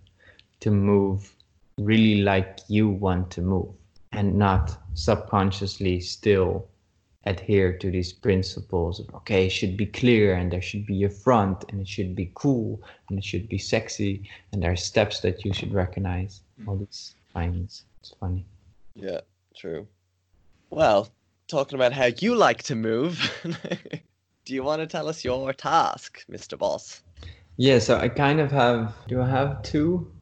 to 0.61 0.71
move 0.71 1.35
really 1.79 2.21
like 2.21 2.59
you 2.69 2.87
want 2.87 3.31
to 3.31 3.41
move 3.41 3.73
and 4.13 4.35
not 4.35 4.77
subconsciously 4.93 6.01
still 6.01 6.69
adhere 7.27 7.77
to 7.77 7.91
these 7.91 8.13
principles 8.13 9.01
of 9.01 9.13
okay 9.15 9.47
it 9.47 9.51
should 9.51 9.77
be 9.77 9.87
clear 9.87 10.35
and 10.35 10.51
there 10.51 10.63
should 10.63 10.87
be 10.87 11.03
a 11.05 11.11
front 11.11 11.65
and 11.69 11.81
it 11.81 11.89
should 11.89 12.15
be 12.15 12.31
cool 12.35 12.81
and 13.09 13.19
it 13.19 13.25
should 13.25 13.49
be 13.49 13.59
sexy 13.59 14.23
and 14.53 14.63
there 14.63 14.71
are 14.71 14.77
steps 14.77 15.21
that 15.21 15.45
you 15.45 15.53
should 15.53 15.75
recognize. 15.75 16.41
All 16.67 16.77
these 16.77 17.15
things 17.35 17.83
it's 18.01 18.15
funny. 18.21 18.45
Yeah 18.95 19.21
true. 19.55 19.87
Well 20.71 21.09
talking 21.49 21.77
about 21.77 21.93
how 21.93 22.09
you 22.19 22.35
like 22.35 22.63
to 22.65 22.75
move 22.75 23.15
do 24.45 24.55
you 24.55 24.63
want 24.63 24.81
to 24.81 24.87
tell 24.87 25.09
us 25.09 25.25
your 25.25 25.53
task 25.53 26.25
mr 26.31 26.57
boss? 26.57 27.03
Yeah 27.57 27.81
so 27.81 27.99
i 27.99 28.09
kind 28.09 28.41
of 28.41 28.53
have 28.53 28.95
do 29.09 29.21
i 29.21 29.29
have 29.29 29.63
two? 29.63 30.13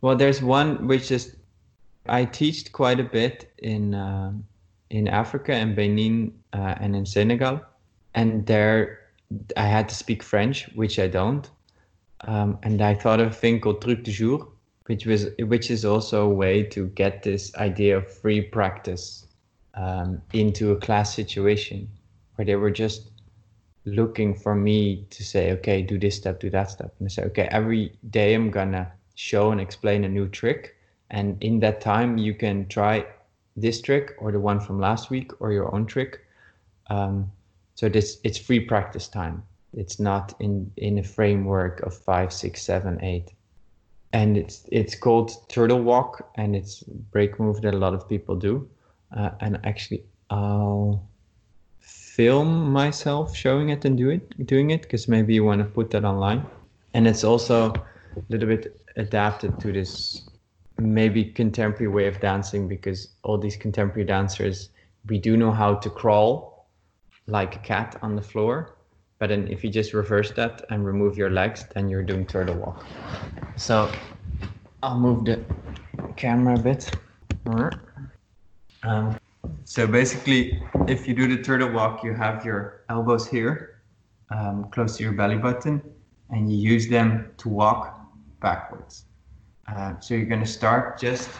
Well 0.00 0.16
there's 0.16 0.40
one 0.40 0.86
which 0.86 1.10
is 1.10 1.36
i 2.06 2.24
teach 2.24 2.70
quite 2.70 3.00
a 3.00 3.04
bit 3.04 3.52
in 3.58 3.94
um, 3.94 4.44
in 4.94 5.08
Africa 5.08 5.52
and 5.52 5.74
Benin 5.74 6.32
uh, 6.52 6.76
and 6.78 6.94
in 6.94 7.04
Senegal, 7.04 7.60
and 8.14 8.46
there 8.46 9.00
I 9.56 9.66
had 9.66 9.88
to 9.88 9.94
speak 9.94 10.22
French, 10.22 10.68
which 10.76 11.00
I 11.00 11.08
don't. 11.08 11.50
Um, 12.20 12.58
and 12.62 12.80
I 12.80 12.94
thought 12.94 13.18
of 13.18 13.32
a 13.32 13.34
thing 13.34 13.60
called 13.60 13.82
truc 13.82 14.04
du 14.04 14.12
jour, 14.12 14.48
which 14.86 15.04
was 15.04 15.26
which 15.40 15.68
is 15.68 15.84
also 15.84 16.30
a 16.30 16.34
way 16.42 16.62
to 16.74 16.86
get 16.86 17.24
this 17.24 17.52
idea 17.56 17.96
of 17.98 18.08
free 18.08 18.40
practice 18.40 19.26
um, 19.74 20.22
into 20.32 20.70
a 20.70 20.76
class 20.76 21.12
situation 21.12 21.88
where 22.36 22.46
they 22.46 22.54
were 22.54 22.70
just 22.70 23.10
looking 23.86 24.32
for 24.32 24.54
me 24.54 25.06
to 25.10 25.24
say, 25.24 25.50
okay, 25.52 25.82
do 25.82 25.98
this 25.98 26.14
step, 26.16 26.38
do 26.38 26.50
that 26.50 26.70
step, 26.70 26.94
and 27.00 27.08
I 27.08 27.10
say, 27.10 27.24
okay, 27.24 27.48
every 27.50 27.98
day 28.10 28.32
I'm 28.32 28.50
gonna 28.50 28.92
show 29.16 29.50
and 29.50 29.60
explain 29.60 30.04
a 30.04 30.08
new 30.08 30.28
trick, 30.28 30.76
and 31.10 31.36
in 31.42 31.58
that 31.60 31.80
time 31.80 32.16
you 32.16 32.32
can 32.32 32.68
try 32.68 33.04
this 33.56 33.80
trick 33.80 34.14
or 34.18 34.32
the 34.32 34.40
one 34.40 34.60
from 34.60 34.80
last 34.80 35.10
week 35.10 35.32
or 35.40 35.52
your 35.52 35.74
own 35.74 35.86
trick. 35.86 36.20
Um, 36.90 37.30
So 37.76 37.88
this 37.88 38.20
it's 38.22 38.38
free 38.38 38.60
practice 38.60 39.10
time. 39.10 39.42
It's 39.72 39.98
not 39.98 40.34
in 40.38 40.70
in 40.76 40.98
a 40.98 41.02
framework 41.02 41.80
of 41.82 41.92
five, 41.92 42.28
six, 42.30 42.62
seven, 42.62 42.98
eight, 43.02 43.34
and 44.12 44.36
it's 44.36 44.64
it's 44.70 44.94
called 44.94 45.30
turtle 45.48 45.82
walk, 45.82 46.30
and 46.36 46.54
it's 46.54 46.84
break 47.10 47.38
move 47.40 47.60
that 47.62 47.74
a 47.74 47.78
lot 47.78 47.94
of 47.94 48.08
people 48.08 48.36
do. 48.36 48.68
Uh, 49.16 49.30
and 49.40 49.58
actually, 49.64 50.04
I'll 50.30 51.02
film 51.80 52.72
myself 52.72 53.34
showing 53.34 53.70
it 53.70 53.84
and 53.84 53.98
do 53.98 54.10
it, 54.10 54.46
doing 54.46 54.70
it, 54.70 54.82
because 54.82 55.10
maybe 55.10 55.34
you 55.34 55.44
want 55.44 55.60
to 55.60 55.68
put 55.74 55.90
that 55.90 56.04
online. 56.04 56.42
And 56.94 57.06
it's 57.06 57.24
also 57.24 57.72
a 58.16 58.22
little 58.28 58.48
bit 58.48 58.80
adapted 58.96 59.58
to 59.60 59.72
this 59.72 60.22
maybe 60.78 61.24
contemporary 61.24 61.88
way 61.88 62.06
of 62.06 62.20
dancing 62.20 62.68
because 62.68 63.08
all 63.22 63.38
these 63.38 63.56
contemporary 63.56 64.04
dancers 64.04 64.70
we 65.08 65.18
do 65.18 65.36
know 65.36 65.52
how 65.52 65.74
to 65.74 65.90
crawl 65.90 66.66
like 67.26 67.56
a 67.56 67.58
cat 67.60 67.96
on 68.02 68.16
the 68.16 68.22
floor. 68.22 68.76
But 69.18 69.28
then 69.28 69.48
if 69.48 69.62
you 69.62 69.70
just 69.70 69.94
reverse 69.94 70.30
that 70.32 70.64
and 70.70 70.84
remove 70.84 71.16
your 71.16 71.30
legs 71.30 71.66
then 71.74 71.88
you're 71.88 72.02
doing 72.02 72.26
turtle 72.26 72.56
walk. 72.56 72.84
So 73.56 73.90
i'll 74.82 74.98
move 74.98 75.24
the 75.24 75.42
camera 76.16 76.54
a 76.54 76.58
bit. 76.58 76.94
Um, 78.82 79.18
so 79.64 79.86
basically 79.86 80.62
if 80.88 81.06
you 81.06 81.14
do 81.14 81.28
the 81.28 81.42
turtle 81.42 81.70
walk 81.70 82.02
you 82.02 82.14
have 82.14 82.44
your 82.44 82.82
elbows 82.88 83.26
here 83.26 83.82
um, 84.30 84.68
close 84.70 84.96
to 84.96 85.04
your 85.04 85.12
belly 85.12 85.36
button 85.36 85.80
and 86.30 86.50
you 86.50 86.58
use 86.58 86.88
them 86.88 87.30
to 87.38 87.48
walk 87.48 88.00
backwards 88.40 89.03
uh, 89.68 89.98
so 90.00 90.14
you're 90.14 90.26
going 90.26 90.40
to 90.40 90.46
start 90.46 90.98
just 90.98 91.30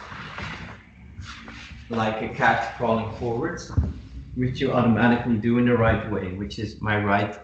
like 1.90 2.22
a 2.22 2.34
cat 2.34 2.76
crawling 2.76 3.14
forwards, 3.18 3.70
which 4.34 4.60
you 4.60 4.72
automatically 4.72 5.36
do 5.36 5.58
in 5.58 5.66
the 5.66 5.76
right 5.76 6.10
way, 6.10 6.32
which 6.32 6.58
is 6.58 6.80
my 6.80 7.02
right 7.02 7.38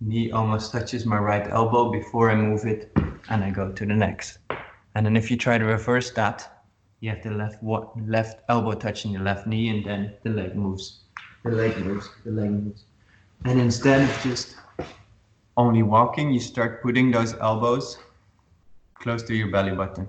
knee 0.00 0.30
almost 0.30 0.70
touches 0.72 1.04
my 1.04 1.18
right 1.18 1.48
elbow 1.50 1.90
before 1.90 2.30
I 2.30 2.36
move 2.36 2.64
it 2.64 2.92
and 3.28 3.42
I 3.42 3.50
go 3.50 3.72
to 3.72 3.86
the 3.86 3.94
next. 3.94 4.38
And 4.94 5.04
then 5.04 5.16
if 5.16 5.30
you 5.30 5.36
try 5.36 5.58
to 5.58 5.64
reverse 5.64 6.10
that, 6.12 6.64
you 7.00 7.10
have 7.10 7.22
the 7.22 7.30
left 7.30 7.62
left 7.62 8.40
elbow 8.48 8.74
touching 8.74 9.12
the 9.12 9.20
left 9.20 9.46
knee 9.46 9.68
and 9.68 9.84
then 9.84 10.14
the 10.24 10.30
leg 10.30 10.56
moves. 10.56 11.00
The 11.44 11.50
leg 11.50 11.76
moves, 11.78 12.10
the 12.24 12.32
leg 12.32 12.50
moves. 12.50 12.84
And 13.44 13.60
instead 13.60 14.02
of 14.02 14.22
just 14.22 14.56
only 15.56 15.82
walking, 15.82 16.32
you 16.32 16.40
start 16.40 16.82
putting 16.82 17.10
those 17.10 17.34
elbows 17.34 17.98
close 18.94 19.22
to 19.24 19.34
your 19.34 19.50
belly 19.50 19.72
button. 19.72 20.08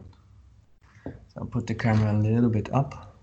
I'll 1.39 1.45
put 1.45 1.67
the 1.67 1.73
camera 1.73 2.11
a 2.11 2.19
little 2.19 2.49
bit 2.49 2.71
up. 2.73 3.15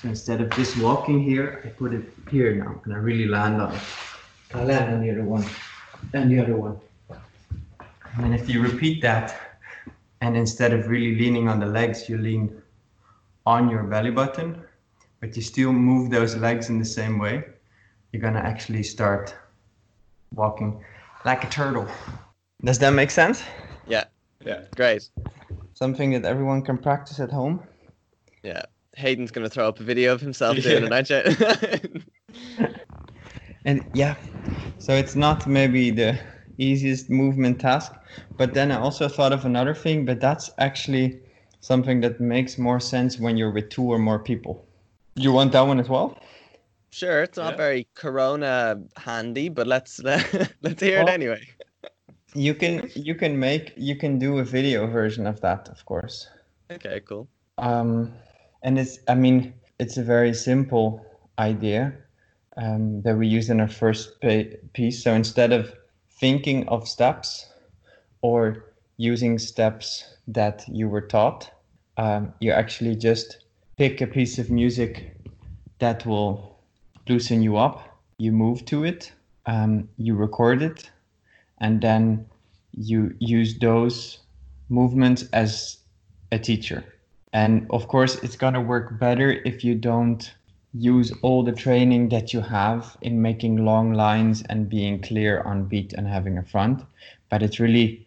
So 0.00 0.08
instead 0.08 0.40
of 0.40 0.48
just 0.50 0.78
walking 0.78 1.22
here, 1.22 1.60
I 1.64 1.68
put 1.68 1.92
it 1.92 2.04
here 2.30 2.54
now, 2.54 2.80
and 2.84 2.94
I 2.94 2.96
really 2.96 3.26
land 3.26 3.60
on 3.60 3.74
it. 3.74 3.82
I 4.54 4.64
land 4.64 4.94
on 4.94 5.02
the 5.02 5.10
other 5.10 5.24
one, 5.24 5.44
and 6.14 6.30
the 6.30 6.40
other 6.40 6.56
one. 6.56 6.80
And 8.18 8.34
if 8.34 8.48
you 8.48 8.62
repeat 8.62 9.02
that, 9.02 9.58
and 10.22 10.34
instead 10.34 10.72
of 10.72 10.88
really 10.88 11.14
leaning 11.18 11.46
on 11.48 11.60
the 11.60 11.66
legs, 11.66 12.08
you 12.08 12.16
lean 12.16 12.62
on 13.44 13.68
your 13.68 13.82
belly 13.82 14.10
button, 14.10 14.62
but 15.20 15.36
you 15.36 15.42
still 15.42 15.72
move 15.72 16.10
those 16.10 16.36
legs 16.36 16.70
in 16.70 16.78
the 16.78 16.84
same 16.84 17.18
way, 17.18 17.44
you're 18.12 18.22
gonna 18.22 18.40
actually 18.40 18.82
start 18.82 19.34
walking 20.34 20.82
like 21.26 21.44
a 21.44 21.48
turtle. 21.48 21.86
Does 22.64 22.78
that 22.78 22.90
make 22.90 23.10
sense? 23.10 23.42
Yeah. 23.86 24.04
Yeah. 24.44 24.62
Great. 24.74 25.10
Something 25.74 26.10
that 26.12 26.24
everyone 26.24 26.62
can 26.62 26.78
practice 26.78 27.20
at 27.20 27.30
home. 27.30 27.62
Yeah. 28.42 28.62
Hayden's 28.96 29.30
gonna 29.30 29.48
throw 29.48 29.68
up 29.68 29.80
a 29.80 29.84
video 29.84 30.12
of 30.12 30.20
himself 30.20 30.58
doing 30.62 30.84
it, 30.84 30.92
aren't? 30.92 32.04
And 33.64 33.84
yeah, 33.92 34.16
so 34.78 34.94
it's 34.94 35.14
not 35.16 35.46
maybe 35.46 35.90
the 35.90 36.18
easiest 36.58 37.10
movement 37.10 37.60
task, 37.60 37.92
but 38.36 38.54
then 38.54 38.70
I 38.72 38.76
also 38.80 39.08
thought 39.08 39.32
of 39.32 39.44
another 39.44 39.74
thing, 39.74 40.04
but 40.04 40.20
that's 40.20 40.50
actually 40.58 41.20
something 41.60 42.00
that 42.00 42.20
makes 42.20 42.58
more 42.58 42.80
sense 42.80 43.18
when 43.18 43.36
you're 43.36 43.50
with 43.52 43.68
two 43.68 43.84
or 43.84 43.98
more 43.98 44.18
people. 44.18 44.64
You 45.14 45.32
want 45.32 45.52
that 45.52 45.62
one 45.62 45.80
as 45.80 45.88
well? 45.88 46.18
sure, 46.90 47.22
it's 47.22 47.38
not 47.38 47.52
Yeah. 47.52 47.56
very 47.56 47.88
corona 47.94 48.82
handy, 48.96 49.48
but 49.48 49.66
let's 49.66 49.98
let's 50.62 50.82
hear 50.82 51.00
it 51.00 51.08
anyway. 51.08 51.46
You 52.34 52.54
can 52.54 52.90
you 52.94 53.14
can 53.14 53.38
make 53.38 53.72
you 53.76 53.96
can 53.96 54.18
do 54.18 54.38
a 54.38 54.44
video 54.44 54.86
version 54.86 55.26
of 55.26 55.40
that, 55.40 55.68
of 55.68 55.84
course. 55.84 56.28
Okay, 56.70 57.00
cool. 57.00 57.28
Um, 57.58 58.12
and 58.62 58.78
it's 58.78 58.98
I 59.08 59.14
mean 59.14 59.54
it's 59.78 59.96
a 59.96 60.02
very 60.02 60.32
simple 60.34 61.04
idea 61.38 61.92
um, 62.56 63.02
that 63.02 63.16
we 63.16 63.26
use 63.26 63.50
in 63.50 63.60
our 63.60 63.68
first 63.68 64.20
pa- 64.20 64.56
piece. 64.74 65.02
So 65.02 65.12
instead 65.12 65.52
of 65.52 65.72
thinking 66.20 66.68
of 66.68 66.86
steps 66.86 67.50
or 68.22 68.74
using 68.96 69.38
steps 69.38 70.04
that 70.28 70.64
you 70.68 70.88
were 70.88 71.00
taught, 71.00 71.50
um, 71.96 72.32
you 72.40 72.52
actually 72.52 72.94
just 72.94 73.44
pick 73.76 74.00
a 74.00 74.06
piece 74.06 74.38
of 74.38 74.50
music 74.50 75.16
that 75.78 76.04
will 76.06 76.58
loosen 77.08 77.42
you 77.42 77.56
up. 77.56 77.82
You 78.18 78.32
move 78.32 78.66
to 78.66 78.84
it, 78.84 79.12
um, 79.46 79.88
you 79.96 80.14
record 80.14 80.60
it, 80.62 80.90
and 81.60 81.80
then 81.80 82.26
you 82.72 83.14
use 83.18 83.58
those 83.58 84.18
movements 84.68 85.24
as 85.32 85.78
a 86.32 86.38
teacher. 86.38 86.84
And 87.32 87.66
of 87.70 87.88
course, 87.88 88.16
it's 88.22 88.36
going 88.36 88.54
to 88.54 88.60
work 88.60 88.98
better 88.98 89.32
if 89.44 89.62
you 89.64 89.74
don't 89.74 90.32
use 90.72 91.12
all 91.22 91.42
the 91.42 91.52
training 91.52 92.08
that 92.10 92.32
you 92.32 92.40
have 92.40 92.96
in 93.02 93.20
making 93.20 93.64
long 93.64 93.92
lines 93.92 94.42
and 94.48 94.68
being 94.68 95.00
clear 95.02 95.42
on 95.42 95.64
beat 95.64 95.92
and 95.92 96.06
having 96.06 96.38
a 96.38 96.44
front. 96.44 96.84
But 97.28 97.42
it's 97.42 97.60
really 97.60 98.06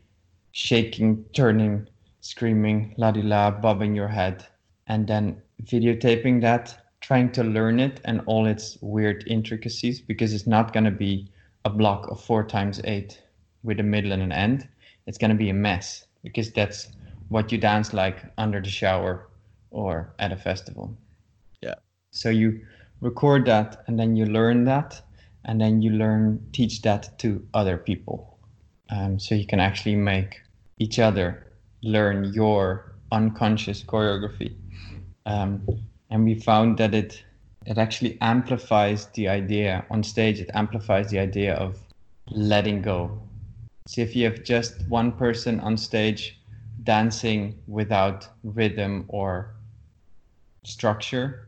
shaking, 0.54 1.26
turning, 1.34 1.88
screaming, 2.22 2.96
la 2.98 3.12
di 3.12 3.22
la, 3.22 3.52
bobbing 3.52 3.96
your 3.96 4.08
head, 4.08 4.46
and 4.88 5.08
then 5.08 5.42
videotaping 5.64 6.42
that, 6.42 6.86
trying 7.02 7.32
to 7.34 7.44
learn 7.44 7.80
it 7.80 8.00
and 8.06 8.22
all 8.26 8.46
its 8.46 8.78
weird 8.82 9.26
intricacies 9.28 10.00
because 10.00 10.34
it's 10.34 10.48
not 10.48 10.72
going 10.72 10.86
to 10.86 10.92
be 10.92 11.28
a 11.66 11.70
block 11.70 12.08
of 12.10 12.22
four 12.22 12.44
times 12.46 12.80
eight 12.86 13.23
with 13.64 13.80
a 13.80 13.84
middle 13.84 14.12
and 14.12 14.22
an 14.22 14.32
end. 14.32 14.68
It's 15.06 15.18
going 15.18 15.32
to 15.32 15.38
be 15.38 15.50
a 15.50 15.54
mess 15.54 16.06
because 16.24 16.52
that's 16.52 16.88
what 17.30 17.52
you 17.52 17.58
dance 17.58 17.94
like 17.94 18.24
under 18.38 18.62
the 18.62 18.70
shower 18.70 19.28
or 19.72 20.14
at 20.20 20.32
a 20.32 20.38
festival. 20.38 20.96
Yeah. 21.62 21.76
So 22.12 22.30
you 22.30 22.66
record 23.02 23.46
that 23.46 23.84
and 23.88 24.00
then 24.00 24.16
you 24.16 24.26
learn 24.26 24.66
that 24.66 25.02
and 25.46 25.60
then 25.60 25.82
you 25.82 25.92
learn 25.92 26.46
teach 26.54 26.82
that 26.84 27.18
to 27.20 27.46
other 27.54 27.78
people. 27.78 28.38
Um, 28.90 29.20
so 29.20 29.36
you 29.36 29.46
can 29.46 29.60
actually 29.60 29.96
make 29.96 30.42
each 30.78 31.00
other 31.00 31.48
learn 31.84 32.34
your 32.34 32.94
unconscious 33.12 33.84
choreography. 33.84 34.56
Um, 35.26 35.66
and 36.10 36.24
we 36.24 36.36
found 36.36 36.78
that 36.78 36.94
it 36.94 37.24
it 37.66 37.78
actually 37.78 38.18
amplifies 38.20 39.06
the 39.14 39.30
idea 39.30 39.86
on 39.90 40.04
stage. 40.04 40.40
It 40.42 40.50
amplifies 40.54 41.10
the 41.10 41.20
idea 41.20 41.56
of 41.56 41.80
letting 42.30 42.82
go. 42.82 43.22
So 43.86 44.02
if 44.02 44.16
you 44.16 44.26
have 44.26 44.44
just 44.44 44.88
one 44.88 45.12
person 45.12 45.60
on 45.60 45.78
stage 45.78 46.40
dancing 46.84 47.60
without 47.68 48.28
rhythm 48.44 49.06
or 49.08 49.56
structure, 50.66 51.48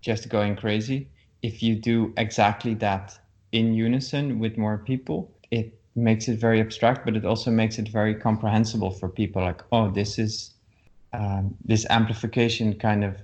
just 0.00 0.28
going 0.28 0.56
crazy. 0.56 1.08
If 1.42 1.62
you 1.62 1.74
do 1.74 2.12
exactly 2.16 2.74
that 2.74 3.18
in 3.52 3.74
unison 3.74 4.38
with 4.38 4.56
more 4.56 4.78
people, 4.78 5.32
it 5.50 5.78
makes 5.96 6.28
it 6.28 6.38
very 6.38 6.60
abstract, 6.60 7.04
but 7.04 7.16
it 7.16 7.24
also 7.24 7.50
makes 7.50 7.78
it 7.78 7.88
very 7.88 8.14
comprehensible 8.14 8.90
for 8.90 9.08
people. 9.08 9.42
Like, 9.42 9.62
oh, 9.72 9.90
this 9.90 10.18
is 10.18 10.54
um, 11.12 11.56
this 11.64 11.86
amplification 11.90 12.78
kind 12.78 13.04
of 13.04 13.16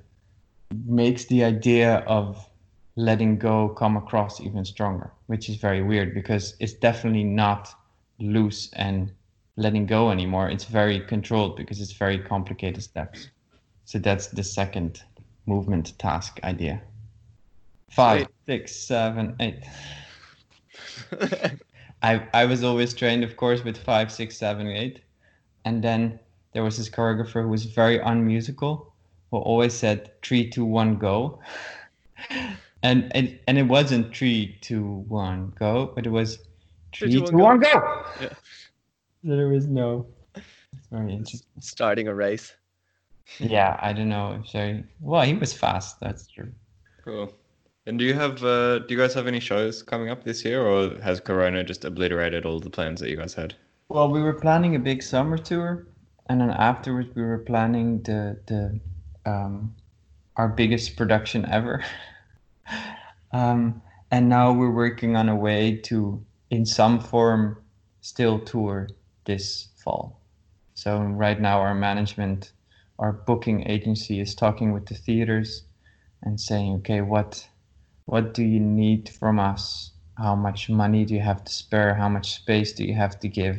makes 0.84 1.26
the 1.26 1.44
idea 1.44 1.98
of 2.06 2.48
letting 2.96 3.38
go 3.38 3.68
come 3.68 3.96
across 3.96 4.40
even 4.40 4.64
stronger, 4.64 5.12
which 5.26 5.48
is 5.48 5.56
very 5.56 5.82
weird 5.82 6.14
because 6.14 6.56
it's 6.58 6.72
definitely 6.72 7.24
not 7.24 7.72
loose 8.18 8.70
and 8.74 9.12
letting 9.56 9.86
go 9.86 10.10
anymore. 10.10 10.48
It's 10.51 10.64
very 10.64 11.01
controlled 11.01 11.56
because 11.56 11.80
it's 11.80 11.93
very 11.93 12.18
complicated 12.18 12.82
steps. 12.82 13.28
So 13.84 13.98
that's 13.98 14.28
the 14.28 14.43
second 14.43 15.02
movement 15.47 15.98
task 15.98 16.40
idea. 16.44 16.82
Five, 17.90 18.22
Sweet. 18.22 18.28
six, 18.47 18.76
seven, 18.76 19.36
eight. 19.40 19.64
I 22.02 22.26
I 22.34 22.44
was 22.44 22.62
always 22.64 22.93
trained, 22.93 23.24
of 23.24 23.36
course, 23.36 23.64
with 23.64 23.76
five, 23.78 24.12
six, 24.12 24.36
seven, 24.36 24.66
eight, 24.66 25.01
and 25.64 25.82
then 25.82 26.18
there 26.52 26.64
was 26.64 26.76
this 26.76 26.90
choreographer 26.90 27.43
who 27.43 27.48
was 27.48 27.64
very 27.64 27.98
unmusical, 28.01 28.93
who 29.30 29.38
always 29.38 29.72
said 29.72 30.10
three, 30.22 30.51
two, 30.51 30.64
one, 30.64 30.97
go, 30.97 31.38
and 32.82 33.10
and 33.14 33.38
and 33.47 33.56
it 33.56 33.64
wasn't 33.64 34.14
three, 34.14 34.59
two, 34.60 35.05
one, 35.09 35.52
go, 35.59 35.93
but 35.94 36.06
it 36.06 36.10
was 36.10 36.38
Three, 36.98 37.10
three, 37.10 37.20
two, 37.20 37.27
two, 37.27 37.36
one, 37.36 37.60
one, 37.60 37.60
go. 37.60 38.05
Yeah. 38.20 38.28
There 39.23 39.48
was 39.48 39.66
no. 39.66 40.06
It's 40.35 40.89
very 40.90 41.12
interesting. 41.12 41.48
Starting 41.60 42.09
a 42.09 42.14
race. 42.14 42.55
Yeah, 43.39 43.77
I 43.81 43.93
don't 43.93 44.09
know 44.09 44.40
if 44.43 44.52
they. 44.52 44.85
Well, 45.01 45.23
he 45.23 45.35
was 45.35 45.52
fast. 45.52 46.01
That's 46.01 46.27
true. 46.27 46.52
Cool. 47.05 47.32
And 47.86 47.98
do 47.98 48.05
you 48.05 48.14
have 48.14 48.43
uh, 48.43 48.81
do 48.81 48.86
you 48.94 48.97
guys 48.97 49.14
have 49.14 49.27
any 49.27 49.40
shows 49.40 49.82
coming 49.82 50.10
up 50.10 50.24
this 50.24 50.44
year, 50.44 50.64
or 50.64 50.98
has 51.02 51.20
Corona 51.20 51.62
just 51.64 51.85
obliterated 51.85 52.47
all 52.47 52.60
the 52.60 52.70
plans 52.70 53.01
that 53.01 53.10
you 53.10 53.16
guys 53.16 53.35
had? 53.35 53.55
Well, 53.89 54.10
we 54.10 54.23
were 54.23 54.35
planning 54.35 54.74
a 54.74 54.78
big 54.78 55.02
summer 55.02 55.39
tour, 55.39 55.86
and 56.28 56.40
then 56.40 56.51
afterwards 56.51 57.14
we 57.14 57.23
were 57.23 57.39
planning 57.39 58.02
the 58.02 58.40
the 58.47 58.81
um, 59.31 59.74
our 60.36 60.48
biggest 60.48 60.97
production 60.97 61.47
ever. 61.47 61.85
um, 63.32 63.82
and 64.10 64.28
now 64.28 64.52
we're 64.52 64.70
working 64.70 65.16
on 65.16 65.28
a 65.28 65.36
way 65.36 65.77
to, 65.77 66.24
in 66.51 66.64
some 66.64 67.01
form, 67.01 67.59
still 68.01 68.39
tour 68.39 68.89
this 69.24 69.68
fall. 69.77 70.20
So 70.74 70.98
right 70.98 71.40
now 71.40 71.60
our 71.60 71.74
management, 71.74 72.52
our 72.98 73.12
booking 73.12 73.68
agency 73.68 74.20
is 74.20 74.35
talking 74.35 74.73
with 74.73 74.86
the 74.86 74.94
theaters 74.94 75.64
and 76.23 76.40
saying, 76.40 76.74
okay, 76.77 77.01
what 77.01 77.48
what 78.05 78.35
do 78.35 78.44
you 78.44 78.60
need 78.60 79.09
from 79.09 79.40
us? 79.40 79.90
How 80.16 80.36
much 80.36 80.70
money 80.70 81.05
do 81.05 81.14
you 81.14 81.20
have 81.20 81.43
to 81.44 81.52
spare? 81.52 81.94
How 81.94 82.09
much 82.09 82.36
space 82.36 82.73
do 82.73 82.85
you 82.85 82.94
have 82.94 83.18
to 83.20 83.28
give 83.28 83.59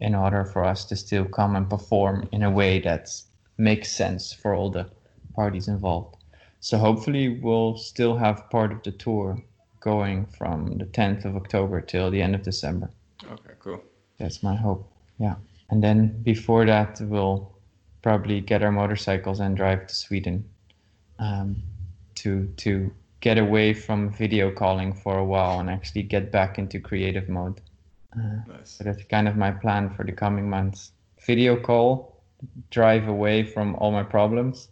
in 0.00 0.14
order 0.14 0.44
for 0.44 0.64
us 0.64 0.84
to 0.86 0.96
still 0.96 1.24
come 1.24 1.54
and 1.54 1.70
perform 1.70 2.28
in 2.32 2.42
a 2.42 2.50
way 2.50 2.80
that 2.80 3.08
makes 3.56 3.92
sense 3.92 4.32
for 4.32 4.54
all 4.54 4.70
the 4.70 4.90
parties 5.34 5.68
involved? 5.68 6.16
So 6.60 6.78
hopefully 6.78 7.28
we'll 7.28 7.76
still 7.76 8.16
have 8.16 8.50
part 8.50 8.72
of 8.72 8.82
the 8.82 8.90
tour 8.90 9.40
going 9.92 10.26
from 10.38 10.58
the 10.80 10.84
10th 10.98 11.24
of 11.28 11.32
October 11.42 11.80
till 11.80 12.10
the 12.10 12.20
end 12.26 12.34
of 12.34 12.42
December. 12.42 12.88
Okay, 13.34 13.54
cool. 13.64 13.80
That's 14.18 14.42
my 14.42 14.56
hope. 14.66 14.82
Yeah. 15.18 15.36
And 15.70 15.82
then 15.82 15.98
before 16.22 16.64
that, 16.66 17.00
we'll 17.12 17.38
probably 18.02 18.40
get 18.40 18.62
our 18.62 18.72
motorcycles 18.72 19.40
and 19.40 19.56
drive 19.56 19.86
to 19.88 19.94
Sweden 19.94 20.36
um, 21.18 21.56
to 22.20 22.30
to 22.64 22.70
get 23.20 23.36
away 23.38 23.74
from 23.74 23.98
video 24.22 24.46
calling 24.62 24.90
for 25.02 25.14
a 25.18 25.24
while 25.24 25.58
and 25.60 25.68
actually 25.76 26.04
get 26.14 26.24
back 26.30 26.58
into 26.58 26.76
creative 26.90 27.28
mode. 27.28 27.60
Uh, 28.16 28.38
Nice. 28.46 28.70
so 28.74 28.84
that's 28.84 29.04
kind 29.14 29.26
of 29.28 29.34
my 29.36 29.50
plan 29.62 29.90
for 29.94 30.04
the 30.04 30.12
coming 30.24 30.48
months. 30.48 30.92
Video 31.26 31.56
call, 31.68 31.90
drive 32.70 33.08
away 33.08 33.42
from 33.54 33.74
all 33.80 33.90
my 33.92 34.04
problems, 34.04 34.68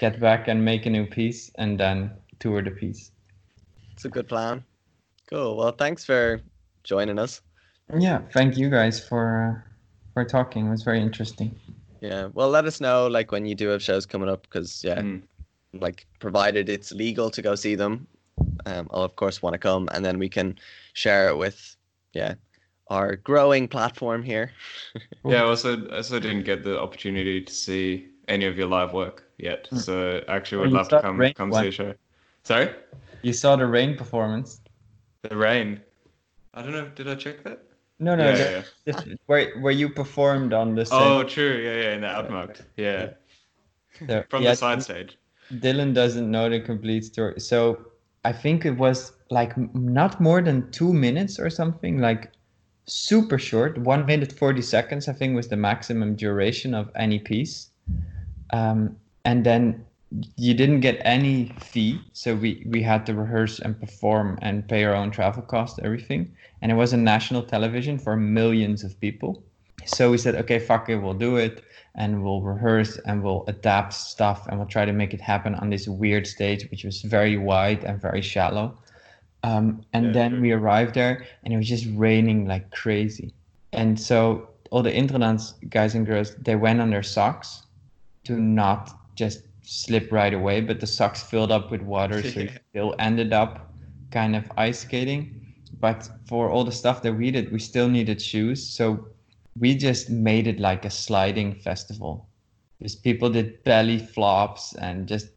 get 0.00 0.18
back 0.20 0.48
and 0.48 0.58
make 0.64 0.86
a 0.86 0.90
new 0.90 1.06
piece, 1.06 1.50
and 1.62 1.78
then 1.78 2.10
tour 2.40 2.62
the 2.62 2.70
piece. 2.70 3.12
It's 3.94 4.04
a 4.04 4.08
good 4.08 4.28
plan. 4.28 4.64
Cool. 5.30 5.56
Well, 5.56 5.72
thanks 5.72 6.04
for 6.04 6.40
joining 6.82 7.18
us. 7.18 7.40
Yeah, 7.96 8.20
thank 8.32 8.56
you 8.56 8.68
guys 8.68 9.04
for 9.06 9.56
uh, 9.64 9.70
for 10.14 10.24
talking. 10.24 10.66
It 10.66 10.70
was 10.70 10.82
very 10.82 11.00
interesting. 11.00 11.54
Yeah. 12.00 12.28
Well, 12.34 12.50
let 12.50 12.64
us 12.66 12.80
know 12.80 13.06
like 13.06 13.30
when 13.32 13.46
you 13.46 13.54
do 13.54 13.68
have 13.68 13.82
shows 13.82 14.04
coming 14.06 14.28
up, 14.28 14.42
because 14.42 14.82
yeah, 14.84 15.00
Mm. 15.00 15.22
like 15.74 16.06
provided 16.18 16.68
it's 16.68 16.92
legal 16.92 17.30
to 17.30 17.40
go 17.42 17.54
see 17.54 17.74
them, 17.76 18.06
um, 18.66 18.88
I'll 18.90 19.02
of 19.04 19.16
course 19.16 19.42
want 19.42 19.54
to 19.54 19.58
come, 19.58 19.88
and 19.92 20.04
then 20.04 20.18
we 20.18 20.28
can 20.28 20.58
share 20.94 21.28
it 21.28 21.36
with 21.36 21.76
yeah 22.14 22.34
our 22.88 23.16
growing 23.16 23.68
platform 23.68 24.22
here. 24.22 24.50
Yeah, 25.24 25.42
I 25.42 25.44
also 25.46 25.86
I 25.88 25.96
also 25.96 26.20
didn't 26.20 26.44
get 26.44 26.64
the 26.64 26.78
opportunity 26.80 27.40
to 27.40 27.52
see 27.52 28.08
any 28.28 28.44
of 28.46 28.58
your 28.58 28.66
live 28.68 28.92
work 28.92 29.24
yet, 29.38 29.68
Mm. 29.70 29.78
so 29.78 30.22
actually 30.28 30.58
would 30.58 30.70
you 30.70 30.76
love 30.76 30.88
to 30.88 31.00
come 31.00 31.20
come 31.34 31.50
one. 31.50 31.62
see 31.62 31.68
a 31.68 31.72
show. 31.72 31.94
Sorry, 32.42 32.68
You 33.24 33.32
saw 33.32 33.56
the 33.56 33.66
rain 33.66 33.96
performance? 33.96 34.60
the 35.22 35.34
rain. 35.36 35.80
I 36.52 36.60
don't 36.60 36.72
know. 36.72 36.88
Did 36.94 37.08
I 37.08 37.14
check 37.14 37.42
that? 37.44 37.62
No, 37.98 38.14
no, 38.14 38.28
yeah, 38.28 38.34
the- 38.36 38.64
yeah. 38.86 38.92
the- 39.00 39.18
where 39.26 39.58
where 39.60 39.72
you 39.72 39.88
performed 39.88 40.52
on 40.52 40.74
the 40.74 40.84
same. 40.84 41.00
Oh, 41.00 41.22
true. 41.22 41.56
Yeah, 41.64 41.76
yeah, 41.82 41.94
in 41.94 42.00
the 42.02 42.08
Uitmarkt. 42.08 42.60
Yeah, 42.76 43.10
there. 44.02 44.26
from 44.28 44.42
Yeah, 44.42 44.50
the 44.50 44.56
side 44.56 44.82
stage. 44.82 45.16
Dylan 45.50 45.94
doesn't 45.94 46.30
know 46.30 46.50
the 46.50 46.60
complete 46.60 47.04
story. 47.04 47.40
So 47.40 47.86
I 48.24 48.32
think 48.32 48.66
it 48.66 48.76
was 48.76 49.12
like 49.30 49.56
not 49.74 50.20
more 50.20 50.42
than 50.42 50.70
two 50.70 50.92
minutes 50.92 51.38
or 51.38 51.48
something, 51.48 51.98
like 51.98 52.30
super 52.86 53.38
short. 53.38 53.78
One 53.78 54.04
minute, 54.04 54.32
40 54.32 54.60
seconds, 54.62 55.08
I 55.08 55.14
think, 55.14 55.34
was 55.34 55.48
the 55.48 55.56
maximum 55.56 56.16
duration 56.16 56.74
of 56.74 56.90
any 56.96 57.18
piece. 57.18 57.70
Um, 58.52 58.96
and 59.24 59.44
then 59.44 59.84
you 60.36 60.54
didn't 60.54 60.80
get 60.80 61.00
any 61.04 61.56
fee. 61.58 62.10
So 62.12 62.34
we, 62.36 62.62
we 62.66 62.82
had 62.82 63.06
to 63.06 63.14
rehearse 63.14 63.58
and 63.58 63.78
perform 63.78 64.38
and 64.42 64.66
pay 64.68 64.84
our 64.84 64.94
own 64.94 65.10
travel 65.10 65.42
cost, 65.42 65.80
everything. 65.82 66.34
And 66.62 66.70
it 66.70 66.74
was 66.76 66.92
a 66.92 66.96
national 66.96 67.42
television 67.42 67.98
for 67.98 68.16
millions 68.16 68.84
of 68.84 68.98
people. 69.00 69.42
So 69.84 70.10
we 70.10 70.18
said, 70.18 70.34
okay, 70.36 70.58
fuck 70.58 70.88
it, 70.88 70.96
we'll 70.96 71.14
do 71.14 71.36
it 71.36 71.64
and 71.94 72.22
we'll 72.24 72.42
rehearse 72.42 72.96
and 73.06 73.22
we'll 73.22 73.44
adapt 73.46 73.92
stuff 73.92 74.46
and 74.48 74.58
we'll 74.58 74.68
try 74.68 74.84
to 74.84 74.92
make 74.92 75.14
it 75.14 75.20
happen 75.20 75.54
on 75.56 75.70
this 75.70 75.86
weird 75.86 76.26
stage 76.26 76.68
which 76.70 76.84
was 76.84 77.02
very 77.02 77.36
wide 77.36 77.84
and 77.84 78.00
very 78.00 78.20
shallow 78.22 78.76
um, 79.44 79.84
and 79.92 80.06
Yeah, 80.06 80.12
then 80.12 80.30
sure. 80.32 80.40
we 80.40 80.52
arrived 80.52 80.94
there 80.94 81.24
and 81.44 81.54
it 81.54 81.56
was 81.56 81.68
just 81.68 81.86
raining 81.94 82.46
like 82.46 82.70
crazy 82.70 83.32
and 83.72 83.98
so 83.98 84.48
all 84.70 84.82
the 84.82 84.90
Introdans 84.90 85.54
guys 85.70 85.94
and 85.94 86.04
girls 86.06 86.34
they 86.36 86.56
went 86.56 86.80
on 86.80 86.90
their 86.90 87.02
socks 87.02 87.62
to 88.24 88.40
not 88.40 88.90
just 89.14 89.42
slip 89.64 90.12
right 90.12 90.34
away 90.34 90.60
but 90.60 90.78
the 90.80 90.86
socks 90.86 91.22
filled 91.22 91.50
up 91.50 91.70
with 91.70 91.80
water 91.82 92.22
so 92.22 92.40
you 92.40 92.50
still 92.70 92.94
ended 92.98 93.32
up 93.32 93.72
kind 94.10 94.36
of 94.36 94.44
ice 94.56 94.80
skating 94.80 95.40
but 95.80 96.08
for 96.28 96.50
all 96.50 96.64
the 96.64 96.72
stuff 96.72 97.02
that 97.02 97.12
we 97.12 97.30
did 97.30 97.50
we 97.50 97.58
still 97.58 97.88
needed 97.88 98.20
shoes 98.20 98.62
so 98.66 99.08
we 99.58 99.74
just 99.74 100.10
made 100.10 100.46
it 100.46 100.60
like 100.60 100.84
a 100.84 100.90
sliding 100.90 101.54
festival 101.54 102.28
because 102.78 102.94
people 102.94 103.30
did 103.30 103.62
belly 103.64 103.98
flops 103.98 104.74
and 104.76 105.08
just 105.08 105.28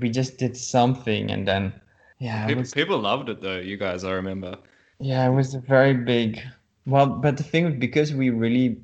we 0.00 0.08
just 0.08 0.38
did 0.38 0.56
something 0.56 1.30
and 1.30 1.46
then 1.48 1.72
yeah 2.20 2.46
People, 2.46 2.60
was, 2.60 2.72
people 2.72 2.98
loved 2.98 3.28
it 3.28 3.40
though. 3.40 3.58
You 3.58 3.76
guys, 3.76 4.04
I 4.04 4.12
remember. 4.12 4.56
yeah 5.00 5.26
it 5.26 5.32
was 5.34 5.54
a 5.54 5.60
very 5.60 5.94
big 5.94 6.40
well 6.86 7.06
but 7.06 7.36
the 7.36 7.42
thing 7.42 7.78
because 7.80 8.14
we 8.14 8.30
really 8.30 8.76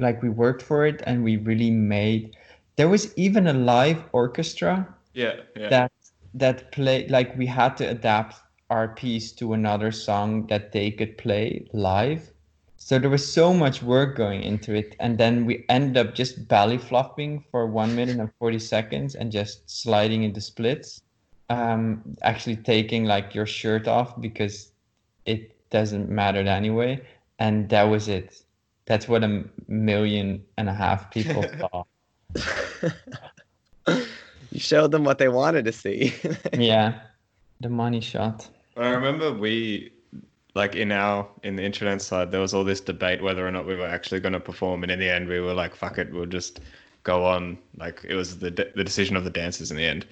like 0.00 0.22
we 0.22 0.30
worked 0.30 0.62
for 0.62 0.86
it 0.86 1.02
and 1.06 1.22
we 1.22 1.36
really 1.36 1.70
made 1.70 2.34
there 2.78 2.88
was 2.88 3.12
even 3.18 3.48
a 3.48 3.52
live 3.52 4.04
orchestra 4.12 4.86
Yeah, 5.12 5.34
yeah. 5.56 5.68
that 5.68 5.92
that 6.34 6.70
play 6.70 7.08
like 7.08 7.36
we 7.36 7.44
had 7.46 7.76
to 7.78 7.84
adapt 7.84 8.36
our 8.70 8.88
piece 8.94 9.32
to 9.32 9.52
another 9.52 9.90
song 9.90 10.46
that 10.46 10.70
they 10.72 10.90
could 10.92 11.18
play 11.18 11.66
live. 11.72 12.30
So 12.76 12.98
there 13.00 13.10
was 13.10 13.26
so 13.26 13.52
much 13.52 13.82
work 13.82 14.16
going 14.16 14.42
into 14.44 14.74
it 14.74 14.94
and 15.00 15.18
then 15.18 15.44
we 15.44 15.64
ended 15.68 15.96
up 15.96 16.14
just 16.14 16.46
belly 16.46 16.78
flopping 16.78 17.44
for 17.50 17.66
one 17.66 17.96
minute 17.96 18.20
and 18.20 18.30
40 18.38 18.60
seconds 18.60 19.16
and 19.16 19.32
just 19.32 19.68
sliding 19.68 20.22
into 20.22 20.40
splits. 20.40 21.02
Um 21.50 22.16
actually 22.22 22.56
taking 22.56 23.06
like 23.06 23.34
your 23.34 23.46
shirt 23.46 23.88
off 23.88 24.20
because 24.20 24.70
it 25.24 25.68
doesn't 25.70 26.08
matter 26.08 26.46
anyway. 26.46 27.02
And 27.40 27.68
that 27.70 27.84
was 27.90 28.06
it. 28.06 28.44
That's 28.86 29.08
what 29.08 29.24
a 29.24 29.44
million 29.66 30.44
and 30.56 30.68
a 30.68 30.74
half 30.74 31.10
people 31.10 31.42
saw 31.58 31.84
you 34.50 34.60
showed 34.60 34.90
them 34.90 35.04
what 35.04 35.18
they 35.18 35.28
wanted 35.28 35.64
to 35.64 35.72
see. 35.72 36.14
yeah 36.52 37.00
the 37.60 37.68
money 37.68 38.00
shot 38.00 38.48
I 38.76 38.90
remember 38.90 39.32
we, 39.32 39.92
like 40.54 40.76
in 40.76 40.92
our 40.92 41.28
in 41.42 41.56
the 41.56 41.64
internet 41.64 42.00
side, 42.00 42.30
there 42.30 42.40
was 42.40 42.54
all 42.54 42.62
this 42.62 42.80
debate 42.80 43.20
whether 43.20 43.44
or 43.44 43.50
not 43.50 43.66
we 43.66 43.74
were 43.74 43.88
actually 43.88 44.20
going 44.20 44.34
to 44.34 44.40
perform, 44.40 44.84
and 44.84 44.92
in 44.92 45.00
the 45.00 45.10
end, 45.12 45.26
we 45.28 45.40
were 45.40 45.52
like, 45.52 45.74
"Fuck 45.74 45.98
it, 45.98 46.12
we'll 46.12 46.26
just 46.26 46.60
go 47.02 47.24
on." 47.24 47.58
Like 47.76 48.04
it 48.08 48.14
was 48.14 48.38
the 48.38 48.52
de- 48.52 48.70
the 48.76 48.84
decision 48.84 49.16
of 49.16 49.24
the 49.24 49.30
dancers 49.30 49.72
in 49.72 49.76
the 49.76 49.84
end. 49.84 50.06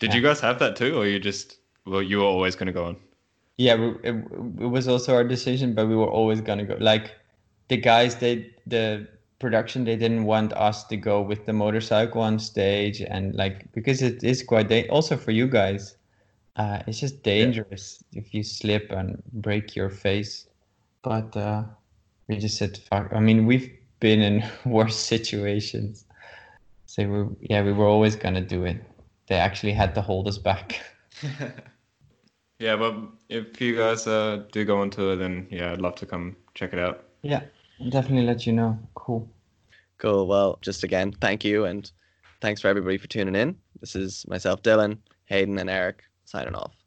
Did 0.00 0.12
you 0.12 0.20
guys 0.20 0.38
have 0.40 0.58
that 0.58 0.76
too, 0.76 0.98
or 0.98 1.06
you 1.06 1.18
just 1.18 1.60
well, 1.86 2.02
you 2.02 2.18
were 2.18 2.24
always 2.24 2.54
going 2.54 2.66
to 2.66 2.74
go 2.74 2.84
on? 2.84 2.96
yeah 3.60 3.74
we, 3.74 3.88
it, 4.02 4.14
it 4.64 4.70
was 4.76 4.88
also 4.88 5.14
our 5.14 5.22
decision 5.22 5.74
but 5.74 5.86
we 5.86 5.94
were 5.94 6.08
always 6.08 6.40
gonna 6.40 6.64
go 6.64 6.76
like 6.80 7.14
the 7.68 7.76
guys 7.76 8.16
they 8.16 8.50
the 8.66 9.06
production 9.40 9.84
they 9.84 9.96
didn't 9.96 10.24
want 10.24 10.52
us 10.52 10.84
to 10.84 10.96
go 10.96 11.20
with 11.22 11.46
the 11.46 11.52
motorcycle 11.52 12.20
on 12.20 12.38
stage 12.38 13.00
and 13.00 13.34
like 13.34 13.72
because 13.72 14.02
it 14.02 14.22
is 14.22 14.42
quite 14.42 14.68
da- 14.68 14.88
also 14.88 15.16
for 15.16 15.32
you 15.32 15.48
guys 15.48 15.96
uh, 16.56 16.82
it's 16.86 17.00
just 17.00 17.22
dangerous 17.22 18.04
if 18.12 18.34
you 18.34 18.42
slip 18.42 18.90
and 18.90 19.22
break 19.32 19.74
your 19.74 19.88
face. 19.88 20.46
But 21.02 21.34
uh, 21.36 21.64
we 22.28 22.36
just 22.36 22.58
said 22.58 22.76
fuck 22.76 23.10
i 23.14 23.20
mean 23.20 23.46
we've 23.46 23.70
been 24.00 24.20
in 24.20 24.44
worse 24.64 24.96
situations. 24.96 26.04
So 26.86 27.06
we 27.08 27.48
yeah 27.48 27.62
we 27.62 27.72
were 27.72 27.86
always 27.86 28.16
gonna 28.16 28.40
do 28.44 28.64
it. 28.64 28.84
They 29.28 29.36
actually 29.36 29.72
had 29.72 29.94
to 29.94 30.02
hold 30.02 30.28
us 30.28 30.38
back. 30.38 30.80
Yeah, 32.60 32.76
but 32.76 32.94
if 33.30 33.58
you 33.58 33.74
guys 33.74 34.06
uh, 34.06 34.44
do 34.52 34.66
go 34.66 34.82
on 34.82 34.90
tour, 34.90 35.16
then 35.16 35.48
yeah, 35.50 35.72
I'd 35.72 35.80
love 35.80 35.94
to 35.94 36.04
come 36.04 36.36
check 36.54 36.74
it 36.74 36.78
out. 36.78 37.04
yeah 37.22 37.40
definitely 37.88 38.26
let 38.26 38.46
you 38.46 38.52
know 38.52 38.78
cool 38.94 39.28
cool. 40.00 40.26
Well, 40.26 40.58
just 40.62 40.82
again, 40.82 41.12
thank 41.20 41.44
you, 41.44 41.66
and 41.66 41.90
thanks 42.40 42.60
for 42.60 42.68
everybody 42.68 42.98
for 42.98 43.06
tuning 43.06 43.36
in. 43.36 43.56
This 43.80 43.94
is 43.94 44.24
myself, 44.26 44.62
Dylan, 44.62 44.98
Hayden, 45.26 45.58
and 45.58 45.70
Eric 45.70 46.02
signing 46.24 46.54
off. 46.54 46.79